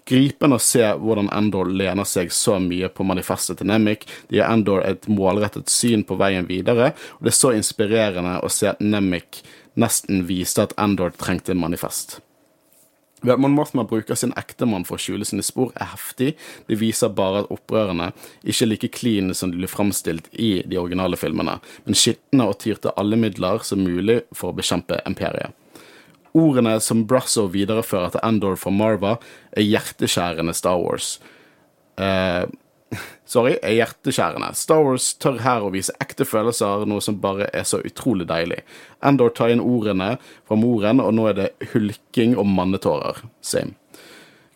Gripende 0.09 0.57
å 0.57 0.63
se 0.63 0.85
hvordan 0.97 1.29
Endor 1.37 1.69
lener 1.69 2.07
seg 2.09 2.33
så 2.33 2.57
mye 2.63 2.89
på 2.89 3.05
manifestet 3.05 3.61
til 3.61 3.69
Nemik. 3.69 4.07
Det 4.31 4.39
gir 4.39 4.47
Endor 4.49 4.81
et 4.89 5.05
målrettet 5.13 5.69
syn 5.69 6.07
på 6.09 6.17
veien 6.21 6.49
videre, 6.49 6.95
og 7.19 7.27
det 7.27 7.35
er 7.35 7.41
så 7.41 7.53
inspirerende 7.57 8.39
å 8.41 8.49
se 8.53 8.71
at 8.73 8.81
Nemik 8.81 9.43
nesten 9.79 10.25
viste 10.31 10.65
at 10.65 10.73
Endor 10.81 11.13
trengte 11.13 11.53
en 11.53 11.61
manifest. 11.61 12.23
Ved 13.21 13.35
at 13.35 13.41
Mon 13.43 13.53
Mothma 13.53 13.83
bruker 13.85 14.15
sin 14.15 14.33
ektemann 14.39 14.85
for 14.87 14.95
å 14.95 15.03
skjule 15.03 15.27
sine 15.27 15.43
spor, 15.43 15.73
er 15.75 15.91
heftig. 15.91 16.37
Det 16.71 16.79
viser 16.79 17.11
bare 17.13 17.43
at 17.43 17.53
opprørerne 17.53 18.13
ikke 18.45 18.65
er 18.65 18.71
like 18.71 18.93
clean 18.95 19.35
som 19.35 19.51
de 19.51 19.59
blir 19.59 19.71
framstilt 19.71 20.31
i 20.33 20.61
de 20.65 20.79
originale 20.79 21.19
filmene, 21.19 21.59
men 21.85 21.99
skitne 21.99 22.47
og 22.47 22.61
tyr 22.63 22.79
til 22.79 22.95
alle 22.97 23.19
midler 23.19 23.65
som 23.67 23.83
mulig 23.83 24.23
for 24.33 24.53
å 24.53 24.59
bekjempe 24.59 25.03
imperiet. 25.05 25.53
Ordene 26.39 26.77
som 26.85 27.05
Brasso 27.09 27.49
viderefører 27.51 28.15
til 28.15 28.25
Endor 28.27 28.57
fra 28.61 28.73
Marva, 28.75 29.17
er 29.53 29.67
hjerteskjærende 29.67 30.55
Star 30.55 30.79
Wars. 30.81 31.17
Eh, 31.99 32.45
sorry, 33.33 33.57
er 33.63 33.79
hjerteskjærende. 33.81 34.53
Star 34.57 34.85
Wars 34.87 35.11
tør 35.21 35.41
her 35.45 35.67
å 35.67 35.73
vise 35.75 35.95
ekte 36.03 36.27
følelser, 36.29 36.87
noe 36.89 37.05
som 37.05 37.19
bare 37.23 37.51
er 37.57 37.67
så 37.69 37.83
utrolig 37.85 38.29
deilig. 38.31 38.63
Endor 39.05 39.35
tar 39.35 39.53
inn 39.53 39.65
ordene 39.65 40.15
fra 40.49 40.59
moren, 40.61 41.03
og 41.05 41.13
nå 41.17 41.29
er 41.33 41.39
det 41.41 41.51
hulking 41.75 42.39
og 42.39 42.49
mannetårer. 42.55 43.25
Same. 43.45 43.77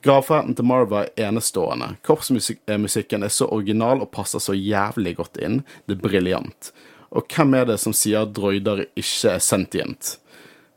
Gravferden 0.03 0.57
til 0.59 0.67
Marva 0.67 1.05
er 1.05 1.29
enestående. 1.29 1.93
Korpsmusikken 2.03 3.23
er 3.23 3.31
så 3.31 3.47
original 3.55 4.03
og 4.03 4.11
passer 4.11 4.43
så 4.43 4.55
jævlig 4.57 5.15
godt 5.21 5.39
inn. 5.39 5.61
Det 5.87 5.95
er 5.95 6.03
briljant. 6.03 6.73
Og 7.15 7.29
hvem 7.31 7.55
er 7.55 7.69
det 7.69 7.77
som 7.79 7.95
sier 7.95 8.27
droider 8.27 8.87
ikke 8.99 9.37
er 9.37 9.45
sentient? 9.45 10.17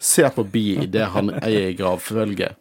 Se 0.05 0.27
på 0.29 0.45
Bee 0.53 0.83
idet 0.85 1.07
han 1.15 1.31
eier 1.41 1.71
gravfølget. 1.77 2.59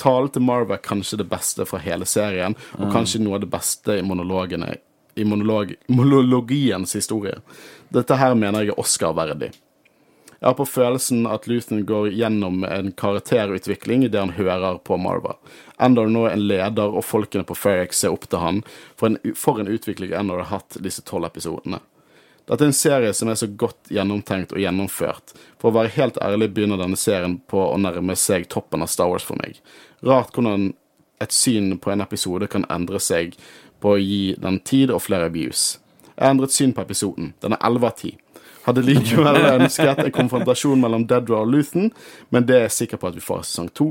Talen 0.00 0.32
til 0.34 0.42
Marva 0.42 0.78
er 0.78 0.82
kanskje 0.82 1.20
det 1.20 1.28
beste 1.30 1.66
fra 1.68 1.78
hele 1.84 2.08
serien, 2.08 2.56
og 2.78 2.88
kanskje 2.90 3.20
noe 3.22 3.36
av 3.38 3.44
det 3.44 3.52
beste 3.52 4.00
i 4.00 4.06
monologene 4.06 4.72
i 5.14 5.24
monolog, 5.24 5.74
monologiens 5.86 6.94
historie. 6.96 7.36
Dette 7.88 8.16
her 8.16 8.34
mener 8.34 8.64
jeg 8.64 8.72
er 8.72 8.80
Oscar-verdig. 8.80 9.52
Jeg 10.32 10.48
har 10.48 10.56
på 10.58 10.66
følelsen 10.66 11.26
at 11.30 11.44
Luthen 11.46 11.84
går 11.86 12.08
gjennom 12.16 12.64
en 12.66 12.90
karakterutvikling 12.98 14.08
idet 14.08 14.24
han 14.24 14.34
hører 14.34 14.80
på 14.82 14.96
Marva. 14.98 15.36
Endor 15.78 16.10
nå 16.10 16.24
er 16.26 16.34
en 16.34 16.46
leder, 16.48 16.90
og 16.90 17.06
folkene 17.06 17.46
på 17.46 17.54
Ferrix 17.54 18.02
ser 18.02 18.16
opp 18.16 18.26
til 18.26 18.42
han 18.42 18.62
for 18.98 19.12
en, 19.12 19.20
for 19.38 19.62
en 19.62 19.70
utvikling 19.70 20.16
Endor 20.18 20.42
har 20.42 20.50
hatt 20.56 20.80
disse 20.82 21.04
tolv 21.06 21.30
episodene. 21.30 21.78
Dette 22.52 22.66
er 22.66 22.68
en 22.68 22.76
serie 22.76 23.12
som 23.16 23.30
er 23.32 23.38
så 23.40 23.46
godt 23.48 23.88
gjennomtenkt 23.94 24.50
og 24.52 24.60
gjennomført. 24.60 25.32
For 25.56 25.70
å 25.70 25.76
være 25.78 25.94
helt 25.96 26.18
ærlig 26.20 26.50
begynner 26.52 26.76
denne 26.82 26.98
serien 27.00 27.38
på 27.48 27.62
å 27.70 27.78
nærme 27.80 28.12
seg 28.20 28.44
toppen 28.52 28.84
av 28.84 28.90
Star 28.92 29.08
Wars 29.08 29.24
for 29.24 29.40
meg. 29.40 29.56
Rart 30.04 30.34
hvordan 30.36 30.74
et 31.22 31.32
syn 31.32 31.78
på 31.80 31.92
en 31.94 32.02
episode 32.04 32.48
kan 32.52 32.66
endre 32.74 33.00
seg 33.00 33.38
på 33.80 33.94
å 33.94 34.00
gi 34.02 34.34
den 34.42 34.58
tid 34.68 34.92
og 34.92 35.00
flere 35.06 35.30
views. 35.32 35.78
Jeg 36.12 36.26
har 36.26 36.34
endret 36.34 36.52
syn 36.52 36.74
på 36.76 36.82
episoden. 36.84 37.32
Den 37.40 37.56
er 37.56 37.62
11 37.64 37.88
av 37.88 37.96
10. 38.02 38.18
Hadde 38.66 38.84
likevel 38.86 39.40
ønsket 39.56 40.04
en 40.04 40.12
konfrontasjon 40.14 40.82
mellom 40.84 41.06
Dedra 41.10 41.40
og 41.46 41.48
Luthen, 41.54 41.88
men 42.30 42.44
det 42.46 42.58
er 42.58 42.66
jeg 42.68 42.76
sikker 42.82 43.00
på 43.00 43.08
at 43.08 43.16
vi 43.16 43.24
får 43.24 43.40
i 43.40 43.48
sesong 43.48 43.72
to. 43.74 43.88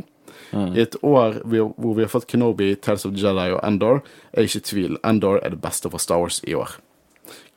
I 0.52 0.84
et 0.84 0.96
år 1.02 1.42
vi- 1.48 1.64
hvor 1.64 1.96
vi 1.98 2.04
har 2.06 2.12
fått 2.12 2.28
Kenobi, 2.28 2.76
Tales 2.76 3.06
of 3.08 3.16
Jedi 3.16 3.50
og 3.56 3.60
Endor, 3.64 4.04
er 4.36 4.44
jeg 4.46 4.52
ikke 4.52 4.62
i 4.62 4.70
tvil. 4.70 4.98
Endor 5.08 5.40
er 5.42 5.50
det 5.56 5.62
beste 5.64 5.90
for 5.90 5.98
Star 6.04 6.20
Wars 6.20 6.42
i 6.48 6.54
år. 6.56 6.78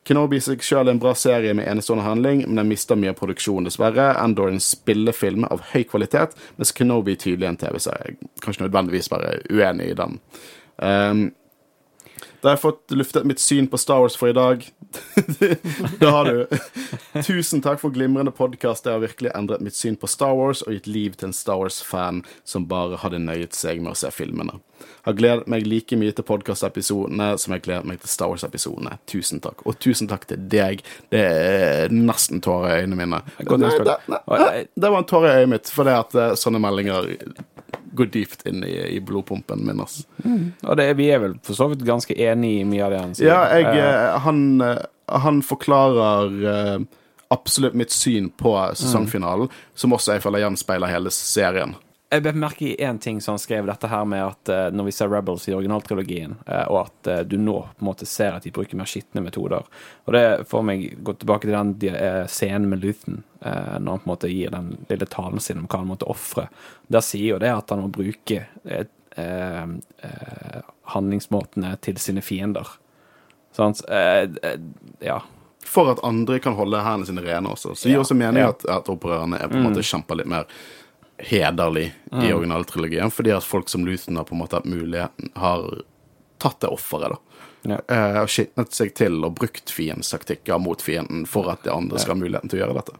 Kenobi 0.04 0.36
i 0.36 0.44
seg 0.44 0.60
sjøl 0.64 0.90
en 0.92 1.00
bra 1.00 1.14
serie 1.16 1.54
med 1.56 1.64
enestående 1.70 2.04
handling, 2.04 2.42
men 2.44 2.60
den 2.60 2.68
mister 2.68 2.98
mye 2.98 3.14
av 3.14 3.20
produksjonen, 3.20 3.68
dessverre. 3.70 4.10
Endor 4.20 4.50
en 4.52 4.60
spillefilm 4.60 5.46
av 5.48 5.62
høy 5.72 5.86
kvalitet, 5.88 6.36
mens 6.58 6.74
Kenobi 6.76 7.16
tydelig 7.16 7.48
er 7.48 7.54
en 7.54 7.62
TV-serie. 7.62 8.18
Er 8.18 8.44
Kanskje 8.44 8.66
nødvendigvis 8.66 9.08
bare 9.12 9.38
uenig 9.48 9.92
i 9.92 9.96
den. 10.02 10.20
Um, 10.76 11.24
da 12.44 12.50
har 12.50 12.58
jeg 12.58 12.60
fått 12.60 12.92
luftet 12.92 13.24
mitt 13.24 13.40
syn 13.40 13.64
på 13.72 13.78
Star 13.80 14.02
Wars 14.02 14.18
for 14.20 14.28
i 14.28 14.34
dag. 14.36 14.66
det 15.98 16.10
har 16.12 16.28
du. 16.28 16.58
Tusen 17.24 17.62
takk 17.64 17.80
for 17.80 17.94
glimrende 17.94 18.34
podkast. 18.36 18.84
Det 18.84 18.92
har 18.92 19.00
virkelig 19.00 19.30
endret 19.32 19.64
mitt 19.64 19.78
syn 19.78 19.96
på 19.96 20.10
Star 20.12 20.34
Wars 20.36 20.60
og 20.66 20.76
gitt 20.76 20.90
liv 20.90 21.16
til 21.16 21.30
en 21.30 21.32
Star 21.32 21.56
Wars-fan 21.62 22.20
som 22.44 22.66
bare 22.68 23.00
hadde 23.00 23.22
nøyet 23.24 23.56
seg 23.56 23.80
med 23.80 23.94
å 23.94 23.96
se 23.96 24.12
filmene. 24.12 24.58
Har 25.08 25.16
gledet 25.16 25.48
meg 25.48 25.64
like 25.64 25.96
mye 25.96 26.12
til 26.12 26.28
podkastepisodene 26.28 27.30
som 27.40 27.56
jeg 27.56 27.64
gleder 27.64 27.88
meg 27.88 28.04
til 28.04 28.12
Star 28.12 28.28
Wars-episodene. 28.34 28.98
Tusen 29.08 29.40
takk. 29.40 29.64
Og 29.64 29.80
tusen 29.80 30.12
takk 30.12 30.28
til 30.28 30.44
deg. 30.52 30.84
Det 31.08 31.24
er 31.24 31.96
nesten 31.96 32.44
tårer 32.44 32.74
i 32.74 32.84
øynene 32.84 33.00
mine. 33.00 33.24
Nei, 33.40 33.72
det, 33.88 33.98
nei, 34.12 34.52
det 34.68 34.92
var 34.92 35.00
en 35.00 35.08
tåre 35.08 35.32
i 35.32 35.40
øyet 35.40 35.54
mitt, 35.56 35.72
det 35.72 35.96
at 35.96 36.20
eh, 36.20 36.36
sånne 36.44 36.60
meldinger 36.60 37.08
går 37.96 38.10
dypt 38.14 38.44
inn 38.50 38.64
i, 38.66 38.74
i 38.96 39.00
blodpumpen 39.00 39.62
min. 39.66 39.80
ass. 39.84 40.02
Og 40.24 40.76
det, 40.80 40.88
vi 40.98 41.08
er 41.14 41.22
vel 41.22 41.38
for 41.46 41.56
så 41.58 41.68
vidt 41.70 41.84
ganske 41.86 42.16
enig 42.16 42.60
i 42.60 42.66
mye 42.68 42.84
av 42.86 42.92
det 42.94 43.00
han 43.02 43.14
sier. 43.14 43.30
Ja, 43.30 43.40
jeg, 43.54 43.70
Eh, 43.74 43.80
eh, 43.84 44.18
han, 44.26 44.60
eh, 44.60 44.84
han 45.22 45.42
forklarer 45.42 46.86
absolutt 47.34 47.74
mitt 47.74 47.90
syn 47.90 48.28
på 48.30 48.52
sesongfinalen, 48.78 49.48
som 49.74 49.94
også 49.96 50.14
jeg 50.14 50.22
føler 50.22 50.44
gjenspeiler 50.44 50.92
hele 50.92 51.10
serien. 51.10 51.74
Jeg 52.14 52.22
bet 52.22 52.36
merke 52.38 52.66
i 52.68 52.76
én 52.78 52.98
ting 53.02 53.18
som 53.20 53.34
han 53.34 53.42
skrev, 53.42 53.66
dette 53.66 53.88
her 53.90 54.04
med 54.06 54.22
at 54.22 54.50
eh, 54.52 54.68
når 54.70 54.86
vi 54.86 54.92
ser 54.94 55.10
Rebels 55.10 55.48
i 55.48 55.54
originaltrilogien, 55.56 56.36
eh, 56.46 56.66
og 56.70 56.84
at 56.84 57.10
eh, 57.10 57.22
du 57.26 57.34
nå 57.42 57.56
på 57.64 57.82
en 57.82 57.88
måte 57.88 58.06
ser 58.06 58.36
at 58.36 58.46
de 58.46 58.52
bruker 58.54 58.78
mer 58.78 58.86
skitne 58.90 59.24
metoder. 59.24 59.66
Og 60.06 60.14
det 60.14 60.24
får 60.50 60.62
meg 60.68 60.84
gå 61.02 61.16
tilbake 61.18 61.48
til 61.48 61.56
den 61.56 62.28
scenen 62.30 62.68
med 62.70 62.84
Luthen, 62.84 63.24
når 63.44 63.90
han 63.90 64.00
på 64.00 64.06
en 64.06 64.12
måte 64.12 64.30
gir 64.30 64.52
den 64.54 64.70
lille 64.88 65.06
talen 65.10 65.42
sin 65.42 65.58
om 65.60 65.66
hva 65.68 65.82
han 65.82 65.90
måtte 65.90 66.08
ofre. 66.08 66.46
Der 66.88 67.02
sier 67.04 67.34
jo 67.34 67.40
det 67.42 67.50
at 67.52 67.74
han 67.74 67.82
må 67.84 67.90
bruke 67.92 68.46
handlingsmåtene 70.94 71.74
til 71.84 72.00
sine 72.00 72.24
fiender. 72.24 72.70
Eh, 73.58 74.30
ja. 75.00 75.22
For 75.64 75.92
at 75.92 76.04
andre 76.04 76.38
kan 76.38 76.56
holde 76.58 76.80
hendene 76.84 77.06
sine 77.06 77.24
rene 77.24 77.52
også. 77.52 77.74
Så 77.74 77.88
gir 77.88 77.96
Ja, 77.96 78.00
også 78.00 78.14
mening 78.14 78.42
ja. 78.42 78.48
at, 78.48 78.64
at 78.68 78.88
opprørerne 78.88 79.38
er 79.40 79.48
på 79.48 79.58
en 79.58 79.68
måte 79.68 79.84
kjemper 79.84 80.20
litt 80.20 80.30
mer 80.30 80.48
hederlig 81.18 81.94
i 82.12 82.32
originaltrilogien, 82.32 83.10
fordi 83.10 83.32
at 83.34 83.44
folk 83.46 83.68
som 83.68 83.86
Luthen 83.86 84.16
har 84.16 84.26
på 84.28 84.34
en 84.34 84.40
måte 84.42 84.58
hatt 84.58 84.68
muligheten, 84.68 85.30
har 85.34 85.66
tatt 86.42 86.60
det 86.60 86.72
offeret, 86.74 87.14
da. 87.14 87.40
Ja. 87.64 87.78
Uh, 87.88 88.18
og 88.22 88.28
skitnet 88.28 88.76
seg 88.76 88.92
til 88.98 89.22
og 89.24 89.38
brukt 89.38 89.70
fiendestaktikker 89.72 90.58
mot 90.60 90.82
fienden 90.84 91.24
for 91.28 91.48
at 91.52 91.62
de 91.64 91.72
andre 91.72 92.00
skal 92.02 92.12
ha 92.12 92.20
muligheten 92.20 92.52
til 92.52 92.60
å 92.60 92.64
gjøre 92.64 92.76
dette. 92.76 92.98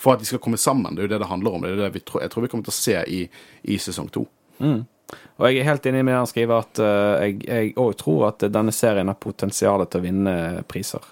For 0.00 0.16
at 0.16 0.22
de 0.22 0.30
skal 0.30 0.40
komme 0.40 0.56
sammen. 0.56 0.96
Det 0.96 1.02
er 1.02 1.10
jo 1.10 1.12
det 1.12 1.20
det 1.20 1.28
handler 1.28 1.58
om. 1.58 1.66
Det 1.66 1.74
er 1.74 1.82
det 1.82 1.90
vi 1.98 2.04
tror, 2.08 2.22
jeg 2.24 2.32
tror 2.32 2.46
vi 2.46 2.50
kommer 2.54 2.64
til 2.64 2.72
å 2.72 2.78
se 2.78 2.96
i, 3.04 3.20
i 3.68 3.76
sesong 3.76 4.08
to. 4.14 4.24
Og 4.60 5.44
jeg 5.44 5.60
er 5.60 5.68
helt 5.68 5.86
enig 5.90 6.04
med 6.06 6.16
han 6.16 6.28
skriver 6.30 6.64
at 6.64 6.80
uh, 6.80 7.28
jeg 7.28 7.74
òg 7.80 7.92
tror 8.00 8.30
at 8.30 8.46
denne 8.48 8.72
serien 8.72 9.10
har 9.10 9.20
potensial 9.20 9.84
til 9.84 10.00
å 10.00 10.06
vinne 10.06 10.34
priser. 10.70 11.04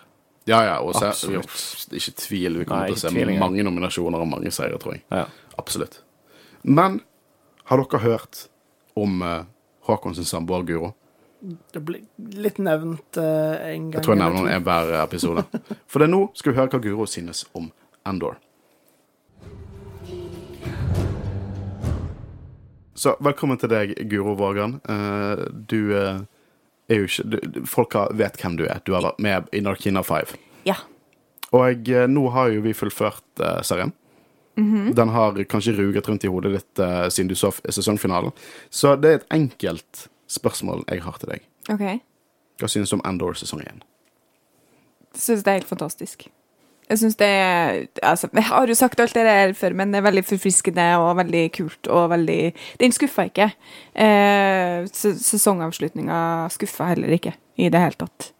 Ja, 0.48 0.62
ja, 0.64 0.78
og 0.80 0.94
så 0.96 1.10
Absolutt. 1.10 1.52
jo, 1.90 1.96
ikke 1.98 2.14
tvil. 2.22 2.62
Vi 2.62 2.68
kommer 2.68 2.86
Nei, 2.86 2.94
til 2.94 2.96
å 2.96 3.02
se 3.02 3.12
tvil 3.12 3.34
mange 3.36 3.64
nominasjoner 3.66 4.24
og 4.24 4.30
mange 4.30 4.52
seire, 4.54 4.80
tror 4.80 4.96
jeg. 4.96 5.04
Ja. 5.12 5.26
Absolutt. 5.60 6.00
Men 6.62 7.00
har 7.68 7.82
dere 7.82 8.00
hørt 8.02 8.46
om 8.98 9.22
uh, 9.22 9.44
Håkon 9.86 10.14
sin 10.14 10.24
samboer 10.24 10.62
Guro? 10.66 10.94
Det 11.72 11.80
blir 11.86 12.02
litt 12.16 12.58
nevnt 12.58 13.20
uh, 13.20 13.54
en 13.62 13.90
gang. 13.90 14.00
Jeg 14.00 14.04
tror 14.06 14.16
jeg 14.16 14.22
nevner 14.24 14.42
henne 14.42 14.58
i 14.58 14.64
hver 14.66 14.94
episode. 15.04 15.44
For 15.86 16.02
det 16.02 16.08
er 16.08 16.14
nå 16.16 16.22
skal 16.38 16.52
vi 16.52 16.58
høre 16.58 16.72
hva 16.74 16.82
Guro 16.82 17.06
synes 17.06 17.44
om 17.58 17.70
Endor. 18.08 18.40
Så 22.98 23.14
velkommen 23.22 23.60
til 23.62 23.70
deg, 23.70 23.94
Guro 24.10 24.34
Vågan. 24.34 24.80
Uh, 24.88 25.46
du 25.70 25.92
uh, 25.94 26.18
er 26.90 27.02
jo 27.02 27.06
ikke 27.06 27.26
du, 27.30 27.60
Folk 27.70 27.94
har, 27.94 28.10
vet 28.18 28.40
hvem 28.40 28.56
du 28.58 28.64
er. 28.66 28.80
Du 28.82 28.96
har 28.96 29.06
vært 29.06 29.20
med 29.22 29.52
i 29.54 29.62
Narkina 29.62 30.02
5. 30.02 30.34
Ja. 30.66 30.80
Og 31.54 31.88
eh, 31.88 32.08
nå 32.10 32.26
har 32.34 32.50
jo 32.52 32.60
vi 32.66 32.74
fullført 32.76 33.40
serien. 34.58 34.94
Den 34.94 35.08
har 35.14 35.32
kanskje 35.44 35.76
ruget 35.78 36.08
rundt 36.08 36.24
i 36.24 36.28
hodet 36.28 36.52
ditt 36.58 36.78
uh, 36.82 37.08
siden 37.08 37.28
du 37.28 37.34
så 37.38 37.50
sesongfinalen. 37.70 38.32
Så 38.70 38.96
det 39.00 39.10
er 39.10 39.14
et 39.22 39.28
enkelt 39.30 40.08
spørsmål 40.28 40.84
jeg 40.90 41.02
har 41.02 41.18
til 41.18 41.28
deg. 41.30 41.44
OK. 41.70 42.00
Hva 42.58 42.68
synes 42.68 42.90
du 42.90 42.96
om 42.98 43.04
Endor 43.06 43.34
sesong 43.38 43.60
1? 43.62 43.84
Syns 45.18 45.42
det 45.44 45.50
er 45.52 45.58
helt 45.60 45.68
fantastisk. 45.70 46.26
Jeg 46.88 46.98
syns 47.02 47.16
det 47.20 47.26
er 47.28 47.86
altså, 48.02 48.28
Jeg 48.32 48.44
har 48.48 48.66
jo 48.70 48.74
sagt 48.74 49.00
alt 49.00 49.12
det 49.14 49.24
der 49.26 49.52
før, 49.52 49.74
men 49.76 49.90
det 49.92 49.98
er 50.00 50.06
veldig 50.06 50.22
forfriskende 50.24 50.86
og 51.02 51.16
veldig 51.18 51.42
kult 51.52 51.86
og 51.92 52.06
veldig 52.14 52.54
Den 52.80 52.92
skuffa 52.96 53.26
ikke. 53.28 53.50
Eh, 53.94 54.86
se- 54.92 55.18
sesongavslutninga 55.20 56.48
skuffa 56.54 56.88
heller 56.94 57.12
ikke 57.18 57.34
i 57.60 57.68
det 57.68 57.80
hele 57.82 57.98
tatt. 58.00 58.30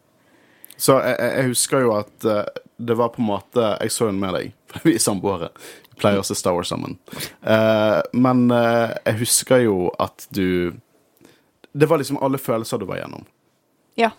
Så 0.79 0.97
jeg, 1.03 1.15
jeg- 1.19 1.35
jeg 1.37 1.47
husker 1.51 1.79
jo 1.85 1.93
at 1.99 2.25
eh, 2.25 2.45
det 2.79 2.95
var 2.97 3.09
på 3.09 3.19
en 3.21 3.27
måte 3.27 3.77
Jeg 3.81 3.91
så 3.91 4.05
den 4.07 4.19
med 4.19 4.33
deg, 4.33 4.53
vi 4.83 4.95
er 4.95 4.99
samboere. 5.03 5.49
Pleier 5.99 6.21
å 6.21 6.25
se 6.27 6.35
Star 6.37 6.55
Wars 6.57 6.71
sammen. 6.71 6.97
Uh, 7.43 7.99
men 8.15 8.45
uh, 8.53 8.95
jeg 9.05 9.19
husker 9.23 9.65
jo 9.65 9.89
at 9.99 10.25
du 10.35 10.73
Det 11.73 11.85
var 11.89 12.01
liksom 12.01 12.17
alle 12.23 12.39
følelser 12.41 12.81
du 12.81 12.87
var 12.89 13.01
gjennom. 13.03 13.25
Ja. 13.99 14.11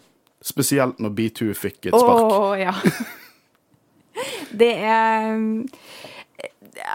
Spesielt 0.45 1.01
når 1.03 1.11
B2 1.17 1.51
fikk 1.59 1.91
et 1.91 1.97
Å, 1.97 2.01
spark. 2.01 2.61
ja. 2.61 2.75
det 4.63 4.73
er 4.85 5.35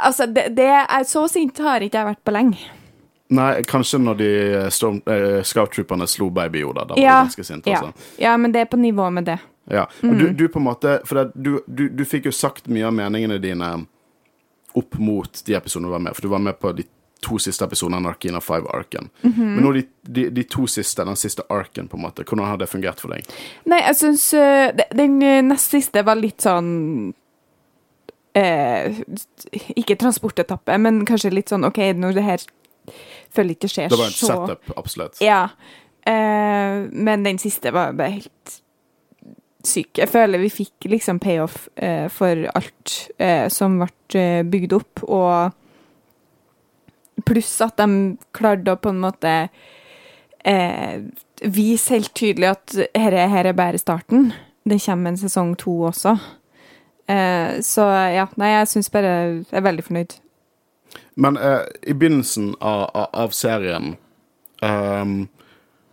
Altså, 0.04 0.26
det, 0.26 0.48
det 0.58 0.70
er 0.72 1.04
Så 1.06 1.28
sint 1.30 1.60
har 1.62 1.84
ikke 1.86 2.00
jeg 2.02 2.10
vært 2.14 2.24
på 2.26 2.34
lenge. 2.34 2.72
Nei, 3.36 3.64
kanskje 3.66 3.98
når 4.02 4.18
de 4.20 4.30
storm, 4.74 5.00
eh, 5.10 5.40
scout-trooperne 5.46 6.06
slo 6.10 6.28
Baby 6.30 6.62
Yoda. 6.62 6.84
Da 6.86 6.94
var 6.94 7.02
Ja, 7.02 7.16
ganske 7.26 7.44
sint. 7.44 7.66
Ja. 7.68 7.80
Altså. 7.82 8.10
ja, 8.22 8.36
men 8.38 8.54
det 8.54 8.62
er 8.62 8.70
på 8.70 8.78
nivå 8.78 9.08
med 9.10 9.26
det. 9.26 9.40
Ja. 9.72 9.88
Og 10.06 10.14
du, 10.20 10.28
du 10.38 10.44
på 10.54 10.60
en 10.62 10.68
måte 10.68 11.00
For 11.10 11.18
det, 11.18 11.32
du, 11.34 11.56
du, 11.66 11.88
du 11.90 12.04
fikk 12.06 12.28
jo 12.30 12.34
sagt 12.36 12.68
mye 12.70 12.86
av 12.86 12.94
meningene 12.94 13.40
dine 13.42 13.70
opp 14.76 15.00
mot 15.02 15.42
de 15.48 15.56
episodene 15.58 15.90
du 15.90 15.96
var 15.96 16.04
med, 16.04 16.16
for 16.18 16.28
du 16.28 16.32
var 16.34 16.44
med 16.44 16.60
på 16.60 16.74
de 16.76 16.86
to 17.26 17.40
siste 17.42 17.66
episodene 17.66 17.98
av 17.98 18.04
Narkina 18.06 18.40
5-arken. 18.44 19.10
Men 19.24 19.62
nå 19.64 19.72
de, 19.78 19.84
de, 20.02 20.28
de 20.36 20.44
to 20.52 20.68
siste, 20.70 21.06
den 21.08 21.18
siste 21.20 21.46
arken, 21.50 21.88
på 21.90 21.98
en 21.98 22.04
måte, 22.06 22.26
hvordan 22.28 22.50
har 22.52 22.60
det 22.62 22.70
fungert 22.70 23.02
for 23.02 23.16
deg? 23.16 23.30
Nei, 23.72 23.82
jeg 23.88 24.00
syns 24.02 24.28
øh, 24.38 24.84
den 24.94 25.16
øh, 25.24 25.40
nest 25.48 25.74
siste 25.74 26.04
var 26.06 26.20
litt 26.20 26.46
sånn 26.46 26.70
eh, 28.38 29.02
Ikke 29.80 29.98
transportetappe, 30.02 30.78
men 30.82 31.02
kanskje 31.08 31.34
litt 31.34 31.54
sånn 31.54 31.66
OK, 31.68 31.82
når 31.98 32.20
det 32.20 32.28
her 32.28 32.46
føler 33.36 33.56
ikke 33.56 33.72
skjer 33.72 33.90
Det 33.92 34.00
var 34.00 34.12
en 34.12 34.20
så 34.20 34.30
setup, 34.30 34.76
absolutt. 34.78 35.24
Ja. 35.24 35.42
Eh, 36.06 36.86
men 36.92 37.26
den 37.26 37.42
siste 37.42 37.74
var 37.76 37.96
bare 37.98 38.20
helt 38.20 38.60
syk. 39.70 39.98
Jeg 40.00 40.10
føler 40.12 40.42
vi 40.42 40.50
fikk 40.54 40.88
liksom 40.92 41.20
payoff 41.24 41.68
eh, 41.76 42.08
for 42.14 42.48
alt 42.56 42.96
eh, 43.18 43.48
som 43.54 43.80
ble 43.82 43.90
eh, 44.20 44.44
bygd 44.48 44.74
opp, 44.78 45.04
og 45.06 45.52
pluss 47.26 47.62
at 47.66 47.78
de 47.80 48.18
klarte 48.36 48.74
å 48.74 48.82
på 48.82 48.90
en 48.92 49.02
måte 49.04 49.34
eh, 50.46 50.96
vise 51.42 51.94
helt 51.96 52.14
tydelig 52.18 52.52
at 52.52 52.76
er, 52.94 53.18
her 53.32 53.46
er 53.50 53.58
bare 53.58 53.82
starten. 53.82 54.34
Det 54.66 54.82
kommer 54.86 55.14
en 55.14 55.20
sesong 55.20 55.56
to 55.62 55.74
også. 55.90 56.18
Eh, 57.08 57.62
så 57.62 57.86
ja, 58.16 58.26
nei, 58.42 58.50
jeg 58.56 58.70
syns 58.72 58.88
bare 58.90 59.10
Jeg 59.38 59.60
er 59.60 59.66
veldig 59.68 59.84
fornøyd. 59.86 60.16
Men 61.22 61.38
eh, 61.38 61.68
i 61.86 61.94
begynnelsen 61.94 62.56
av, 62.60 62.88
av, 62.98 63.10
av 63.14 63.36
serien 63.36 63.94
um, 64.66 65.28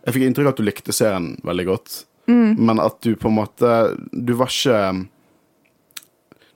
Jeg 0.07 0.15
fikk 0.15 0.25
inntrykk 0.25 0.49
av 0.49 0.55
at 0.55 0.61
du 0.61 0.65
likte 0.65 0.95
serien 0.95 1.27
veldig 1.45 1.67
godt, 1.69 1.99
men 2.31 2.79
at 2.79 3.01
du 3.03 3.17
på 3.19 3.27
en 3.27 3.35
måte 3.35 3.69
Du 4.11 4.29
var 4.39 4.47
ikke 4.47 5.07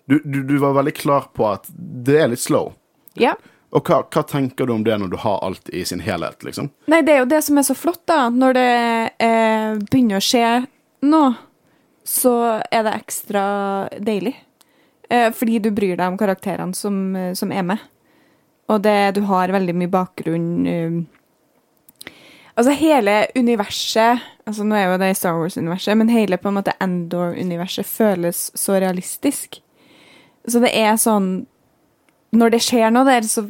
du, 0.07 0.21
du, 0.23 0.43
du 0.47 0.57
var 0.57 0.77
veldig 0.77 0.93
klar 0.95 1.27
på 1.35 1.43
at 1.49 1.67
det 1.75 2.15
er 2.21 2.29
litt 2.31 2.39
slow. 2.39 2.69
Ja. 3.19 3.33
Og 3.75 3.83
hva, 3.89 3.99
hva 4.07 4.23
tenker 4.23 4.63
du 4.63 4.71
om 4.77 4.85
det 4.85 4.95
når 5.01 5.11
du 5.11 5.17
har 5.19 5.41
alt 5.43 5.67
i 5.75 5.83
sin 5.85 5.99
helhet, 5.99 6.45
liksom? 6.47 6.69
Nei, 6.87 7.01
det 7.03 7.17
er 7.17 7.19
jo 7.25 7.27
det 7.33 7.41
som 7.43 7.59
er 7.59 7.65
så 7.67 7.75
flott, 7.75 8.05
da. 8.07 8.29
Når 8.31 8.55
det 8.55 8.71
eh, 9.27 9.73
begynner 9.83 10.21
å 10.21 10.23
skje 10.23 10.45
noe, 11.11 11.33
så 12.07 12.33
er 12.71 12.87
det 12.87 12.95
ekstra 12.95 13.43
deilig. 13.99 14.37
Eh, 15.11 15.27
fordi 15.35 15.59
du 15.59 15.73
bryr 15.75 15.97
deg 15.99 16.07
om 16.07 16.17
karakterene 16.19 16.75
som, 16.75 17.15
eh, 17.15 17.33
som 17.35 17.51
er 17.51 17.67
med. 17.67 17.83
Og 18.71 18.81
det, 18.83 19.15
du 19.15 19.21
har 19.27 19.51
veldig 19.51 19.75
mye 19.75 19.91
bakgrunn 19.91 20.49
eh, 20.67 20.97
Altså 22.57 22.73
hele 22.73 23.27
universet 23.37 24.23
altså 24.47 24.63
Nå 24.65 24.77
er 24.77 24.87
jo 24.87 24.97
det 25.01 25.11
i 25.11 25.17
Star 25.17 25.35
Wars-universet, 25.37 25.97
men 25.99 26.09
hele 26.09 26.39
på 26.39 26.49
en 26.49 26.57
måte 26.57 26.73
Endor-universet 26.83 27.85
føles 27.85 28.47
så 28.55 28.79
realistisk. 28.79 29.59
Så 30.47 30.61
det 30.63 30.71
er 30.71 30.95
sånn 31.01 31.45
Når 32.31 32.55
det 32.55 32.63
skjer 32.63 32.93
noe 32.93 33.07
der, 33.07 33.27
så 33.27 33.47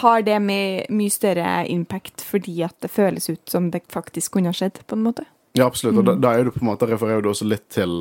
har 0.00 0.22
det 0.24 0.36
my 0.40 0.86
mye 0.94 1.12
større 1.12 1.64
impact 1.68 2.24
fordi 2.24 2.56
at 2.64 2.74
det 2.82 2.90
føles 2.92 3.28
ut 3.28 3.50
som 3.50 3.68
det 3.70 3.82
faktisk 3.92 4.32
kunne 4.34 4.48
ha 4.50 4.56
skjedd, 4.56 4.80
på 4.86 4.96
en 4.96 5.04
måte. 5.04 5.26
Ja, 5.54 5.66
absolutt. 5.66 5.98
Og 6.00 6.06
da, 6.08 6.14
da 6.18 6.32
er 6.34 6.46
du 6.46 6.54
på 6.54 6.62
en 6.62 6.70
måte 6.70 6.88
refererer 6.88 7.22
du 7.22 7.28
også 7.30 7.46
litt 7.46 7.66
til, 7.74 8.00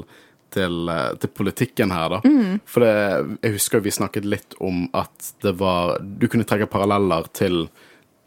til, 0.56 0.78
eh, 0.90 1.10
til 1.20 1.34
politikken 1.36 1.92
her, 1.94 2.16
da. 2.16 2.22
For 2.70 2.86
det, 2.86 2.94
jeg 3.44 3.58
husker 3.58 3.84
vi 3.84 3.94
snakket 3.94 4.26
litt 4.26 4.56
om 4.64 4.86
at 4.96 5.34
det 5.44 5.58
var 5.60 6.00
Du 6.02 6.30
kunne 6.32 6.48
trekke 6.48 6.70
paralleller 6.72 7.28
til, 7.36 7.68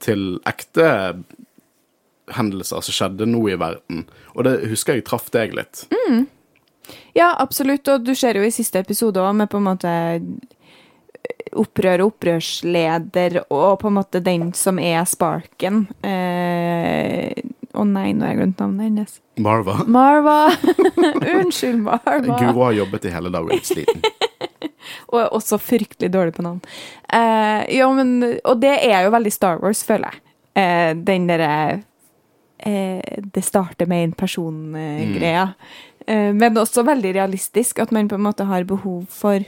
til 0.05 0.39
ekte 0.47 0.89
hendelser 2.37 2.83
som 2.83 2.95
skjedde 2.97 3.27
nå 3.31 3.41
i 3.53 3.59
verden. 3.61 4.05
Og 4.35 4.45
det 4.47 4.57
husker 4.71 4.99
jeg 4.99 5.07
traff 5.07 5.31
deg 5.35 5.55
litt. 5.57 5.85
Ja, 7.17 7.33
absolutt, 7.43 7.87
og 7.91 8.05
du 8.07 8.13
ser 8.19 8.39
jo 8.39 8.45
i 8.47 8.53
siste 8.55 8.83
episode 8.83 9.23
òg 9.23 9.35
med 9.39 9.51
på 9.51 9.59
en 9.61 9.69
måte 9.69 9.93
opprør 11.57 12.03
og 12.05 12.13
opprørsleder, 12.13 13.41
og 13.51 13.79
på 13.81 13.89
en 13.91 13.97
måte 13.97 14.21
den 14.23 14.51
som 14.59 14.79
er 14.83 15.05
sparken. 15.09 15.87
Eh, 16.05 17.33
Å 17.77 17.85
nei, 17.85 18.11
nå 18.17 18.25
har 18.25 18.31
jeg 18.33 18.39
glemt 18.39 18.61
navnet 18.63 18.87
hennes. 18.87 19.17
Marva. 19.45 19.75
Marva! 19.85 20.37
Unnskyld, 21.37 21.83
Marva. 21.85 22.39
Guro 22.41 22.63
har 22.65 22.73
jobbet 22.79 23.05
i 23.05 23.13
hele 23.13 23.29
dag 23.35 23.45
og 23.45 23.53
er 23.53 23.65
sliten. 23.69 24.01
Og 25.11 25.21
er 25.23 25.35
også 25.35 25.59
fryktelig 25.63 26.13
dårlig 26.15 26.37
på 26.37 26.45
navn. 26.47 26.63
Eh, 27.13 27.65
ja, 27.79 27.89
men, 27.97 28.17
og 28.45 28.63
det 28.63 28.77
er 28.87 29.07
jo 29.07 29.13
veldig 29.15 29.33
Star 29.35 29.61
Wars, 29.63 29.85
føler 29.87 30.13
jeg. 30.13 30.23
Eh, 30.57 30.93
den 30.97 31.27
derre 31.29 31.83
eh, 32.59 33.21
Det 33.23 33.45
starter 33.45 33.89
med 33.91 34.05
en 34.05 34.17
person-greia. 34.17 35.51
Eh, 36.07 36.33
men 36.33 36.57
også 36.59 36.87
veldig 36.87 37.13
realistisk, 37.19 37.83
at 37.83 37.93
man 37.93 38.09
på 38.09 38.17
en 38.17 38.27
måte 38.29 38.47
har 38.49 38.65
behov 38.69 39.05
for 39.13 39.45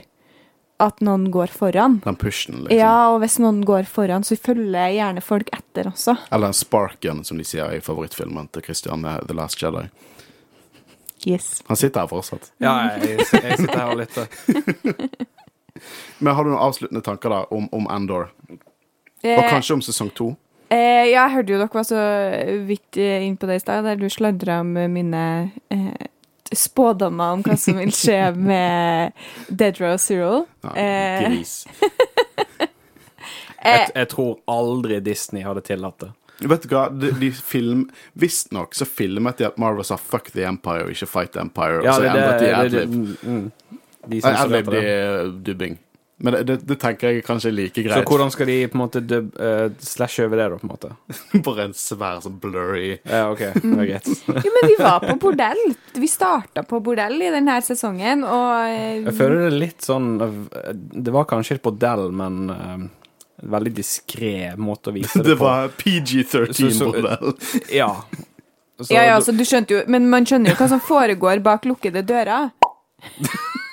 at 0.79 1.01
noen 1.03 1.27
går 1.31 1.51
foran. 1.51 1.97
Den 2.05 2.15
pushen, 2.15 2.61
liksom. 2.63 2.77
Ja, 2.77 3.11
og 3.11 3.19
hvis 3.23 3.35
noen 3.43 3.65
går 3.67 3.89
foran, 3.91 4.23
så 4.23 4.37
følger 4.39 4.93
gjerne 4.95 5.23
folk 5.23 5.49
etter 5.55 5.89
også. 5.91 6.15
Eller 6.31 6.55
sparken, 6.55 7.25
som 7.27 7.39
de 7.39 7.47
sier 7.47 7.75
i 7.75 7.81
favorittfilmen 7.83 8.47
til 8.53 8.63
Christian 8.63 9.03
The 9.03 9.35
Last 9.35 9.59
Jedi. 9.59 9.89
Yes. 11.27 11.63
Han 11.67 11.75
sitter 11.77 12.01
her 12.05 12.07
fortsatt. 12.11 12.51
Ja, 12.63 12.75
jeg, 13.01 13.17
jeg 13.19 13.57
sitter 13.59 13.79
her 13.79 13.89
og 13.91 13.97
lytter. 13.99 14.27
Men 16.19 16.35
har 16.35 16.43
du 16.43 16.49
noen 16.51 16.61
avsluttende 16.63 17.01
tanker 17.05 17.31
da 17.33 17.41
om, 17.55 17.69
om 17.75 17.87
Endor? 17.95 18.29
Og 18.49 18.57
Eh, 19.23 19.49
kanskje 19.51 19.73
om 19.75 19.81
sesong 19.83 20.09
to? 20.15 20.29
Eh, 20.71 21.09
ja, 21.11 21.25
jeg 21.25 21.33
hørte 21.33 21.51
jo 21.51 21.57
dere 21.59 21.73
var 21.75 21.83
så 21.87 22.03
vidt 22.69 22.95
eh, 23.01 23.25
inn 23.27 23.33
på 23.35 23.49
det 23.49 23.57
i 23.59 23.63
stad, 23.65 23.83
der 23.83 23.97
du 23.99 24.05
sladra 24.11 24.61
om 24.63 24.69
mine 24.93 25.23
eh, 25.75 26.05
spådommer 26.55 27.33
om 27.35 27.43
hva 27.43 27.57
som 27.59 27.75
vil 27.81 27.91
skje 27.91 28.19
med 28.51 29.11
Dead 29.49 29.81
Row 29.83 29.97
Zero. 29.99 30.45
Ja, 30.63 30.71
Eh, 30.79 31.25
gris. 31.27 31.57
Jeg, 33.59 33.89
jeg 33.91 34.07
tror 34.13 34.37
aldri 34.47 35.01
Disney 35.03 35.43
hadde 35.43 35.59
tillatt 35.67 35.97
det. 35.99 36.13
Vet 36.39 36.63
du 36.63 36.71
hva, 36.71 36.85
de, 36.93 37.11
de 37.19 37.31
film 37.35 37.87
Visstnok 38.19 38.77
så 38.77 38.87
filmet 38.87 39.41
de 39.41 39.49
at 39.49 39.59
Marvel 39.59 39.83
sa 39.83 39.97
'fuck 39.99 40.31
the 40.31 40.45
Empire' 40.47 40.85
og 40.85 40.93
ikke 40.95 41.09
'fight 41.09 41.35
the 41.35 41.43
Empire'. 41.43 41.83
Ja, 41.83 41.91
og 41.91 41.95
så 41.95 42.01
det, 42.01 42.13
det, 42.13 42.23
endret 42.23 42.39
de 42.39 42.55
Adlib. 42.55 42.89
mm, 42.89 43.17
mm. 43.23 43.51
De 44.09 44.21
Adlib 44.23 44.71
det. 44.71 44.81
de 44.81 45.43
dubbing. 45.51 45.79
Men 46.21 46.33
det, 46.33 46.43
det, 46.43 46.55
det 46.67 46.75
tenker 46.81 47.13
jeg 47.13 47.23
kanskje 47.23 47.47
er 47.47 47.53
like 47.55 47.83
greit. 47.83 47.95
Så 47.95 48.11
hvordan 48.11 48.31
skal 48.33 48.49
de 48.49 48.55
på 48.67 48.75
en 48.75 48.81
måte 48.81 48.99
dub, 48.99 49.29
uh, 49.39 49.69
slashe 49.79 50.25
over 50.27 50.41
det, 50.41 50.47
da, 50.51 50.57
på 50.59 50.67
en 50.67 50.73
måte? 50.73 50.89
Bare 51.47 51.69
en 51.69 51.75
svær 51.77 52.19
sånn 52.25 52.35
blurry 52.43 52.97
Ja, 52.97 53.29
OK. 53.31 53.45
Det 53.55 53.71
er 53.71 53.87
greit. 53.93 54.09
jo, 54.45 54.51
men 54.57 54.67
vi 54.67 54.75
var 54.81 54.99
på 55.05 55.15
bordell. 55.21 55.63
Vi 55.95 56.11
starta 56.11 56.65
på 56.67 56.81
bordell 56.83 57.15
i 57.23 57.31
denne 57.31 57.55
sesongen, 57.63 58.25
og 58.27 58.51
eh, 58.67 58.99
Jeg 59.05 59.15
føler 59.15 59.45
det 59.45 59.47
er 59.53 59.57
litt 59.63 59.87
sånn 59.87 60.09
Det 60.19 61.15
var 61.15 61.29
kanskje 61.29 61.59
et 61.59 61.63
bordell, 61.63 62.09
men 62.11 62.51
uh, 62.51 62.83
veldig 63.43 63.73
diskré 63.73 64.55
måte 64.57 64.89
å 64.89 64.93
vise 64.93 65.17
det, 65.23 65.29
Det 65.29 65.37
på. 65.37 65.43
var 65.43 65.67
Så- 65.69 65.73
så- 65.73 65.83
PG-13-modell. 65.83 67.33
Ja. 67.81 67.91
så 68.81 68.91
Ja, 68.93 69.03
ja, 69.03 69.19
du- 69.19 69.25
så 69.25 69.31
du 69.37 69.43
skjønte 69.43 69.69
jo 69.77 69.83
Men 69.87 70.09
man 70.09 70.25
skjønner 70.25 70.49
jo 70.49 70.55
hva 70.55 70.67
som 70.69 70.79
foregår 70.79 71.41
bak 71.43 71.63
lukkede 71.65 72.03
dører. 72.05 72.51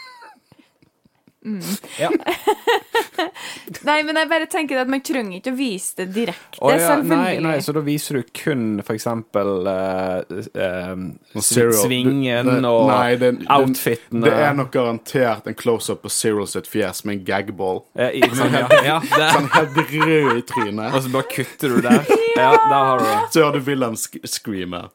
ja. 2.00 2.10
Nei, 3.86 4.00
men 4.06 4.18
jeg 4.18 4.28
bare 4.30 4.46
tenker 4.50 4.80
at 4.82 4.88
man 4.90 5.00
trenger 5.04 5.38
ikke 5.38 5.52
å 5.54 5.56
vise 5.58 5.94
det 6.00 6.06
direkte, 6.14 6.58
oh, 6.60 6.70
ja, 6.70 6.76
nei, 6.76 6.86
selvfølgelig. 6.86 7.42
nei, 7.46 7.54
så 7.64 7.74
da 7.76 7.82
viser 7.86 8.18
du 8.18 8.22
kun 8.36 8.64
for 8.86 8.94
eksempel 8.96 9.50
uh, 9.66 10.20
eh, 10.52 10.92
Cyril- 11.40 11.72
svingen 11.78 12.50
det- 12.50 12.58
og 12.68 12.90
nei, 12.90 13.16
det- 13.20 13.32
det- 13.40 14.22
Det 14.26 14.32
er 14.32 14.54
nok 14.58 14.70
garantert 14.74 15.46
en 15.46 15.54
close-up 15.54 16.02
på 16.02 16.10
Cyril 16.12 16.46
sitt 16.50 16.66
fjes 16.70 17.04
med 17.04 17.18
en 17.20 17.24
gagball. 17.24 17.82
Ja, 17.94 18.10
i- 18.10 18.20
sånn, 18.38 18.52
ja, 18.84 19.00
Sånn 19.32 19.48
helt 19.54 19.76
rød 19.94 20.32
i 20.36 20.42
trynet. 20.50 20.94
og 20.94 21.02
så 21.06 21.12
bare 21.14 21.30
kutter 21.32 21.68
du 21.76 21.80
der. 21.86 22.04
Ja, 22.36 22.50
der 22.52 22.74
har 22.84 22.98
du 23.00 23.04
det. 23.08 23.20
Så 23.32 23.40
gjør 23.40 23.52
du 23.56 23.60
Wilhelm 23.64 23.94
sk 23.96 24.18
screamer. 24.28 24.90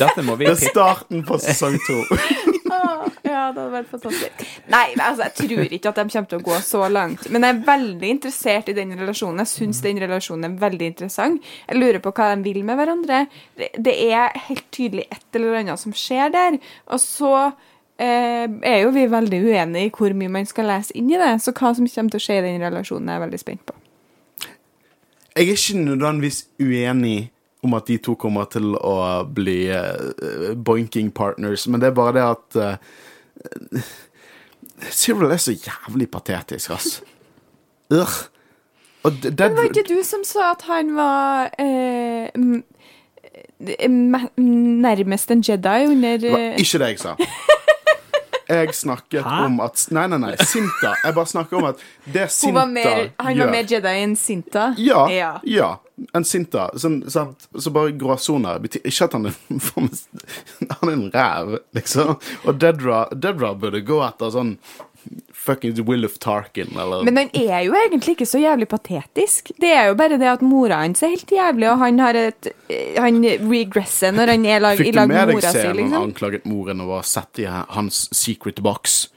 Dette 0.00 0.22
må 0.24 0.34
vi 0.40 0.46
Det 0.48 0.56
er 0.56 0.70
starten 0.72 1.22
på 1.28 1.36
sesong 1.42 1.76
to. 1.86 1.98
Ja, 2.80 3.50
det 3.52 3.62
hadde 3.62 3.66
vært 3.72 3.90
fantastisk. 3.90 4.44
Nei, 4.70 4.84
altså, 4.96 5.26
jeg 5.26 5.34
tror 5.38 5.74
ikke 5.76 5.92
at 5.92 5.98
de 6.00 6.04
kommer 6.12 6.30
til 6.30 6.40
å 6.40 6.46
gå 6.46 6.58
så 6.66 6.84
langt. 6.90 7.26
Men 7.32 7.46
jeg 7.46 7.56
er 7.56 7.64
veldig 7.66 8.12
interessert 8.16 8.70
i 8.70 8.76
den 8.76 8.94
relasjonen. 8.98 9.42
Jeg 9.44 9.52
syns 9.54 9.82
den 9.84 10.00
relasjonen 10.02 10.48
er 10.48 10.60
veldig 10.60 10.90
interessant. 10.92 11.50
Jeg 11.68 11.80
lurer 11.80 12.00
på 12.04 12.12
hva 12.16 12.30
de 12.34 12.46
vil 12.46 12.62
med 12.66 12.80
hverandre. 12.80 13.24
Det, 13.58 13.72
det 13.78 13.96
er 14.10 14.38
helt 14.48 14.66
tydelig 14.74 15.06
et 15.10 15.40
eller 15.40 15.60
annet 15.62 15.82
som 15.82 15.94
skjer 15.96 16.32
der. 16.34 16.58
Og 16.90 17.02
så 17.02 17.34
eh, 18.00 18.46
er 18.46 18.80
jo 18.84 18.94
vi 18.96 19.06
veldig 19.10 19.42
uenige 19.46 19.88
i 19.88 19.92
hvor 19.94 20.16
mye 20.16 20.36
man 20.40 20.48
skal 20.48 20.70
lese 20.72 20.96
inn 20.98 21.10
i 21.12 21.20
det. 21.20 21.34
Så 21.44 21.54
hva 21.54 21.74
som 21.76 21.88
kommer 21.88 22.14
til 22.16 22.22
å 22.22 22.26
skje 22.26 22.40
i 22.40 22.46
den 22.48 22.64
relasjonen, 22.64 23.10
er 23.10 23.18
jeg 23.18 23.26
veldig 23.26 23.42
spent 23.44 23.66
på. 23.68 23.76
Jeg 25.36 25.46
er 25.46 25.54
ikke 25.54 25.84
nødvendigvis 25.84 26.40
uenig 26.60 27.18
om 27.62 27.74
at 27.76 27.88
de 27.90 27.98
to 28.00 28.14
kommer 28.16 28.48
til 28.52 28.72
å 28.76 29.22
bli 29.28 29.68
uh, 29.68 30.52
boinking 30.56 31.10
partners, 31.12 31.66
men 31.68 31.82
det 31.82 31.90
er 31.90 31.96
bare 31.98 32.16
det 32.16 32.24
at 32.24 32.60
uh, 32.60 33.90
Cyril 34.90 35.30
er 35.30 35.40
så 35.40 35.52
jævlig 35.52 36.08
patetisk, 36.10 36.70
ass. 36.72 37.00
Og 39.02 39.12
det, 39.12 39.38
det, 39.38 39.40
Men 39.40 39.56
var 39.56 39.62
ikke 39.62 39.86
du 39.88 40.00
som 40.04 40.24
sa 40.24 40.50
at 40.52 40.64
han 40.68 40.92
var 40.96 41.50
eh, 41.58 42.28
eh, 43.60 43.90
nærmest 43.90 45.30
en 45.30 45.44
Jedi 45.48 45.86
under 45.88 46.16
det 46.20 46.32
var 46.32 46.60
ikke 46.60 46.78
det 46.82 46.88
jeg 46.94 47.00
sa. 47.00 47.14
Jeg 48.50 48.74
snakket 48.74 49.24
Hæ? 49.24 49.36
om 49.46 49.60
at 49.64 49.84
Nei, 49.94 50.06
nei, 50.10 50.18
nei. 50.22 50.32
Sinta. 50.42 50.94
Jeg 51.04 51.14
bare 51.16 51.30
snakker 51.30 51.60
om 51.60 51.68
at 51.70 51.84
det 52.10 52.26
Sinta 52.34 52.60
var 52.60 52.72
mer, 52.72 53.12
han 53.18 53.36
gjør 53.36 53.46
var 53.46 53.54
mer 53.54 53.70
Jedi 53.70 53.94
enn 54.02 54.16
Sinta? 54.18 54.66
Ja. 54.78 55.04
Ja. 55.14 55.30
ja. 55.46 55.70
En 56.16 56.24
Sinta. 56.26 56.68
Sånn, 56.80 57.00
sant? 57.12 57.46
Så 57.58 57.72
bare 57.74 57.92
gråsoner 58.00 58.60
betyr 58.62 58.86
ikke 58.88 59.08
at 59.08 59.16
han 59.18 59.30
er 59.30 59.36
Han 60.80 60.88
er 60.88 60.94
en 60.94 61.06
ræv, 61.14 61.58
liksom. 61.76 62.16
Og 62.44 62.60
Dedra, 62.60 63.04
Dedra 63.12 63.52
burde 63.54 63.82
gå 63.86 64.00
etter 64.06 64.32
sånn 64.34 64.56
fucking 65.32 65.78
Will 65.88 66.04
of 66.04 66.18
Tarkin, 66.18 66.70
eller 66.78 67.04
Men 67.04 67.16
han 67.16 67.30
er 67.34 67.62
jo 67.66 67.72
egentlig 67.74 68.14
ikke 68.16 68.26
så 68.28 68.38
jævlig 68.42 68.68
patetisk. 68.68 69.50
Det 69.60 69.70
er 69.72 69.88
jo 69.88 69.94
bare 69.98 70.18
det 70.20 70.28
at 70.28 70.42
mora 70.44 70.82
hans 70.82 71.02
er 71.02 71.14
helt 71.14 71.30
jævlig, 71.32 71.68
og 71.72 71.78
han 71.78 71.98
har 71.98 72.14
et 72.14 72.50
eh, 72.68 72.98
Han 73.00 73.22
regresser 73.50 74.12
når 74.12 74.34
han 74.34 74.44
er 74.46 74.60
lag, 74.60 74.74
i 74.80 74.84
Fikk 74.84 74.94
du 74.94 75.00
med 75.00 75.08
med 75.14 75.26
deg 75.32 75.38
mora 75.40 75.52
si, 75.52 75.58
scenen 75.58 75.76
han 75.76 75.86
liksom. 75.86 76.08
anklaget 76.10 76.44
moren 76.50 76.80
og 76.84 76.92
var 76.96 77.02
satt 77.08 77.38
i 77.42 77.48
hans 77.50 78.08
secret 78.12 78.60
box? 78.62 79.08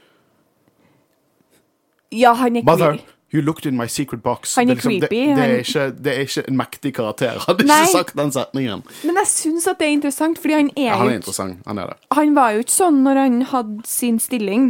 Ja, 2.13 2.33
han 2.37 2.55
er 2.55 2.63
Mother, 2.63 2.91
creepy. 2.97 3.09
you 3.33 3.41
looked 3.41 3.65
in 3.65 3.75
my 3.77 3.87
secret 3.87 4.21
box. 4.23 4.55
Han 4.55 4.69
er 4.69 4.75
det, 4.75 4.83
liksom, 4.83 4.91
creepy, 5.01 5.15
det, 5.15 5.35
han- 5.35 5.49
er 5.49 5.63
ikke, 5.63 5.85
det 6.03 6.11
er 6.13 6.19
ikke 6.27 6.43
en 6.47 6.57
mektig 6.59 6.91
karakter. 6.93 7.39
Hadde 7.47 7.65
Nei. 7.65 7.79
ikke 7.81 7.91
sagt 7.97 8.15
den 8.19 8.31
setningen. 8.35 8.83
Men 9.03 9.15
jeg 9.23 9.27
syns 9.31 9.67
at 9.67 9.79
det 9.79 9.87
er 9.87 9.95
interessant, 9.97 10.37
fordi 10.39 10.53
han 10.59 10.69
er 10.77 10.83
Ja, 10.91 10.97
han 10.99 11.07
jo 11.09 11.13
er 11.15 11.21
interessant. 11.21 11.57
Han 11.65 11.77
er 11.81 11.87
det. 11.93 11.97
Han 12.13 12.35
var 12.37 12.51
jo 12.53 12.59
ikke 12.67 12.75
sånn 12.77 13.01
når 13.07 13.21
han 13.23 13.41
hadde 13.53 13.87
sin 13.89 14.19
stilling 14.21 14.67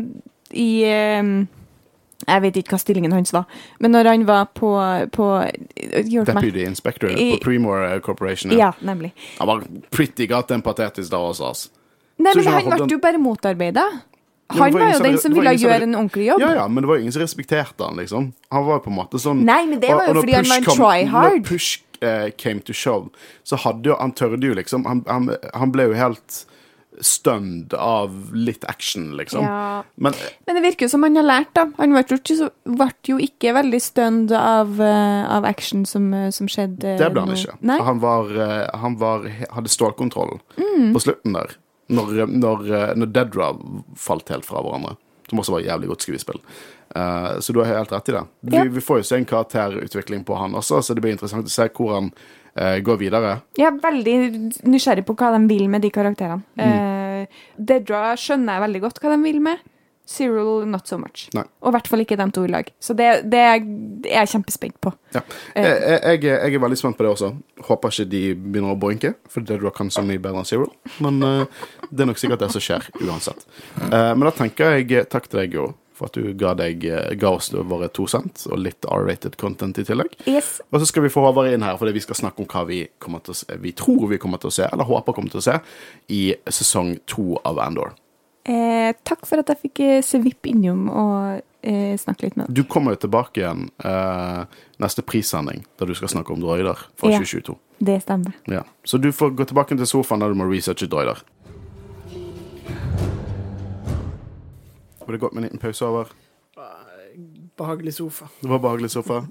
i 0.54 0.70
eh, 0.88 1.34
Jeg 2.24 2.44
vet 2.46 2.58
ikke 2.62 2.76
hva 2.76 2.80
stillingen 2.80 3.12
hans 3.16 3.34
var, 3.36 3.46
men 3.84 3.92
når 3.92 4.12
han 4.14 4.26
var 4.30 4.48
på, 4.56 4.72
på 5.12 5.30
meg. 5.42 6.14
Deputy 6.30 6.64
Inspector 6.64 7.12
på 7.12 7.40
Premore 7.44 8.00
Corporation. 8.06 8.54
Ja, 8.56 8.72
nemlig. 8.80 9.12
Han 9.42 9.50
var 9.50 9.66
pretty 9.92 10.30
goddamn 10.32 10.64
patetisk 10.64 11.12
da 11.12 11.20
også, 11.20 11.52
ass. 11.52 11.68
Nei, 12.22 12.32
men 12.38 12.48
han 12.48 12.70
ble 12.70 12.88
jo 12.94 13.02
bare 13.04 13.20
motarbeida. 13.20 13.88
Han 14.54 14.74
var 14.74 14.92
jo 14.94 15.00
den 15.04 15.18
som 15.22 15.34
ville 15.34 15.54
gjøre 15.58 15.88
en 15.88 15.96
ordentlig 15.98 16.28
jobb. 16.28 16.44
Ja, 16.44 16.52
ja, 16.62 16.68
men 16.68 16.84
det 16.84 16.90
var 16.90 17.02
ingen 17.02 17.14
som 17.16 17.24
respekterte 17.24 17.84
han, 17.84 17.98
liksom. 17.98 18.32
Han 18.54 18.66
var 18.68 18.80
jo 18.80 18.86
på 18.86 18.92
en 18.92 18.98
måte 18.98 19.22
sånn 19.22 19.42
Nei, 19.48 19.64
men 19.70 19.82
det 19.82 19.90
var 19.94 20.12
jo 20.12 20.20
fordi 20.20 20.36
han 20.36 20.46
push 20.46 20.54
var 20.54 20.62
en 20.62 20.68
try-hard. 20.70 21.38
Når 21.40 21.46
push 21.48 21.72
eh, 22.04 22.28
came 22.38 22.62
to 22.68 22.76
show, 22.78 23.08
så 23.48 23.60
hadde 23.64 23.90
jo 23.90 23.98
Han 24.00 24.14
tørde 24.18 24.46
jo 24.46 24.58
liksom 24.58 24.86
Han, 24.90 25.04
han, 25.08 25.32
han 25.54 25.74
ble 25.74 25.90
jo 25.90 25.98
helt 25.98 26.44
stunned 27.02 27.74
av 27.74 28.36
litt 28.36 28.66
action, 28.70 29.18
liksom. 29.18 29.44
Ja. 29.44 29.84
Men 29.96 30.14
Men 30.46 30.56
det 30.56 30.62
virker 30.62 30.86
jo 30.86 30.90
som 30.90 31.04
han 31.04 31.16
har 31.16 31.26
lært, 31.26 31.54
da. 31.54 31.68
Han 31.78 31.96
ble 31.96 32.04
jo 32.20 32.50
ble 32.64 32.90
jo 33.08 33.18
ikke 33.18 33.54
veldig 33.54 33.82
stunned 33.82 34.32
av, 34.32 34.80
eh, 34.82 35.24
av 35.38 35.46
action 35.46 35.86
som, 35.86 36.14
eh, 36.14 36.30
som 36.30 36.48
skjedde. 36.48 36.98
det 36.98 37.12
ble 37.12 37.22
han 37.22 37.36
ikke. 37.36 37.58
Mm. 37.62 37.80
Han, 37.80 38.00
var, 38.00 38.32
eh, 38.36 38.70
han 38.74 38.98
var, 38.98 39.28
hadde 39.52 39.70
stålkontroll 39.70 40.40
på 40.58 41.02
slutten 41.02 41.34
der. 41.34 41.56
Når, 41.90 42.28
når, 42.28 42.96
når 42.96 43.12
Dedra 43.12 43.52
falt 43.98 44.30
helt 44.30 44.46
fra 44.46 44.62
hverandre. 44.64 44.96
Som 45.30 45.40
også 45.40 45.52
var 45.52 45.66
jævlig 45.66 45.88
godt 45.88 46.06
skuespill. 46.06 46.40
Uh, 46.96 47.40
så 47.40 47.54
du 47.54 47.60
har 47.60 47.72
helt 47.72 47.92
rett 47.92 48.10
i 48.10 48.12
det. 48.12 48.24
Vi, 48.42 48.58
Ja. 48.58 48.64
vi 48.64 48.82
får 48.82 48.98
jo 48.98 49.04
se 49.04 49.16
en 49.16 49.26
karakterutvikling 49.26 50.24
på 50.26 50.38
han 50.38 50.54
også, 50.54 50.82
så 50.84 50.94
det 50.94 51.02
blir 51.02 51.16
interessant 51.16 51.48
å 51.48 51.50
se 51.50 51.68
hvor 51.74 51.94
han 51.96 52.12
går 52.56 52.98
videre. 53.02 53.36
Jeg 53.58 53.66
er 53.66 53.78
veldig 53.82 54.16
nysgjerrig 54.70 55.06
på 55.08 55.16
hva 55.18 55.32
de 55.34 55.40
vil 55.50 55.66
med 55.74 55.82
de 55.82 55.90
karakterene. 55.94 56.44
Mm. 56.60 56.74
Uh, 57.26 57.46
Dedra 57.58 58.12
skjønner 58.20 58.60
jeg 58.60 58.66
veldig 58.68 58.82
godt 58.84 59.00
hva 59.02 59.16
de 59.16 59.22
vil 59.26 59.40
med. 59.42 59.64
Cyril 60.06 60.66
not 60.68 60.88
so 60.88 60.98
much. 60.98 61.30
Nei. 61.34 61.46
Og 61.64 61.72
i 61.72 61.74
hvert 61.78 61.88
fall 61.88 62.04
ikke 62.04 62.18
de 62.20 62.26
to 62.36 62.44
i 62.44 62.50
lag. 62.52 62.68
Så 62.84 62.96
det, 62.98 63.08
det 63.32 63.40
er 63.40 63.62
jeg 64.10 64.32
kjempespent 64.34 64.76
på. 64.84 64.92
Ja. 65.16 65.22
Jeg, 65.56 65.64
jeg, 65.64 66.24
jeg, 66.26 66.56
er- 66.58 66.64
veldig 66.66 66.80
spent 66.80 66.98
på 67.00 67.06
det 67.06 67.14
også. 67.14 67.30
Håper 67.70 67.94
ikke 67.94 68.10
de 68.12 68.24
begynner 68.36 68.76
å 68.76 68.80
boinke, 68.80 69.14
for 69.32 69.48
Dedra 69.48 69.72
kan 69.76 69.92
så 69.94 70.04
mye 70.04 70.20
bedre 70.20 70.44
enn 70.44 70.50
Cyril. 70.50 70.68
Men 71.04 71.24
uh, 71.24 71.64
det 71.90 72.04
er 72.04 72.12
nok 72.12 72.20
sikkert 72.20 72.44
det 72.44 72.52
som 72.52 72.64
skjer, 72.64 72.90
uansett. 73.00 73.48
Uh, 73.80 74.12
men 74.12 74.28
da 74.28 74.34
tenker 74.44 74.76
jeg 74.76 74.92
eh, 74.92 75.08
takk 75.08 75.32
til 75.32 75.40
deg, 75.40 75.56
Jo, 75.56 75.70
for 76.04 76.12
at 76.12 76.20
du 76.20 76.34
ga, 76.40 76.52
deg, 76.60 76.84
eh, 76.86 77.14
ga 77.20 77.32
oss 77.38 77.50
våre 77.56 77.88
to 77.94 78.06
cent 78.12 78.44
og 78.52 78.60
litt 78.60 78.86
R-rated 78.92 79.38
content 79.40 79.80
i 79.80 79.86
tillegg. 79.88 80.14
Yes. 80.28 80.58
Og 80.72 80.82
så 80.84 80.90
skal 80.90 81.06
vi 81.08 81.12
få 81.14 81.24
Håvard 81.24 81.54
inn 81.54 81.64
her, 81.66 81.80
fordi 81.80 81.96
vi 81.96 82.04
skal 82.04 82.20
snakke 82.20 82.44
om 82.44 82.50
hva 82.52 82.66
vi, 82.68 82.84
å 82.84 83.36
vi 83.64 83.72
tror 83.78 84.08
vi 84.12 84.20
kommer 84.22 84.42
til 84.44 84.52
å 84.52 84.56
se, 84.60 84.68
eller 84.68 84.90
håper 84.90 85.16
kommer 85.16 85.32
til 85.34 85.40
å 85.42 85.48
se, 85.48 85.58
i 86.12 86.24
sesong 86.52 86.98
to 87.10 87.38
av 87.48 87.62
Andor. 87.64 87.96
Eh, 88.44 88.92
takk 89.08 89.24
for 89.26 89.40
at 89.40 89.48
jeg 89.54 89.62
fikk 89.70 89.82
se 90.04 90.20
Vipp 90.20 90.50
innom 90.52 90.90
og 90.92 91.40
eh, 91.64 91.94
snakke 92.00 92.28
litt 92.28 92.36
med 92.36 92.50
deg. 92.50 92.58
Du 92.60 92.68
kommer 92.68 92.96
jo 92.98 93.06
tilbake 93.06 93.40
igjen 93.40 93.70
eh, 93.88 94.42
neste 94.84 95.06
prissending, 95.08 95.64
da 95.80 95.88
du 95.88 95.96
skal 95.96 96.12
snakke 96.12 96.36
om 96.36 96.44
droider 96.44 96.76
fra 97.00 97.14
Ja. 97.14 97.22
2022. 97.24 97.56
Det 97.84 98.02
stemmer. 98.04 98.36
Ja. 98.52 98.64
Så 98.84 99.00
du 99.00 99.10
får 99.16 99.32
gå 99.40 99.48
tilbake 99.48 99.76
til 99.80 99.88
sofaen 99.88 100.24
der 100.24 100.32
du 100.32 100.40
må 100.40 100.48
researche 100.52 100.88
droider. 100.92 101.24
Var 105.06 105.16
det 105.16 105.22
godt 105.22 105.34
med 105.34 105.44
en 105.44 105.50
liten 105.50 105.62
pause 105.62 105.86
over? 105.86 106.12
Behagelig 107.58 107.94
sofa. 107.94 108.30
Det 108.40 108.50
var 108.50 108.60
behagelig 108.64 108.92
sofa. 108.92 109.22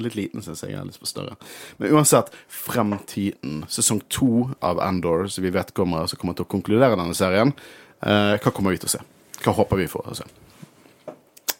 Litt 0.00 0.14
liten, 0.14 0.42
syns 0.42 0.62
jeg. 0.62 0.72
Jeg 0.72 0.80
har 0.80 0.86
lyst 0.88 1.02
på 1.02 1.08
større. 1.10 1.36
Men 1.78 1.94
uansett, 1.96 2.30
fremtiden. 2.48 3.64
Sesong 3.68 4.02
to 4.08 4.50
av 4.64 4.80
Endor, 4.82 5.26
som 5.30 5.44
vi 5.44 5.52
vet 5.54 5.74
kommer, 5.74 6.06
som 6.10 6.20
kommer 6.20 6.38
til 6.38 6.46
å 6.46 6.50
konkludere 6.50 6.98
denne 6.98 7.16
serien. 7.16 7.52
Eh, 8.00 8.36
hva 8.38 8.54
kommer 8.54 8.74
vi 8.74 8.82
til 8.82 8.90
å 8.90 8.94
se? 8.96 9.02
Hva 9.44 9.56
håper 9.58 9.82
vi 9.82 9.88
får 9.90 10.12
å 10.12 10.18
se? 10.20 10.28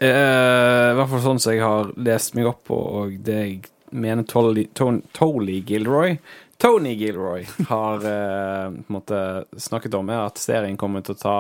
Eh, 0.01 0.07
I 0.09 0.95
hvert 0.97 1.11
fall 1.11 1.27
sånn 1.27 1.43
som 1.43 1.53
jeg 1.53 1.65
har 1.65 1.91
lest 2.01 2.39
meg 2.39 2.49
opp 2.49 2.63
på, 2.71 2.79
og 3.03 3.19
det 3.27 3.41
jeg 3.41 3.59
mener 3.91 4.25
Tolly, 4.25 4.69
Tony, 4.79 5.03
Tolly 5.13 5.59
Gilroy 5.67 6.15
Tony 6.61 6.93
Gilroy 6.95 7.47
har 7.69 7.95
eh, 7.95 8.71
på 8.71 8.85
en 8.89 8.97
måte 8.97 9.45
snakket 9.57 9.95
om, 9.95 10.11
er 10.13 10.27
at 10.27 10.41
serien 10.41 10.77
kommer 10.77 11.01
til 11.01 11.17
å 11.17 11.21
ta 11.21 11.37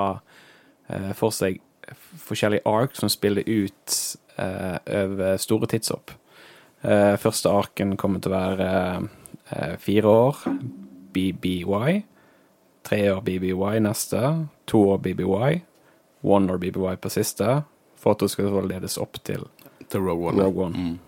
eh, 0.89 1.11
for 1.17 1.35
seg 1.35 1.59
forskjellige 2.19 2.67
ark 2.69 2.97
som 2.99 3.11
spiller 3.13 3.47
ut 3.47 3.97
eh, 4.37 4.77
over 5.05 5.37
store 5.37 5.69
tidshopp. 5.71 6.13
Eh, 6.83 7.17
første 7.21 7.53
arken 7.53 7.97
kommer 8.01 8.23
til 8.23 8.33
å 8.33 8.39
være 8.39 8.71
eh, 9.51 9.75
fire 9.83 10.15
år, 10.27 10.41
BBY. 11.13 12.01
Tre 12.87 13.01
år 13.13 13.21
BBY 13.27 13.83
neste, 13.85 14.23
to 14.67 14.81
år 14.95 15.03
BBY, 15.05 15.61
one 16.25 16.53
år 16.53 16.63
BBY 16.63 16.97
på 17.03 17.13
siste, 17.13 17.61
for 18.01 18.17
at 18.17 18.25
hun 18.25 18.33
skal 18.33 18.65
ledes 18.69 18.99
opp 19.01 19.21
til 19.25 19.47
Til 19.91 20.01
Rogue 20.07 20.31
One. 20.31 20.45
Rogue 20.45 20.65
One. 20.65 20.79
Mm. 20.79 20.99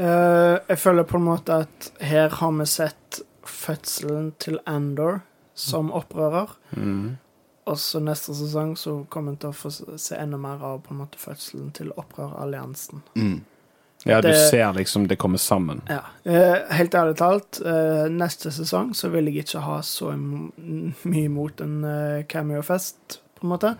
Uh, 0.00 0.56
jeg 0.68 0.78
føler 0.78 1.04
på 1.04 1.18
en 1.18 1.26
måte 1.26 1.56
at 1.62 1.90
her 2.00 2.32
har 2.40 2.52
vi 2.56 2.66
sett 2.66 3.20
fødselen 3.44 4.32
til 4.40 4.58
Andor 4.66 5.20
som 5.54 5.92
opprører. 5.92 6.56
Mm. 6.72 7.18
Og 7.66 7.76
så 7.78 8.00
neste 8.00 8.34
sesong 8.34 8.76
så 8.76 9.04
kommer 9.12 9.32
vi 9.32 9.42
til 9.42 9.50
å 9.50 9.56
få 9.56 9.70
se 10.00 10.16
enda 10.16 10.38
mer 10.40 10.62
av 10.64 10.80
på 10.82 10.94
en 10.94 11.02
måte 11.02 11.18
fødselen 11.20 11.72
til 11.76 11.92
opprøralliansen. 12.00 13.02
Mm. 13.14 13.40
Ja, 14.04 14.20
du 14.20 14.28
Det- 14.28 14.48
ser 14.50 14.72
liksom 14.72 15.06
det 15.08 15.18
kommer 15.18 15.38
sammen. 15.38 15.82
Ja. 15.88 16.00
Eh, 16.24 16.56
helt 16.72 16.94
ærlig 16.94 17.16
talt, 17.16 17.60
eh, 17.60 18.08
neste 18.08 18.50
sesong 18.50 18.94
så 18.94 19.10
vil 19.10 19.26
jeg 19.26 19.44
ikke 19.44 19.60
ha 19.60 19.80
så 19.82 20.12
mye 20.16 21.24
imot 21.24 21.60
en 21.60 21.84
eh, 21.84 22.22
cameo-fest, 22.24 23.20
på 23.36 23.42
en 23.44 23.48
måte. 23.50 23.76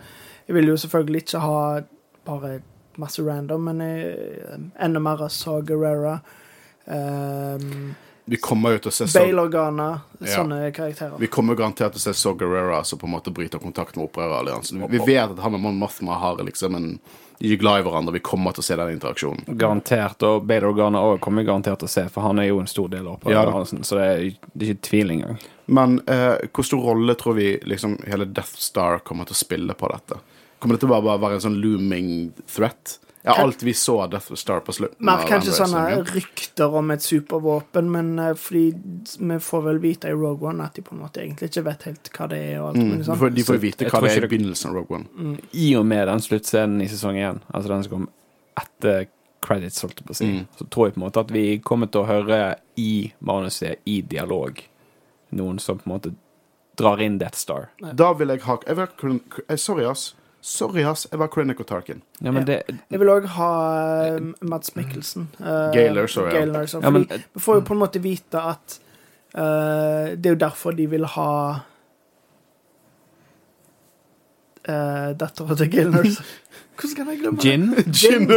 Jeg 0.47 0.55
vil 0.55 0.66
jo 0.66 0.77
selvfølgelig 0.77 1.23
ikke 1.23 1.40
ha 1.40 1.81
bare 2.27 2.61
masse 2.98 3.23
random, 3.23 3.61
men 3.65 3.81
jeg, 3.81 4.70
enda 4.78 5.01
mer 5.01 5.23
av 5.23 5.31
Saw 5.31 5.62
Gerrera. 5.62 6.20
Um, 6.86 7.94
Vi 8.31 8.36
kommer 8.39 8.77
jo 8.77 8.78
til 8.85 8.93
å 8.93 8.94
se 8.94 9.07
Bale 9.19 9.43
Organa, 9.43 9.86
Ja. 10.20 10.36
sånne 10.36 10.70
karakterer. 10.73 11.19
Vi 11.19 11.27
kommer 11.27 11.57
garantert 11.59 11.97
til 11.97 11.98
å 11.98 12.02
se 12.05 12.12
Saw 12.15 12.36
Gerrera 12.39 12.85
som 12.85 12.98
på 12.98 13.09
en 13.09 13.15
måte 13.16 13.32
bryter 13.35 13.59
kontakt 13.59 13.97
med 13.97 14.07
opprøreralliansen. 14.07 14.85
Vi 14.89 14.98
vi 14.98 15.05
vet 15.15 15.32
at 15.32 15.39
han 15.43 15.55
og 15.55 15.61
Mon 15.61 15.74
Mothma 15.78 16.15
har 16.20 16.36
liksom 16.36 16.77
en 16.77 17.01
De 17.40 17.52
er 17.55 17.57
glad 17.57 17.81
i 17.81 17.82
hverandre. 17.89 18.12
Vi 18.12 18.20
kommer 18.20 18.52
til 18.52 18.61
å 18.61 18.65
se 18.65 18.77
den 18.77 18.93
interaksjonen. 19.01 19.57
Garantert. 19.57 20.23
Og 20.23 20.47
Bader 20.47 20.69
Organa 20.69 21.01
òg 21.01 21.20
kommer 21.20 21.43
vi 21.43 21.48
garantert 21.48 21.78
til 21.81 21.89
å 21.89 21.90
se, 21.90 22.09
for 22.09 22.20
han 22.20 22.39
er 22.39 22.48
jo 22.51 22.61
en 22.61 22.66
stor 22.66 22.89
del 22.89 23.09
av 23.09 23.19
Ja, 23.27 23.47
så 23.65 23.97
det 23.97 24.05
er, 24.05 24.36
det 24.55 24.69
er 24.69 24.74
ikke 24.74 24.89
tvil 24.90 25.11
engang. 25.11 25.39
Men 25.66 26.02
eh, 26.07 26.36
hvor 26.52 26.62
stor 26.69 26.85
rolle 26.85 27.15
tror 27.16 27.35
vi 27.35 27.59
liksom 27.65 27.97
hele 28.07 28.27
Death 28.27 28.61
Star 28.61 28.98
kommer 28.98 29.24
til 29.24 29.32
å 29.32 29.40
spille 29.40 29.74
på 29.74 29.89
dette? 29.90 30.20
Kommer 30.61 30.77
det 30.77 30.81
til 30.85 30.90
å 30.93 31.01
bare 31.01 31.19
være 31.19 31.40
en 31.40 31.47
sånn 31.48 31.59
looming 31.65 32.32
threat? 32.47 32.98
Ja, 33.31 33.44
alt 33.44 33.62
vi 33.62 33.73
så 33.77 33.94
av 34.05 34.11
Death 34.11 34.35
Star 34.35 34.61
på 34.66 34.73
slutten 34.77 35.05
Mer 35.07 35.24
kanskje 35.28 35.52
sånne 35.57 36.05
rykter 36.11 36.74
om 36.81 36.90
et 36.94 37.02
supervåpen, 37.05 37.90
men 37.90 38.11
uh, 38.19 38.35
fordi 38.35 38.65
vi 39.20 39.39
får 39.47 39.62
vel 39.69 39.78
vite 39.82 40.09
i 40.11 40.16
Rogue 40.16 40.48
One 40.51 40.65
at 40.66 40.74
de 40.74 40.82
på 40.82 40.94
en 40.97 41.02
måte 41.05 41.23
egentlig 41.23 41.51
ikke 41.51 41.65
vet 41.69 41.82
helt 41.90 42.11
hva 42.16 42.28
det 42.32 42.39
er. 42.52 42.59
og 42.61 42.69
alt 42.73 42.77
Mm, 42.81 42.89
mulig 42.90 42.98
de 42.98 43.05
sånn. 43.11 43.19
får, 43.23 43.35
de 43.36 43.43
får 43.51 43.61
vite 43.66 43.90
hva 43.90 44.01
det 44.07 44.11
er 44.16 44.24
i 44.24 44.31
begynnelsen 44.35 44.70
av 44.70 44.74
Rogue 44.81 44.97
One. 45.01 45.39
I 45.52 45.70
og 45.77 45.86
med 45.86 46.07
den 46.09 46.20
sluttscenen 46.20 46.82
i 46.82 46.89
sesong 46.89 47.16
én, 47.16 47.40
altså 47.52 47.69
den 47.69 47.82
som 47.85 47.93
kom 47.98 48.09
etter 48.61 49.07
credits, 49.40 49.81
holdt 49.82 49.97
jeg 50.02 50.07
på 50.07 50.12
å 50.12 50.16
si, 50.16 50.27
Mm. 50.27 50.47
så 50.59 50.66
tror 50.69 50.86
jeg 50.86 50.94
på 50.94 51.01
en 51.01 51.07
måte 51.07 51.20
at 51.20 51.31
vi 51.32 51.59
kommer 51.59 51.86
til 51.90 52.02
å 52.02 52.07
høre 52.07 52.57
i 52.77 53.12
manuset, 53.24 53.78
i 53.86 54.01
dialog, 54.02 54.61
noen 55.32 55.59
som 55.59 55.78
på 55.78 55.86
en 55.89 55.94
måte 55.98 56.15
drar 56.77 57.01
inn 57.01 57.19
Death 57.19 57.36
Star. 57.36 57.70
Da 57.94 58.12
vil 58.12 58.28
jeg 58.28 58.40
ha 58.43 58.59
jeg 58.66 58.77
vil 58.77 59.20
Sorry, 59.59 59.85
ass. 59.85 60.15
Sorry, 60.40 60.84
ass. 60.88 61.06
Jeg 61.10 61.20
var 61.20 61.28
Krennic 61.28 61.60
og 61.60 61.66
Tarkin. 61.68 62.02
Ja, 62.24 62.30
men 62.32 62.46
det 62.48 62.62
Jeg 62.90 63.00
vil 63.00 63.10
òg 63.12 63.26
ha 63.36 63.48
eh, 64.06 64.20
Mads 64.40 64.72
Mikkelsen. 64.76 65.28
Uh, 65.40 65.68
Gail 65.74 66.00
sorry. 66.08 66.32
ja. 66.34 66.66
så, 66.66 66.80
Ja, 66.82 66.90
men- 66.90 67.08
vi 67.08 67.40
får 67.40 67.54
jo 67.60 67.60
på 67.60 67.74
en 67.76 67.82
måte 67.82 68.00
vite 68.00 68.40
at 68.40 68.78
uh, 69.34 70.16
Det 70.16 70.26
er 70.26 70.30
jo 70.34 70.40
derfor 70.40 70.72
de 70.72 70.86
vil 70.86 71.04
ha 71.04 71.30
uh, 74.68 75.10
dattera 75.20 75.56
til 75.56 75.70
Gail 75.70 75.94
Erso. 76.00 76.22
Hvordan 76.80 76.96
kan 76.96 77.08
jeg 77.12 77.18
glemme 77.20 77.40
Gin? 77.40 77.64
det? 77.76 77.84
Gin? 77.92 78.30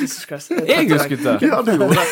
Jesus 0.00 0.26
Christ. 0.28 0.50
Jeg 0.68 0.90
husket 0.92 1.18
det. 1.24 1.38
Ja, 1.48 1.62
du 1.64 1.70
gjorde 1.72 1.94
det. 1.96 2.02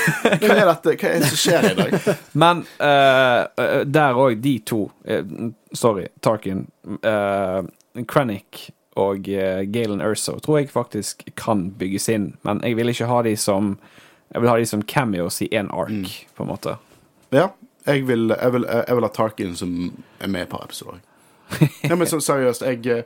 Hva 0.40 0.54
er 0.54 0.70
dette? 0.70 0.94
Hva 0.96 1.10
er 1.10 1.20
det 1.20 1.28
som 1.28 1.40
skjer 1.42 1.66
i 1.68 1.74
dag? 1.76 1.96
Men 2.32 2.62
eh, 2.80 3.42
eh, 3.60 3.82
der 3.84 4.16
òg, 4.16 4.38
de 4.40 4.54
to 4.64 4.86
uh, 5.04 5.50
Sorry, 5.76 6.06
Tarkin. 6.24 6.64
Uh, 7.04 7.68
Krennic 8.08 8.70
og 8.96 9.28
uh, 9.28 9.62
Galen 9.72 10.00
Erso 10.00 10.38
tror 10.40 10.58
jeg 10.62 10.70
faktisk 10.72 11.22
kan 11.36 11.70
bygges 11.78 12.08
inn, 12.12 12.30
men 12.46 12.60
jeg 12.64 12.76
vil 12.78 12.88
ikke 12.92 13.06
ha 13.10 13.22
de 13.26 13.36
som 13.36 13.76
Jeg 14.32 14.42
vil 14.42 14.50
ha 14.50 14.56
de 14.58 14.66
som 14.66 14.82
cameos 14.82 15.36
i 15.42 15.48
én 15.54 15.68
ark, 15.70 15.90
Mm. 15.90 16.06
på 16.36 16.42
en 16.42 16.48
måte. 16.50 16.72
Ja, 17.32 17.48
jeg 17.86 18.06
vil, 18.08 18.28
jeg 18.34 18.52
vil, 18.52 18.64
jeg 18.66 18.96
vil 18.96 19.04
ha 19.06 19.08
Tarkin 19.14 19.54
som 19.56 19.76
er 20.20 20.26
med 20.26 20.40
i 20.40 20.42
et 20.42 20.50
par 20.50 20.64
episoder. 20.64 20.98
Ja, 21.86 21.94
men 21.94 22.06
så 22.10 22.18
seriøst, 22.20 22.62
jeg, 22.66 22.80
jeg, 22.86 23.04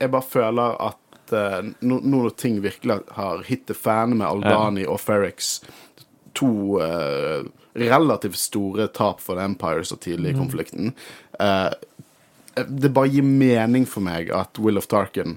jeg 0.00 0.10
bare 0.10 0.22
føler 0.26 0.74
at 0.88 1.32
uh, 1.32 1.68
nå 1.86 2.00
når 2.02 2.34
ting 2.36 2.58
virkelig 2.64 2.98
har 3.14 3.44
hit 3.46 3.66
the 3.70 3.74
fan 3.78 4.16
med 4.18 4.26
Aldani 4.26 4.84
og 4.90 4.98
Ferrix, 5.00 5.60
to 6.34 6.80
uh, 6.82 7.46
relativt 7.78 8.36
store 8.36 8.88
tap 8.88 9.20
for 9.22 9.36
The 9.38 9.44
Empire 9.44 9.84
så 9.84 9.96
tidlig 9.96 10.30
i 10.34 10.36
konflikten 10.38 10.94
eh, 11.40 11.70
Det 12.56 12.92
bare 12.94 13.12
gir 13.12 13.26
mening 13.26 13.86
for 13.88 14.04
meg 14.04 14.30
at 14.32 14.58
Will 14.62 14.80
of 14.80 14.88
Tarkin 14.88 15.36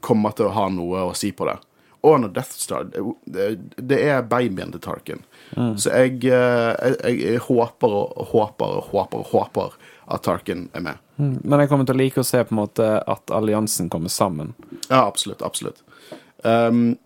kommer 0.00 0.32
til 0.32 0.48
å 0.48 0.54
ha 0.56 0.68
noe 0.72 1.10
å 1.10 1.16
si 1.16 1.32
på 1.36 1.48
det. 1.48 1.58
Og 2.00 2.20
når 2.22 2.30
Death 2.32 2.56
Star 2.56 2.86
Det, 2.88 3.98
er 3.98 4.22
babyen 4.24 4.72
til 4.72 4.80
Tarkin. 4.80 5.20
Så 5.52 5.92
jeg, 5.92 6.22
eh, 6.24 6.70
jeg, 6.72 6.96
jeg, 7.04 7.18
jeg 7.26 7.42
håper 7.44 7.96
og 7.98 8.30
håper 8.30 8.78
og 8.78 8.92
håper 8.94 9.26
håper 9.34 9.74
at 10.10 10.24
Tarkin 10.24 10.68
er 10.72 10.80
med. 10.80 11.02
Mm. 11.20 11.36
Men 11.44 11.62
jeg 11.62 11.70
kommer 11.70 11.86
til 11.86 11.98
å 11.98 12.00
like 12.00 12.22
å 12.22 12.26
se 12.26 12.40
på 12.42 12.54
en 12.54 12.62
måte 12.62 12.88
at 12.98 13.30
alliansen 13.34 13.90
kommer 13.92 14.12
sammen. 14.12 14.54
Ja, 14.88 15.04
absolutt. 15.04 15.44
Absolutt. 15.46 15.84
Um, 16.42 16.96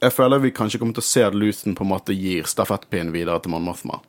jeg 0.00 0.12
føler 0.12 0.42
vi 0.42 0.54
kanskje 0.56 0.80
kommer 0.80 0.96
til 0.96 1.04
å 1.04 1.10
se 1.10 1.24
at 1.26 1.36
Luthen 1.36 1.76
på 1.76 1.84
en 1.84 1.92
måte 1.92 2.16
gir 2.16 2.48
stafettpinnen 2.48 3.12
videre 3.14 3.38
til 3.44 3.52
Mon 3.52 3.64
Mothma. 3.68 4.00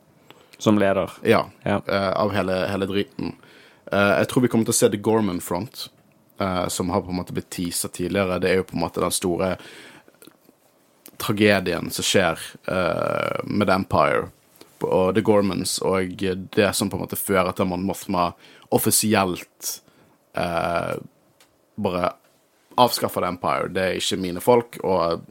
Som 0.58 0.80
leder. 0.82 1.12
Ja, 1.28 1.46
Ja. 1.68 1.82
Uh, 1.86 2.14
av 2.24 2.34
hele, 2.34 2.64
hele 2.72 2.88
driten. 2.90 3.36
Eh, 3.92 4.14
jeg 4.20 4.30
tror 4.30 4.46
vi 4.46 4.50
kommer 4.52 4.68
til 4.68 4.76
å 4.76 4.80
se 4.80 4.90
The 4.92 5.02
Gorman 5.02 5.42
Front, 5.44 5.88
eh, 6.40 6.68
som 6.74 6.90
har 6.90 7.04
på 7.06 7.14
en 7.14 7.20
måte 7.20 7.36
blitt 7.36 7.50
teasa 7.54 7.88
tidligere. 7.88 8.40
Det 8.44 8.52
er 8.52 8.62
jo 8.62 8.68
på 8.68 8.78
en 8.78 8.84
måte 8.84 9.04
den 9.04 9.16
store 9.16 9.56
tragedien 11.18 11.90
som 11.94 12.06
skjer 12.06 12.42
eh, 12.70 13.40
med 13.46 13.68
The 13.68 13.78
Empire 13.82 14.28
og 14.86 15.16
The 15.18 15.24
Gormans, 15.26 15.80
og 15.82 16.20
det 16.22 16.68
som 16.78 16.92
på 16.92 17.00
en 17.00 17.08
måte 17.08 17.18
fører 17.18 17.50
til 17.50 17.66
at 17.66 17.70
Mon 17.72 17.86
Mothma 17.88 18.30
offisielt 18.70 19.80
bare 20.38 22.12
avskaffer 22.78 23.24
The 23.24 23.32
Empire. 23.32 23.72
Det 23.74 23.82
er 23.82 23.98
ikke 23.98 24.20
mine 24.22 24.44
folk, 24.44 24.78
og, 24.86 25.24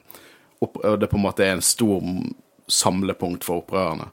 det 0.99 1.07
på 1.12 1.20
en 1.20 1.23
måte 1.23 1.47
er 1.47 1.55
en 1.55 1.62
stor 1.62 2.03
samlepunkt 2.66 3.47
for 3.47 3.62
opprørerne. 3.62 4.11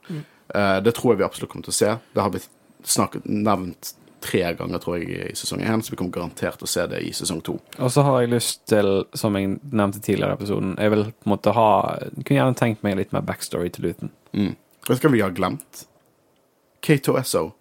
Eh, 0.54 0.78
det 0.86 0.94
tror 0.94 1.12
jeg 1.12 1.22
vi 1.22 1.26
absolutt 1.26 1.50
kommer 1.50 1.66
til 1.66 1.74
å 1.74 1.78
se. 1.78 1.92
Det 2.14 2.22
har 2.22 2.32
blitt 2.34 2.48
snakket, 2.84 3.26
nevnt 3.26 3.94
tre 4.24 4.42
ganger, 4.58 4.80
tror 4.82 4.98
jeg, 4.98 5.30
i 5.30 5.36
sesong 5.38 5.62
én, 5.62 5.82
så 5.84 5.92
vi 5.92 5.98
kommer 6.00 6.14
garantert 6.14 6.58
til 6.60 6.68
å 6.68 6.72
se 6.74 6.86
det 6.90 7.02
i 7.04 7.12
sesong 7.16 7.42
to. 7.44 7.58
Og 7.78 7.92
så 7.92 8.04
har 8.06 8.22
jeg 8.22 8.32
lyst 8.32 8.62
til, 8.70 8.92
som 9.16 9.36
jeg 9.38 9.58
nevnte 9.70 10.00
tidligere 10.00 10.34
i 10.34 10.40
episoden, 10.40 10.76
jeg 10.80 10.94
vil 10.94 11.04
på 11.10 11.28
en 11.28 11.34
måte 11.34 11.54
ha 11.56 11.70
Kunne 12.20 12.38
gjerne 12.38 12.58
tenkt 12.58 12.86
meg 12.86 12.96
litt 13.00 13.12
mer 13.14 13.26
backstory 13.26 13.72
til 13.74 13.90
Luton. 13.90 14.14
Mm. 14.32 14.54
Vet 14.88 15.00
du 15.00 15.06
hva 15.06 15.12
vi 15.12 15.22
har 15.24 15.36
glemt? 15.36 15.84
K2SO. 16.84 17.52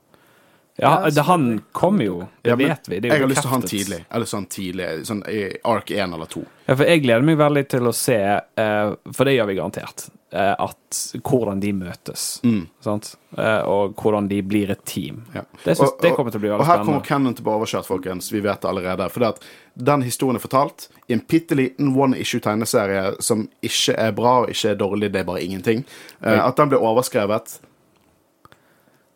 Ja, 0.75 1.03
Ja, 1.03 1.09
det, 1.09 1.21
han 1.21 1.61
kommer 1.71 2.05
jo, 2.05 2.19
det 2.41 2.49
Ja, 2.49 2.55
men 2.55 2.67
vet 2.67 2.89
vi. 2.89 2.99
Det 2.99 3.09
er 3.09 3.13
Jeg 3.13 3.21
har 3.21 3.29
lyst 3.29 3.41
til 3.41 3.47
å 3.47 3.51
ha 3.51 3.57
han 3.59 3.67
tidlig. 3.69 3.99
Eller 4.09 4.25
sånn 4.29 4.47
tidlig, 4.49 4.87
sånn 5.05 5.21
i 5.29 5.43
ark 5.69 5.91
én 5.93 6.15
eller 6.15 6.25
to. 6.25 6.41
Ja, 6.65 6.75
for 6.75 6.89
jeg 6.89 7.03
gleder 7.03 7.27
meg 7.27 7.37
veldig 7.37 7.63
til 7.69 7.89
å 7.89 7.93
se, 7.93 8.17
eh, 8.17 8.93
for 9.13 9.29
det 9.29 9.35
gjør 9.35 9.51
vi 9.51 9.57
garantert, 9.59 10.07
at 10.39 10.99
hvordan 11.21 11.59
de 11.61 11.71
møtes. 11.73 12.39
Mm. 12.43 12.67
Sant? 12.81 13.15
Eh, 13.37 13.61
og 13.69 13.95
hvordan 13.95 14.27
de 14.29 14.41
blir 14.41 14.71
et 14.71 14.83
team. 14.85 15.23
Ja. 15.33 15.41
Det, 15.63 15.75
synes, 15.77 15.91
Og- 15.91 16.01
det 16.01 16.15
kommer 16.15 16.31
til 16.31 16.39
å 16.39 16.41
bli 16.41 16.49
Og 16.49 16.65
her 16.65 16.65
her 16.65 16.83
kommer 16.83 16.99
spennende. 17.01 17.07
Cannon 17.07 17.33
til 17.33 17.43
å 17.43 17.47
bli 17.47 17.53
overkjørt, 17.53 17.85
folkens. 17.85 18.31
Vi 18.31 18.39
vet 18.39 18.61
det 18.61 18.69
allerede. 18.69 19.09
For 19.11 19.19
det 19.19 19.27
at 19.29 19.39
den 19.77 20.01
historien 20.01 20.35
er 20.35 20.39
fortalt 20.47 20.87
i 21.09 21.13
en 21.13 21.21
bitte 21.21 21.55
liten 21.55 21.95
one 21.95 22.17
issue-tegneserie 22.17 23.21
som 23.21 23.47
ikke 23.61 23.95
er 23.97 24.11
bra 24.11 24.41
og 24.43 24.49
ikke 24.49 24.71
er 24.71 24.75
dårlig, 24.75 25.11
det 25.11 25.21
er 25.21 25.29
bare 25.29 25.43
ingenting. 25.43 25.85
Eh, 26.23 26.39
at 26.47 26.55
den 26.55 26.69
blir 26.69 26.79
overskrevet 26.81 27.59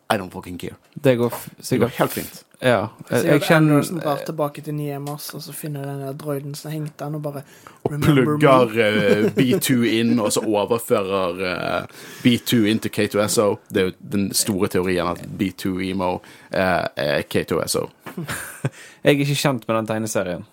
I 0.10 0.16
don't 0.18 0.32
fucking 0.32 0.58
care. 0.58 0.76
Det 0.94 1.16
går 1.20 1.30
f- 1.34 1.50
Det 1.70 1.78
går 1.82 1.88
helt 1.98 2.12
fint. 2.12 2.44
Ja. 2.60 2.88
Jeg, 3.10 3.20
Sikkert 3.22 3.26
jeg 3.34 3.42
kjenner 3.42 3.74
Anderson 3.76 4.00
drar 4.00 4.22
tilbake 4.26 4.62
til 4.64 4.74
Niemos, 4.74 5.26
og 5.36 5.42
så 5.44 5.54
finner 5.54 5.84
den 5.86 6.00
der 6.02 6.14
droiden 6.18 6.56
som 6.56 6.72
har 6.72 6.78
hengt 6.80 6.96
den, 6.98 7.16
og 7.16 7.22
bare 7.22 7.42
Og 7.84 7.98
plugger 8.02 8.72
eh, 8.86 9.28
B2 9.36 9.76
inn, 10.00 10.14
og 10.24 10.32
så 10.34 10.42
overfører 10.48 11.44
eh, 11.52 11.86
B2 12.24 12.64
inn 12.72 12.80
til 12.80 12.92
K2SO. 12.96 13.50
Det 13.70 13.82
er 13.84 13.90
jo 13.90 13.94
den 14.16 14.30
store 14.34 14.68
teorien 14.74 15.08
at 15.12 15.22
B2 15.38 15.76
Emo 15.92 16.14
eh, 16.52 16.88
er 16.96 17.22
K2SO. 17.28 17.84
Jeg 19.04 19.12
er 19.12 19.18
ikke 19.20 19.36
kjent 19.44 19.68
med 19.68 19.76
den 19.82 19.88
tegneserien. 19.92 20.46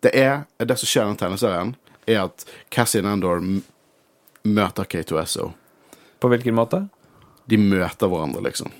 Det 0.00 0.14
er 0.16 0.46
Det 0.64 0.78
som 0.80 0.86
skjer 0.88 1.02
i 1.04 1.08
den 1.12 1.16
tegneserien, 1.20 1.74
er 2.08 2.22
at 2.28 2.46
Cassian 2.72 3.04
Nandor 3.04 3.42
møter 4.44 4.84
K2SO. 4.88 5.50
På 6.20 6.28
hvilken 6.32 6.54
måte? 6.56 6.86
De 7.50 7.58
møter 7.58 8.08
hverandre, 8.08 8.40
liksom. 8.46 8.70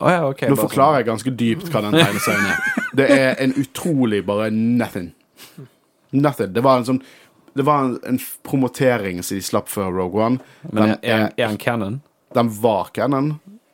Å 0.00 0.10
ja, 0.10 0.20
okay, 0.28 0.48
Nå 0.48 0.56
forklarer 0.56 0.68
forklarer 0.70 0.98
jeg 1.02 1.08
ganske 1.10 1.32
dypt 1.36 1.66
hva 1.74 1.82
den 1.84 1.96
tegneserien 2.00 2.46
er. 2.48 2.84
Det 2.96 3.08
er 3.12 3.34
en 3.44 3.52
utrolig 3.60 4.22
bare 4.26 4.46
nothing. 4.50 5.10
Nothing. 6.16 6.52
Det 6.56 6.62
var 6.64 6.80
en 6.80 6.86
sånn 6.88 7.02
Det 7.54 7.62
var 7.66 7.84
en, 7.84 7.96
en 8.06 8.18
promotering 8.46 9.20
som 9.26 9.36
de 9.36 9.42
slapp 9.44 9.68
før 9.68 9.90
Rogue 9.92 10.22
One. 10.24 10.38
sånn. 10.62 10.72
Men 10.72 10.82
Den, 10.82 10.98
er, 11.02 11.24
er, 11.36 11.46
han 11.50 11.58
canon? 11.60 12.00
den 12.34 12.48
var 12.62 12.92
canon. 12.94 13.32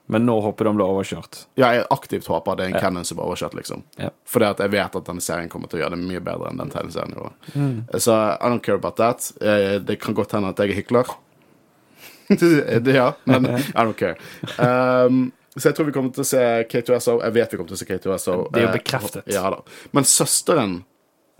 Men 0.09 0.23
nå 0.27 0.37
håper 0.41 0.65
de 0.69 0.73
blir 0.79 0.87
overkjørt. 0.87 1.41
Ja, 1.59 1.73
jeg 1.75 1.85
aktivt 1.91 2.29
håper 2.31 2.57
det 2.57 2.65
er 2.65 2.69
en 2.71 2.75
Ja. 2.79 2.81
canon 2.81 3.05
som 3.05 3.17
blir 3.19 3.27
overkjørt, 3.27 3.55
liksom. 3.59 3.83
Ja. 3.99 4.11
Fordi 4.25 4.47
at 4.47 4.59
jeg 4.63 4.71
vet 4.71 4.97
at 4.97 5.05
denne 5.09 5.21
serien 5.21 5.49
kommer 5.51 5.69
til 5.69 5.81
å 5.81 5.83
gjøre 5.83 5.97
det 5.97 6.05
mye 6.07 6.21
bedre 6.23 6.51
enn 6.53 6.61
den 6.63 6.71
tegneserien 6.71 7.15
gjorde. 7.17 7.33
Mm. 7.55 7.75
Så 8.01 8.15
I 8.41 8.47
don't 8.49 8.63
care 8.63 8.79
about 8.79 8.97
that. 8.97 9.33
Eh, 9.43 9.79
Det 9.83 9.99
kan 10.01 10.15
godt 10.15 10.33
hende 10.33 10.49
at 10.55 10.59
jeg 10.63 10.71
er 10.71 10.81
hykler. 10.83 11.11
det, 12.29 12.95
ja, 13.01 13.13
men 13.25 13.47
I 13.75 13.83
don't 13.85 13.97
care. 13.99 14.17
Um, 14.59 15.33
så 15.57 15.69
jeg 15.71 15.77
tror 15.79 15.87
vi 15.89 15.93
kommer 15.97 16.13
til 16.13 16.21
å 16.25 16.29
se 16.29 16.43
K2SO. 16.71 17.19
Jeg 17.25 17.33
vet 17.37 17.53
vi 17.53 17.57
kommer 17.61 17.71
til 17.73 17.79
å 17.79 17.81
se 17.81 17.89
K2SO. 17.89 18.37
Det 18.53 18.61
er 18.61 18.67
jo 18.67 18.69
Eh, 18.69 18.77
bekreftet. 18.79 19.27
Ja 19.33 19.51
da. 19.51 19.63
Men 19.97 20.05
søsteren 20.05 20.75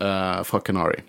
eh, 0.01 0.41
fra 0.43 0.59
Canary 0.65 1.03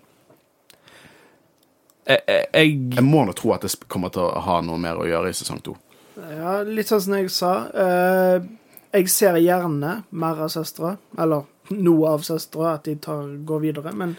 jeg, 2.09 2.21
jeg, 2.27 2.45
jeg 2.53 2.71
Jeg 2.95 3.05
må 3.05 3.23
nå 3.27 3.33
tro 3.37 3.51
at 3.53 3.65
det 3.65 3.73
kommer 3.91 4.09
til 4.13 4.23
å 4.25 4.39
ha 4.45 4.59
noe 4.65 4.79
mer 4.81 4.97
å 5.01 5.05
gjøre 5.09 5.29
i 5.29 5.37
sesong 5.37 5.59
to. 5.65 5.75
Ja, 6.19 6.59
litt 6.67 6.89
sånn 6.89 7.01
som 7.05 7.13
jeg 7.19 7.29
sa. 7.31 7.51
eh, 7.73 8.47
jeg 8.93 9.09
ser 9.13 9.37
gjerne 9.37 9.99
mer 10.17 10.39
av 10.41 10.49
søstre, 10.49 10.95
eller 11.21 11.45
noe 11.69 12.09
av 12.15 12.23
søstre, 12.25 12.71
at 12.73 12.87
de 12.89 12.95
tar, 12.97 13.27
går 13.45 13.59
videre. 13.61 13.91
Men 13.93 14.15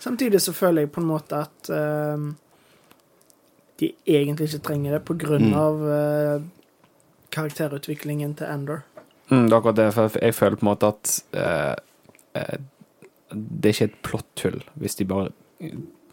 samtidig 0.00 0.40
så 0.40 0.54
føler 0.56 0.86
jeg 0.86 0.92
på 0.94 1.02
en 1.02 1.10
måte 1.10 1.42
at 1.44 1.68
eh, 1.70 2.24
de 3.82 3.90
egentlig 4.08 4.48
ikke 4.48 4.64
trenger 4.70 4.96
det, 4.96 5.02
på 5.04 5.16
grunn 5.20 5.50
Mm. 5.50 5.54
av 5.60 5.84
eh, 5.92 6.40
karakterutviklingen 7.34 8.36
til 8.38 8.46
Ender. 8.50 8.84
Mm, 9.30 9.46
det 9.48 9.52
er 9.52 9.58
akkurat 9.58 9.78
det, 9.80 9.88
for 9.96 10.18
jeg 10.22 10.34
føler 10.36 10.56
på 10.60 10.66
en 10.66 10.70
måte 10.70 10.90
at 10.92 11.14
eh, 11.32 11.74
eh, 12.40 12.56
det 13.34 13.70
er 13.70 13.74
ikke 13.74 13.88
et 13.90 13.98
plotthull 14.06 14.60
hvis 14.78 14.94
de 15.00 15.04
bare 15.10 15.30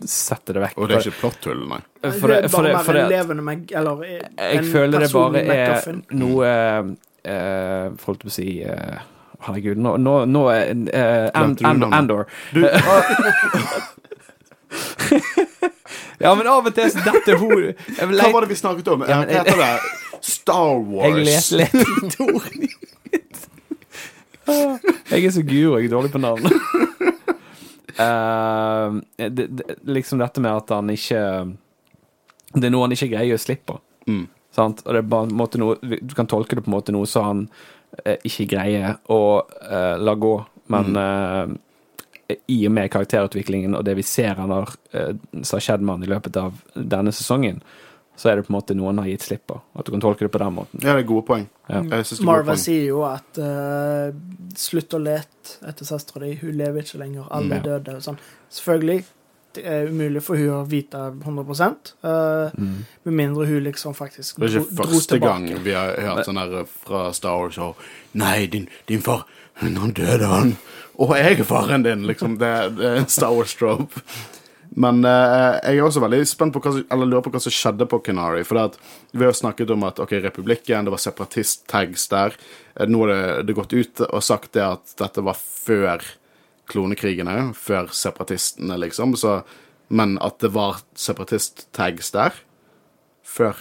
setter 0.10 0.56
det 0.57 0.61
vekk. 0.64 0.77
Og 0.81 0.88
det 0.89 0.95
er 0.98 1.03
ikke 1.06 1.19
plottull, 1.22 1.60
nei. 1.69 1.77
For 2.02 2.31
det 2.31 2.38
det- 2.41 2.45
er 2.45 2.49
for 2.49 2.64
det- 2.65 2.77
for 2.88 2.93
mer 2.98 3.03
en 3.03 3.10
det- 3.38 3.43
meg... 3.45 3.72
Eller 3.77 4.03
eh, 4.07 4.56
Jeg 4.56 4.65
føler 4.72 4.99
det 5.03 5.11
bare 5.14 5.43
er 5.45 6.02
noe 6.18 6.48
eh, 7.23 7.89
på 8.02 8.15
å 8.18 8.31
si 8.34 8.48
eh, 8.65 8.98
Herregud, 9.41 9.77
nå, 9.77 9.95
nå, 10.02 10.15
nå 10.30 10.41
er 10.53 10.72
eh, 10.93 11.30
And- 11.38 11.61
And- 11.65 11.85
Andor. 11.93 12.26
Du, 12.53 12.65
Ja, 16.22 16.35
men 16.35 16.48
av 16.48 16.65
og 16.69 16.76
til 16.77 16.91
så 16.93 17.02
detter 17.06 17.38
hun 17.41 17.72
hva 18.14 18.27
var 18.31 18.45
det 18.45 18.52
vi 18.52 18.57
snakket 18.60 18.88
om? 18.93 19.02
Ja, 19.10 19.19
men 19.23 19.30
jeg- 19.30 19.45
Heter 19.45 19.57
det 19.57 19.80
Star 20.22 20.80
Wars? 20.85 21.52
Jeg 21.52 21.61
leter 21.61 22.02
litt 22.06 22.19
ordene 22.26 22.69
mitt. 23.11 23.48
Jeg 25.11 25.26
er 25.26 25.34
så 25.35 25.43
guro, 25.45 25.77
jeg 25.80 25.88
er 25.88 25.93
dårlig 25.93 26.11
på 26.14 26.22
navn. 26.22 26.48
Uh, 27.99 29.02
det, 29.30 29.48
det, 29.48 29.76
liksom 29.88 30.19
dette 30.22 30.41
med 30.41 30.52
at 30.56 30.69
han 30.73 30.89
ikke 30.93 31.22
Det 32.56 32.68
er 32.68 32.73
noe 32.73 32.85
han 32.88 32.95
ikke 32.95 33.11
greier 33.14 33.38
å 33.38 33.41
slippe. 33.41 33.77
Mm. 34.10 34.26
Sant? 34.56 34.81
Og 34.85 34.93
det 34.95 35.02
er 35.03 35.10
bare 35.11 35.30
en 35.30 35.35
måte 35.38 35.60
noe 35.61 35.77
Du 35.81 36.15
kan 36.18 36.27
tolke 36.27 36.57
det 36.57 36.65
på 36.65 36.72
en 36.72 36.76
måte 36.77 36.95
noe 36.95 37.07
som 37.07 37.27
han 37.27 37.43
eh, 38.03 38.18
ikke 38.27 38.49
greier 38.56 38.98
å 39.11 39.19
eh, 39.68 39.98
la 40.02 40.15
gå, 40.19 40.34
men 40.72 40.95
Mm. 40.95 41.60
eh, 42.31 42.38
i 42.48 42.61
og 42.64 42.72
med 42.72 42.88
karakterutviklingen 42.93 43.73
og 43.76 43.84
det 43.84 43.98
vi 43.98 44.03
ser 44.07 44.38
han 44.39 44.52
har 44.56 44.69
eh, 44.95 45.10
som 45.43 45.57
har 45.57 45.64
skjedd 45.65 45.81
med 45.84 45.98
han 45.98 46.06
i 46.06 46.11
løpet 46.14 46.38
av 46.39 46.61
denne 46.76 47.11
sesongen, 47.11 47.57
så 48.22 48.30
er 48.30 48.38
det 48.38 48.45
på 48.45 48.52
en 48.53 48.57
måte 48.60 48.76
noen 48.77 48.99
har 49.02 49.07
gitt 49.10 49.23
slipp 49.26 49.48
på. 49.49 49.56
At 49.73 49.88
du 49.88 49.95
kan 49.95 50.03
tolke 50.03 50.27
det 50.27 50.31
på 50.34 50.41
den 50.43 50.53
måten. 50.53 50.81
Ja, 50.84 50.93
det 50.93 51.02
er 51.02 51.07
gode 51.10 51.26
poeng. 51.26 51.48
Ja. 51.65 51.80
Jeg 51.81 52.06
synes 52.06 52.11
det 52.11 52.19
er 52.19 52.19
gode 52.22 52.27
Marva 52.30 52.52
poeng. 52.52 52.60
sier 52.61 52.84
jo 52.85 52.99
at 53.07 53.39
uh, 53.41 54.11
slutt 54.61 54.93
å 54.93 54.99
lete 55.02 55.56
etter 55.72 55.89
søstera 55.89 56.22
di, 56.27 56.35
hun 56.43 56.53
lever 56.60 56.85
ikke 56.85 57.02
lenger, 57.02 57.26
alle 57.34 57.57
er 57.57 57.64
Ja. 57.64 57.65
døde. 57.72 57.95
og 57.98 58.06
Sånn. 58.06 58.19
Selvfølgelig, 58.52 58.99
det 59.56 59.64
er 59.68 59.89
umulig 59.89 60.22
for 60.23 60.39
hun 60.39 60.53
å 60.53 60.61
vite 60.69 61.02
100 61.26 61.95
uh, 62.06 62.52
med 63.03 63.14
mindre 63.18 63.48
hun 63.49 63.64
liksom 63.65 63.95
faktisk 63.98 64.38
Det 64.39 64.52
er 64.52 64.60
ikke 64.61 64.76
dro 64.76 64.85
første 64.85 65.15
tilbake. 65.18 65.31
gang 65.49 65.64
vi 65.65 65.73
har 65.76 65.98
hørt 65.98 66.26
sånn 66.30 66.38
her 66.39 66.65
fra 66.69 67.11
Star 67.11 67.41
Wars 67.41 67.57
og 67.57 67.76
Nei, 68.14 68.45
din, 68.45 68.69
din 68.88 69.02
far 69.02 69.26
Nå 69.61 69.91
døde 69.93 70.26
han. 70.26 70.56
Og 70.98 71.11
jeg 71.18 71.39
er 71.39 71.43
faren 71.45 71.84
din, 71.84 72.06
liksom. 72.10 72.38
Det, 72.41 72.49
det 72.77 72.85
er 72.88 72.95
en 73.02 73.10
Star 73.11 73.30
Wars-trope. 73.35 74.02
Men 74.80 75.03
eh, 75.03 75.57
jeg 75.65 75.80
er 75.81 75.84
også 75.84 76.03
veldig 76.03 76.22
spent 76.30 76.56
på 76.56 76.61
hva 76.64 76.72
eller 76.80 77.10
lurer 77.10 77.26
på 77.26 77.34
hva 77.34 77.41
som 77.43 77.52
skjedde 77.52 77.88
på 77.91 77.99
Canary. 78.06 78.45
For 78.48 78.61
at, 78.61 78.77
vi 79.11 79.27
har 79.27 79.35
snakket 79.35 79.73
om 79.76 79.84
at 79.88 79.99
ok, 79.99 80.14
republikken, 80.23 80.88
det 80.88 80.93
var 80.93 81.02
separatist-tags 81.03 82.07
der. 82.14 82.38
Eh, 82.76 82.88
Nå 82.88 83.03
har 83.03 83.11
det, 83.11 83.49
det 83.49 83.57
gått 83.57 83.76
ut 83.76 84.03
og 84.07 84.23
sagt 84.23 84.53
det 84.56 84.64
at 84.64 84.95
dette 85.02 85.26
var 85.27 85.39
før 85.39 86.06
klonekrigene, 86.72 87.52
før 87.57 87.91
separatistene, 87.91 88.77
liksom. 88.80 89.18
Så, 89.19 89.41
men 89.91 90.15
at 90.23 90.39
det 90.39 90.53
var 90.56 90.80
separatist-tags 90.95 92.14
der 92.15 92.39
før 93.31 93.60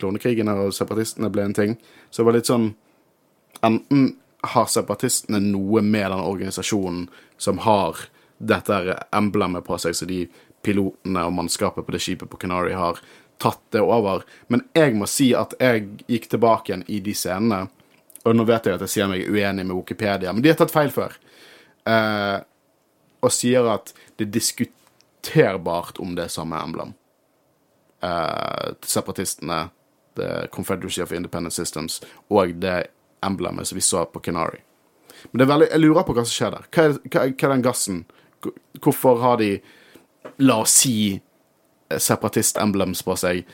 klonekrigene 0.00 0.54
og 0.64 0.74
separatistene 0.76 1.30
ble 1.32 1.46
en 1.48 1.56
ting. 1.56 1.76
Så 2.10 2.22
det 2.22 2.28
var 2.28 2.40
litt 2.40 2.50
sånn 2.50 2.72
Enten 3.62 4.16
har 4.42 4.64
separatistene 4.66 5.38
noe 5.44 5.84
med 5.86 6.08
den 6.10 6.18
organisasjonen 6.18 7.04
som 7.38 7.60
har 7.62 8.00
dette 8.42 8.78
er 8.78 9.04
emblemet 9.14 9.64
på 9.66 9.78
seg, 9.80 9.94
så 9.96 10.08
de 10.08 10.24
pilotene 10.62 11.26
og 11.26 11.34
mannskapet 11.36 11.86
på 11.86 11.94
det 11.94 12.02
skipet 12.02 12.30
på 12.30 12.40
Canary 12.44 12.74
har 12.78 13.00
tatt 13.42 13.62
det 13.74 13.82
over. 13.82 14.24
Men 14.52 14.64
jeg 14.76 14.94
må 14.98 15.08
si 15.10 15.32
at 15.34 15.54
jeg 15.60 15.88
gikk 16.10 16.28
tilbake 16.34 16.70
igjen 16.70 16.86
i 16.90 17.00
de 17.02 17.14
scenene, 17.16 17.66
og 18.22 18.38
nå 18.38 18.46
vet 18.46 18.68
jeg 18.68 18.78
at 18.78 18.84
jeg 18.86 18.94
sier 18.94 19.10
meg 19.10 19.26
uenig 19.26 19.66
med 19.66 19.74
Wikipedia, 19.74 20.32
men 20.32 20.44
de 20.44 20.52
har 20.52 20.58
tatt 20.60 20.74
feil 20.74 20.92
før. 20.94 21.16
Eh, 21.90 22.38
og 23.22 23.34
sier 23.34 23.66
at 23.70 23.90
det 24.18 24.28
er 24.28 24.34
diskuterbart 24.36 25.98
om 26.02 26.14
det 26.18 26.28
er 26.28 26.34
samme 26.34 26.58
emblem 26.62 26.94
eh, 28.02 28.72
separatistene, 28.82 29.68
The 30.14 30.46
Confederacy 30.52 31.02
of 31.02 31.12
Independent 31.12 31.52
Systems, 31.52 32.02
og 32.28 32.54
det 32.54 32.86
emblemet 33.22 33.68
som 33.68 33.76
vi 33.76 33.82
så 33.82 34.04
på 34.04 34.20
Canary. 34.20 34.58
Men 35.30 35.46
veldig, 35.48 35.68
jeg 35.70 35.80
lurer 35.80 36.04
på 36.04 36.16
hva 36.16 36.24
som 36.26 36.34
skjer 36.34 36.56
der. 36.56 36.66
Hva 36.74 36.84
er, 36.88 36.98
hva 37.06 37.24
er 37.30 37.54
den 37.54 37.64
gassen? 37.64 38.02
Hvor- 38.42 38.54
Hvorfor 38.82 39.20
har 39.22 39.36
de, 39.38 39.60
la 40.38 40.56
oss 40.62 40.70
si, 40.82 41.20
eh, 41.90 41.98
separatist-emblems 41.98 43.02
på 43.06 43.16
seg? 43.16 43.44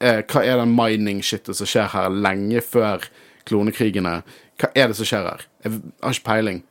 Eh, 0.00 0.22
hva 0.22 0.42
er 0.44 0.56
den 0.58 0.74
mining-shitet 0.76 1.54
som 1.56 1.66
skjer 1.66 1.88
her 1.92 2.08
lenge 2.10 2.60
før 2.62 3.02
klonekrigene? 3.46 4.22
Hva 4.58 4.70
er 4.74 4.88
det 4.88 4.96
som 4.96 5.06
skjer 5.06 5.22
her? 5.28 5.46
Jeg 5.64 5.72
har 6.02 6.10
ikke 6.12 6.24
peiling. 6.24 6.62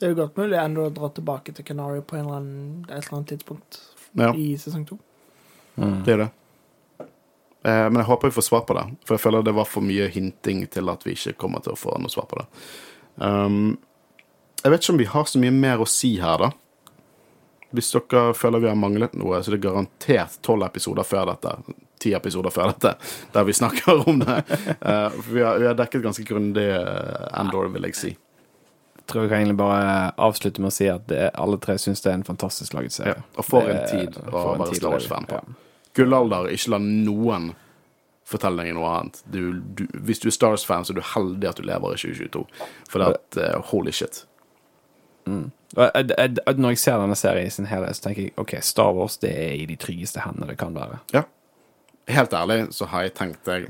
Det 0.00 0.06
er 0.08 0.14
jo 0.14 0.22
godt 0.26 0.36
mulig 0.40 0.56
enda 0.58 0.80
å 0.88 0.94
dra 0.94 1.08
tilbake 1.12 1.52
til 1.54 1.64
Canary 1.64 2.00
på 2.00 2.16
en 2.16 2.24
eller 2.24 2.36
annen, 2.40 2.84
et 2.88 3.04
eller 3.04 3.18
annet 3.18 3.28
tidspunkt 3.34 3.80
Ja. 4.16 4.32
i 4.32 4.56
sesong 4.56 4.86
to. 4.88 4.98
Mm. 5.78 6.04
Det 6.04 6.14
er 6.14 6.16
det. 6.24 6.30
Eh, 7.64 7.88
men 7.90 7.96
jeg 8.00 8.06
håper 8.06 8.28
vi 8.30 8.40
får 8.40 8.46
svar 8.48 8.64
på 8.64 8.74
det, 8.74 8.96
for 9.04 9.14
jeg 9.16 9.20
føler 9.20 9.42
det 9.44 9.54
var 9.54 9.66
for 9.68 9.82
mye 9.84 10.08
hinting 10.08 10.66
til 10.72 10.88
at 10.88 11.04
vi 11.04 11.12
ikke 11.12 11.36
kommer 11.36 11.60
til 11.62 11.72
å 11.74 11.78
få 11.78 11.98
noe 12.00 12.08
svar 12.08 12.24
på 12.30 12.38
det. 12.40 12.46
Um, 13.20 13.78
jeg 14.64 14.72
vet 14.72 14.80
ikke 14.80 14.92
om 14.94 14.98
vi 14.98 15.04
har 15.04 15.24
så 15.28 15.38
mye 15.42 15.52
mer 15.52 15.78
å 15.78 15.86
si 15.88 16.14
her, 16.20 16.38
da. 16.38 16.50
Hvis 17.76 17.92
dere 17.94 18.32
føler 18.34 18.64
vi 18.64 18.70
har 18.70 18.78
manglet 18.78 19.14
noe, 19.18 19.38
så 19.42 19.52
er 19.52 19.56
det 19.56 19.62
garantert 19.66 20.40
tolv 20.46 20.66
episoder 20.66 21.06
før 21.06 21.30
dette. 21.30 21.54
Ti 22.00 22.14
episoder 22.16 22.50
før 22.54 22.72
dette, 22.72 22.94
der 23.34 23.46
vi 23.46 23.54
snakker 23.54 24.02
om 24.08 24.22
det. 24.24 24.40
Uh, 24.80 25.20
vi, 25.28 25.44
har, 25.44 25.60
vi 25.60 25.68
har 25.68 25.78
dekket 25.78 26.02
ganske 26.02 26.24
grundig 26.26 26.66
Endor, 26.72 27.70
vil 27.74 27.86
jeg 27.90 27.98
si. 27.98 28.12
Jeg 28.96 29.06
tror 29.10 29.24
jeg 29.24 29.32
kan 29.32 29.40
egentlig 29.42 29.58
bare 29.58 30.10
avslutte 30.22 30.62
med 30.62 30.70
å 30.70 30.74
si 30.74 30.86
at 30.90 31.08
det, 31.10 31.32
alle 31.34 31.58
tre 31.62 31.74
syns 31.82 32.02
det 32.04 32.12
er 32.12 32.20
en 32.20 32.26
fantastisk 32.26 32.76
laget 32.78 32.94
serie. 32.94 33.16
Ja, 33.18 33.26
og 33.36 33.46
for 33.46 33.66
en 33.70 33.82
tid 33.90 34.18
å 34.22 34.44
være 34.60 34.78
Star. 34.78 34.94
Wars-fan 34.94 35.26
på. 35.30 35.40
Ja. 35.40 35.58
Gullalder, 35.98 36.50
ikke 36.54 36.76
la 36.76 36.78
noen 36.82 37.50
fortelle 38.30 38.62
deg 38.62 38.76
noe 38.76 38.90
annet. 38.94 39.22
Du, 39.26 39.40
du, 39.58 39.86
hvis 40.06 40.22
du 40.22 40.28
er 40.30 40.34
Star 40.34 40.54
Wars-fan, 40.54 40.86
så 40.86 40.94
er 40.94 41.00
du 41.00 41.08
heldig 41.14 41.50
at 41.50 41.58
du 41.58 41.66
lever 41.66 41.96
i 41.96 42.02
2022. 42.02 42.44
For 42.90 43.02
det 43.02 43.08
at, 43.16 43.40
uh, 43.40 43.72
holy 43.72 43.94
shit. 43.94 44.22
Jeg, 45.26 45.50
når 45.76 46.72
jeg 46.72 46.80
ser 46.82 46.98
denne 46.98 47.18
serien 47.18 47.46
i 47.46 47.52
sin 47.54 47.68
helhet, 47.70 47.96
så 47.96 48.08
tenker 48.08 48.26
jeg 48.26 48.34
ok, 48.40 48.56
Star 48.64 48.94
Wars 48.96 49.20
det 49.22 49.30
er 49.30 49.52
i 49.54 49.68
de 49.70 49.76
tryggeste 49.78 50.24
hendene 50.24 50.50
det 50.50 50.58
kan 50.58 50.74
være. 50.74 50.98
Ja. 51.14 51.26
Helt 52.10 52.32
ærlig 52.34 52.72
så 52.74 52.88
har 52.90 53.04
jeg 53.06 53.14
tenkt 53.14 53.46
det 53.46 53.60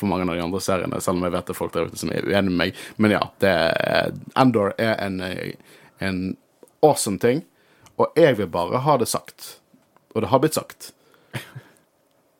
på 0.00 0.08
mange 0.10 0.26
av 0.26 0.34
de 0.34 0.42
andre 0.42 0.60
seriene, 0.64 0.98
selv 1.04 1.20
om 1.20 1.26
jeg 1.28 1.34
vet 1.36 1.46
det 1.46 1.54
er 1.54 1.60
folk 1.60 1.74
der 1.76 1.86
ute 1.86 2.00
som 2.00 2.10
er 2.10 2.26
uenig 2.26 2.50
med 2.50 2.58
meg. 2.58 2.80
Men 2.98 3.14
ja, 3.14 3.22
det 3.44 3.52
Endor 4.40 4.74
er 4.82 4.96
en, 5.04 5.20
en 6.02 6.22
awesome 6.82 7.22
ting, 7.22 7.44
og 8.00 8.10
jeg 8.18 8.40
vil 8.40 8.50
bare 8.50 8.82
ha 8.82 8.96
det 8.98 9.06
sagt. 9.12 9.60
Og 10.12 10.24
det 10.24 10.32
har 10.32 10.42
blitt 10.42 10.58
sagt. 10.58 10.90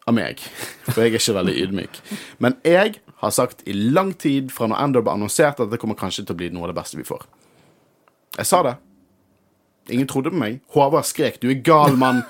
Av 0.09 0.17
meg. 0.17 0.41
For 0.89 1.05
jeg 1.05 1.13
er 1.13 1.21
ikke 1.21 1.37
veldig 1.37 1.55
ydmyk. 1.63 2.01
Men 2.43 2.57
jeg 2.67 2.99
har 3.23 3.31
sagt 3.31 3.63
i 3.71 3.77
lang 3.77 4.11
tid 4.19 4.51
fra 4.51 4.67
når 4.67 4.83
Endor 4.83 5.07
ble 5.07 5.15
annonsert, 5.15 5.63
at 5.63 5.71
det 5.71 5.79
kommer 5.79 5.99
kanskje 5.99 6.27
til 6.27 6.35
å 6.35 6.41
bli 6.41 6.51
noe 6.51 6.67
av 6.67 6.73
det 6.73 6.81
beste 6.81 6.99
vi 6.99 7.07
får. 7.07 7.23
Jeg 8.39 8.47
sa 8.49 8.63
det. 8.67 8.75
Ingen 9.93 10.07
trodde 10.07 10.31
på 10.31 10.39
meg. 10.39 10.61
Håvard 10.73 11.05
skrek 11.05 11.41
'du 11.43 11.49
er 11.51 11.59
gal, 11.65 11.97
mann', 11.99 12.23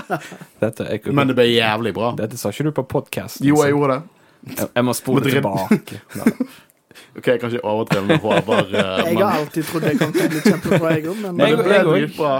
men 1.16 1.30
det 1.30 1.34
ble 1.38 1.46
jævlig 1.48 1.94
bra. 1.96 2.12
dette 2.18 2.36
sa 2.36 2.52
ikke 2.52 2.64
du 2.68 2.72
på 2.76 2.84
podkast. 2.84 3.40
Jo, 3.40 3.56
jeg 3.64 3.72
gjorde 3.72 3.94
det. 3.94 4.02
jeg, 4.58 4.68
jeg 4.74 4.84
må 4.84 4.92
spole 4.92 5.24
tilbake. 5.24 6.00
Ok, 7.18 7.26
jeg 7.26 7.40
kan 7.40 7.50
ikke 7.50 7.64
overdrive 7.66 8.06
med 8.06 8.18
Håvard, 8.22 8.68
Uh, 8.74 9.06
Jeg 9.06 9.18
har 9.18 9.38
alltid 9.38 9.66
trodd 9.66 9.84
jeg 9.86 9.98
kom 9.98 10.12
til 10.14 10.26
å 10.26 10.30
bli 10.30 10.40
kjempebra, 10.42 10.90
jeg 10.94 11.06
òg, 11.10 11.16
men 11.22 11.36
men 11.36 11.56
det 11.56 11.64
ble 11.66 11.78
dritbra. 11.86 12.32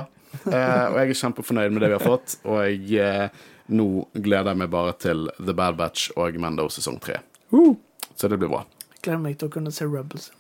Uh, 0.45 0.85
og 0.91 0.97
jeg 0.99 1.11
er 1.11 1.19
kjempefornøyd 1.21 1.75
med 1.75 1.83
det 1.83 1.91
vi 1.93 1.97
har 1.99 2.03
fått. 2.05 2.37
Og 2.45 2.59
jeg, 2.63 3.03
uh, 3.03 3.45
nå 3.75 3.87
gleder 4.15 4.51
jeg 4.51 4.61
meg 4.63 4.71
bare 4.71 4.95
til 4.99 5.29
The 5.39 5.55
Bad 5.55 5.79
Batch 5.79 6.11
og 6.19 6.39
Mando 6.43 6.67
sesong 6.75 6.99
tre. 7.03 7.21
Uh. 7.55 7.75
Så 8.19 8.31
det 8.31 8.39
blir 8.43 8.51
bra. 8.51 8.63
Gleder 9.05 9.21
meg 9.23 9.37
til 9.41 9.49
å 9.51 9.53
kunne 9.55 9.73
se 9.75 9.87
Rebels. 9.89 10.31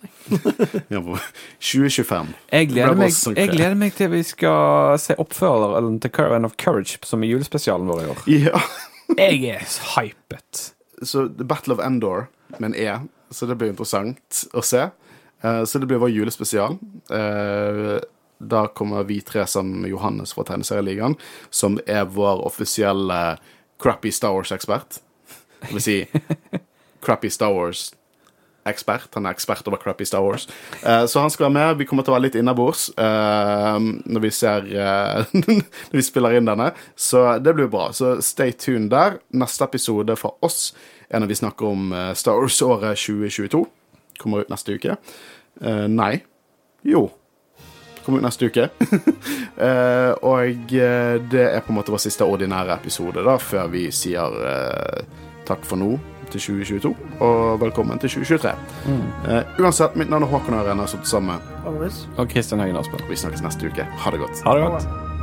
Ja, 0.93 1.01
på 1.05 1.19
2025. 1.61 2.33
Jeg 2.53 2.71
gleder, 2.73 2.97
meg, 2.99 3.13
jeg 3.37 3.53
gleder 3.53 3.77
meg 3.79 3.95
til 3.99 4.11
vi 4.15 4.23
skal 4.27 4.97
se 5.03 5.17
oppføreren 5.21 6.01
til 6.03 6.13
Caravan 6.17 6.49
of 6.49 6.57
Courage, 6.61 6.99
som 7.07 7.23
er 7.25 7.33
julespesialen 7.35 7.89
vår 7.91 8.03
i 8.03 8.11
år. 8.15 8.25
Ja. 8.33 8.65
Jeg 9.19 9.43
er 9.59 9.69
hypet. 9.95 10.71
Så 11.05 11.27
The 11.37 11.45
Battle 11.47 11.77
of 11.77 11.83
Endor 11.85 12.27
med 12.59 12.73
en 12.73 12.77
E, 12.81 12.91
så 13.35 13.47
det 13.51 13.59
blir 13.61 13.73
interessant 13.75 14.45
å 14.57 14.63
se. 14.65 14.87
Eh, 15.45 15.63
så 15.69 15.81
det 15.83 15.89
blir 15.91 16.01
vår 16.03 16.13
julespesial. 16.17 16.79
Eh, 17.13 17.95
Da 18.45 18.67
kommer 18.67 19.05
vi 19.07 19.21
tre 19.23 19.45
sammen 19.47 19.81
med 19.81 19.91
Johannes 19.93 20.33
fra 20.35 20.43
Tegneserieligaen, 20.45 21.15
som 21.55 21.79
er 21.87 22.05
vår 22.05 22.43
offisielle 22.45 23.39
crappy 23.81 24.11
Star 24.13 24.35
Wars-ekspert. 24.35 24.99
Det 25.63 25.71
vil 25.73 25.85
si 25.85 25.95
crappy 27.07 27.31
Star 27.31 27.55
Wars-ekspert. 28.65 29.15
Han 29.15 29.27
er 29.27 29.35
ekspert 29.35 29.67
over 29.69 29.79
crappy 29.79 30.05
Star 30.05 30.23
Wars. 30.23 30.49
Uh, 30.85 31.07
så 31.07 31.21
han 31.21 31.31
skal 31.31 31.47
være 31.47 31.55
med. 31.55 31.79
Vi 31.79 31.85
kommer 31.85 32.03
til 32.03 32.13
å 32.13 32.17
være 32.17 32.29
litt 32.29 32.37
innabords 32.37 32.91
uh, 32.99 33.79
når 33.79 34.21
vi 34.21 34.31
ser 34.31 34.65
uh, 34.75 35.25
Når 35.35 35.97
vi 35.97 36.03
spiller 36.03 36.37
inn 36.37 36.49
denne. 36.49 36.73
Så 36.97 37.39
det 37.39 37.55
blir 37.55 37.69
bra. 37.69 37.93
Så 37.93 38.21
stay 38.23 38.53
tuned 38.53 38.91
der. 38.91 39.19
Neste 39.33 39.65
episode 39.65 40.17
fra 40.17 40.33
oss 40.43 40.75
er 41.09 41.21
når 41.21 41.31
vi 41.31 41.41
snakker 41.43 41.67
om 41.69 41.93
Star 42.17 42.41
Wars-året 42.41 42.99
2022. 42.99 43.65
Kommer 44.19 44.45
ut 44.45 44.51
neste 44.51 44.79
uke. 44.79 44.97
Nei. 45.91 46.15
Jo. 46.83 47.07
Kommer 48.05 48.23
ut 48.23 48.27
neste 48.27 48.49
uke. 48.49 48.71
Og 50.31 50.73
det 50.73 51.45
er 51.45 51.63
på 51.63 51.75
en 51.75 51.79
måte 51.79 51.95
vår 51.95 52.03
siste 52.07 52.27
ordinære 52.27 52.75
episode 52.81 53.23
da, 53.27 53.37
før 53.39 53.71
vi 53.77 53.87
sier 53.95 54.41
takk 55.45 55.69
for 55.69 55.79
nå 55.79 55.93
til 56.35 56.43
2022, 56.43 56.95
og 57.21 57.61
velkommen 57.63 57.99
til 58.03 58.11
2023. 58.11 58.55
Eh, 59.31 59.63
uansett, 59.63 59.97
mitt 59.97 60.11
navn 60.11 60.27
er 60.27 60.33
Håkon 60.35 60.59
Øren. 60.59 60.67
Jeg 60.67 60.87
har 60.87 60.93
sittet 60.97 61.09
sammen 61.09 61.35
med 61.35 61.67
Og 62.19 62.29
Kristian 62.29 62.61
Høgen 62.61 62.77
Aspen. 62.77 63.01
Vi 63.09 63.17
snakkes 63.17 63.43
neste 63.43 63.71
uke. 63.71 63.87
Ha 64.05 64.11
det 64.11 64.21
godt. 64.21 64.43
Ha 64.47 64.59
det 64.59 64.71
godt. 64.71 65.14